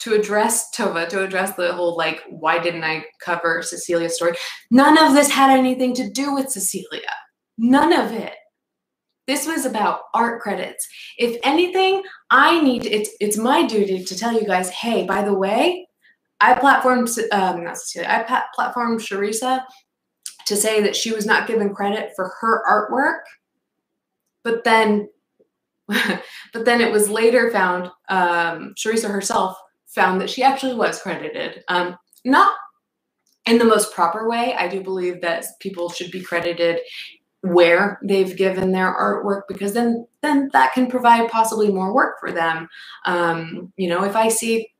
to 0.00 0.14
address 0.14 0.70
Tova, 0.74 1.08
to 1.08 1.24
address 1.24 1.54
the 1.54 1.72
whole 1.72 1.96
like, 1.96 2.22
why 2.28 2.58
didn't 2.58 2.84
I 2.84 3.04
cover 3.20 3.62
Cecilia's 3.62 4.16
story? 4.16 4.36
None 4.70 4.96
of 4.98 5.14
this 5.14 5.30
had 5.30 5.50
anything 5.50 5.94
to 5.94 6.08
do 6.08 6.34
with 6.34 6.50
Cecilia. 6.50 7.10
None 7.58 7.92
of 7.92 8.12
it. 8.12 8.34
This 9.26 9.46
was 9.46 9.64
about 9.64 10.00
art 10.12 10.42
credits. 10.42 10.86
If 11.18 11.38
anything, 11.42 12.02
I 12.30 12.60
need 12.60 12.84
it's 12.84 13.10
it's 13.20 13.38
my 13.38 13.66
duty 13.66 14.04
to 14.04 14.18
tell 14.18 14.32
you 14.32 14.46
guys, 14.46 14.70
hey, 14.70 15.06
by 15.06 15.22
the 15.22 15.32
way, 15.32 15.86
I 16.40 16.54
platformed 16.54 17.18
um, 17.32 17.64
not 17.64 17.78
I 17.96 18.44
platformed 18.58 19.00
Cherisa 19.00 19.64
to 20.46 20.56
say 20.56 20.82
that 20.82 20.96
she 20.96 21.12
was 21.12 21.24
not 21.24 21.46
given 21.46 21.74
credit 21.74 22.10
for 22.14 22.32
her 22.40 22.62
artwork, 22.68 23.20
but 24.42 24.64
then 24.64 25.08
but 25.88 26.64
then 26.64 26.80
it 26.80 26.92
was 26.92 27.08
later 27.08 27.50
found 27.50 27.90
um, 28.08 28.74
Cherisa 28.76 29.10
herself 29.10 29.56
found 29.86 30.20
that 30.20 30.30
she 30.30 30.42
actually 30.42 30.74
was 30.74 31.00
credited. 31.00 31.62
Um, 31.68 31.96
not 32.24 32.52
in 33.46 33.58
the 33.58 33.64
most 33.64 33.92
proper 33.92 34.28
way. 34.28 34.54
I 34.54 34.68
do 34.68 34.82
believe 34.82 35.20
that 35.20 35.44
people 35.60 35.90
should 35.90 36.10
be 36.10 36.22
credited 36.22 36.80
where 37.44 37.98
they've 38.02 38.36
given 38.36 38.72
their 38.72 38.94
artwork 38.94 39.42
because 39.48 39.74
then 39.74 40.06
then 40.22 40.48
that 40.54 40.72
can 40.72 40.86
provide 40.86 41.30
possibly 41.30 41.70
more 41.70 41.92
work 41.92 42.18
for 42.18 42.32
them. 42.32 42.66
Um, 43.04 43.70
you 43.76 43.86
know, 43.86 44.02
if 44.02 44.16
I 44.16 44.28
see 44.28 44.72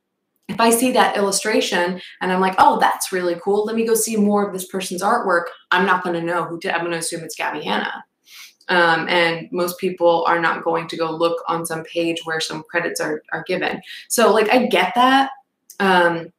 if 0.48 0.58
I 0.58 0.70
see 0.70 0.92
that 0.92 1.16
illustration 1.16 2.00
and 2.20 2.32
I'm 2.32 2.40
like, 2.40 2.54
oh, 2.58 2.78
that's 2.80 3.12
really 3.12 3.36
cool. 3.42 3.64
Let 3.64 3.76
me 3.76 3.86
go 3.86 3.94
see 3.94 4.16
more 4.16 4.46
of 4.46 4.52
this 4.52 4.66
person's 4.66 5.02
artwork. 5.02 5.44
I'm 5.70 5.84
not 5.84 6.02
going 6.02 6.18
to 6.18 6.22
know 6.22 6.44
who 6.44 6.58
did. 6.58 6.72
I'm 6.72 6.80
going 6.80 6.92
to 6.92 6.98
assume 6.98 7.22
it's 7.22 7.36
Gabbie 7.38 7.64
Hanna. 7.64 8.04
Um, 8.68 9.08
and 9.08 9.48
most 9.52 9.78
people 9.78 10.24
are 10.26 10.40
not 10.40 10.64
going 10.64 10.88
to 10.88 10.96
go 10.96 11.10
look 11.10 11.42
on 11.48 11.66
some 11.66 11.84
page 11.84 12.20
where 12.24 12.40
some 12.40 12.62
credits 12.62 13.00
are, 13.00 13.22
are 13.32 13.44
given. 13.46 13.80
So, 14.08 14.32
like, 14.32 14.50
I 14.50 14.66
get 14.66 14.94
that. 14.94 15.30
Um, 15.80 16.30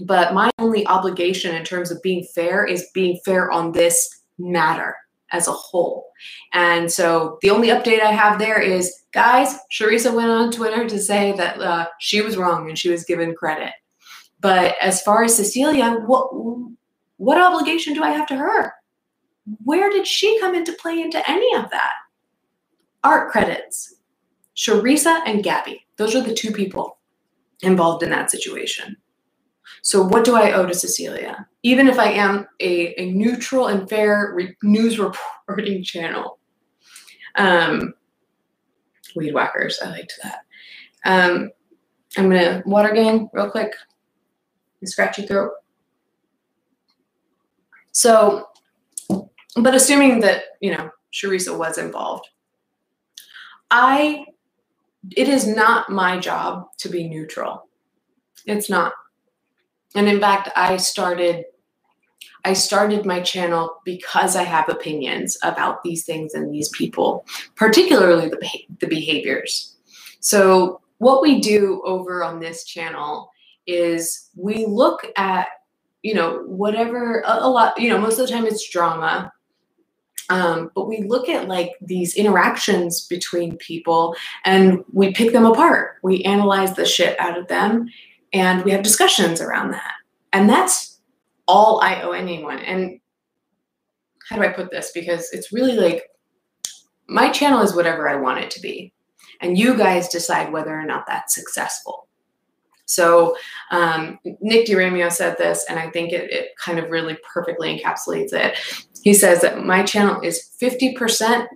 but 0.00 0.34
my 0.34 0.50
only 0.58 0.86
obligation 0.86 1.54
in 1.54 1.64
terms 1.64 1.90
of 1.90 2.02
being 2.02 2.24
fair 2.34 2.64
is 2.64 2.88
being 2.94 3.18
fair 3.24 3.50
on 3.50 3.72
this 3.72 4.22
matter 4.38 4.96
as 5.32 5.48
a 5.48 5.52
whole. 5.52 6.10
And 6.52 6.90
so 6.90 7.38
the 7.42 7.50
only 7.50 7.68
update 7.68 8.00
I 8.00 8.12
have 8.12 8.38
there 8.38 8.60
is 8.60 9.02
guys, 9.12 9.56
Cherisa 9.70 10.14
went 10.14 10.30
on 10.30 10.52
Twitter 10.52 10.88
to 10.88 10.98
say 10.98 11.32
that 11.32 11.60
uh, 11.60 11.88
she 11.98 12.20
was 12.20 12.36
wrong 12.36 12.68
and 12.68 12.78
she 12.78 12.90
was 12.90 13.04
given 13.04 13.34
credit. 13.34 13.72
But 14.40 14.76
as 14.80 15.02
far 15.02 15.24
as 15.24 15.36
Cecilia, 15.36 16.02
what 16.06 16.30
what 17.16 17.40
obligation 17.40 17.94
do 17.94 18.04
I 18.04 18.10
have 18.10 18.28
to 18.28 18.36
her? 18.36 18.72
Where 19.64 19.90
did 19.90 20.06
she 20.06 20.38
come 20.38 20.54
into 20.54 20.72
play 20.74 21.00
into 21.00 21.28
any 21.28 21.54
of 21.56 21.68
that? 21.70 21.92
Art 23.02 23.30
credits. 23.30 23.96
Cherisa 24.56 25.20
and 25.26 25.42
Gabbie. 25.42 25.80
Those 25.96 26.14
are 26.14 26.20
the 26.20 26.34
two 26.34 26.52
people 26.52 26.98
involved 27.62 28.04
in 28.04 28.10
that 28.10 28.30
situation. 28.30 28.96
So, 29.82 30.02
what 30.02 30.24
do 30.24 30.36
I 30.36 30.52
owe 30.52 30.66
to 30.66 30.74
Cecilia? 30.74 31.47
Even 31.68 31.88
if 31.88 31.98
I 31.98 32.12
am 32.12 32.46
a, 32.60 32.98
a 32.98 33.12
neutral 33.12 33.66
and 33.66 33.88
fair 33.90 34.32
re- 34.34 34.56
news 34.62 34.98
reporting 34.98 35.82
channel. 35.84 36.38
Um, 37.36 37.94
weed 39.14 39.34
whackers, 39.34 39.78
I 39.84 39.90
liked 39.90 40.14
that. 40.22 40.40
Um, 41.04 41.50
I'm 42.16 42.30
gonna 42.30 42.62
water 42.64 42.94
gang 42.94 43.28
real 43.34 43.50
quick. 43.50 43.72
and 44.80 44.88
scratch 44.88 45.18
your 45.18 45.26
throat. 45.26 45.52
So, 47.92 48.48
but 49.56 49.74
assuming 49.74 50.20
that 50.20 50.44
you 50.60 50.72
know 50.74 50.90
Cherisa 51.12 51.56
was 51.58 51.78
involved, 51.78 52.28
I 53.70 54.24
it 55.16 55.28
is 55.28 55.46
not 55.46 55.90
my 55.90 56.18
job 56.18 56.68
to 56.78 56.88
be 56.88 57.08
neutral. 57.08 57.68
It's 58.46 58.70
not. 58.70 58.92
And 59.94 60.08
in 60.08 60.20
fact, 60.20 60.50
I 60.56 60.76
started, 60.76 61.44
I 62.44 62.52
started 62.52 63.04
my 63.04 63.20
channel 63.20 63.80
because 63.84 64.36
I 64.36 64.44
have 64.44 64.68
opinions 64.68 65.36
about 65.42 65.82
these 65.82 66.04
things 66.04 66.34
and 66.34 66.52
these 66.52 66.68
people, 66.70 67.26
particularly 67.56 68.28
the, 68.28 68.48
the 68.80 68.86
behaviors. 68.86 69.76
So, 70.20 70.80
what 70.98 71.22
we 71.22 71.40
do 71.40 71.80
over 71.84 72.24
on 72.24 72.40
this 72.40 72.64
channel 72.64 73.30
is 73.66 74.30
we 74.34 74.66
look 74.66 75.06
at, 75.16 75.46
you 76.02 76.14
know, 76.14 76.42
whatever, 76.46 77.20
a, 77.20 77.46
a 77.46 77.48
lot, 77.48 77.78
you 77.80 77.88
know, 77.88 77.98
most 77.98 78.18
of 78.18 78.26
the 78.26 78.32
time 78.32 78.46
it's 78.46 78.68
drama. 78.68 79.32
Um, 80.30 80.70
but 80.74 80.88
we 80.88 81.02
look 81.02 81.28
at 81.28 81.48
like 81.48 81.72
these 81.80 82.16
interactions 82.16 83.06
between 83.06 83.56
people 83.58 84.14
and 84.44 84.84
we 84.92 85.12
pick 85.12 85.32
them 85.32 85.46
apart. 85.46 85.96
We 86.02 86.22
analyze 86.24 86.74
the 86.74 86.84
shit 86.84 87.18
out 87.20 87.38
of 87.38 87.48
them 87.48 87.88
and 88.32 88.64
we 88.64 88.72
have 88.72 88.82
discussions 88.82 89.40
around 89.40 89.70
that. 89.70 89.92
And 90.32 90.48
that's 90.48 90.87
all 91.48 91.80
I 91.80 92.02
owe 92.02 92.12
anyone. 92.12 92.60
And 92.60 93.00
how 94.28 94.36
do 94.36 94.42
I 94.42 94.52
put 94.52 94.70
this? 94.70 94.92
Because 94.94 95.28
it's 95.32 95.52
really 95.52 95.74
like 95.74 96.04
my 97.08 97.30
channel 97.30 97.62
is 97.62 97.74
whatever 97.74 98.08
I 98.08 98.16
want 98.16 98.40
it 98.40 98.50
to 98.52 98.60
be. 98.60 98.92
And 99.40 99.58
you 99.58 99.76
guys 99.76 100.08
decide 100.08 100.52
whether 100.52 100.78
or 100.78 100.84
not 100.84 101.06
that's 101.06 101.34
successful. 101.34 102.06
So 102.84 103.36
um, 103.70 104.18
Nick 104.40 104.66
DiRamio 104.66 105.12
said 105.12 105.36
this, 105.36 105.64
and 105.68 105.78
I 105.78 105.90
think 105.90 106.12
it, 106.12 106.30
it 106.30 106.48
kind 106.62 106.78
of 106.78 106.90
really 106.90 107.18
perfectly 107.34 107.78
encapsulates 107.78 108.32
it. 108.32 108.56
He 109.02 109.14
says 109.14 109.42
that 109.42 109.64
my 109.64 109.82
channel 109.82 110.20
is 110.22 110.50
50% 110.60 111.46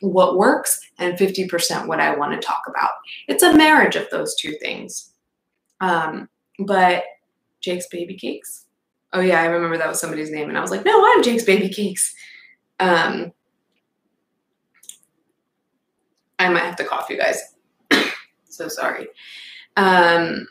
what 0.00 0.36
works 0.36 0.80
and 0.98 1.18
50% 1.18 1.86
what 1.86 2.00
I 2.00 2.14
want 2.14 2.32
to 2.32 2.46
talk 2.46 2.62
about. 2.68 2.90
It's 3.28 3.42
a 3.42 3.56
marriage 3.56 3.96
of 3.96 4.08
those 4.10 4.34
two 4.34 4.56
things. 4.60 5.12
Um, 5.80 6.28
but 6.58 7.04
Jake's 7.60 7.88
Baby 7.88 8.16
Cakes. 8.16 8.63
Oh 9.14 9.20
yeah, 9.20 9.40
I 9.40 9.46
remember 9.46 9.78
that 9.78 9.88
was 9.88 10.00
somebody's 10.00 10.30
name, 10.30 10.48
and 10.48 10.58
I 10.58 10.60
was 10.60 10.72
like, 10.72 10.84
no, 10.84 11.04
I'm 11.06 11.22
Jake's 11.22 11.44
Baby 11.44 11.68
Cakes. 11.68 12.14
Um, 12.80 13.32
I 16.38 16.48
might 16.48 16.64
have 16.64 16.76
to 16.76 16.84
cough, 16.84 17.08
you 17.08 17.16
guys. 17.16 17.40
so 18.48 18.66
sorry. 18.66 19.06
Um, 19.76 20.48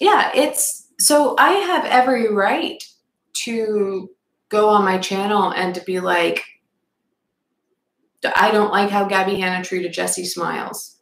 yeah, 0.00 0.30
it's 0.34 0.88
so 0.98 1.36
I 1.38 1.50
have 1.50 1.84
every 1.84 2.32
right 2.32 2.82
to 3.44 4.10
go 4.48 4.70
on 4.70 4.84
my 4.84 4.96
channel 4.96 5.52
and 5.52 5.74
to 5.74 5.82
be 5.82 6.00
like, 6.00 6.42
I 8.34 8.50
don't 8.50 8.72
like 8.72 8.88
how 8.88 9.06
Gabbie 9.06 9.38
Hanna 9.38 9.62
treated 9.62 9.92
Jesse 9.92 10.24
Smiles. 10.24 10.96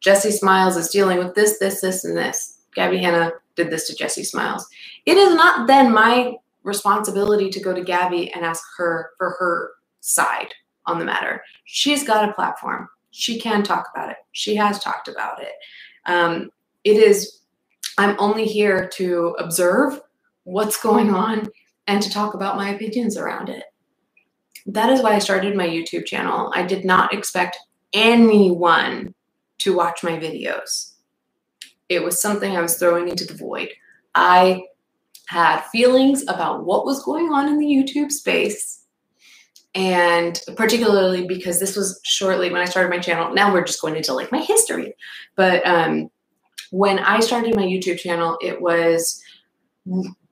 Jesse 0.00 0.30
Smiles 0.30 0.76
is 0.76 0.90
dealing 0.90 1.18
with 1.18 1.34
this, 1.34 1.58
this, 1.58 1.80
this, 1.80 2.04
and 2.04 2.16
this. 2.16 2.58
Gabbie 2.76 3.00
Hanna 3.00 3.32
did 3.56 3.70
this 3.70 3.86
to 3.88 3.96
Jesse 3.96 4.24
Smiles. 4.24 4.66
It 5.06 5.16
is 5.16 5.34
not 5.34 5.66
then 5.66 5.92
my 5.92 6.34
responsibility 6.62 7.50
to 7.50 7.60
go 7.60 7.74
to 7.74 7.82
Gabbie 7.82 8.30
and 8.34 8.44
ask 8.44 8.62
her 8.76 9.10
for 9.18 9.30
her 9.38 9.72
side 10.00 10.54
on 10.86 10.98
the 10.98 11.04
matter. 11.04 11.42
She's 11.64 12.04
got 12.04 12.28
a 12.28 12.32
platform. 12.32 12.88
She 13.10 13.38
can 13.38 13.62
talk 13.62 13.90
about 13.94 14.10
it. 14.10 14.16
She 14.32 14.56
has 14.56 14.78
talked 14.78 15.08
about 15.08 15.42
it. 15.42 15.52
Um, 16.06 16.50
it 16.84 16.96
is, 16.96 17.40
I'm 17.98 18.16
only 18.18 18.44
here 18.44 18.88
to 18.94 19.36
observe 19.38 20.00
what's 20.44 20.80
going 20.80 21.14
on 21.14 21.48
and 21.86 22.02
to 22.02 22.10
talk 22.10 22.34
about 22.34 22.56
my 22.56 22.70
opinions 22.70 23.16
around 23.16 23.48
it. 23.48 23.64
That 24.66 24.90
is 24.90 25.02
why 25.02 25.14
I 25.14 25.18
started 25.18 25.56
my 25.56 25.66
YouTube 25.66 26.06
channel. 26.06 26.52
I 26.54 26.62
did 26.62 26.84
not 26.84 27.12
expect 27.12 27.58
anyone 27.92 29.14
to 29.58 29.76
watch 29.76 30.02
my 30.02 30.12
videos. 30.12 30.91
It 31.94 32.02
was 32.02 32.20
something 32.20 32.56
I 32.56 32.62
was 32.62 32.76
throwing 32.76 33.08
into 33.08 33.24
the 33.24 33.34
void. 33.34 33.70
I 34.14 34.64
had 35.26 35.62
feelings 35.66 36.22
about 36.28 36.64
what 36.64 36.84
was 36.84 37.02
going 37.02 37.32
on 37.32 37.48
in 37.48 37.58
the 37.58 37.66
YouTube 37.66 38.10
space. 38.10 38.84
And 39.74 40.38
particularly 40.56 41.26
because 41.26 41.58
this 41.58 41.76
was 41.76 41.98
shortly 42.04 42.50
when 42.50 42.60
I 42.60 42.66
started 42.66 42.90
my 42.90 42.98
channel. 42.98 43.32
Now 43.32 43.52
we're 43.52 43.64
just 43.64 43.80
going 43.80 43.96
into 43.96 44.12
like 44.12 44.30
my 44.30 44.40
history. 44.40 44.94
But 45.34 45.66
um, 45.66 46.10
when 46.70 46.98
I 46.98 47.20
started 47.20 47.56
my 47.56 47.62
YouTube 47.62 47.98
channel, 47.98 48.36
it 48.42 48.60
was 48.60 49.22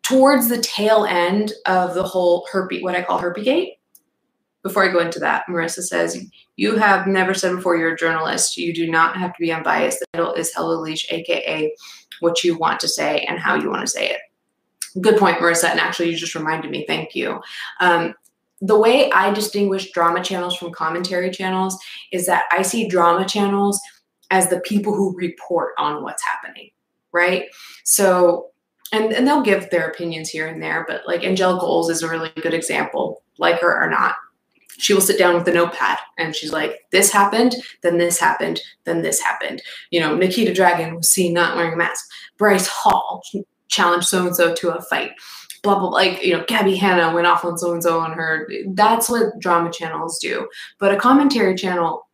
towards 0.03 0.49
the 0.49 0.61
tail 0.61 1.05
end 1.05 1.53
of 1.67 1.95
the 1.95 2.03
whole 2.03 2.47
herpy, 2.53 2.83
what 2.83 2.95
I 2.95 3.03
call 3.03 3.21
herpygate 3.21 3.77
before 4.63 4.85
I 4.85 4.93
go 4.93 5.01
into 5.01 5.19
that, 5.21 5.45
Marissa 5.49 5.83
says, 5.83 6.23
You 6.57 6.77
have 6.77 7.07
never 7.07 7.35
said 7.35 7.55
before 7.55 7.77
you're 7.77 7.95
a 7.95 7.99
journalist. 7.99 8.57
You 8.57 8.75
do 8.75 8.91
not 8.91 9.17
have 9.17 9.33
to 9.35 9.41
be 9.41 9.53
unbiased. 9.53 10.01
The 10.01 10.07
title 10.19 10.35
is 10.35 10.53
Hello 10.55 10.83
Leesh, 10.83 11.11
aka 11.11 11.75
what 12.21 12.45
you 12.45 12.57
want 12.57 12.81
to 12.81 12.89
say 12.89 13.25
and 13.29 13.39
how 13.39 13.55
you 13.55 13.71
want 13.71 13.81
to 13.81 13.87
say 13.87 14.11
it. 14.11 14.21
Good 15.01 15.19
point, 15.19 15.39
Marissa. 15.39 15.71
And 15.71 15.81
actually, 15.81 16.11
you 16.11 16.17
just 16.17 16.35
reminded 16.35 16.71
me. 16.71 16.85
Thank 16.87 17.15
you. 17.15 17.41
Um, 17.81 18.15
the 18.61 18.79
way 18.79 19.11
I 19.13 19.33
distinguish 19.33 19.91
drama 19.93 20.23
channels 20.23 20.57
from 20.57 20.73
commentary 20.73 21.31
channels 21.31 21.79
is 22.13 22.27
that 22.27 22.45
I 22.53 22.61
see 22.61 22.89
drama 22.89 23.25
channels 23.27 23.81
as 24.31 24.49
the 24.49 24.61
people 24.61 24.95
who 24.95 25.17
report 25.17 25.73
on 25.79 26.03
what's 26.03 26.23
happening, 26.23 26.71
right? 27.13 27.47
So, 27.85 28.51
and, 28.93 29.13
and 29.13 29.27
they'll 29.27 29.41
give 29.41 29.71
their 29.71 29.89
opinions 29.89 30.29
here 30.29 30.47
and 30.47 30.63
there, 30.63 30.85
but 30.87 31.03
like 31.07 31.25
Angelica 31.25 31.65
Oles 31.65 31.89
is 31.89 32.03
a 32.03 32.09
really 32.09 32.31
good 32.43 32.53
example, 32.53 33.23
like 33.39 33.61
her 33.61 33.83
or 33.83 33.89
not 33.89 34.17
she 34.81 34.95
will 34.95 35.01
sit 35.01 35.19
down 35.19 35.35
with 35.35 35.47
a 35.47 35.53
notepad 35.53 35.99
and 36.17 36.35
she's 36.35 36.53
like, 36.53 36.87
this 36.91 37.13
happened, 37.13 37.55
then 37.83 37.99
this 37.99 38.19
happened, 38.19 38.61
then 38.85 39.03
this 39.03 39.21
happened. 39.21 39.63
You 39.91 40.01
know, 40.01 40.17
Nikita 40.17 40.55
Dragon 40.55 40.97
was 40.97 41.11
seen 41.11 41.35
not 41.35 41.57
wearing 41.57 41.75
a 41.75 41.77
mask. 41.77 42.09
Bryce 42.39 42.67
Hall 42.67 43.23
challenged 43.69 44.09
so 44.09 44.27
and 44.27 44.35
so 44.35 44.55
to 44.55 44.71
a 44.71 44.81
fight. 44.83 45.13
Blah, 45.63 45.79
blah, 45.79 45.91
blah. 45.91 45.99
Like, 45.99 46.25
you 46.25 46.35
know, 46.35 46.45
Gabbie 46.45 46.79
Hanna 46.79 47.15
went 47.15 47.27
off 47.27 47.45
on 47.45 47.59
so 47.59 47.75
and 47.75 47.83
so 47.83 48.01
on 48.01 48.13
her. 48.13 48.51
That's 48.69 49.11
what 49.11 49.39
drama 49.39 49.71
channels 49.71 50.19
do. 50.19 50.49
But 50.79 50.95
a 50.95 50.97
commentary 50.97 51.55
channel 51.55 52.09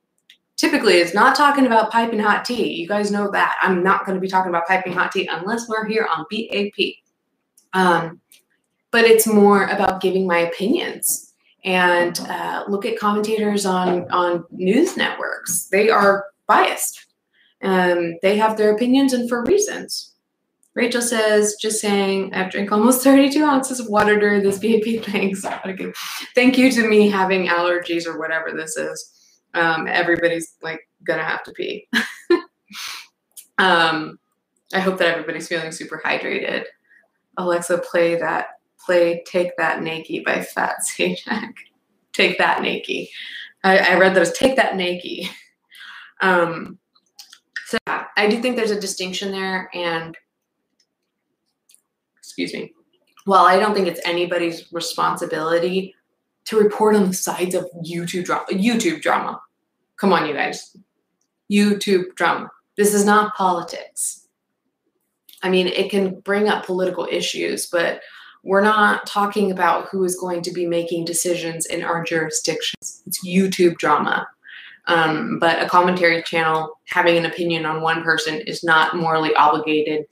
typically 0.57 0.95
is 0.95 1.15
not 1.15 1.37
talking 1.37 1.67
about 1.67 1.93
piping 1.93 2.19
hot 2.19 2.45
tea. 2.45 2.73
You 2.73 2.89
guys 2.89 3.13
know 3.13 3.31
that. 3.31 3.57
I'm 3.63 3.85
not 3.85 4.05
going 4.05 4.17
to 4.17 4.21
be 4.21 4.29
talking 4.29 4.49
about 4.49 4.67
piping 4.67 4.93
hot 4.93 5.13
tea 5.13 5.29
unless 5.31 5.69
we're 5.69 5.87
here 5.87 6.09
on 6.11 6.27
BAP. 6.31 6.97
Um, 7.73 8.21
but 8.91 9.05
it's 9.05 9.27
more 9.27 9.67
about 9.67 10.01
giving 10.01 10.27
my 10.27 10.39
opinions 10.39 11.26
and 11.67 12.21
uh, 12.21 12.65
look 12.69 12.87
at 12.87 12.99
commentators 12.99 13.67
on 13.67 14.11
on 14.11 14.45
news 14.53 14.97
networks. 14.97 15.67
They 15.67 15.91
are 15.91 16.27
biased. 16.47 17.05
Um, 17.63 18.15
they 18.23 18.37
have 18.37 18.57
their 18.57 18.75
opinions 18.75 19.13
and 19.13 19.29
for 19.29 19.45
reasons. 19.45 20.13
Rachel 20.75 21.01
says, 21.01 21.57
just 21.59 21.81
saying, 21.81 22.35
I've 22.35 22.51
drank 22.51 22.71
almost 22.71 23.03
32 23.05 23.43
ounces 23.45 23.81
of 23.81 23.89
water 23.89 24.19
during 24.19 24.43
this 24.43 24.59
BAP. 24.59 25.05
Thanks. 25.05 25.45
Okay. 25.67 25.93
Thank 26.35 26.57
you 26.57 26.71
to 26.71 26.87
me 26.87 27.11
having 27.11 27.49
allergies 27.49 28.07
or 28.07 28.19
whatever 28.19 28.53
this 28.53 28.77
is. 28.77 29.13
Um, 29.55 29.89
everybody's 29.89 30.55
like 30.63 30.89
gonna 31.03 31.25
have 31.25 31.43
to 31.45 31.53
pee. 31.53 31.89
um, 33.59 34.19
I 34.73 34.81
hope 34.81 34.99
that 34.99 35.09
everybody's 35.09 35.49
feeling 35.49 35.73
super 35.73 36.01
hydrated. 36.05 36.65
Alexa, 37.39 37.79
play 37.79 38.17
that 38.17 38.56
play 38.87 39.23
Take 39.27 39.57
That 39.59 39.81
Nakey 39.81 40.25
by 40.25 40.43
Fat 40.43 40.77
Sajak. 40.89 41.53
Take 42.13 42.39
That 42.39 42.59
Nakey. 42.63 43.09
I, 43.63 43.79
I 43.79 43.99
read 43.99 44.15
those 44.15 44.33
Take 44.33 44.57
That 44.57 44.75
Nakey. 44.75 45.29
Um, 46.23 46.79
so 47.67 47.77
yeah, 47.87 48.05
I 48.17 48.29
do 48.29 48.41
think 48.41 48.57
there's 48.57 48.71
a 48.71 48.81
distinction 48.81 49.33
there. 49.33 49.69
And 49.75 50.17
excuse 52.17 52.55
me. 52.55 52.73
Well, 53.27 53.45
I 53.45 53.59
don't 53.59 53.75
think 53.75 53.89
it's 53.89 54.01
anybody's 54.05 54.73
responsibility 54.73 55.95
to 56.47 56.59
report 56.59 56.95
on 56.95 57.09
the 57.09 57.15
sides 57.15 57.55
of 57.55 57.69
YouTube 57.85 58.25
drama. 58.25 58.47
YouTube 58.53 59.03
drama. 59.03 59.41
Come 59.97 60.13
on, 60.13 60.27
you 60.27 60.35
guys. 60.35 60.77
YouTube 61.51 62.15
drama. 62.15 62.51
This 62.77 62.95
is 62.95 63.05
not 63.05 63.35
politics. 63.35 64.29
I 65.43 65.51
mean, 65.51 65.67
it 65.67 65.91
can 65.91 66.21
bring 66.21 66.49
up 66.49 66.67
political 66.67 67.07
issues, 67.11 67.67
but 67.67 68.01
we're 68.47 68.61
not 68.61 69.05
talking 69.07 69.51
about 69.51 69.89
who 69.89 70.05
is 70.05 70.15
going 70.15 70.41
to 70.41 70.53
be 70.53 70.67
making 70.67 71.05
decisions 71.05 71.67
in 71.67 71.83
our 71.83 72.05
jurisdictions. 72.05 73.03
It's 73.05 73.27
YouTube 73.27 73.77
drama. 73.77 74.29
Um, 74.87 75.41
but 75.41 75.61
a 75.61 75.69
commentary 75.69 76.23
channel 76.23 76.79
having 76.85 77.17
an 77.17 77.27
opinion 77.27 77.67
on 77.67 77.83
one 77.83 78.05
person 78.05 78.41
is 78.43 78.63
not 78.63 78.95
morally 78.95 79.35
obligated 79.35 80.07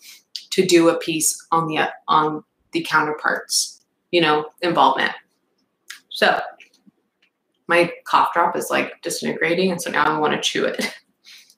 to 0.50 0.66
do 0.66 0.88
a 0.88 0.98
piece 0.98 1.46
on 1.52 1.68
the 1.68 1.88
on 2.08 2.42
the 2.72 2.82
counterparts, 2.82 3.80
you 4.10 4.20
know, 4.20 4.46
involvement. 4.62 5.12
So 6.10 6.40
my 7.68 7.92
cough 8.04 8.32
drop 8.32 8.56
is 8.56 8.68
like 8.68 9.00
disintegrating, 9.02 9.70
and 9.70 9.80
so 9.80 9.92
now 9.92 10.04
I 10.04 10.18
want 10.18 10.32
to 10.34 10.40
chew 10.40 10.64
it. 10.64 10.92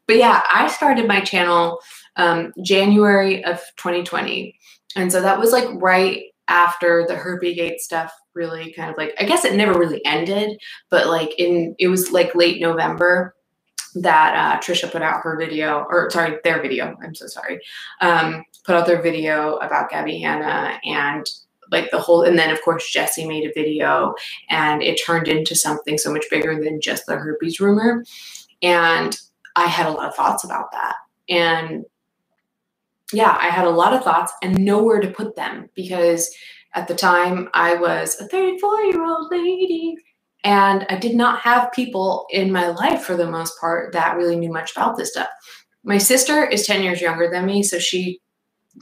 But 0.08 0.18
yeah, 0.18 0.44
I 0.54 0.68
started 0.68 1.08
my 1.08 1.20
channel 1.20 1.80
um, 2.14 2.52
January 2.62 3.44
of 3.44 3.56
2020, 3.76 4.56
and 4.94 5.10
so 5.10 5.20
that 5.20 5.40
was 5.40 5.50
like 5.50 5.66
right 5.82 6.26
after 6.48 7.05
the 7.09 7.14
Herpygate 7.14 7.78
stuff 7.78 8.12
really 8.35 8.73
kind 8.73 8.90
of 8.90 8.97
like 8.97 9.14
I 9.18 9.24
guess 9.24 9.44
it 9.44 9.55
never 9.56 9.78
really 9.78 10.05
ended, 10.05 10.59
but 10.90 11.06
like 11.06 11.35
in 11.39 11.74
it 11.78 11.89
was 11.89 12.12
like 12.12 12.35
late 12.35 12.60
November 12.60 13.35
that 13.97 14.35
uh, 14.35 14.60
Trisha 14.60 14.90
put 14.90 15.02
out 15.02 15.23
her 15.23 15.39
video, 15.39 15.86
or 15.89 16.10
sorry, 16.10 16.36
their 16.44 16.60
video. 16.60 16.94
I'm 17.02 17.14
so 17.14 17.27
sorry. 17.27 17.60
Um, 18.02 18.44
put 18.64 18.74
out 18.74 18.86
their 18.86 19.01
video 19.01 19.56
about 19.56 19.90
Gabbie 19.90 20.20
Hanna, 20.20 20.78
and 20.85 21.27
like 21.70 21.90
the 21.90 22.01
whole 22.01 22.23
and 22.23 22.39
then 22.39 22.51
of 22.51 22.62
course 22.62 22.90
Jesse 22.90 23.27
made 23.27 23.48
a 23.48 23.52
video 23.55 24.14
and 24.51 24.82
it 24.82 25.01
turned 25.05 25.28
into 25.28 25.55
something 25.55 25.98
so 25.98 26.12
much 26.12 26.24
bigger 26.31 26.62
than 26.62 26.81
just 26.81 27.06
the 27.06 27.16
herpes 27.16 27.60
rumor 27.60 28.05
and 28.62 29.18
I 29.56 29.66
had 29.66 29.86
a 29.86 29.90
lot 29.90 30.09
of 30.09 30.14
thoughts 30.14 30.44
about 30.44 30.70
that 30.73 30.94
and 31.28 31.85
yeah 33.12 33.36
I 33.40 33.48
had 33.48 33.66
a 33.66 33.70
lot 33.70 33.92
of 33.92 34.02
thoughts 34.02 34.32
and 34.42 34.58
nowhere 34.58 35.00
to 35.00 35.10
put 35.10 35.36
them 35.36 35.68
because 35.74 36.30
at 36.74 36.88
the 36.88 36.94
time 36.94 37.48
I 37.54 37.74
was 37.74 38.20
a 38.20 38.28
34 38.28 38.80
year 38.82 39.04
old 39.04 39.30
lady 39.30 39.96
and 40.44 40.86
I 40.88 40.96
did 40.96 41.16
not 41.16 41.40
have 41.40 41.72
people 41.72 42.26
in 42.30 42.52
my 42.52 42.68
life 42.68 43.02
for 43.02 43.16
the 43.16 43.28
most 43.28 43.58
part 43.60 43.92
that 43.92 44.16
really 44.16 44.36
knew 44.36 44.52
much 44.52 44.72
about 44.72 44.96
this 44.96 45.10
stuff. 45.10 45.28
My 45.82 45.98
sister 45.98 46.44
is 46.44 46.66
10 46.66 46.82
years 46.82 47.00
younger 47.00 47.28
than 47.28 47.46
me, 47.46 47.64
so 47.64 47.80
she 47.80 48.20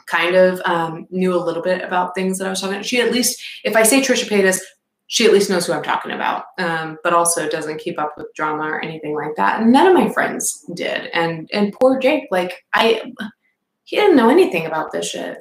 kind 0.07 0.35
of 0.35 0.61
um, 0.67 1.07
knew 1.11 1.35
a 1.35 1.41
little 1.43 1.63
bit 1.63 1.83
about 1.83 2.15
things 2.15 2.39
that 2.39 2.47
I 2.47 2.51
was 2.51 2.61
talking 2.61 2.75
about. 2.75 2.87
She 2.87 3.01
at 3.01 3.13
least, 3.13 3.43
if 3.65 3.77
I 3.77 3.83
say 3.83 4.01
Trisha 4.01 4.29
Paytas, 4.29 4.61
she 5.07 5.25
at 5.25 5.33
least 5.33 5.49
knows 5.49 5.67
who 5.67 5.73
I'm 5.73 5.83
talking 5.83 6.13
about, 6.13 6.45
um, 6.59 6.99
but 7.03 7.15
also 7.15 7.49
doesn't 7.49 7.81
keep 7.81 7.99
up 7.99 8.15
with 8.17 8.35
drama 8.35 8.65
or 8.65 8.83
anything 8.83 9.15
like 9.15 9.37
that. 9.37 9.61
And 9.61 9.73
none 9.73 9.87
of 9.87 9.95
my 9.95 10.11
friends 10.11 10.65
did. 10.75 11.09
And 11.13 11.49
and 11.53 11.73
poor 11.73 11.99
Jake, 11.99 12.25
like 12.31 12.65
I, 12.73 13.13
he 13.95 14.01
didn't 14.01 14.17
know 14.17 14.29
anything 14.29 14.67
about 14.67 14.91
this 14.91 15.09
shit. 15.09 15.39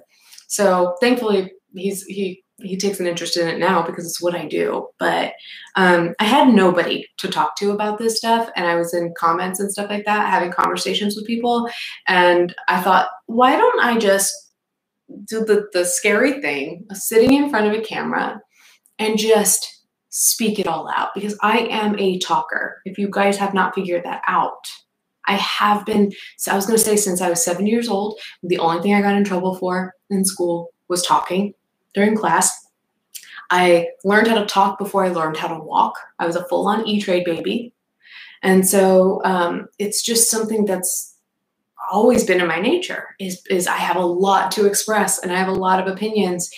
So 0.47 0.95
thankfully, 1.01 1.51
he's 1.75 2.03
he 2.03 2.43
he 2.61 2.77
takes 2.77 2.99
an 2.99 3.07
interest 3.07 3.35
in 3.35 3.47
it 3.47 3.57
now 3.57 3.81
because 3.81 4.05
it's 4.05 4.21
what 4.21 4.35
I 4.35 4.45
do. 4.45 4.89
But 4.99 5.33
um, 5.75 6.13
I 6.19 6.25
had 6.25 6.53
nobody 6.53 7.07
to 7.17 7.29
talk 7.29 7.55
to 7.57 7.71
about 7.71 7.97
this 7.97 8.17
stuff, 8.17 8.51
and 8.55 8.67
I 8.67 8.75
was 8.75 8.93
in 8.93 9.11
comments 9.17 9.59
and 9.59 9.71
stuff 9.71 9.89
like 9.89 10.05
that, 10.05 10.29
having 10.29 10.51
conversations 10.51 11.15
with 11.15 11.25
people, 11.25 11.67
and 12.07 12.53
I 12.67 12.79
thought, 12.81 13.09
why 13.25 13.55
don't 13.55 13.83
I 13.83 13.97
just 13.97 14.31
do 15.27 15.43
the 15.43 15.67
the 15.73 15.83
scary 15.83 16.39
thing 16.39 16.85
of 16.91 16.97
sitting 16.97 17.33
in 17.33 17.49
front 17.49 17.65
of 17.65 17.73
a 17.73 17.83
camera 17.83 18.39
and 18.99 19.17
just 19.17 19.81
speak 20.09 20.59
it 20.59 20.67
all 20.67 20.87
out 20.95 21.09
because 21.15 21.35
I 21.41 21.57
am 21.71 21.97
a 21.97 22.19
talker. 22.19 22.81
If 22.85 22.99
you 22.99 23.09
guys 23.09 23.35
have 23.37 23.55
not 23.55 23.73
figured 23.73 24.03
that 24.05 24.21
out. 24.27 24.67
I 25.27 25.35
have 25.35 25.85
been, 25.85 26.11
so 26.37 26.51
I 26.51 26.55
was 26.55 26.65
going 26.65 26.77
to 26.77 26.83
say 26.83 26.95
since 26.95 27.21
I 27.21 27.29
was 27.29 27.43
seven 27.43 27.67
years 27.67 27.87
old, 27.87 28.19
the 28.41 28.59
only 28.59 28.81
thing 28.81 28.93
I 28.93 29.01
got 29.01 29.15
in 29.15 29.23
trouble 29.23 29.55
for 29.55 29.95
in 30.09 30.25
school 30.25 30.73
was 30.87 31.05
talking 31.05 31.53
during 31.93 32.15
class. 32.15 32.51
I 33.49 33.89
learned 34.03 34.27
how 34.27 34.39
to 34.39 34.45
talk 34.45 34.79
before 34.79 35.05
I 35.05 35.09
learned 35.09 35.37
how 35.37 35.47
to 35.47 35.59
walk. 35.59 35.95
I 36.19 36.25
was 36.25 36.35
a 36.35 36.45
full 36.45 36.67
on 36.67 36.87
E 36.87 37.01
Trade 37.01 37.25
baby. 37.25 37.73
And 38.41 38.67
so 38.67 39.21
um, 39.23 39.67
it's 39.79 40.01
just 40.01 40.29
something 40.29 40.65
that's 40.65 41.15
always 41.91 42.23
been 42.25 42.41
in 42.41 42.47
my 42.47 42.59
nature 42.59 43.15
is, 43.19 43.45
is 43.49 43.67
I 43.67 43.77
have 43.77 43.97
a 43.97 44.05
lot 44.05 44.51
to 44.53 44.65
express 44.65 45.19
and 45.19 45.31
I 45.31 45.37
have 45.37 45.49
a 45.49 45.53
lot 45.53 45.79
of 45.79 45.91
opinions. 45.91 46.49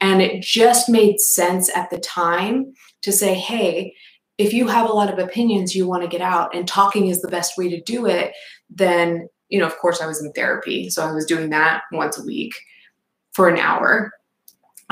And 0.00 0.20
it 0.20 0.42
just 0.42 0.88
made 0.88 1.20
sense 1.20 1.74
at 1.74 1.90
the 1.90 1.98
time 1.98 2.74
to 3.02 3.12
say, 3.12 3.34
hey, 3.34 3.94
if 4.38 4.52
you 4.52 4.66
have 4.68 4.88
a 4.88 4.92
lot 4.92 5.12
of 5.12 5.18
opinions 5.18 5.74
you 5.74 5.86
want 5.86 6.02
to 6.02 6.08
get 6.08 6.20
out 6.20 6.54
and 6.54 6.66
talking 6.66 7.06
is 7.06 7.20
the 7.20 7.28
best 7.28 7.56
way 7.58 7.68
to 7.68 7.80
do 7.82 8.06
it, 8.06 8.32
then, 8.70 9.28
you 9.48 9.58
know, 9.58 9.66
of 9.66 9.76
course 9.78 10.00
I 10.00 10.06
was 10.06 10.22
in 10.22 10.32
therapy. 10.32 10.90
So 10.90 11.06
I 11.06 11.12
was 11.12 11.26
doing 11.26 11.50
that 11.50 11.82
once 11.92 12.18
a 12.18 12.24
week 12.24 12.52
for 13.32 13.48
an 13.48 13.58
hour 13.58 14.12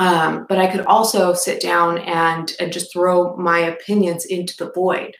um, 0.01 0.47
but 0.49 0.57
I 0.57 0.65
could 0.65 0.83
also 0.87 1.35
sit 1.35 1.61
down 1.61 1.99
and, 1.99 2.51
and 2.59 2.73
just 2.73 2.91
throw 2.91 3.37
my 3.37 3.59
opinions 3.59 4.25
into 4.25 4.55
the 4.57 4.71
void. 4.71 5.15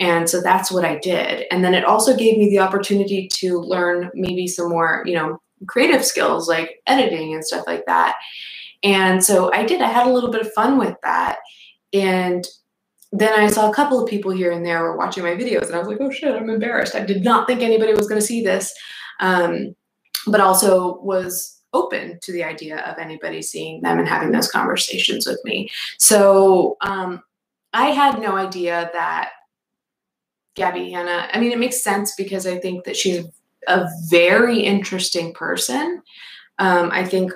And 0.00 0.28
so 0.28 0.40
that's 0.40 0.72
what 0.72 0.86
I 0.86 0.98
did. 0.98 1.44
And 1.50 1.62
then 1.62 1.74
it 1.74 1.84
also 1.84 2.16
gave 2.16 2.38
me 2.38 2.48
the 2.48 2.60
opportunity 2.60 3.28
to 3.34 3.60
learn 3.60 4.10
maybe 4.14 4.46
some 4.46 4.70
more, 4.70 5.02
you 5.04 5.14
know, 5.14 5.38
creative 5.66 6.02
skills 6.02 6.48
like 6.48 6.80
editing 6.86 7.34
and 7.34 7.44
stuff 7.44 7.66
like 7.66 7.84
that. 7.84 8.14
And 8.82 9.22
so 9.22 9.52
I 9.52 9.66
did. 9.66 9.82
I 9.82 9.88
had 9.88 10.06
a 10.06 10.12
little 10.12 10.30
bit 10.30 10.40
of 10.40 10.52
fun 10.54 10.78
with 10.78 10.96
that. 11.02 11.36
And 11.92 12.46
then 13.18 13.38
I 13.38 13.48
saw 13.48 13.70
a 13.70 13.74
couple 13.74 14.02
of 14.02 14.08
people 14.08 14.30
here 14.30 14.52
and 14.52 14.64
there 14.64 14.82
were 14.82 14.96
watching 14.96 15.22
my 15.22 15.34
videos, 15.34 15.66
and 15.66 15.74
I 15.74 15.78
was 15.78 15.88
like, 15.88 15.98
oh 16.00 16.10
shit, 16.10 16.34
I'm 16.34 16.50
embarrassed. 16.50 16.94
I 16.94 17.04
did 17.04 17.24
not 17.24 17.46
think 17.46 17.60
anybody 17.60 17.92
was 17.94 18.08
going 18.08 18.20
to 18.20 18.26
see 18.26 18.42
this. 18.42 18.74
Um, 19.20 19.74
but 20.26 20.40
also 20.40 21.00
was 21.00 21.60
open 21.72 22.18
to 22.22 22.32
the 22.32 22.42
idea 22.42 22.78
of 22.80 22.98
anybody 22.98 23.42
seeing 23.42 23.80
them 23.82 23.98
and 23.98 24.08
having 24.08 24.32
those 24.32 24.50
conversations 24.50 25.26
with 25.26 25.40
me. 25.44 25.68
So 25.98 26.76
um, 26.80 27.22
I 27.72 27.90
had 27.90 28.20
no 28.20 28.36
idea 28.36 28.90
that 28.92 29.30
Gabbie 30.56 30.90
Hanna, 30.90 31.28
I 31.32 31.38
mean, 31.38 31.52
it 31.52 31.58
makes 31.58 31.82
sense 31.82 32.14
because 32.16 32.46
I 32.46 32.58
think 32.58 32.84
that 32.84 32.96
she's 32.96 33.24
a 33.68 33.86
very 34.08 34.60
interesting 34.60 35.32
person. 35.34 36.02
Um, 36.58 36.90
I 36.92 37.04
think 37.04 37.32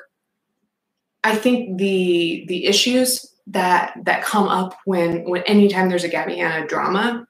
I 1.22 1.36
think 1.36 1.78
the 1.78 2.46
the 2.48 2.64
issues 2.64 3.29
that 3.50 3.94
that 4.04 4.22
come 4.22 4.48
up 4.48 4.76
when 4.84 5.28
when 5.28 5.42
anytime 5.42 5.88
there's 5.88 6.04
a 6.04 6.08
Gabbie 6.08 6.36
Hanna 6.36 6.66
drama 6.66 7.26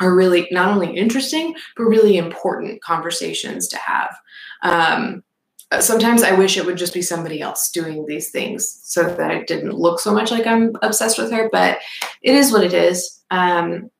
are 0.00 0.14
really 0.14 0.48
not 0.50 0.70
only 0.70 0.94
interesting 0.96 1.54
but 1.76 1.84
really 1.84 2.16
important 2.16 2.82
conversations 2.82 3.68
to 3.68 3.78
have. 3.78 4.16
Um, 4.62 5.22
sometimes 5.80 6.22
I 6.22 6.32
wish 6.32 6.56
it 6.56 6.66
would 6.66 6.76
just 6.76 6.94
be 6.94 7.02
somebody 7.02 7.40
else 7.40 7.70
doing 7.70 8.06
these 8.06 8.30
things 8.30 8.80
so 8.82 9.02
that 9.02 9.30
it 9.30 9.46
didn't 9.46 9.74
look 9.74 10.00
so 10.00 10.12
much 10.12 10.30
like 10.30 10.46
I'm 10.46 10.72
obsessed 10.82 11.18
with 11.18 11.30
her, 11.32 11.48
but 11.50 11.78
it 12.22 12.34
is 12.34 12.52
what 12.52 12.64
it 12.64 12.74
is. 12.74 13.22
Um, 13.30 13.90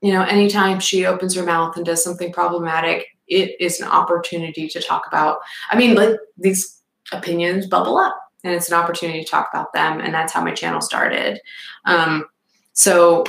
you 0.00 0.12
know, 0.12 0.22
anytime 0.22 0.80
she 0.80 1.06
opens 1.06 1.34
her 1.34 1.44
mouth 1.44 1.76
and 1.76 1.86
does 1.86 2.02
something 2.02 2.32
problematic, 2.32 3.06
it 3.28 3.56
is 3.60 3.80
an 3.80 3.88
opportunity 3.88 4.68
to 4.68 4.80
talk 4.80 5.06
about. 5.06 5.38
I 5.70 5.76
mean, 5.76 5.94
like 5.94 6.16
these 6.36 6.80
opinions 7.12 7.66
bubble 7.66 7.98
up 7.98 8.16
and 8.44 8.54
it's 8.54 8.68
an 8.68 8.74
opportunity 8.74 9.22
to 9.22 9.30
talk 9.30 9.48
about 9.52 9.72
them. 9.72 10.00
And 10.00 10.12
that's 10.12 10.32
how 10.32 10.42
my 10.42 10.52
channel 10.52 10.80
started. 10.80 11.40
Um, 11.84 12.26
so, 12.72 13.24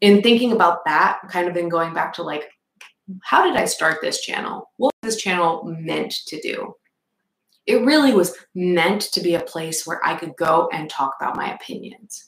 in 0.00 0.22
thinking 0.22 0.52
about 0.52 0.84
that, 0.84 1.20
kind 1.28 1.46
of 1.46 1.54
been 1.54 1.68
going 1.68 1.94
back 1.94 2.12
to 2.14 2.22
like, 2.22 2.50
how 3.22 3.44
did 3.44 3.56
I 3.56 3.66
start 3.66 3.98
this 4.00 4.20
channel? 4.20 4.70
What 4.76 4.92
was 5.02 5.14
this 5.14 5.22
channel 5.22 5.62
meant 5.64 6.12
to 6.26 6.40
do? 6.40 6.74
It 7.66 7.84
really 7.84 8.12
was 8.12 8.36
meant 8.54 9.02
to 9.12 9.20
be 9.20 9.34
a 9.34 9.40
place 9.40 9.86
where 9.86 10.04
I 10.04 10.16
could 10.16 10.34
go 10.36 10.68
and 10.72 10.90
talk 10.90 11.14
about 11.20 11.36
my 11.36 11.54
opinions. 11.54 12.24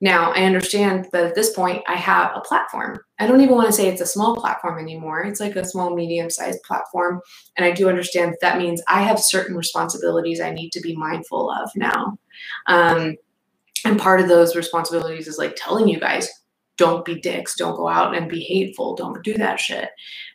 Now, 0.00 0.32
I 0.32 0.44
understand 0.44 1.08
that 1.12 1.26
at 1.26 1.34
this 1.34 1.52
point 1.52 1.82
I 1.86 1.94
have 1.94 2.32
a 2.34 2.40
platform. 2.40 3.00
I 3.18 3.26
don't 3.26 3.40
even 3.42 3.54
want 3.54 3.66
to 3.66 3.72
say 3.72 3.88
it's 3.88 4.00
a 4.00 4.06
small 4.06 4.34
platform 4.34 4.78
anymore. 4.78 5.22
It's 5.22 5.40
like 5.40 5.56
a 5.56 5.64
small, 5.64 5.94
medium 5.94 6.30
sized 6.30 6.62
platform. 6.62 7.20
And 7.56 7.66
I 7.66 7.70
do 7.70 7.88
understand 7.88 8.32
that, 8.32 8.40
that 8.40 8.58
means 8.58 8.82
I 8.88 9.02
have 9.02 9.20
certain 9.20 9.56
responsibilities 9.56 10.40
I 10.40 10.52
need 10.52 10.70
to 10.72 10.80
be 10.80 10.96
mindful 10.96 11.50
of 11.50 11.70
now. 11.76 12.18
Um, 12.66 13.16
and 13.84 13.98
part 13.98 14.20
of 14.20 14.28
those 14.28 14.56
responsibilities 14.56 15.28
is 15.28 15.38
like 15.38 15.54
telling 15.56 15.88
you 15.88 16.00
guys 16.00 16.28
don't 16.76 17.04
be 17.04 17.20
dicks, 17.20 17.56
don't 17.56 17.76
go 17.76 17.88
out 17.88 18.16
and 18.16 18.30
be 18.30 18.40
hateful, 18.40 18.96
don't 18.96 19.22
do 19.22 19.34
that 19.34 19.60
shit. 19.60 19.90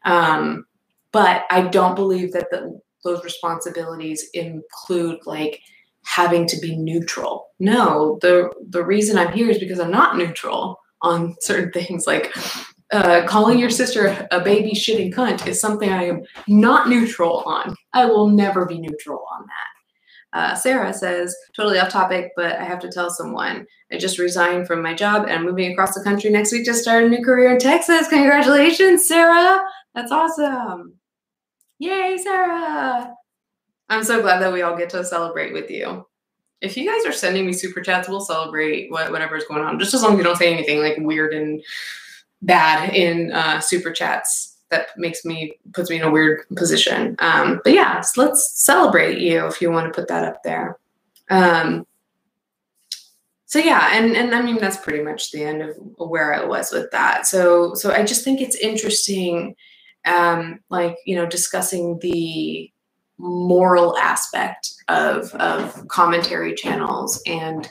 Um, 0.06 0.66
but 1.12 1.46
I 1.50 1.62
don't 1.62 1.96
believe 1.96 2.34
that 2.34 2.52
the 2.52 2.80
those 3.04 3.24
responsibilities 3.24 4.28
include 4.34 5.20
like 5.26 5.62
having 6.06 6.48
to 6.48 6.60
be 6.60 6.76
neutral. 6.76 7.48
No, 7.60 8.20
the 8.22 8.52
the 8.70 8.84
reason 8.84 9.18
I'm 9.18 9.34
here 9.34 9.50
is 9.50 9.60
because 9.60 9.80
I'm 9.80 9.92
not 9.92 10.18
neutral 10.18 10.80
on 11.02 11.36
certain 11.42 11.72
things 11.72 12.08
like 12.08 12.34
uh, 12.92 13.26
calling 13.28 13.60
your 13.60 13.70
sister 13.70 14.28
a 14.32 14.40
baby 14.40 14.72
shitting 14.72 15.14
cunt 15.14 15.48
is 15.48 15.60
something 15.60 15.90
I 15.90 16.04
am 16.06 16.24
not 16.48 16.88
neutral 16.88 17.44
on. 17.46 17.76
I 17.94 18.06
will 18.06 18.30
never 18.30 18.66
be 18.66 18.80
neutral 18.80 19.26
on 19.34 19.42
that. 19.42 19.76
Uh, 20.40 20.54
Sarah 20.54 20.94
says, 20.94 21.36
totally 21.56 21.80
off 21.80 21.90
topic, 21.90 22.32
but 22.36 22.58
I 22.58 22.66
have 22.66 22.80
to 22.80 22.92
tell 22.92 23.10
someone. 23.10 23.66
I 23.92 23.98
just 23.98 24.20
resigned 24.20 24.68
from 24.68 24.82
my 24.82 24.94
job 24.94 25.24
and 25.24 25.32
I'm 25.32 25.46
moving 25.46 25.72
across 25.72 25.96
the 25.96 26.04
country 26.04 26.30
next 26.30 26.52
week 26.52 26.66
to 26.66 26.74
start 26.74 27.06
a 27.06 27.10
new 27.10 27.24
career 27.24 27.54
in 27.54 27.60
Texas. 27.60 28.10
Congratulations, 28.10 29.08
Sarah. 29.08 29.62
That's 29.94 30.12
awesome. 30.12 30.96
Yay, 31.80 32.18
Sarah! 32.22 33.14
I'm 33.90 34.04
so 34.04 34.22
glad 34.22 34.42
that 34.42 34.54
we 34.54 34.62
all 34.62 34.78
get 34.78 34.90
to 34.92 35.04
celebrate 35.04 35.54
with 35.54 35.70
you. 35.70 36.06
If 36.62 36.76
you 36.78 36.90
guys 36.90 37.06
are 37.06 37.16
sending 37.16 37.46
me 37.46 37.54
super 37.54 37.82
chats, 37.82 38.08
we'll 38.08 38.22
celebrate 38.22 38.92
what, 38.92 39.12
whatever's 39.12 39.46
going 39.46 39.64
on. 39.64 39.80
Just 39.80 39.94
as 39.94 40.02
long 40.02 40.14
as 40.14 40.18
you 40.18 40.24
don't 40.24 40.38
say 40.38 40.52
anything 40.52 40.80
like 40.80 40.98
weird 40.98 41.34
and 41.34 41.64
bad 42.42 42.94
in 42.94 43.32
uh, 43.32 43.60
super 43.60 43.92
chats. 43.92 44.54
That 44.72 44.88
makes 44.98 45.24
me 45.24 45.60
puts 45.74 45.90
me 45.90 45.98
in 45.98 46.04
a 46.04 46.12
weird 46.12 46.42
position. 46.56 47.16
Um, 47.20 47.62
but 47.64 47.74
yeah, 47.74 48.02
so 48.02 48.24
let's 48.24 48.64
celebrate 48.64 49.20
you 49.20 49.46
if 49.46 49.62
you 49.62 49.72
want 49.72 49.86
to 49.88 49.94
put 49.94 50.08
that 50.08 50.24
up 50.24 50.42
there. 50.44 50.80
Um, 51.30 51.86
so 53.46 53.60
yeah, 53.60 53.90
and 53.94 54.18
and 54.18 54.34
I 54.34 54.42
mean 54.42 54.58
that's 54.58 54.78
pretty 54.78 55.04
much 55.04 55.32
the 55.32 55.44
end 55.44 55.62
of 55.62 55.78
where 55.98 56.34
I 56.34 56.44
was 56.44 56.72
with 56.72 56.90
that. 56.92 57.28
So 57.28 57.76
so 57.76 57.92
I 57.92 58.04
just 58.04 58.24
think 58.24 58.42
it's 58.42 58.56
interesting 58.56 59.56
um, 60.06 60.60
like 60.70 60.98
you 61.06 61.16
know 61.16 61.28
discussing 61.28 62.00
the 62.00 62.72
moral 63.18 63.98
aspect 63.98 64.74
of 64.88 65.34
of 65.36 65.88
commentary 65.88 66.54
channels 66.54 67.22
and 67.26 67.70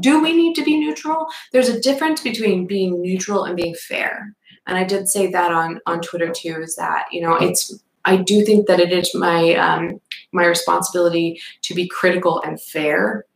do 0.00 0.22
we 0.22 0.34
need 0.34 0.54
to 0.54 0.64
be 0.64 0.78
neutral 0.78 1.26
there's 1.52 1.68
a 1.68 1.80
difference 1.80 2.20
between 2.20 2.66
being 2.66 3.02
neutral 3.02 3.44
and 3.44 3.56
being 3.56 3.74
fair 3.74 4.34
and 4.66 4.78
i 4.78 4.84
did 4.84 5.08
say 5.08 5.30
that 5.30 5.52
on 5.52 5.80
on 5.86 6.00
twitter 6.00 6.30
too 6.30 6.56
is 6.62 6.76
that 6.76 7.04
you 7.10 7.20
know 7.20 7.34
it's 7.34 7.78
i 8.04 8.16
do 8.16 8.44
think 8.44 8.66
that 8.66 8.80
it 8.80 8.92
is 8.92 9.14
my 9.14 9.54
um, 9.54 10.00
my 10.32 10.46
responsibility 10.46 11.40
to 11.62 11.74
be 11.74 11.88
critical 11.88 12.40
and 12.42 12.60
fair 12.60 13.26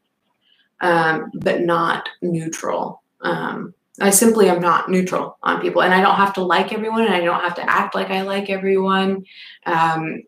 um, 0.80 1.30
but 1.34 1.62
not 1.62 2.08
neutral. 2.22 3.02
Um, 3.20 3.74
I 4.00 4.10
simply 4.10 4.48
am 4.48 4.60
not 4.60 4.88
neutral 4.88 5.38
on 5.42 5.60
people, 5.60 5.82
and 5.82 5.92
I 5.92 6.00
don't 6.00 6.14
have 6.14 6.32
to 6.34 6.42
like 6.42 6.72
everyone, 6.72 7.04
and 7.04 7.14
I 7.14 7.20
don't 7.20 7.42
have 7.42 7.56
to 7.56 7.68
act 7.68 7.94
like 7.94 8.10
I 8.10 8.22
like 8.22 8.48
everyone. 8.48 9.24
Um, 9.66 10.22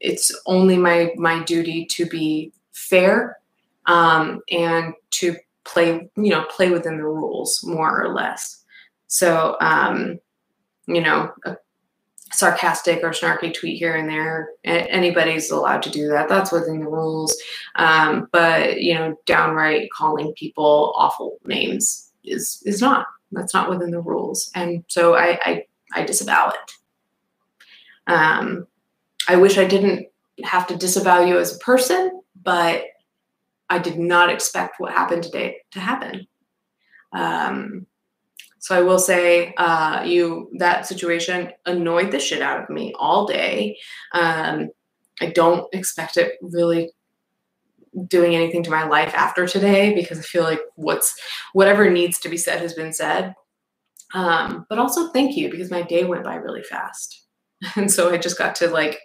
it's 0.00 0.30
only 0.46 0.76
my 0.76 1.12
my 1.16 1.42
duty 1.44 1.86
to 1.86 2.06
be 2.06 2.52
fair 2.72 3.38
um, 3.86 4.40
and 4.50 4.94
to 5.10 5.36
play, 5.64 6.08
you 6.16 6.30
know, 6.30 6.44
play 6.44 6.70
within 6.70 6.96
the 6.96 7.04
rules 7.04 7.62
more 7.64 8.02
or 8.02 8.14
less. 8.14 8.64
So, 9.08 9.56
um, 9.60 10.18
you 10.86 11.00
know, 11.00 11.32
a 11.44 11.56
sarcastic 12.32 13.02
or 13.02 13.10
snarky 13.10 13.52
tweet 13.52 13.78
here 13.78 13.96
and 13.96 14.08
there, 14.08 14.50
anybody's 14.64 15.50
allowed 15.50 15.82
to 15.82 15.90
do 15.90 16.08
that. 16.08 16.28
That's 16.28 16.52
within 16.52 16.80
the 16.80 16.88
rules. 16.88 17.36
Um, 17.76 18.28
but 18.32 18.80
you 18.80 18.94
know, 18.94 19.16
downright 19.26 19.90
calling 19.90 20.32
people 20.34 20.92
awful 20.96 21.38
names 21.44 22.12
is 22.24 22.62
is 22.66 22.80
not. 22.80 23.06
That's 23.32 23.54
not 23.54 23.68
within 23.68 23.90
the 23.90 24.00
rules, 24.00 24.50
and 24.54 24.84
so 24.86 25.16
I 25.16 25.38
I, 25.44 25.64
I 25.92 26.04
disavow 26.04 26.50
it. 26.50 26.72
Um, 28.06 28.68
I 29.28 29.36
wish 29.36 29.58
I 29.58 29.64
didn't 29.64 30.06
have 30.44 30.66
to 30.68 30.76
disavow 30.76 31.20
you 31.20 31.38
as 31.38 31.54
a 31.54 31.58
person, 31.58 32.22
but 32.42 32.84
I 33.68 33.78
did 33.78 33.98
not 33.98 34.30
expect 34.30 34.78
what 34.78 34.92
happened 34.92 35.24
today 35.24 35.58
to 35.72 35.80
happen. 35.80 36.26
Um, 37.12 37.86
so 38.58 38.76
I 38.76 38.82
will 38.82 38.98
say, 38.98 39.54
uh, 39.56 40.02
you 40.04 40.50
that 40.58 40.86
situation 40.86 41.52
annoyed 41.66 42.10
the 42.10 42.18
shit 42.18 42.42
out 42.42 42.62
of 42.62 42.70
me 42.70 42.92
all 42.98 43.26
day. 43.26 43.78
Um, 44.12 44.70
I 45.20 45.26
don't 45.26 45.72
expect 45.72 46.16
it 46.16 46.32
really 46.42 46.90
doing 48.08 48.34
anything 48.34 48.62
to 48.62 48.70
my 48.70 48.84
life 48.84 49.14
after 49.14 49.46
today 49.46 49.94
because 49.94 50.18
I 50.18 50.22
feel 50.22 50.42
like 50.42 50.60
what's 50.74 51.14
whatever 51.52 51.88
needs 51.90 52.18
to 52.20 52.28
be 52.28 52.36
said 52.36 52.60
has 52.60 52.74
been 52.74 52.92
said. 52.92 53.34
Um, 54.14 54.66
but 54.68 54.78
also 54.78 55.10
thank 55.10 55.36
you 55.36 55.50
because 55.50 55.70
my 55.70 55.82
day 55.82 56.04
went 56.04 56.24
by 56.24 56.34
really 56.36 56.62
fast, 56.62 57.24
and 57.76 57.90
so 57.90 58.12
I 58.12 58.18
just 58.18 58.38
got 58.38 58.54
to 58.56 58.68
like 58.68 58.98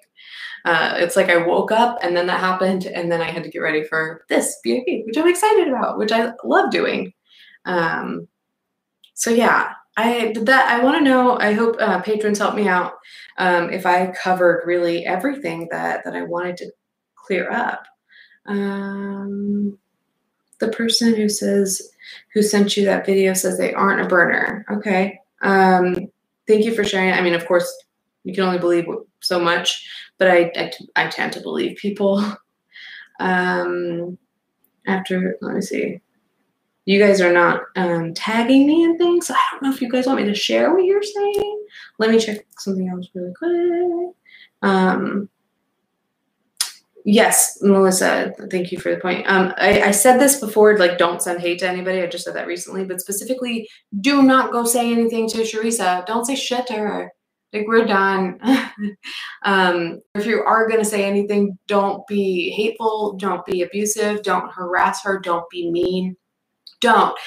uh, 0.65 0.93
it's 0.97 1.15
like 1.15 1.29
I 1.29 1.37
woke 1.37 1.71
up 1.71 1.99
and 2.03 2.15
then 2.15 2.27
that 2.27 2.39
happened, 2.39 2.85
and 2.85 3.11
then 3.11 3.21
I 3.21 3.31
had 3.31 3.43
to 3.43 3.49
get 3.49 3.59
ready 3.59 3.83
for 3.83 4.25
this 4.29 4.57
BAP, 4.63 5.05
which 5.05 5.17
I'm 5.17 5.27
excited 5.27 5.67
about, 5.67 5.97
which 5.97 6.11
I 6.11 6.31
love 6.43 6.71
doing. 6.71 7.13
Um, 7.65 8.27
so 9.13 9.29
yeah, 9.29 9.73
I 9.97 10.31
did 10.33 10.45
that. 10.45 10.67
I 10.67 10.83
want 10.83 10.97
to 10.97 11.03
know. 11.03 11.37
I 11.39 11.53
hope 11.53 11.75
uh, 11.79 12.01
patrons 12.01 12.39
help 12.39 12.55
me 12.55 12.67
out 12.67 12.93
um, 13.37 13.69
if 13.69 13.85
I 13.85 14.07
covered 14.07 14.63
really 14.65 15.05
everything 15.05 15.67
that 15.71 16.03
that 16.05 16.15
I 16.15 16.23
wanted 16.23 16.57
to 16.57 16.71
clear 17.15 17.51
up. 17.51 17.85
Um, 18.45 19.77
the 20.59 20.69
person 20.69 21.15
who 21.15 21.29
says 21.29 21.91
who 22.33 22.41
sent 22.41 22.77
you 22.77 22.85
that 22.85 23.05
video 23.05 23.33
says 23.33 23.57
they 23.57 23.73
aren't 23.73 24.01
a 24.01 24.07
burner. 24.07 24.65
Okay. 24.71 25.19
Um, 25.41 25.95
thank 26.47 26.65
you 26.65 26.73
for 26.73 26.83
sharing. 26.83 27.13
I 27.13 27.21
mean, 27.21 27.33
of 27.33 27.45
course, 27.45 27.71
you 28.23 28.33
can 28.33 28.43
only 28.43 28.59
believe 28.59 28.85
so 29.21 29.39
much, 29.39 29.87
but 30.21 30.29
I, 30.29 30.51
I, 30.55 30.71
I 30.95 31.07
tend 31.07 31.33
to 31.33 31.41
believe 31.41 31.77
people. 31.77 32.23
Um, 33.19 34.17
after, 34.87 35.37
let 35.41 35.53
me 35.53 35.61
see. 35.61 36.01
You 36.85 36.99
guys 36.99 37.21
are 37.21 37.31
not 37.31 37.61
um, 37.75 38.15
tagging 38.15 38.65
me 38.65 38.83
and 38.83 38.97
things. 38.97 39.27
So 39.27 39.35
I 39.35 39.47
don't 39.51 39.61
know 39.61 39.71
if 39.71 39.79
you 39.79 39.91
guys 39.91 40.07
want 40.07 40.19
me 40.21 40.25
to 40.25 40.33
share 40.33 40.73
what 40.73 40.85
you're 40.85 41.03
saying. 41.03 41.65
Let 41.99 42.09
me 42.09 42.17
check 42.17 42.43
something 42.57 42.89
else 42.89 43.09
really 43.13 43.31
quick. 43.37 44.15
Um, 44.63 45.29
yes, 47.05 47.59
Melissa, 47.61 48.33
thank 48.49 48.71
you 48.71 48.79
for 48.79 48.89
the 48.89 48.99
point. 48.99 49.27
Um, 49.27 49.53
I, 49.57 49.83
I 49.83 49.91
said 49.91 50.17
this 50.17 50.39
before, 50.39 50.79
like, 50.79 50.97
don't 50.97 51.21
send 51.21 51.41
hate 51.41 51.59
to 51.59 51.69
anybody. 51.69 52.01
I 52.01 52.07
just 52.07 52.25
said 52.25 52.33
that 52.33 52.47
recently, 52.47 52.85
but 52.85 53.01
specifically, 53.01 53.69
do 53.99 54.23
not 54.23 54.51
go 54.51 54.65
say 54.65 54.91
anything 54.91 55.29
to 55.29 55.43
Cherisa. 55.43 56.03
Don't 56.07 56.25
say 56.25 56.33
shit 56.33 56.65
to 56.67 56.73
her 56.73 57.13
like 57.53 57.67
we're 57.67 57.85
done. 57.85 58.39
um, 59.43 60.01
if 60.15 60.25
you 60.25 60.41
are 60.41 60.67
going 60.67 60.79
to 60.79 60.85
say 60.85 61.05
anything, 61.05 61.57
don't 61.67 62.05
be 62.07 62.51
hateful, 62.51 63.13
don't 63.13 63.45
be 63.45 63.61
abusive, 63.61 64.23
don't 64.23 64.51
harass 64.51 65.03
her, 65.03 65.19
don't 65.19 65.49
be 65.49 65.69
mean. 65.69 66.15
Don't. 66.79 67.17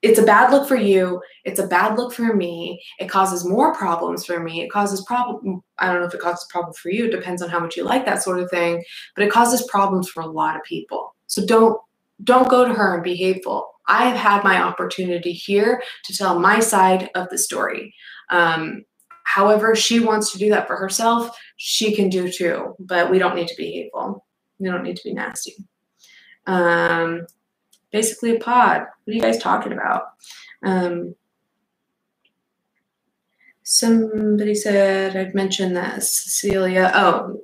It's 0.00 0.18
a 0.18 0.24
bad 0.24 0.52
look 0.52 0.68
for 0.68 0.76
you. 0.76 1.20
It's 1.44 1.58
a 1.58 1.66
bad 1.66 1.98
look 1.98 2.12
for 2.12 2.34
me. 2.34 2.80
It 3.00 3.08
causes 3.08 3.44
more 3.44 3.74
problems 3.74 4.24
for 4.24 4.38
me. 4.38 4.62
It 4.62 4.70
causes 4.70 5.04
problem. 5.04 5.60
I 5.78 5.88
don't 5.88 6.00
know 6.00 6.06
if 6.06 6.14
it 6.14 6.20
causes 6.20 6.46
problems 6.48 6.78
for 6.78 6.90
you. 6.90 7.06
It 7.06 7.10
depends 7.10 7.42
on 7.42 7.48
how 7.48 7.58
much 7.58 7.76
you 7.76 7.82
like 7.82 8.06
that 8.06 8.22
sort 8.22 8.38
of 8.38 8.48
thing. 8.48 8.84
But 9.16 9.24
it 9.24 9.32
causes 9.32 9.66
problems 9.68 10.08
for 10.08 10.22
a 10.22 10.26
lot 10.26 10.54
of 10.54 10.62
people. 10.62 11.16
So 11.26 11.44
don't 11.44 11.80
don't 12.22 12.48
go 12.48 12.66
to 12.66 12.74
her 12.74 12.94
and 12.94 13.02
be 13.02 13.16
hateful. 13.16 13.68
I 13.86 14.08
have 14.08 14.16
had 14.16 14.44
my 14.44 14.62
opportunity 14.62 15.32
here 15.32 15.82
to 16.04 16.16
tell 16.16 16.38
my 16.38 16.60
side 16.60 17.10
of 17.14 17.28
the 17.30 17.38
story. 17.38 17.94
Um, 18.30 18.84
However, 19.34 19.76
she 19.76 20.00
wants 20.00 20.32
to 20.32 20.38
do 20.38 20.48
that 20.50 20.66
for 20.66 20.76
herself, 20.76 21.38
she 21.56 21.94
can 21.94 22.08
do 22.08 22.30
too. 22.30 22.74
But 22.78 23.10
we 23.10 23.18
don't 23.18 23.36
need 23.36 23.48
to 23.48 23.56
be 23.56 23.72
hateful. 23.72 24.24
We 24.58 24.68
don't 24.68 24.82
need 24.82 24.96
to 24.96 25.04
be 25.04 25.12
nasty. 25.12 25.54
Um, 26.46 27.26
basically, 27.92 28.36
a 28.36 28.40
pod. 28.40 28.80
What 28.80 29.12
are 29.12 29.14
you 29.14 29.20
guys 29.20 29.38
talking 29.38 29.72
about? 29.72 30.04
Um, 30.64 31.14
somebody 33.64 34.54
said 34.54 35.14
I'd 35.14 35.34
mentioned 35.34 35.76
that 35.76 36.02
Cecilia. 36.02 36.90
Oh, 36.94 37.42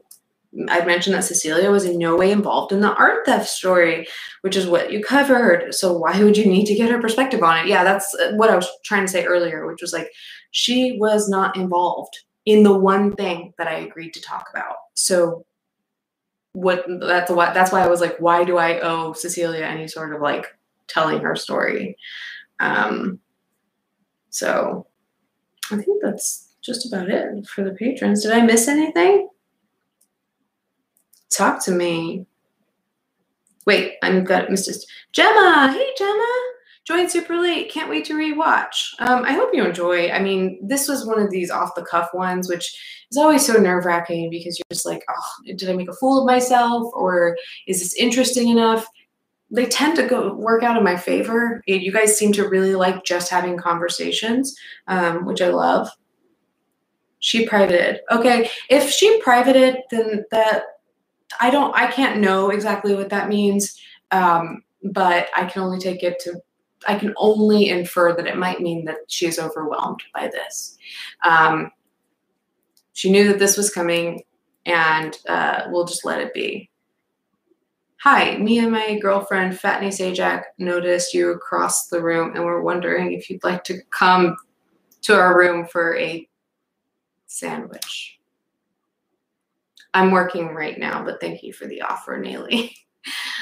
I'd 0.68 0.86
mentioned 0.86 1.14
that 1.14 1.24
Cecilia 1.24 1.70
was 1.70 1.84
in 1.84 1.98
no 1.98 2.16
way 2.16 2.30
involved 2.30 2.72
in 2.72 2.80
the 2.80 2.94
art 2.94 3.26
theft 3.26 3.48
story, 3.48 4.06
which 4.42 4.56
is 4.56 4.66
what 4.66 4.92
you 4.92 5.02
covered. 5.02 5.74
So 5.74 5.92
why 5.96 6.22
would 6.22 6.36
you 6.36 6.46
need 6.46 6.66
to 6.66 6.74
get 6.74 6.90
her 6.90 7.00
perspective 7.00 7.42
on 7.42 7.58
it? 7.58 7.66
Yeah, 7.66 7.82
that's 7.82 8.14
what 8.34 8.50
I 8.50 8.56
was 8.56 8.68
trying 8.84 9.04
to 9.04 9.10
say 9.10 9.24
earlier, 9.24 9.66
which 9.66 9.82
was 9.82 9.92
like 9.92 10.10
she 10.52 10.96
was 10.98 11.28
not 11.28 11.56
involved 11.56 12.18
in 12.44 12.62
the 12.62 12.76
one 12.76 13.14
thing 13.14 13.52
that 13.58 13.66
I 13.66 13.74
agreed 13.74 14.14
to 14.14 14.20
talk 14.20 14.48
about. 14.52 14.76
So 14.94 15.44
what 16.52 16.84
that's 17.00 17.30
what 17.30 17.52
that's 17.52 17.72
why 17.72 17.82
I 17.82 17.88
was 17.88 18.00
like, 18.00 18.16
why 18.18 18.44
do 18.44 18.56
I 18.56 18.80
owe 18.80 19.12
Cecilia 19.12 19.64
any 19.64 19.88
sort 19.88 20.14
of 20.14 20.20
like 20.20 20.46
telling 20.86 21.20
her 21.20 21.34
story? 21.34 21.96
Um 22.60 23.18
so 24.30 24.86
I 25.72 25.76
think 25.76 26.02
that's 26.02 26.52
just 26.62 26.86
about 26.86 27.10
it 27.10 27.46
for 27.46 27.64
the 27.64 27.72
patrons. 27.72 28.22
Did 28.22 28.32
I 28.32 28.42
miss 28.42 28.68
anything? 28.68 29.28
Talk 31.34 31.64
to 31.64 31.72
me. 31.72 32.26
Wait, 33.66 33.94
I'm 34.02 34.24
got 34.24 34.48
Mr. 34.48 34.76
Gemma. 35.12 35.72
Hey 35.72 35.90
Gemma 35.96 36.54
joined 36.84 37.10
super 37.10 37.36
late. 37.36 37.70
Can't 37.70 37.88
wait 37.88 38.04
to 38.06 38.14
rewatch. 38.14 38.94
Um, 38.98 39.24
I 39.24 39.32
hope 39.32 39.50
you 39.54 39.64
enjoy. 39.64 40.10
I 40.10 40.20
mean, 40.20 40.58
this 40.62 40.86
was 40.86 41.06
one 41.06 41.18
of 41.18 41.30
these 41.30 41.50
off 41.50 41.74
the 41.74 41.84
cuff 41.84 42.10
ones, 42.12 42.48
which 42.48 42.78
is 43.10 43.16
always 43.16 43.44
so 43.44 43.54
nerve 43.54 43.86
wracking 43.86 44.30
because 44.30 44.58
you're 44.58 44.66
just 44.70 44.86
like, 44.86 45.02
oh, 45.08 45.54
did 45.56 45.68
I 45.68 45.72
make 45.72 45.88
a 45.88 45.94
fool 45.94 46.20
of 46.20 46.26
myself, 46.26 46.92
or 46.94 47.36
is 47.66 47.80
this 47.80 47.94
interesting 47.94 48.48
enough? 48.48 48.86
They 49.50 49.66
tend 49.66 49.96
to 49.96 50.06
go 50.06 50.34
work 50.34 50.62
out 50.62 50.76
in 50.76 50.84
my 50.84 50.96
favor. 50.96 51.62
You 51.66 51.92
guys 51.92 52.16
seem 52.18 52.32
to 52.32 52.48
really 52.48 52.74
like 52.74 53.04
just 53.04 53.30
having 53.30 53.56
conversations, 53.56 54.56
um, 54.88 55.24
which 55.24 55.40
I 55.40 55.48
love. 55.48 55.88
She 57.20 57.46
privated. 57.46 58.00
Okay, 58.10 58.50
if 58.68 58.90
she 58.90 59.20
privated, 59.22 59.78
then 59.90 60.24
that 60.30 60.64
I 61.40 61.50
don't. 61.50 61.74
I 61.76 61.90
can't 61.90 62.20
know 62.20 62.50
exactly 62.50 62.94
what 62.94 63.10
that 63.10 63.28
means. 63.28 63.80
Um, 64.10 64.62
but 64.84 65.28
I 65.34 65.46
can 65.46 65.62
only 65.62 65.78
take 65.78 66.02
it 66.02 66.18
to 66.20 66.40
I 66.86 66.98
can 66.98 67.14
only 67.16 67.68
infer 67.68 68.14
that 68.14 68.26
it 68.26 68.36
might 68.36 68.60
mean 68.60 68.84
that 68.84 68.98
she 69.08 69.26
is 69.26 69.38
overwhelmed 69.38 70.02
by 70.12 70.28
this. 70.28 70.76
Um, 71.24 71.70
she 72.92 73.10
knew 73.10 73.28
that 73.28 73.38
this 73.38 73.56
was 73.56 73.70
coming, 73.70 74.22
and 74.66 75.16
uh, 75.28 75.62
we'll 75.68 75.86
just 75.86 76.04
let 76.04 76.20
it 76.20 76.34
be. 76.34 76.70
Hi, 77.98 78.36
me 78.36 78.58
and 78.58 78.70
my 78.70 78.98
girlfriend 78.98 79.54
Fatney 79.54 79.88
Sajak 79.88 80.42
noticed 80.58 81.14
you 81.14 81.30
across 81.30 81.88
the 81.88 82.02
room, 82.02 82.34
and 82.34 82.44
we're 82.44 82.60
wondering 82.60 83.12
if 83.12 83.30
you'd 83.30 83.44
like 83.44 83.64
to 83.64 83.80
come 83.90 84.36
to 85.02 85.18
our 85.18 85.36
room 85.36 85.66
for 85.66 85.96
a 85.96 86.28
sandwich. 87.26 88.13
I'm 89.94 90.10
working 90.10 90.48
right 90.48 90.78
now, 90.78 91.04
but 91.04 91.20
thank 91.20 91.42
you 91.42 91.52
for 91.52 91.66
the 91.66 91.82
offer, 91.82 92.18
Nayli. 92.18 92.72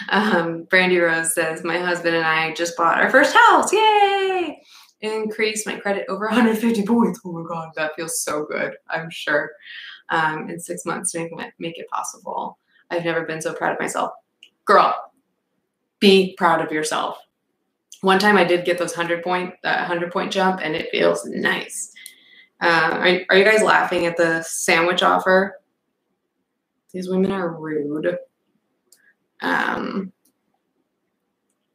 Um, 0.08 0.64
Brandy 0.64 0.98
Rose 0.98 1.34
says, 1.34 1.62
My 1.62 1.78
husband 1.78 2.16
and 2.16 2.26
I 2.26 2.52
just 2.54 2.76
bought 2.76 2.98
our 2.98 3.08
first 3.10 3.32
house. 3.32 3.72
Yay! 3.72 4.60
Increased 5.00 5.68
my 5.68 5.76
credit 5.76 6.06
over 6.08 6.26
150 6.26 6.82
points. 6.84 7.20
Oh 7.24 7.30
my 7.32 7.48
God, 7.48 7.70
that 7.76 7.94
feels 7.94 8.20
so 8.22 8.44
good, 8.44 8.74
I'm 8.90 9.08
sure. 9.08 9.52
Um, 10.08 10.50
in 10.50 10.58
six 10.58 10.84
months 10.84 11.12
to 11.12 11.20
make, 11.20 11.52
make 11.60 11.78
it 11.78 11.88
possible. 11.90 12.58
I've 12.90 13.04
never 13.04 13.24
been 13.24 13.40
so 13.40 13.54
proud 13.54 13.74
of 13.74 13.80
myself. 13.80 14.10
Girl, 14.64 14.92
be 16.00 16.34
proud 16.36 16.60
of 16.60 16.72
yourself. 16.72 17.18
One 18.00 18.18
time 18.18 18.36
I 18.36 18.44
did 18.44 18.64
get 18.64 18.78
those 18.78 18.96
100 18.96 19.22
point, 19.22 19.54
uh, 19.62 19.76
100 19.76 20.12
point 20.12 20.32
jump 20.32 20.58
and 20.60 20.74
it 20.74 20.90
feels 20.90 21.24
nice. 21.24 21.92
Uh, 22.60 22.90
are, 22.92 23.20
are 23.30 23.38
you 23.38 23.44
guys 23.44 23.62
laughing 23.62 24.06
at 24.06 24.16
the 24.16 24.42
sandwich 24.42 25.04
offer? 25.04 25.61
These 26.92 27.08
women 27.08 27.32
are 27.32 27.50
rude. 27.50 28.18
Um, 29.40 30.12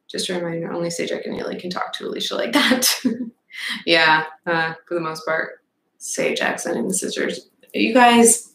Just 0.08 0.28
a 0.28 0.34
reminder, 0.34 0.72
only 0.72 0.88
and 0.88 1.36
Neely 1.36 1.60
can 1.60 1.70
talk 1.70 1.92
to 1.94 2.06
Alicia 2.06 2.34
like 2.34 2.52
that. 2.52 2.88
yeah, 3.86 4.24
uh, 4.46 4.74
for 4.86 4.94
the 4.94 5.00
most 5.00 5.26
part, 5.26 5.62
Sage 5.98 6.38
Jackson 6.38 6.76
and 6.76 6.88
the 6.88 6.94
sisters. 6.94 7.50
You 7.74 7.92
guys, 7.92 8.54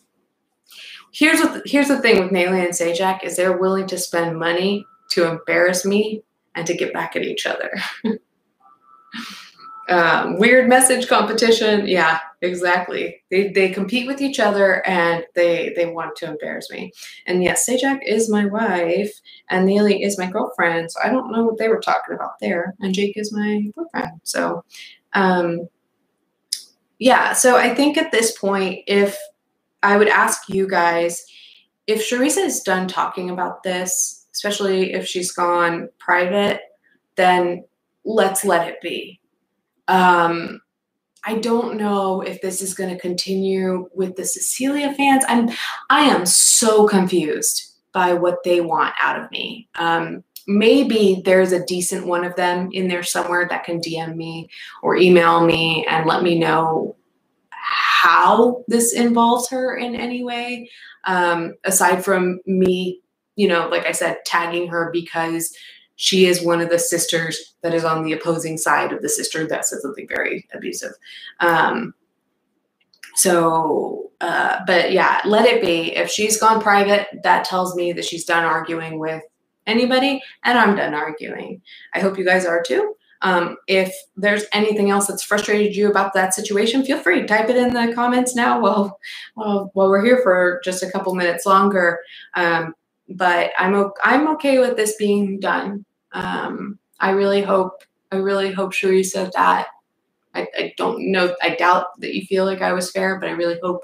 here's 1.13 1.39
what 1.39 1.53
the, 1.53 1.61
here's 1.69 1.89
the 1.89 2.01
thing 2.01 2.23
with 2.23 2.31
Neely 2.31 2.61
and 2.61 2.73
Sajak 2.73 3.23
is 3.23 3.35
they're 3.35 3.57
willing 3.57 3.87
to 3.87 3.97
spend 3.97 4.39
money 4.39 4.85
to 5.11 5.29
embarrass 5.29 5.85
me 5.85 6.23
and 6.55 6.65
to 6.65 6.75
get 6.75 6.93
back 6.93 7.15
at 7.15 7.23
each 7.23 7.45
other. 7.45 7.71
um, 9.89 10.37
weird 10.37 10.69
message 10.69 11.07
competition. 11.07 11.87
Yeah, 11.87 12.19
exactly. 12.41 13.21
They 13.29 13.49
they 13.49 13.69
compete 13.69 14.07
with 14.07 14.21
each 14.21 14.39
other 14.39 14.85
and 14.87 15.25
they 15.35 15.73
they 15.75 15.87
want 15.87 16.15
to 16.17 16.27
embarrass 16.27 16.69
me. 16.71 16.91
And 17.25 17.43
yes, 17.43 17.67
Sajak 17.67 17.99
is 18.05 18.29
my 18.29 18.45
wife 18.45 19.11
and 19.49 19.65
Neely 19.65 20.03
is 20.03 20.17
my 20.17 20.29
girlfriend. 20.29 20.91
So 20.91 20.99
I 21.03 21.09
don't 21.09 21.31
know 21.31 21.43
what 21.43 21.57
they 21.57 21.67
were 21.67 21.81
talking 21.81 22.15
about 22.15 22.39
there. 22.39 22.75
And 22.79 22.93
Jake 22.93 23.17
is 23.17 23.33
my 23.33 23.69
boyfriend. 23.75 24.21
So 24.23 24.63
um 25.13 25.67
yeah, 26.99 27.33
so 27.33 27.57
I 27.57 27.75
think 27.75 27.97
at 27.97 28.11
this 28.11 28.37
point, 28.37 28.83
if 28.87 29.17
I 29.81 29.97
would 29.97 30.07
ask 30.07 30.47
you 30.47 30.67
guys, 30.67 31.25
if 31.85 32.09
Cherisa 32.09 32.45
is 32.45 32.61
done 32.61 32.87
talking 32.87 33.29
about 33.29 33.63
this, 33.63 34.25
especially 34.33 34.93
if 34.93 35.05
she's 35.05 35.33
gone 35.33 35.89
private, 35.99 36.61
then 37.17 37.65
let's 38.05 38.45
let 38.45 38.69
it 38.69 38.79
be 38.79 39.19
um, 39.87 40.61
I 41.25 41.35
don't 41.35 41.77
know 41.77 42.21
if 42.21 42.41
this 42.41 42.61
is 42.61 42.73
going 42.73 42.93
to 42.93 42.99
continue 42.99 43.89
with 43.93 44.15
the 44.15 44.25
Cecilia 44.25 44.93
fans. 44.93 45.23
I'm 45.27 45.49
I 45.89 46.01
am 46.01 46.25
so 46.25 46.87
confused 46.87 47.73
by 47.93 48.13
what 48.13 48.43
they 48.43 48.59
want 48.59 48.93
out 48.99 49.19
of 49.19 49.31
me. 49.31 49.69
Um, 49.75 50.23
maybe 50.47 51.21
there's 51.23 51.53
a 51.53 51.65
decent 51.65 52.07
one 52.07 52.25
of 52.25 52.35
them 52.35 52.69
in 52.73 52.87
there 52.87 53.03
somewhere 53.03 53.47
that 53.49 53.63
can 53.63 53.79
DM 53.79 54.15
me 54.15 54.49
or 54.81 54.97
email 54.97 55.45
me 55.45 55.85
and 55.87 56.05
let 56.05 56.23
me 56.23 56.37
know 56.37 56.95
how 57.51 58.63
this 58.67 58.93
involves 58.93 59.49
her 59.49 59.77
in 59.77 59.95
any 59.95 60.23
way. 60.23 60.69
Um, 61.05 61.53
aside 61.63 62.03
from 62.03 62.39
me, 62.45 62.99
you 63.35 63.47
know, 63.47 63.69
like 63.69 63.85
I 63.85 63.93
said, 63.93 64.17
tagging 64.25 64.67
her 64.67 64.89
because 64.91 65.55
she 65.95 66.25
is 66.25 66.43
one 66.43 66.61
of 66.61 66.69
the 66.69 66.79
sisters 66.79 67.55
that 67.61 67.73
is 67.73 67.83
on 67.83 68.03
the 68.03 68.13
opposing 68.13 68.57
side 68.57 68.91
of 68.91 69.01
the 69.01 69.09
sister 69.09 69.45
that 69.47 69.65
said 69.65 69.79
something 69.79 70.07
very 70.07 70.47
abusive. 70.53 70.93
Um, 71.39 71.93
so, 73.15 74.11
uh, 74.21 74.59
but 74.65 74.91
yeah, 74.91 75.21
let 75.25 75.45
it 75.45 75.61
be. 75.61 75.95
If 75.95 76.09
she's 76.09 76.39
gone 76.39 76.61
private, 76.61 77.07
that 77.23 77.45
tells 77.45 77.75
me 77.75 77.93
that 77.93 78.05
she's 78.05 78.25
done 78.25 78.43
arguing 78.43 78.97
with 78.97 79.23
anybody, 79.67 80.21
and 80.43 80.57
I'm 80.57 80.75
done 80.75 80.93
arguing. 80.93 81.61
I 81.93 81.99
hope 81.99 82.17
you 82.17 82.25
guys 82.25 82.45
are 82.45 82.63
too. 82.63 82.95
Um, 83.21 83.55
if 83.67 83.95
there's 84.17 84.43
anything 84.51 84.89
else 84.89 85.07
that's 85.07 85.23
frustrated 85.23 85.75
you 85.75 85.89
about 85.89 86.13
that 86.13 86.33
situation, 86.33 86.83
feel 86.83 86.99
free 86.99 87.25
type 87.25 87.49
it 87.49 87.55
in 87.55 87.73
the 87.73 87.93
comments 87.95 88.35
now. 88.35 88.59
Well, 88.59 88.99
well, 89.35 89.71
while 89.73 89.89
we're 89.89 90.03
here 90.03 90.19
for 90.21 90.59
just 90.63 90.83
a 90.83 90.91
couple 90.91 91.15
minutes 91.15 91.45
longer. 91.45 91.99
Um, 92.35 92.73
but 93.09 93.51
I'm 93.57 93.91
I'm 94.03 94.27
okay 94.29 94.59
with 94.59 94.77
this 94.77 94.95
being 94.97 95.39
done. 95.39 95.85
Um, 96.11 96.79
I 96.99 97.11
really 97.11 97.41
hope 97.41 97.83
I 98.11 98.17
really 98.17 98.51
hope 98.51 98.73
Sheree 98.73 99.03
that. 99.33 99.67
I, 100.35 100.47
I 100.57 100.73
don't 100.77 101.11
know. 101.11 101.35
I 101.41 101.55
doubt 101.55 101.99
that 101.99 102.15
you 102.15 102.25
feel 102.25 102.45
like 102.45 102.61
I 102.61 102.73
was 102.73 102.91
fair, 102.91 103.19
but 103.19 103.29
I 103.29 103.33
really 103.33 103.59
hope 103.61 103.83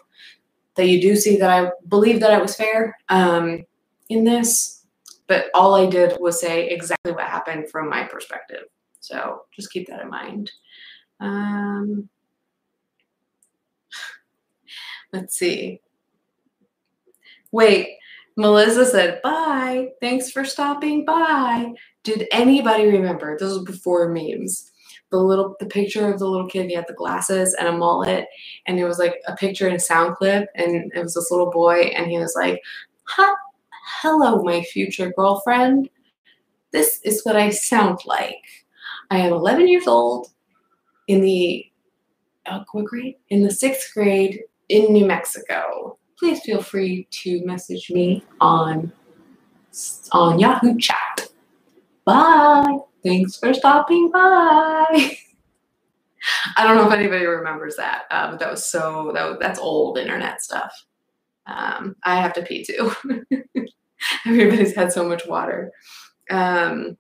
that 0.76 0.88
you 0.88 1.02
do 1.02 1.16
see 1.16 1.38
that 1.38 1.50
I 1.50 1.72
believe 1.88 2.20
that 2.22 2.32
I 2.32 2.40
was 2.40 2.56
fair 2.56 2.98
um, 3.10 3.66
in 4.10 4.24
this. 4.24 4.86
But 5.28 5.48
all 5.54 5.76
I 5.76 5.88
did 5.88 6.18
was 6.20 6.40
say 6.40 6.70
exactly 6.70 7.12
what 7.12 7.28
happened 7.28 7.70
from 7.70 7.90
my 7.90 8.04
perspective. 8.04 8.64
So 9.00 9.44
just 9.52 9.72
keep 9.72 9.88
that 9.88 10.02
in 10.02 10.10
mind. 10.10 10.52
Um, 11.20 12.10
let's 15.14 15.36
see. 15.38 15.82
Wait, 17.52 17.99
Melissa 18.40 18.86
said, 18.86 19.22
bye. 19.22 19.90
Thanks 20.00 20.32
for 20.32 20.46
stopping 20.46 21.04
by. 21.04 21.74
Did 22.06 22.26
anybody 22.32 22.86
remember? 22.86 23.38
This 23.38 23.50
was 23.50 23.66
before 23.66 24.08
memes. 24.08 24.72
The 25.12 25.18
little 25.18 25.58
the 25.60 25.66
picture 25.66 26.10
of 26.10 26.20
the 26.20 26.26
little 26.26 26.48
kid, 26.48 26.68
he 26.70 26.74
had 26.74 26.88
the 26.88 26.94
glasses 26.94 27.54
and 27.54 27.68
a 27.68 27.74
mullet, 27.74 28.28
and 28.66 28.80
it 28.80 28.86
was 28.86 28.98
like 28.98 29.16
a 29.28 29.36
picture 29.36 29.68
in 29.68 29.76
a 29.76 29.80
sound 29.80 30.16
clip, 30.16 30.48
and 30.56 30.90
it 30.96 31.04
was 31.04 31.16
this 31.16 31.30
little 31.30 31.52
boy, 31.52 31.92
and 31.94 32.10
he 32.10 32.18
was 32.18 32.34
like, 32.34 32.62
huh, 33.04 33.36
hello, 34.02 34.42
my 34.42 34.62
future 34.62 35.12
girlfriend. 35.12 35.90
This 36.72 37.02
is 37.04 37.26
what 37.26 37.36
I 37.36 37.50
sound 37.50 38.00
like. 38.06 38.46
I 39.12 39.18
am 39.18 39.34
11 39.34 39.68
years 39.68 39.86
old 39.86 40.28
in 41.10 41.20
the 41.20 41.66
uh, 42.46 42.64
what 42.72 42.86
grade? 42.86 43.16
In 43.28 43.44
the 43.44 43.52
sixth 43.52 43.94
grade 43.94 44.44
in 44.70 44.94
New 44.94 45.06
Mexico 45.06 45.99
please 46.20 46.42
feel 46.42 46.62
free 46.62 47.08
to 47.12 47.44
message 47.46 47.90
me 47.90 48.24
on 48.42 48.92
on 50.12 50.40
Yahoo 50.40 50.78
Chat. 50.78 51.30
Bye. 52.06 52.80
Thanks 53.04 53.38
for 53.38 53.54
stopping 53.54 54.12
by. 54.12 55.16
I 56.58 56.68
don't 56.68 56.76
know 56.76 56.88
if 56.88 56.94
anybody 56.94 57.26
remembers 57.26 57.78
that, 57.78 58.04
uh, 58.12 58.32
but 58.32 58.40
that 58.40 58.52
was 58.52 58.66
so 58.66 59.12
that 59.14 59.30
was, 59.30 59.38
that's 59.40 59.60
old 59.60 59.98
internet 59.98 60.42
stuff. 60.42 60.74
Um, 61.46 61.96
I 62.04 62.20
have 62.20 62.34
to 62.34 62.42
pee 62.42 62.66
too. 62.66 62.92
Everybody's 64.26 64.76
had 64.76 64.92
so 64.92 65.08
much 65.08 65.26
water. 65.26 65.72
Um, 66.30 66.98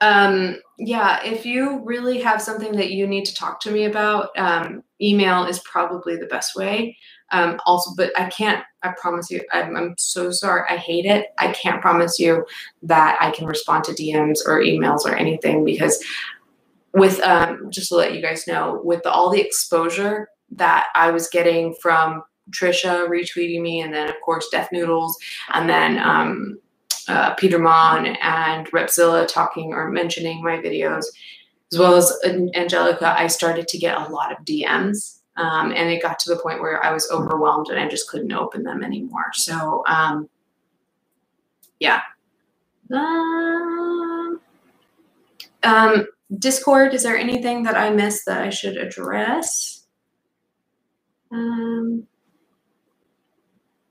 um, 0.00 0.56
yeah, 0.78 1.22
if 1.24 1.46
you 1.46 1.82
really 1.84 2.20
have 2.20 2.42
something 2.42 2.72
that 2.76 2.90
you 2.90 3.06
need 3.06 3.24
to 3.26 3.34
talk 3.34 3.60
to 3.60 3.70
me 3.70 3.84
about, 3.84 4.30
um, 4.36 4.82
email 5.02 5.44
is 5.44 5.58
probably 5.60 6.16
the 6.16 6.26
best 6.26 6.54
way. 6.54 6.96
Um, 7.30 7.60
also, 7.66 7.92
but 7.96 8.18
I 8.18 8.28
can't, 8.28 8.62
I 8.82 8.92
promise 9.00 9.30
you, 9.30 9.42
I'm, 9.52 9.74
I'm, 9.76 9.94
so 9.98 10.30
sorry. 10.30 10.62
I 10.68 10.76
hate 10.76 11.06
it. 11.06 11.28
I 11.38 11.52
can't 11.52 11.80
promise 11.80 12.18
you 12.18 12.44
that 12.82 13.16
I 13.20 13.30
can 13.30 13.46
respond 13.46 13.84
to 13.84 13.92
DMs 13.92 14.40
or 14.46 14.60
emails 14.60 15.04
or 15.06 15.14
anything 15.14 15.64
because 15.64 16.02
with, 16.92 17.20
um, 17.20 17.70
just 17.70 17.88
to 17.88 17.96
let 17.96 18.14
you 18.14 18.20
guys 18.20 18.46
know, 18.46 18.80
with 18.84 19.02
the, 19.02 19.10
all 19.10 19.30
the 19.30 19.40
exposure 19.40 20.28
that 20.50 20.88
I 20.94 21.10
was 21.10 21.28
getting 21.28 21.74
from 21.80 22.22
Trisha 22.50 23.08
retweeting 23.08 23.62
me, 23.62 23.80
and 23.80 23.94
then 23.94 24.08
of 24.08 24.20
course 24.24 24.48
Def 24.50 24.70
Noodles, 24.72 25.16
and 25.54 25.68
then 25.68 25.98
um, 25.98 26.58
uh, 27.08 27.34
Petermon 27.36 28.16
and 28.22 28.70
Repzion 28.70 29.26
talking 29.28 29.72
or 29.72 29.90
mentioning 29.90 30.42
my 30.42 30.58
videos, 30.58 31.04
as 31.72 31.78
well 31.78 31.94
as 31.94 32.12
Angelica, 32.24 33.18
I 33.18 33.26
started 33.26 33.66
to 33.68 33.78
get 33.78 33.96
a 33.96 34.08
lot 34.12 34.32
of 34.32 34.44
DMs. 34.44 35.20
Um, 35.36 35.72
and 35.72 35.88
it 35.88 36.02
got 36.02 36.18
to 36.20 36.34
the 36.34 36.40
point 36.40 36.60
where 36.60 36.84
I 36.84 36.92
was 36.92 37.10
overwhelmed 37.10 37.68
and 37.68 37.80
I 37.80 37.88
just 37.88 38.08
couldn't 38.10 38.32
open 38.32 38.62
them 38.62 38.84
anymore. 38.84 39.32
So, 39.32 39.82
um, 39.86 40.28
yeah. 41.80 42.02
Um, 42.92 44.40
um, 45.62 46.06
Discord, 46.38 46.92
is 46.92 47.02
there 47.02 47.16
anything 47.16 47.62
that 47.62 47.76
I 47.76 47.88
missed 47.88 48.26
that 48.26 48.42
I 48.42 48.50
should 48.50 48.76
address? 48.76 49.86
Um, 51.30 52.06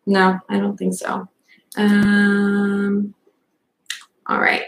no, 0.05 0.39
I 0.47 0.59
don't 0.59 0.77
think 0.77 0.93
so. 0.93 1.27
Um, 1.75 3.15
all 4.27 4.39
right. 4.39 4.63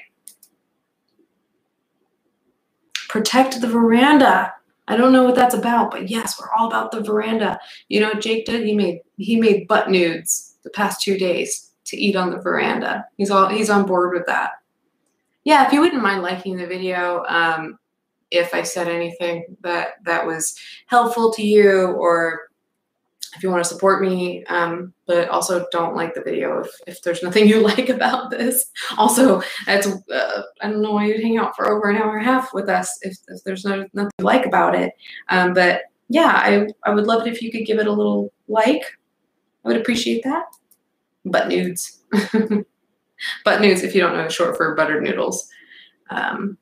Protect 3.13 3.61
the 3.61 3.67
veranda. 3.67 4.51
I 4.87 4.97
don't 4.97 5.13
know 5.13 5.23
what 5.23 5.35
that's 5.35 5.53
about, 5.53 5.91
but 5.91 6.09
yes, 6.09 6.41
we're 6.41 6.51
all 6.51 6.65
about 6.65 6.91
the 6.91 6.99
veranda. 6.99 7.59
You 7.87 7.99
know 7.99 8.15
Jake 8.15 8.47
did? 8.47 8.65
He 8.65 8.73
made 8.73 9.01
he 9.17 9.39
made 9.39 9.67
butt 9.67 9.91
nudes 9.91 10.55
the 10.63 10.71
past 10.71 10.99
two 10.99 11.15
days 11.15 11.69
to 11.85 11.95
eat 11.95 12.15
on 12.15 12.31
the 12.31 12.41
veranda. 12.41 13.05
He's 13.17 13.29
all 13.29 13.49
he's 13.49 13.69
on 13.69 13.85
board 13.85 14.17
with 14.17 14.25
that. 14.25 14.53
Yeah, 15.43 15.63
if 15.67 15.71
you 15.71 15.79
wouldn't 15.79 16.01
mind 16.01 16.23
liking 16.23 16.57
the 16.57 16.65
video, 16.65 17.23
um, 17.27 17.77
if 18.31 18.51
I 18.55 18.63
said 18.63 18.87
anything 18.87 19.57
that 19.61 20.03
that 20.05 20.25
was 20.25 20.57
helpful 20.87 21.31
to 21.33 21.43
you 21.43 21.89
or 21.89 22.49
if 23.35 23.43
you 23.43 23.49
want 23.49 23.63
to 23.63 23.69
support 23.69 24.01
me, 24.01 24.43
um, 24.45 24.93
but 25.05 25.29
also 25.29 25.65
don't 25.71 25.95
like 25.95 26.13
the 26.13 26.21
video 26.21 26.59
if, 26.59 26.71
if 26.87 27.01
there's 27.01 27.23
nothing 27.23 27.47
you 27.47 27.61
like 27.63 27.89
about 27.89 28.29
this. 28.29 28.71
Also, 28.97 29.41
that's 29.65 29.87
uh, 29.87 30.43
I 30.61 30.69
don't 30.69 30.81
know 30.81 30.91
why 30.91 31.05
you'd 31.05 31.21
hang 31.21 31.37
out 31.37 31.55
for 31.55 31.69
over 31.69 31.89
an 31.89 31.97
hour 31.97 32.17
and 32.17 32.27
a 32.27 32.31
half 32.31 32.53
with 32.53 32.69
us 32.69 32.97
if, 33.01 33.17
if 33.27 33.43
there's 33.43 33.65
no, 33.65 33.87
nothing 33.93 34.11
you 34.19 34.25
like 34.25 34.45
about 34.45 34.75
it. 34.75 34.93
Um, 35.29 35.53
but 35.53 35.83
yeah, 36.09 36.41
I, 36.43 36.67
I 36.85 36.93
would 36.93 37.07
love 37.07 37.25
it 37.25 37.33
if 37.33 37.41
you 37.41 37.51
could 37.51 37.65
give 37.65 37.79
it 37.79 37.87
a 37.87 37.91
little 37.91 38.31
like. 38.47 38.83
I 39.63 39.69
would 39.69 39.77
appreciate 39.77 40.23
that. 40.23 40.43
Butt 41.25 41.47
nudes. 41.47 42.03
butt 43.45 43.61
nudes, 43.61 43.83
if 43.83 43.95
you 43.95 44.01
don't 44.01 44.17
know, 44.17 44.29
short 44.29 44.57
for 44.57 44.75
buttered 44.75 45.03
noodles. 45.03 45.49
Um, 46.09 46.57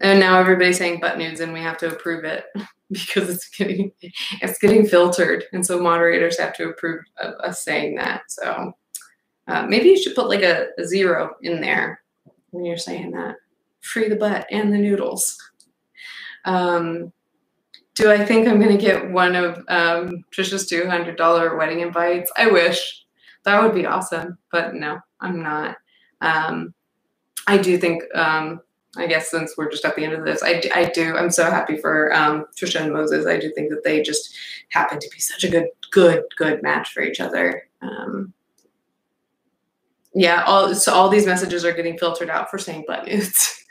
and 0.00 0.18
now 0.18 0.38
everybody's 0.38 0.78
saying 0.78 1.00
butt 1.00 1.18
nudes 1.18 1.40
and 1.40 1.52
we 1.52 1.60
have 1.60 1.78
to 1.78 1.88
approve 1.88 2.24
it. 2.24 2.46
because 3.06 3.30
it's 3.30 3.48
getting 3.50 3.92
it's 4.42 4.58
getting 4.58 4.86
filtered, 4.86 5.44
and 5.52 5.66
so 5.66 5.80
moderators 5.82 6.38
have 6.38 6.54
to 6.56 6.70
approve 6.70 7.04
of 7.22 7.34
us 7.44 7.64
saying 7.64 7.96
that. 7.96 8.22
So 8.30 8.66
Uh, 9.48 9.66
maybe 9.68 9.90
you 9.90 9.98
should 10.02 10.16
put 10.16 10.30
like 10.30 10.42
a, 10.44 10.68
a 10.78 10.86
zero 10.86 11.36
in 11.42 11.60
there 11.60 12.02
when 12.52 12.66
you're 12.66 12.78
saying 12.78 13.12
that. 13.12 13.36
Free 13.82 14.08
the 14.08 14.16
butt 14.16 14.46
and 14.50 14.72
the 14.72 14.78
noodles. 14.78 15.38
Um, 16.46 17.12
do 17.96 18.10
I 18.10 18.24
think 18.24 18.48
I'm 18.48 18.60
going 18.60 18.76
to 18.76 18.82
get 18.84 19.10
one 19.10 19.36
of 19.36 19.58
um, 19.68 20.24
Trisha's 20.36 20.70
$200 20.70 21.58
wedding 21.58 21.80
invites? 21.80 22.32
I 22.36 22.48
wish. 22.50 23.04
That 23.44 23.62
would 23.62 23.74
be 23.74 23.86
awesome. 23.86 24.38
But 24.52 24.74
no, 24.74 24.98
I'm 25.20 25.42
not. 25.42 25.76
Um, 26.20 26.74
I 27.48 27.58
do 27.58 27.78
think, 27.78 28.04
um, 28.14 28.60
I 28.96 29.06
guess 29.06 29.30
since 29.30 29.56
we're 29.56 29.70
just 29.70 29.84
at 29.84 29.96
the 29.96 30.04
end 30.04 30.12
of 30.12 30.24
this, 30.24 30.42
I, 30.42 30.62
I 30.74 30.90
do, 30.94 31.16
I'm 31.16 31.30
so 31.30 31.50
happy 31.50 31.78
for 31.78 32.12
um, 32.14 32.46
Trisha 32.54 32.80
and 32.80 32.92
Moses. 32.92 33.26
I 33.26 33.38
do 33.38 33.50
think 33.54 33.70
that 33.70 33.84
they 33.84 34.02
just 34.02 34.34
happen 34.68 34.98
to 35.00 35.08
be 35.10 35.18
such 35.18 35.44
a 35.44 35.48
good, 35.48 35.68
good, 35.90 36.24
good 36.36 36.62
match 36.62 36.92
for 36.92 37.02
each 37.02 37.20
other. 37.20 37.62
Um, 37.80 38.34
yeah, 40.14 40.42
all 40.46 40.74
so 40.74 40.92
all 40.92 41.08
these 41.08 41.26
messages 41.26 41.64
are 41.64 41.72
getting 41.72 41.96
filtered 41.96 42.28
out 42.28 42.50
for 42.50 42.58
saying 42.58 42.84
butt 42.86 43.06
nudes. 43.06 43.64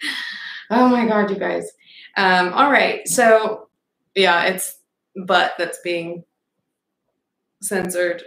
oh 0.70 0.88
my 0.88 1.06
god, 1.06 1.30
you 1.30 1.36
guys. 1.36 1.70
Um, 2.16 2.52
all 2.54 2.70
right, 2.70 3.06
so 3.06 3.68
yeah, 4.14 4.44
it's 4.44 4.78
butt 5.26 5.52
that's 5.58 5.80
being 5.84 6.24
censored. 7.60 8.22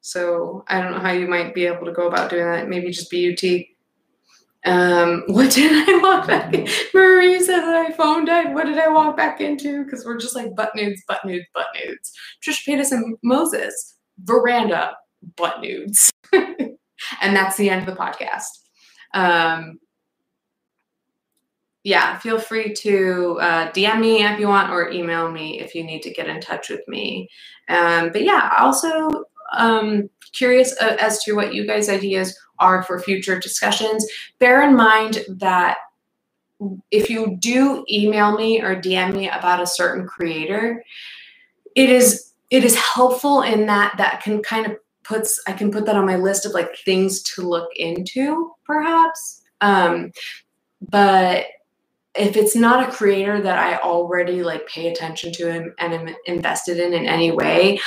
So 0.00 0.64
I 0.66 0.80
don't 0.80 0.92
know 0.92 1.00
how 1.00 1.12
you 1.12 1.28
might 1.28 1.54
be 1.54 1.66
able 1.66 1.84
to 1.84 1.92
go 1.92 2.08
about 2.08 2.30
doing 2.30 2.44
that. 2.44 2.68
Maybe 2.68 2.90
just 2.90 3.10
BUT. 3.10 3.42
Um, 4.68 5.24
what 5.28 5.50
did 5.50 5.88
I 5.88 5.98
walk 6.02 6.26
back 6.26 6.52
in? 6.54 6.68
Marie 6.94 7.38
that 7.38 7.88
my 7.88 7.94
phone 7.94 8.24
died. 8.24 8.54
What 8.54 8.66
did 8.66 8.78
I 8.78 8.88
walk 8.88 9.16
back 9.16 9.40
into? 9.40 9.84
Because 9.84 10.04
we're 10.04 10.18
just 10.18 10.36
like 10.36 10.54
butt 10.54 10.74
nudes, 10.74 11.02
butt 11.08 11.24
nudes, 11.24 11.46
butt 11.54 11.66
nudes. 11.74 12.12
Trish 12.44 12.66
Paytas 12.66 12.92
and 12.92 13.16
Moses, 13.22 13.96
veranda, 14.22 14.96
butt 15.36 15.60
nudes. 15.60 16.10
and 16.32 16.76
that's 17.22 17.56
the 17.56 17.70
end 17.70 17.88
of 17.88 17.94
the 17.94 18.00
podcast. 18.00 18.48
Um, 19.14 19.78
yeah, 21.84 22.18
feel 22.18 22.38
free 22.38 22.74
to 22.74 23.38
uh, 23.40 23.72
DM 23.72 24.00
me 24.00 24.24
if 24.24 24.38
you 24.38 24.48
want 24.48 24.70
or 24.70 24.90
email 24.90 25.30
me 25.30 25.60
if 25.60 25.74
you 25.74 25.84
need 25.84 26.02
to 26.02 26.12
get 26.12 26.28
in 26.28 26.40
touch 26.40 26.68
with 26.68 26.82
me. 26.86 27.28
Um, 27.68 28.10
but 28.12 28.24
yeah, 28.24 28.52
also 28.58 29.08
um, 29.56 30.10
curious 30.34 30.76
uh, 30.82 30.96
as 31.00 31.22
to 31.24 31.32
what 31.32 31.54
you 31.54 31.66
guys' 31.66 31.88
ideas 31.88 32.38
are 32.60 32.82
for 32.82 33.00
future 33.00 33.38
discussions. 33.38 34.06
Bear 34.38 34.62
in 34.62 34.76
mind 34.76 35.20
that 35.28 35.78
if 36.90 37.08
you 37.08 37.36
do 37.38 37.84
email 37.90 38.36
me 38.36 38.60
or 38.60 38.74
DM 38.74 39.14
me 39.14 39.28
about 39.28 39.62
a 39.62 39.66
certain 39.66 40.06
creator, 40.06 40.82
it 41.74 41.88
is 41.90 42.32
it 42.50 42.64
is 42.64 42.76
helpful 42.76 43.42
in 43.42 43.66
that 43.66 43.94
that 43.98 44.22
can 44.22 44.42
kind 44.42 44.66
of 44.66 44.76
puts 45.04 45.40
I 45.46 45.52
can 45.52 45.70
put 45.70 45.86
that 45.86 45.96
on 45.96 46.06
my 46.06 46.16
list 46.16 46.46
of 46.46 46.52
like 46.52 46.76
things 46.84 47.22
to 47.34 47.42
look 47.42 47.70
into, 47.76 48.52
perhaps. 48.64 49.42
Um, 49.60 50.12
but 50.80 51.46
if 52.14 52.36
it's 52.36 52.56
not 52.56 52.88
a 52.88 52.92
creator 52.92 53.40
that 53.40 53.58
I 53.58 53.76
already 53.78 54.42
like 54.42 54.66
pay 54.66 54.90
attention 54.90 55.32
to 55.34 55.50
and, 55.50 55.72
and 55.78 55.94
am 55.94 56.14
invested 56.26 56.78
in 56.78 56.92
in 56.92 57.06
any 57.06 57.30
way, 57.30 57.80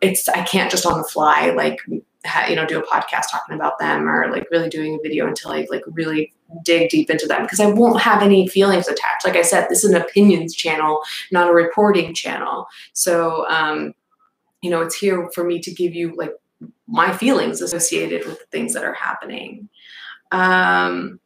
it's 0.00 0.28
I 0.28 0.42
can't 0.42 0.70
just 0.70 0.86
on 0.86 0.98
the 0.98 1.04
fly 1.04 1.50
like 1.50 1.78
ha, 2.24 2.46
you 2.46 2.56
know 2.56 2.66
do 2.66 2.78
a 2.78 2.86
podcast 2.86 3.30
talking 3.30 3.54
about 3.54 3.78
them 3.78 4.08
or 4.08 4.30
like 4.30 4.48
really 4.50 4.68
doing 4.68 4.94
a 4.94 5.02
video 5.02 5.26
until 5.26 5.52
I 5.52 5.66
like 5.70 5.82
really 5.86 6.32
dig 6.62 6.90
deep 6.90 7.10
into 7.10 7.26
them 7.26 7.42
because 7.42 7.60
I 7.60 7.66
won't 7.66 8.00
have 8.00 8.22
any 8.22 8.46
feelings 8.48 8.88
attached. 8.88 9.24
Like 9.24 9.36
I 9.36 9.42
said, 9.42 9.68
this 9.68 9.84
is 9.84 9.90
an 9.90 10.00
opinions 10.00 10.54
channel, 10.54 11.00
not 11.32 11.48
a 11.48 11.52
reporting 11.52 12.14
channel. 12.14 12.66
So 12.92 13.48
um, 13.48 13.94
you 14.62 14.70
know, 14.70 14.80
it's 14.80 14.96
here 14.96 15.30
for 15.34 15.44
me 15.44 15.60
to 15.60 15.70
give 15.72 15.94
you 15.94 16.14
like 16.16 16.32
my 16.86 17.12
feelings 17.16 17.60
associated 17.60 18.26
with 18.26 18.38
the 18.38 18.46
things 18.46 18.72
that 18.74 18.84
are 18.84 18.94
happening. 18.94 19.68
Um, 20.32 21.20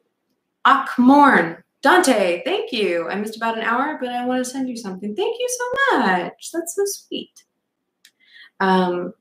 Akmorn, 0.66 1.62
Dante, 1.83 2.43
thank 2.45 2.73
you. 2.73 3.09
I 3.09 3.15
missed 3.15 3.37
about 3.37 3.57
an 3.57 3.65
hour, 3.65 3.97
but 4.01 4.11
I 4.11 4.27
want 4.27 4.45
to 4.45 4.51
send 4.51 4.69
you 4.69 4.77
something. 4.77 5.15
Thank 5.15 5.39
you 5.39 5.49
so 5.49 5.99
much. 5.99 6.51
That's 6.53 6.75
so 6.75 6.83
sweet. 6.85 7.45
Um, 8.61 9.15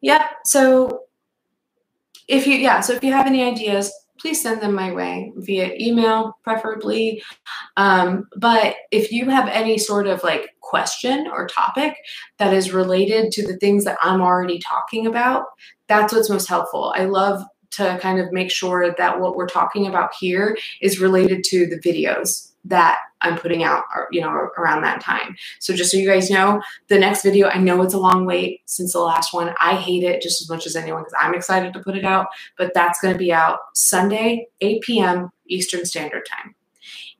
yeah, 0.00 0.28
so 0.44 1.02
if 2.28 2.46
you, 2.46 2.54
yeah, 2.54 2.80
so 2.80 2.92
if 2.92 3.02
you 3.02 3.12
have 3.12 3.26
any 3.26 3.42
ideas, 3.42 3.92
please 4.20 4.42
send 4.42 4.60
them 4.60 4.74
my 4.74 4.92
way 4.92 5.32
via 5.36 5.74
email, 5.78 6.36
preferably. 6.44 7.22
Um, 7.76 8.26
but 8.36 8.76
if 8.90 9.10
you 9.10 9.30
have 9.30 9.48
any 9.48 9.78
sort 9.78 10.06
of 10.06 10.22
like 10.22 10.50
question 10.60 11.26
or 11.32 11.46
topic 11.46 11.96
that 12.38 12.52
is 12.52 12.72
related 12.72 13.32
to 13.32 13.46
the 13.46 13.56
things 13.56 13.84
that 13.84 13.98
I'm 14.02 14.20
already 14.20 14.58
talking 14.60 15.06
about, 15.06 15.44
that's 15.88 16.12
what's 16.12 16.30
most 16.30 16.48
helpful. 16.48 16.92
I 16.96 17.06
love 17.06 17.42
to 17.72 17.98
kind 18.00 18.20
of 18.20 18.32
make 18.32 18.50
sure 18.50 18.94
that 18.96 19.20
what 19.20 19.36
we're 19.36 19.48
talking 19.48 19.86
about 19.86 20.12
here 20.18 20.58
is 20.80 21.00
related 21.00 21.42
to 21.44 21.66
the 21.66 21.78
videos 21.78 22.52
that 22.64 22.98
I'm 23.22 23.38
putting 23.38 23.62
out, 23.62 23.84
you 24.10 24.20
know, 24.20 24.30
around 24.30 24.82
that 24.82 25.00
time. 25.00 25.36
So 25.58 25.74
just 25.74 25.90
so 25.90 25.96
you 25.96 26.08
guys 26.08 26.30
know, 26.30 26.62
the 26.88 26.98
next 26.98 27.22
video, 27.22 27.48
I 27.48 27.58
know 27.58 27.82
it's 27.82 27.94
a 27.94 27.98
long 27.98 28.26
wait 28.26 28.62
since 28.66 28.92
the 28.92 29.00
last 29.00 29.32
one. 29.32 29.54
I 29.60 29.74
hate 29.74 30.04
it 30.04 30.22
just 30.22 30.40
as 30.40 30.48
much 30.48 30.66
as 30.66 30.76
anyone 30.76 31.02
because 31.02 31.14
I'm 31.18 31.34
excited 31.34 31.72
to 31.74 31.80
put 31.80 31.96
it 31.96 32.04
out, 32.04 32.26
but 32.56 32.72
that's 32.74 33.00
going 33.00 33.14
to 33.14 33.18
be 33.18 33.32
out 33.32 33.58
Sunday, 33.74 34.48
8 34.60 34.82
p.m. 34.82 35.30
Eastern 35.46 35.84
Standard 35.84 36.26
Time. 36.26 36.54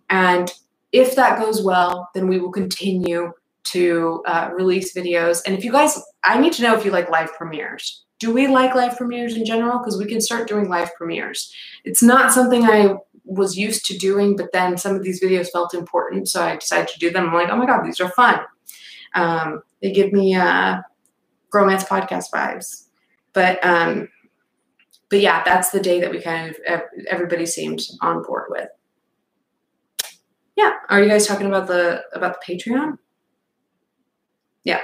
And 0.08 0.52
if 0.92 1.14
that 1.16 1.38
goes 1.38 1.62
well, 1.62 2.10
then 2.14 2.28
we 2.28 2.38
will 2.40 2.50
continue 2.50 3.32
to 3.64 4.22
uh, 4.26 4.50
release 4.54 4.94
videos. 4.94 5.42
And 5.46 5.56
if 5.56 5.64
you 5.64 5.70
guys, 5.70 6.00
I 6.24 6.40
need 6.40 6.52
to 6.54 6.62
know 6.62 6.76
if 6.76 6.84
you 6.84 6.90
like 6.90 7.10
live 7.10 7.32
premieres. 7.34 8.04
Do 8.20 8.32
we 8.32 8.46
like 8.46 8.74
live 8.74 8.96
premieres 8.96 9.36
in 9.36 9.44
general? 9.44 9.78
Because 9.78 9.98
we 9.98 10.06
can 10.06 10.20
start 10.20 10.46
doing 10.46 10.68
live 10.68 10.94
premieres. 10.94 11.52
It's 11.84 12.02
not 12.02 12.32
something 12.32 12.64
I 12.64 12.94
was 13.24 13.56
used 13.56 13.86
to 13.86 13.96
doing, 13.96 14.36
but 14.36 14.52
then 14.52 14.76
some 14.76 14.94
of 14.94 15.02
these 15.02 15.22
videos 15.22 15.50
felt 15.50 15.74
important, 15.74 16.28
so 16.28 16.42
I 16.42 16.56
decided 16.56 16.88
to 16.88 16.98
do 16.98 17.10
them. 17.10 17.28
I'm 17.28 17.34
like, 17.34 17.48
oh 17.48 17.56
my 17.56 17.66
god, 17.66 17.84
these 17.84 18.00
are 18.00 18.10
fun. 18.10 18.40
Um, 19.14 19.62
they 19.80 19.90
give 19.90 20.12
me 20.12 20.34
uh, 20.34 20.82
romance 21.52 21.84
podcast 21.84 22.26
vibes, 22.32 22.86
but 23.32 23.64
um, 23.64 24.08
but 25.08 25.20
yeah, 25.20 25.42
that's 25.44 25.70
the 25.70 25.80
day 25.80 26.00
that 26.00 26.10
we 26.10 26.20
kind 26.20 26.54
of 26.66 26.82
everybody 27.08 27.46
seemed 27.46 27.80
on 28.00 28.22
board 28.22 28.46
with. 28.50 28.68
Yeah, 30.56 30.72
are 30.90 31.02
you 31.02 31.08
guys 31.08 31.26
talking 31.26 31.46
about 31.46 31.66
the 31.66 32.02
about 32.12 32.36
the 32.40 32.54
Patreon? 32.54 32.98
Yeah. 34.64 34.82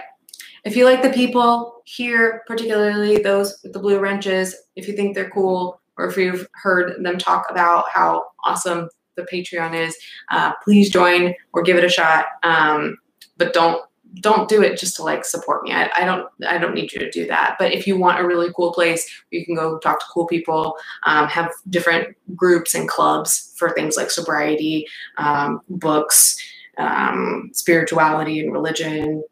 If 0.66 0.74
you 0.74 0.84
like 0.84 1.00
the 1.00 1.10
people 1.10 1.80
here, 1.84 2.42
particularly 2.48 3.18
those 3.18 3.56
with 3.62 3.72
the 3.72 3.78
blue 3.78 4.00
wrenches, 4.00 4.52
if 4.74 4.88
you 4.88 4.96
think 4.96 5.14
they're 5.14 5.30
cool, 5.30 5.80
or 5.96 6.08
if 6.08 6.16
you've 6.16 6.48
heard 6.54 7.04
them 7.04 7.18
talk 7.18 7.46
about 7.48 7.84
how 7.88 8.24
awesome 8.44 8.88
the 9.14 9.22
Patreon 9.32 9.74
is, 9.74 9.96
uh, 10.32 10.52
please 10.64 10.90
join 10.90 11.34
or 11.52 11.62
give 11.62 11.76
it 11.76 11.84
a 11.84 11.88
shot. 11.88 12.26
Um, 12.42 12.98
but 13.38 13.54
don't 13.54 13.80
don't 14.20 14.48
do 14.48 14.62
it 14.62 14.78
just 14.78 14.96
to 14.96 15.02
like 15.02 15.24
support 15.24 15.62
me. 15.62 15.72
I, 15.72 15.90
I, 15.94 16.04
don't 16.04 16.28
I 16.48 16.58
don't 16.58 16.74
need 16.74 16.92
you 16.92 16.98
to 16.98 17.10
do 17.10 17.26
that. 17.26 17.56
But 17.58 17.72
if 17.72 17.86
you 17.86 17.96
want 17.96 18.18
a 18.18 18.26
really 18.26 18.50
cool 18.56 18.72
place 18.72 19.06
where 19.30 19.38
you 19.38 19.46
can 19.46 19.54
go 19.54 19.78
talk 19.78 20.00
to 20.00 20.06
cool 20.12 20.26
people, 20.26 20.76
um, 21.04 21.28
have 21.28 21.52
different 21.70 22.16
groups 22.34 22.74
and 22.74 22.88
clubs 22.88 23.54
for 23.56 23.70
things 23.70 23.96
like 23.96 24.10
sobriety, 24.10 24.86
um, 25.18 25.60
books, 25.68 26.36
um, 26.78 27.50
spirituality 27.52 28.40
and 28.40 28.52
religion. 28.52 29.22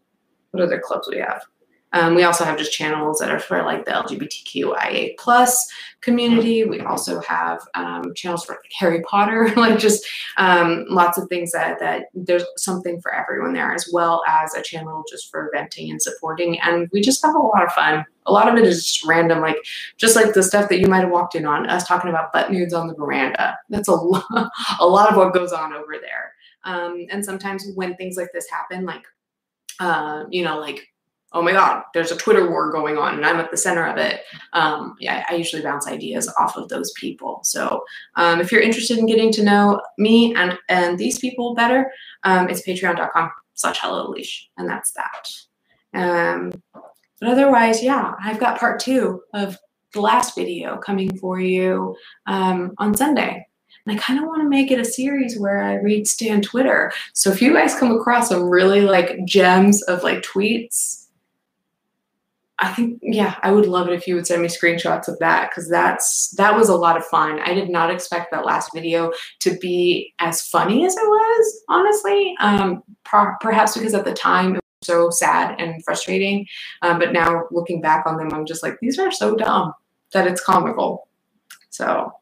What 0.55 0.63
other 0.63 0.79
clubs 0.79 1.09
we 1.11 1.19
have? 1.19 1.43
Um, 1.93 2.15
we 2.15 2.23
also 2.23 2.45
have 2.45 2.59
just 2.59 2.73
channels 2.73 3.19
that 3.19 3.31
are 3.31 3.41
for 3.41 3.63
like 3.65 3.85
the 3.85 3.91
LGBTQIA 3.91 5.17
plus 5.19 5.65
community. 6.01 6.65
We 6.65 6.81
also 6.81 7.21
have 7.23 7.61
um, 7.75 8.15
channels 8.15 8.45
for 8.45 8.53
like 8.53 8.71
Harry 8.79 9.03
Potter, 9.03 9.53
like 9.57 9.81
just 9.81 10.07
um, 10.37 10.85
lots 10.89 11.19
of 11.19 11.29
things 11.29 11.51
that 11.51 11.81
that 11.81 12.07
there's 12.15 12.45
something 12.57 13.01
for 13.01 13.13
everyone 13.13 13.53
there, 13.53 13.73
as 13.75 13.89
well 13.93 14.23
as 14.29 14.55
a 14.55 14.63
channel 14.63 15.05
just 15.11 15.29
for 15.29 15.51
venting 15.53 15.91
and 15.91 16.01
supporting. 16.01 16.61
And 16.61 16.89
we 16.93 17.01
just 17.01 17.25
have 17.25 17.35
a 17.35 17.39
lot 17.39 17.65
of 17.65 17.73
fun. 17.73 18.05
A 18.27 18.33
lot 18.33 18.49
of 18.49 18.57
it 18.57 18.65
is 18.65 18.87
just 18.87 19.05
random, 19.05 19.41
like 19.41 19.57
just 19.97 20.15
like 20.15 20.35
the 20.35 20.43
stuff 20.45 20.69
that 20.69 20.79
you 20.79 20.87
might 20.87 21.01
have 21.01 21.11
walked 21.11 21.35
in 21.35 21.47
on 21.47 21.69
us 21.69 21.87
talking 21.87 22.11
about 22.11 22.33
butt 22.33 22.53
nudes 22.53 22.75
on 22.75 22.87
the 22.87 22.95
veranda. 22.95 23.59
That's 23.71 23.89
a 23.89 23.95
lot, 23.95 24.25
a 24.79 24.87
lot 24.87 25.11
of 25.11 25.17
what 25.17 25.35
goes 25.35 25.53
on 25.53 25.73
over 25.73 25.97
there. 26.01 26.33
Um, 26.65 27.07
and 27.11 27.25
sometimes 27.25 27.67
when 27.75 27.95
things 27.97 28.17
like 28.17 28.31
this 28.33 28.49
happen, 28.49 28.85
like 28.85 29.05
uh, 29.81 30.25
you 30.31 30.45
know, 30.45 30.59
like 30.59 30.87
oh 31.35 31.43
my 31.43 31.53
God, 31.53 31.83
there's 31.93 32.13
a 32.13 32.17
Twitter 32.17 32.49
war 32.49 32.71
going 32.71 32.97
on 32.97 33.15
and 33.15 33.27
I'm 33.27 33.41
at 33.41 33.51
the 33.51 33.57
center 33.57 33.85
of 33.87 33.99
it. 33.99 34.21
Um, 34.53 34.95
yeah, 35.01 35.25
I 35.29 35.35
usually 35.35 35.63
bounce 35.63 35.89
ideas 35.89 36.33
off 36.39 36.57
of 36.57 36.69
those 36.69 36.93
people. 36.93 37.41
So 37.43 37.85
um, 38.15 38.41
if 38.41 38.53
you're 38.53 38.63
interested 38.63 38.99
in 38.99 39.07
getting 39.07 39.33
to 39.33 39.43
know 39.43 39.83
me 39.99 40.33
and, 40.37 40.57
and 40.69 40.97
these 40.97 41.19
people 41.19 41.55
better, 41.55 41.91
um, 42.23 42.49
it's 42.49 42.67
patreon.com 42.67 43.31
slash 43.55 43.79
hello 43.81 44.13
leesh. 44.13 44.45
And 44.57 44.69
that's 44.69 44.93
that. 44.93 45.29
Um, 45.93 46.53
but 47.21 47.29
otherwise, 47.31 47.83
yeah, 47.83 48.13
I've 48.23 48.41
got 48.41 48.61
part 48.61 48.79
two 48.81 49.21
of 49.35 49.59
the 49.93 50.01
last 50.01 50.37
video 50.37 50.77
coming 50.77 51.17
for 51.19 51.41
you 51.41 51.97
um, 52.27 52.75
on 52.79 52.95
Sunday. 52.95 53.45
And 53.87 53.99
I 53.99 54.03
kind 54.03 54.19
of 54.19 54.27
want 54.27 54.43
to 54.43 54.49
make 54.49 54.71
it 54.71 54.81
a 54.81 54.85
series 54.85 55.39
where 55.39 55.63
I 55.63 55.75
read 55.75 56.09
Stan 56.09 56.41
Twitter. 56.41 56.93
So 57.13 57.31
if 57.31 57.43
you 57.43 57.53
guys 57.53 57.79
come 57.79 57.93
across 57.93 58.29
some 58.29 58.49
really 58.49 58.81
like 58.83 59.25
gems 59.27 59.83
of 59.83 60.03
like 60.03 60.23
tweets, 60.23 61.05
I 62.61 62.73
think 62.73 63.01
yeah, 63.03 63.37
I 63.43 63.51
would 63.51 63.67
love 63.67 63.89
it 63.89 63.95
if 63.95 64.07
you 64.07 64.15
would 64.15 64.27
send 64.27 64.41
me 64.41 64.49
screenshots 64.49 65.09
of 65.09 65.19
that 65.19 65.51
because 65.51 65.69
that's 65.69 66.31
that 66.37 66.57
was 66.57 66.69
a 66.69 66.77
lot 66.77 66.97
of 66.97 67.05
fun. 67.05 67.41
I 67.41 67.53
did 67.53 67.69
not 67.69 67.91
expect 67.91 68.31
that 68.31 68.45
last 68.45 68.73
video 68.73 69.13
to 69.41 69.59
be 69.59 70.15
as 70.21 70.47
funny 70.47 70.87
as 70.87 70.97
it 70.97 71.05
was, 71.05 71.63
honestly. 71.69 72.35
Um, 72.39 72.83
per- 73.05 73.37
perhaps 73.41 73.77
because 73.77 73.93
at 73.93 74.05
the 74.05 74.15
time 74.15 74.55
it 74.55 74.63
was 74.81 74.87
so 74.87 75.11
sad 75.11 75.61
and 75.61 75.85
frustrating, 75.85 76.47
um, 76.83 77.01
but 77.01 77.13
now 77.13 77.43
looking 77.51 77.81
back 77.81 78.07
on 78.07 78.17
them, 78.17 78.33
I'm 78.33 78.47
just 78.47 78.63
like 78.63 78.79
these 78.81 79.01
are 79.01 79.11
so 79.11 79.35
dumb 79.35 79.75
that 80.13 80.29
it's 80.29 80.43
comical. 80.43 81.09
So, 81.71 82.13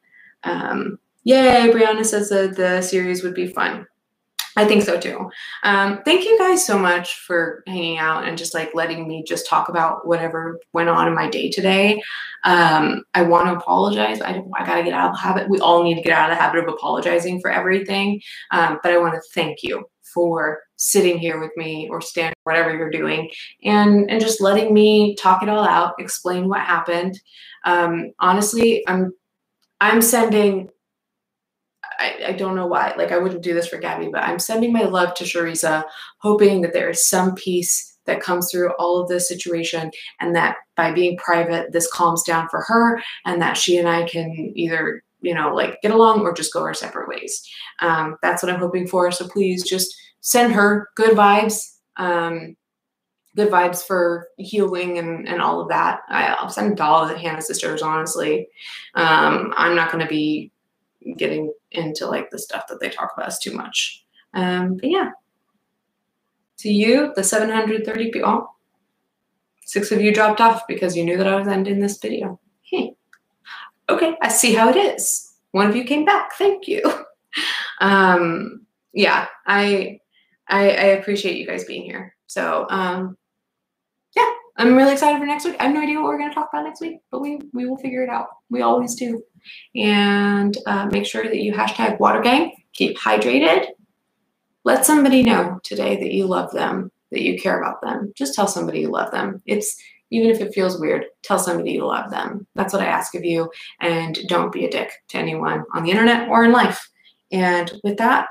um, 0.45 0.99
yay! 1.24 1.70
Brianna 1.73 2.05
says 2.05 2.28
that 2.31 2.57
the 2.57 2.82
series 2.82 3.23
would 3.23 3.35
be 3.35 3.47
fun. 3.47 3.86
I 4.57 4.66
think 4.66 4.82
so 4.82 5.01
too. 5.01 5.31
Um, 5.62 6.03
thank 6.05 6.24
you 6.24 6.39
guys 6.39 6.65
so 6.65 6.78
much 6.78 7.15
for 7.20 7.62
hanging 7.66 7.99
out 7.99 8.27
and 8.27 8.36
just 8.36 8.53
like 8.53 8.74
letting 8.74 9.09
me 9.09 9.24
just 9.27 9.47
talk 9.47 9.69
about 9.69 10.07
whatever 10.07 10.61
went 10.74 10.90
on 10.90 11.09
in 11.09 11.15
my 11.15 11.28
day 11.31 11.51
today. 11.51 12.03
Um, 12.44 13.05
I 13.15 13.23
want 13.23 13.47
to 13.47 13.55
apologize. 13.55 14.20
I, 14.20 14.43
I 14.55 14.66
got 14.66 14.77
to 14.77 14.82
get 14.82 14.93
out 14.93 15.11
of 15.11 15.15
the 15.15 15.20
habit. 15.20 15.49
We 15.49 15.59
all 15.61 15.82
need 15.82 15.94
to 15.94 16.03
get 16.03 16.12
out 16.12 16.31
of 16.31 16.36
the 16.36 16.43
habit 16.43 16.62
of 16.62 16.69
apologizing 16.69 17.40
for 17.40 17.51
everything. 17.51 18.20
Um, 18.51 18.78
but 18.82 18.93
I 18.93 18.99
want 18.99 19.15
to 19.15 19.23
thank 19.32 19.62
you 19.62 19.86
for 20.12 20.61
sitting 20.77 21.19
here 21.19 21.40
with 21.40 21.53
me 21.57 21.89
or 21.90 22.03
stand 22.03 22.35
whatever 22.43 22.77
you're 22.77 22.90
doing 22.90 23.31
and 23.62 24.11
and 24.11 24.20
just 24.20 24.43
letting 24.43 24.74
me 24.74 25.15
talk 25.15 25.43
it 25.43 25.49
all 25.49 25.65
out, 25.65 25.94
explain 25.99 26.49
what 26.49 26.61
happened. 26.61 27.19
Um, 27.65 28.12
honestly, 28.19 28.85
I'm 28.86 29.12
I'm 29.81 30.03
sending 30.03 30.69
I, 32.03 32.29
I, 32.29 32.33
don't 32.33 32.57
know 32.57 32.66
why. 32.66 32.95
Like 32.97 33.12
I 33.12 33.19
wouldn't 33.19 33.43
do 33.43 33.55
this 33.55 33.69
for 33.69 33.79
Gabbie, 33.79 34.11
but 34.11 34.24
I'm 34.24 34.39
sending 34.39 34.73
my 34.73 34.83
love 34.83 35.15
to 35.15 35.24
Cherisa, 35.24 35.85
hoping 36.19 36.61
that 36.62 36.73
there 36.73 36.91
is 36.91 37.09
some 37.09 37.35
peace 37.35 37.97
that 38.07 38.20
comes 38.20 38.51
through 38.51 38.73
all 38.79 39.01
of 39.01 39.09
this 39.09 39.29
situation 39.29 39.91
and 40.20 40.35
that 40.35 40.57
by 40.77 40.93
being 40.93 41.16
private, 41.19 41.73
this 41.73 41.91
calms 41.91 42.23
down 42.24 42.49
for 42.49 42.62
her 42.62 43.01
and 43.24 43.41
that 43.41 43.57
she 43.57 43.79
and 43.79 43.89
I 43.89 44.05
can 44.09 44.53
either, 44.57 45.03
you 45.20 45.35
know, 45.35 45.55
like 45.55 45.81
get 45.83 45.93
along 45.93 46.23
or 46.23 46.33
just 46.33 46.53
go 46.53 46.62
our 46.62 46.74
separate 46.74 47.09
ways. 47.09 47.49
Um, 47.81 48.16
that's 48.23 48.43
what 48.43 48.53
I'm 48.53 48.59
hoping 48.59 48.89
for. 48.89 49.11
So 49.12 49.29
please 49.29 49.62
just 49.62 49.95
send 50.20 50.53
her 50.53 50.89
good 50.97 51.16
vibes. 51.16 51.77
Um, 51.97 52.57
good 53.35 53.51
vibes 53.51 53.83
for 53.83 54.29
healing 54.37 54.99
and, 54.99 55.27
and 55.27 55.41
all 55.41 55.61
of 55.61 55.69
that. 55.69 56.01
I, 56.09 56.37
will 56.43 56.51
send 56.51 56.81
all 56.81 57.03
of 57.03 57.09
the 57.09 57.16
Hanna 57.16 57.41
sisters, 57.41 57.81
honestly. 57.81 58.49
Um, 58.95 59.55
I'm 59.57 59.74
not 59.74 59.91
going 59.91 60.05
to 60.05 60.11
be 60.11 60.52
getting 61.16 61.53
into 61.70 62.07
like 62.07 62.31
the 62.31 62.39
stuff 62.39 62.66
that 62.69 62.81
they 62.81 62.89
talk 62.89 63.11
about 63.16 63.29
is 63.29 63.39
too 63.39 63.53
much. 63.53 64.05
Um, 64.35 64.77
but 64.77 64.91
yeah. 64.91 65.11
To 66.59 66.70
you, 66.70 67.12
the 67.16 67.24
730 67.24 68.11
people, 68.11 68.29
oh, 68.29 68.49
six 69.65 69.91
of 69.91 70.01
you 70.01 70.12
dropped 70.12 70.41
off 70.41 70.62
because 70.69 70.97
you 70.97 71.05
knew 71.05 71.16
that 71.16 71.27
I 71.27 71.37
was 71.37 71.49
ending 71.49 71.81
this 71.81 71.99
video. 71.99 72.39
Hey. 72.62 72.95
Okay, 73.89 74.16
I 74.23 74.29
see 74.29 74.55
how 74.55 74.69
it 74.69 74.77
is. 74.77 75.35
One 75.51 75.69
of 75.69 75.77
you 75.77 75.85
came 75.85 76.05
back. 76.05 76.35
Thank 76.35 76.69
you. 76.69 76.83
Um, 77.81 78.66
yeah, 78.93 79.27
I, 79.47 79.99
I 80.47 80.69
I 80.69 80.85
appreciate 80.99 81.37
you 81.39 81.47
guys 81.47 81.65
being 81.65 81.83
here. 81.83 82.15
So 82.27 82.66
um, 82.70 83.16
I'm 84.57 84.77
really 84.77 84.93
excited 84.93 85.19
for 85.19 85.27
next 85.27 85.45
week. 85.45 85.57
I 85.59 85.65
have 85.65 85.74
no 85.74 85.83
idea 85.83 85.97
what 85.97 86.05
we're 86.09 86.19
going 86.19 86.31
to 86.31 86.35
talk 86.35 86.51
about 86.53 86.65
next 86.65 86.81
week, 86.81 86.99
but 87.11 87.20
we 87.20 87.41
we 87.53 87.66
will 87.66 87.79
figure 87.79 88.03
it 88.03 88.11
out. 88.11 88.29
We 88.51 88.62
always 88.62 88.95
do. 88.95 89.23
And 89.74 90.57
uh, 90.66 90.87
make 90.87 91.07
sure 91.07 91.24
that 91.24 91.39
you 91.39 91.53
hashtag 91.53 91.99
Water 91.99 92.20
Gang. 92.20 92.53
Keep 92.74 92.99
hydrated. 92.99 93.66
Let 94.65 94.87
somebody 94.87 95.23
know 95.23 95.59
today 95.65 95.97
that 95.97 96.12
you 96.12 96.27
love 96.27 96.53
them, 96.53 96.91
that 97.11 97.23
you 97.23 97.41
care 97.41 97.61
about 97.61 97.81
them. 97.83 98.12
Just 98.15 98.35
tell 98.35 98.47
somebody 98.47 98.81
you 98.81 98.91
love 98.91 99.11
them. 99.11 99.43
It's 99.47 99.77
even 100.11 100.31
if 100.31 100.41
it 100.41 100.55
feels 100.55 100.79
weird, 100.79 101.07
tell 101.23 101.39
somebody 101.39 101.73
you 101.73 101.87
love 101.87 102.11
them. 102.11 102.47
That's 102.55 102.74
what 102.74 102.83
I 102.83 102.87
ask 102.87 103.15
of 103.15 103.24
you. 103.24 103.51
And 103.81 104.19
don't 104.29 104.53
be 104.53 104.66
a 104.66 104.70
dick 104.70 104.93
to 105.09 105.19
anyone 105.19 105.65
on 105.74 105.83
the 105.83 105.91
internet 105.91 106.29
or 106.29 106.45
in 106.45 106.53
life. 106.53 106.87
And 107.33 107.73
with 107.83 107.97
that, 107.97 108.29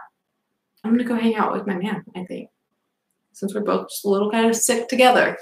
I'm 0.83 0.91
gonna 0.91 1.03
go 1.03 1.15
hang 1.15 1.35
out 1.35 1.51
with 1.53 1.65
my 1.65 1.75
man, 1.75 2.03
I 2.15 2.23
think. 2.25 2.49
Since 3.33 3.55
we're 3.55 3.61
both 3.61 3.89
just 3.89 4.05
a 4.05 4.09
little 4.09 4.31
kind 4.31 4.47
of 4.47 4.55
sick 4.55 4.87
together. 4.87 5.37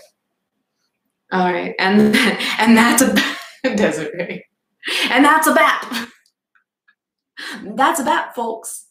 All 1.31 1.51
right, 1.51 1.76
and 1.80 2.15
and 2.60 2.77
that's 2.77 3.01
a 3.01 3.76
Desiree. 3.76 4.45
And 5.11 5.26
that's 5.26 5.45
a 5.45 5.53
bat. 5.53 6.07
that's 7.76 7.99
a 7.99 8.03
bat, 8.03 8.34
folks. 8.34 8.88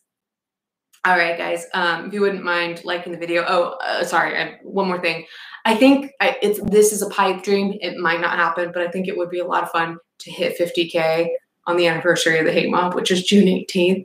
All 1.05 1.17
right, 1.17 1.39
guys. 1.39 1.65
Um, 1.73 2.07
if 2.07 2.13
you 2.13 2.21
wouldn't 2.21 2.45
mind 2.45 2.85
liking 2.85 3.11
the 3.11 3.19
video. 3.19 3.45
Oh, 3.49 3.79
uh, 3.83 4.05
sorry. 4.05 4.37
I, 4.37 4.59
one 4.63 4.87
more 4.87 5.01
thing. 5.01 5.25
I 5.65 5.75
think 5.75 6.13
I, 6.21 6.37
it's 6.43 6.61
this 6.71 6.93
is 6.93 7.03
a 7.03 7.09
pipe 7.09 7.43
dream. 7.43 7.79
It 7.81 7.97
might 7.97 8.21
not 8.21 8.37
happen, 8.37 8.71
but 8.73 8.83
I 8.83 8.91
think 8.91 9.09
it 9.09 9.17
would 9.17 9.31
be 9.31 9.39
a 9.39 9.47
lot 9.47 9.63
of 9.63 9.71
fun 9.71 9.97
to 10.19 10.31
hit 10.31 10.59
50k 10.59 11.29
on 11.67 11.77
the 11.77 11.87
anniversary 11.87 12.39
of 12.39 12.47
the 12.47 12.53
hate 12.53 12.71
mob, 12.71 12.95
which 12.95 13.11
is 13.11 13.23
June 13.25 13.47
18th. 13.47 14.05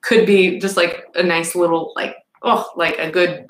Could 0.00 0.26
be 0.26 0.58
just 0.58 0.76
like 0.76 1.06
a 1.14 1.22
nice 1.22 1.54
little 1.54 1.92
like 1.96 2.16
oh 2.42 2.70
like 2.76 2.98
a 2.98 3.10
good 3.10 3.46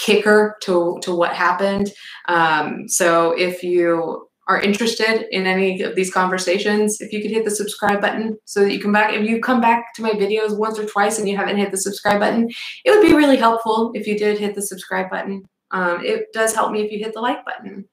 kicker 0.00 0.56
to 0.62 0.98
to 1.02 1.14
what 1.14 1.32
happened. 1.32 1.92
Um, 2.28 2.88
so 2.88 3.32
if 3.32 3.62
you 3.62 4.26
are 4.48 4.60
interested 4.60 5.26
in 5.30 5.46
any 5.46 5.80
of 5.82 5.94
these 5.94 6.12
conversations, 6.12 7.00
if 7.00 7.12
you 7.12 7.22
could 7.22 7.30
hit 7.30 7.44
the 7.44 7.50
subscribe 7.50 8.00
button 8.00 8.36
so 8.46 8.60
that 8.60 8.72
you 8.72 8.80
come 8.80 8.92
back. 8.92 9.14
If 9.14 9.28
you 9.28 9.40
come 9.40 9.60
back 9.60 9.94
to 9.94 10.02
my 10.02 10.10
videos 10.10 10.58
once 10.58 10.76
or 10.76 10.86
twice 10.86 11.18
and 11.18 11.28
you 11.28 11.36
haven't 11.36 11.58
hit 11.58 11.70
the 11.70 11.76
subscribe 11.76 12.18
button, 12.18 12.48
it 12.84 12.90
would 12.90 13.06
be 13.06 13.14
really 13.14 13.36
helpful 13.36 13.92
if 13.94 14.08
you 14.08 14.18
did 14.18 14.40
hit 14.40 14.56
the 14.56 14.62
subscribe 14.62 15.08
button. 15.08 15.44
Um, 15.70 16.04
it 16.04 16.32
does 16.32 16.52
help 16.52 16.72
me 16.72 16.82
if 16.82 16.90
you 16.90 16.98
hit 16.98 17.14
the 17.14 17.20
like 17.20 17.44
button. 17.44 17.88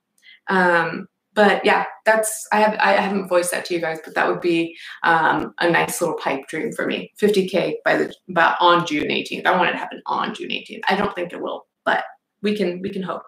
Um, 0.48 1.08
but 1.38 1.64
yeah, 1.64 1.86
that's 2.04 2.48
I 2.52 2.60
have 2.62 2.76
I 2.80 2.94
haven't 2.94 3.28
voiced 3.28 3.52
that 3.52 3.64
to 3.66 3.76
you 3.76 3.80
guys, 3.80 4.00
but 4.04 4.16
that 4.16 4.28
would 4.28 4.42
be 4.42 4.76
um, 5.04 5.54
a 5.60 5.70
nice 5.70 6.02
little 6.02 6.18
pipe 6.18 6.48
dream 6.48 6.72
for 6.72 6.88
me. 6.88 7.12
50k 7.22 7.76
by 7.86 7.98
the 7.98 8.12
about 8.28 8.58
on 8.60 8.88
June 8.88 9.10
18th. 9.10 9.46
I 9.46 9.56
want 9.56 9.70
it 9.70 9.74
to 9.74 9.78
happen 9.78 10.02
on 10.08 10.34
June 10.34 10.50
18th. 10.50 10.82
I 10.90 10.96
don't 10.96 11.14
think 11.14 11.34
it 11.34 11.40
will, 11.40 11.68
but 11.88 12.04
we 12.44 12.56
can 12.56 12.82
we 12.82 12.90
can 12.92 13.02
hope. 13.02 13.24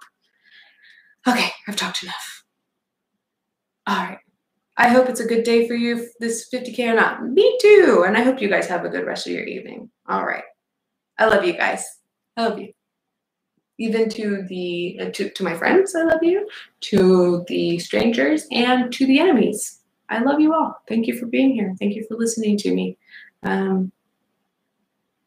Okay, 1.25 1.49
I've 1.67 1.77
talked 1.77 2.03
enough. 2.03 2.43
All 3.87 3.97
right. 3.97 4.19
I 4.77 4.89
hope 4.89 5.09
it's 5.09 5.19
a 5.19 5.25
good 5.25 5.43
day 5.43 5.67
for 5.67 5.73
you, 5.73 6.07
this 6.19 6.47
50K 6.53 6.91
or 6.91 6.95
not. 6.95 7.23
Me 7.23 7.57
too. 7.61 8.05
And 8.05 8.15
I 8.15 8.21
hope 8.21 8.41
you 8.41 8.49
guys 8.49 8.67
have 8.67 8.85
a 8.85 8.89
good 8.89 9.05
rest 9.05 9.27
of 9.27 9.33
your 9.33 9.43
evening. 9.43 9.89
All 10.07 10.25
right. 10.25 10.43
I 11.17 11.25
love 11.25 11.43
you 11.43 11.53
guys. 11.53 11.83
I 12.37 12.47
love 12.47 12.59
you. 12.59 12.71
Even 13.77 14.09
to 14.09 14.43
the 14.47 14.99
uh, 15.01 15.09
to, 15.11 15.29
to 15.29 15.43
my 15.43 15.55
friends, 15.55 15.95
I 15.95 16.03
love 16.03 16.21
you. 16.21 16.47
To 16.91 17.45
the 17.47 17.79
strangers 17.79 18.45
and 18.51 18.91
to 18.93 19.05
the 19.05 19.19
enemies. 19.19 19.79
I 20.09 20.19
love 20.19 20.39
you 20.39 20.53
all. 20.53 20.75
Thank 20.87 21.07
you 21.07 21.17
for 21.17 21.27
being 21.27 21.51
here. 21.51 21.73
Thank 21.79 21.95
you 21.95 22.05
for 22.07 22.17
listening 22.17 22.57
to 22.57 22.73
me. 22.73 22.97
Um, 23.43 23.91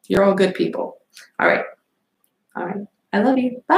you're 0.08 0.24
all 0.24 0.34
good 0.34 0.54
people. 0.54 0.98
All 1.38 1.46
right. 1.46 1.64
All 2.56 2.66
right. 2.66 2.86
I 3.12 3.20
love 3.20 3.38
you. 3.38 3.62
Bye. 3.68 3.76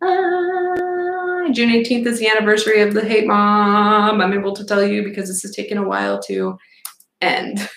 Bye. 0.00 1.50
June 1.52 1.70
18th 1.70 2.06
is 2.06 2.18
the 2.18 2.28
anniversary 2.28 2.80
of 2.80 2.94
the 2.94 3.04
hate 3.04 3.26
mom. 3.26 4.20
I'm 4.20 4.32
able 4.32 4.54
to 4.54 4.64
tell 4.64 4.84
you 4.84 5.02
because 5.02 5.28
this 5.28 5.42
has 5.42 5.54
taken 5.54 5.78
a 5.78 5.86
while 5.86 6.20
to 6.22 6.56
end. 7.20 7.68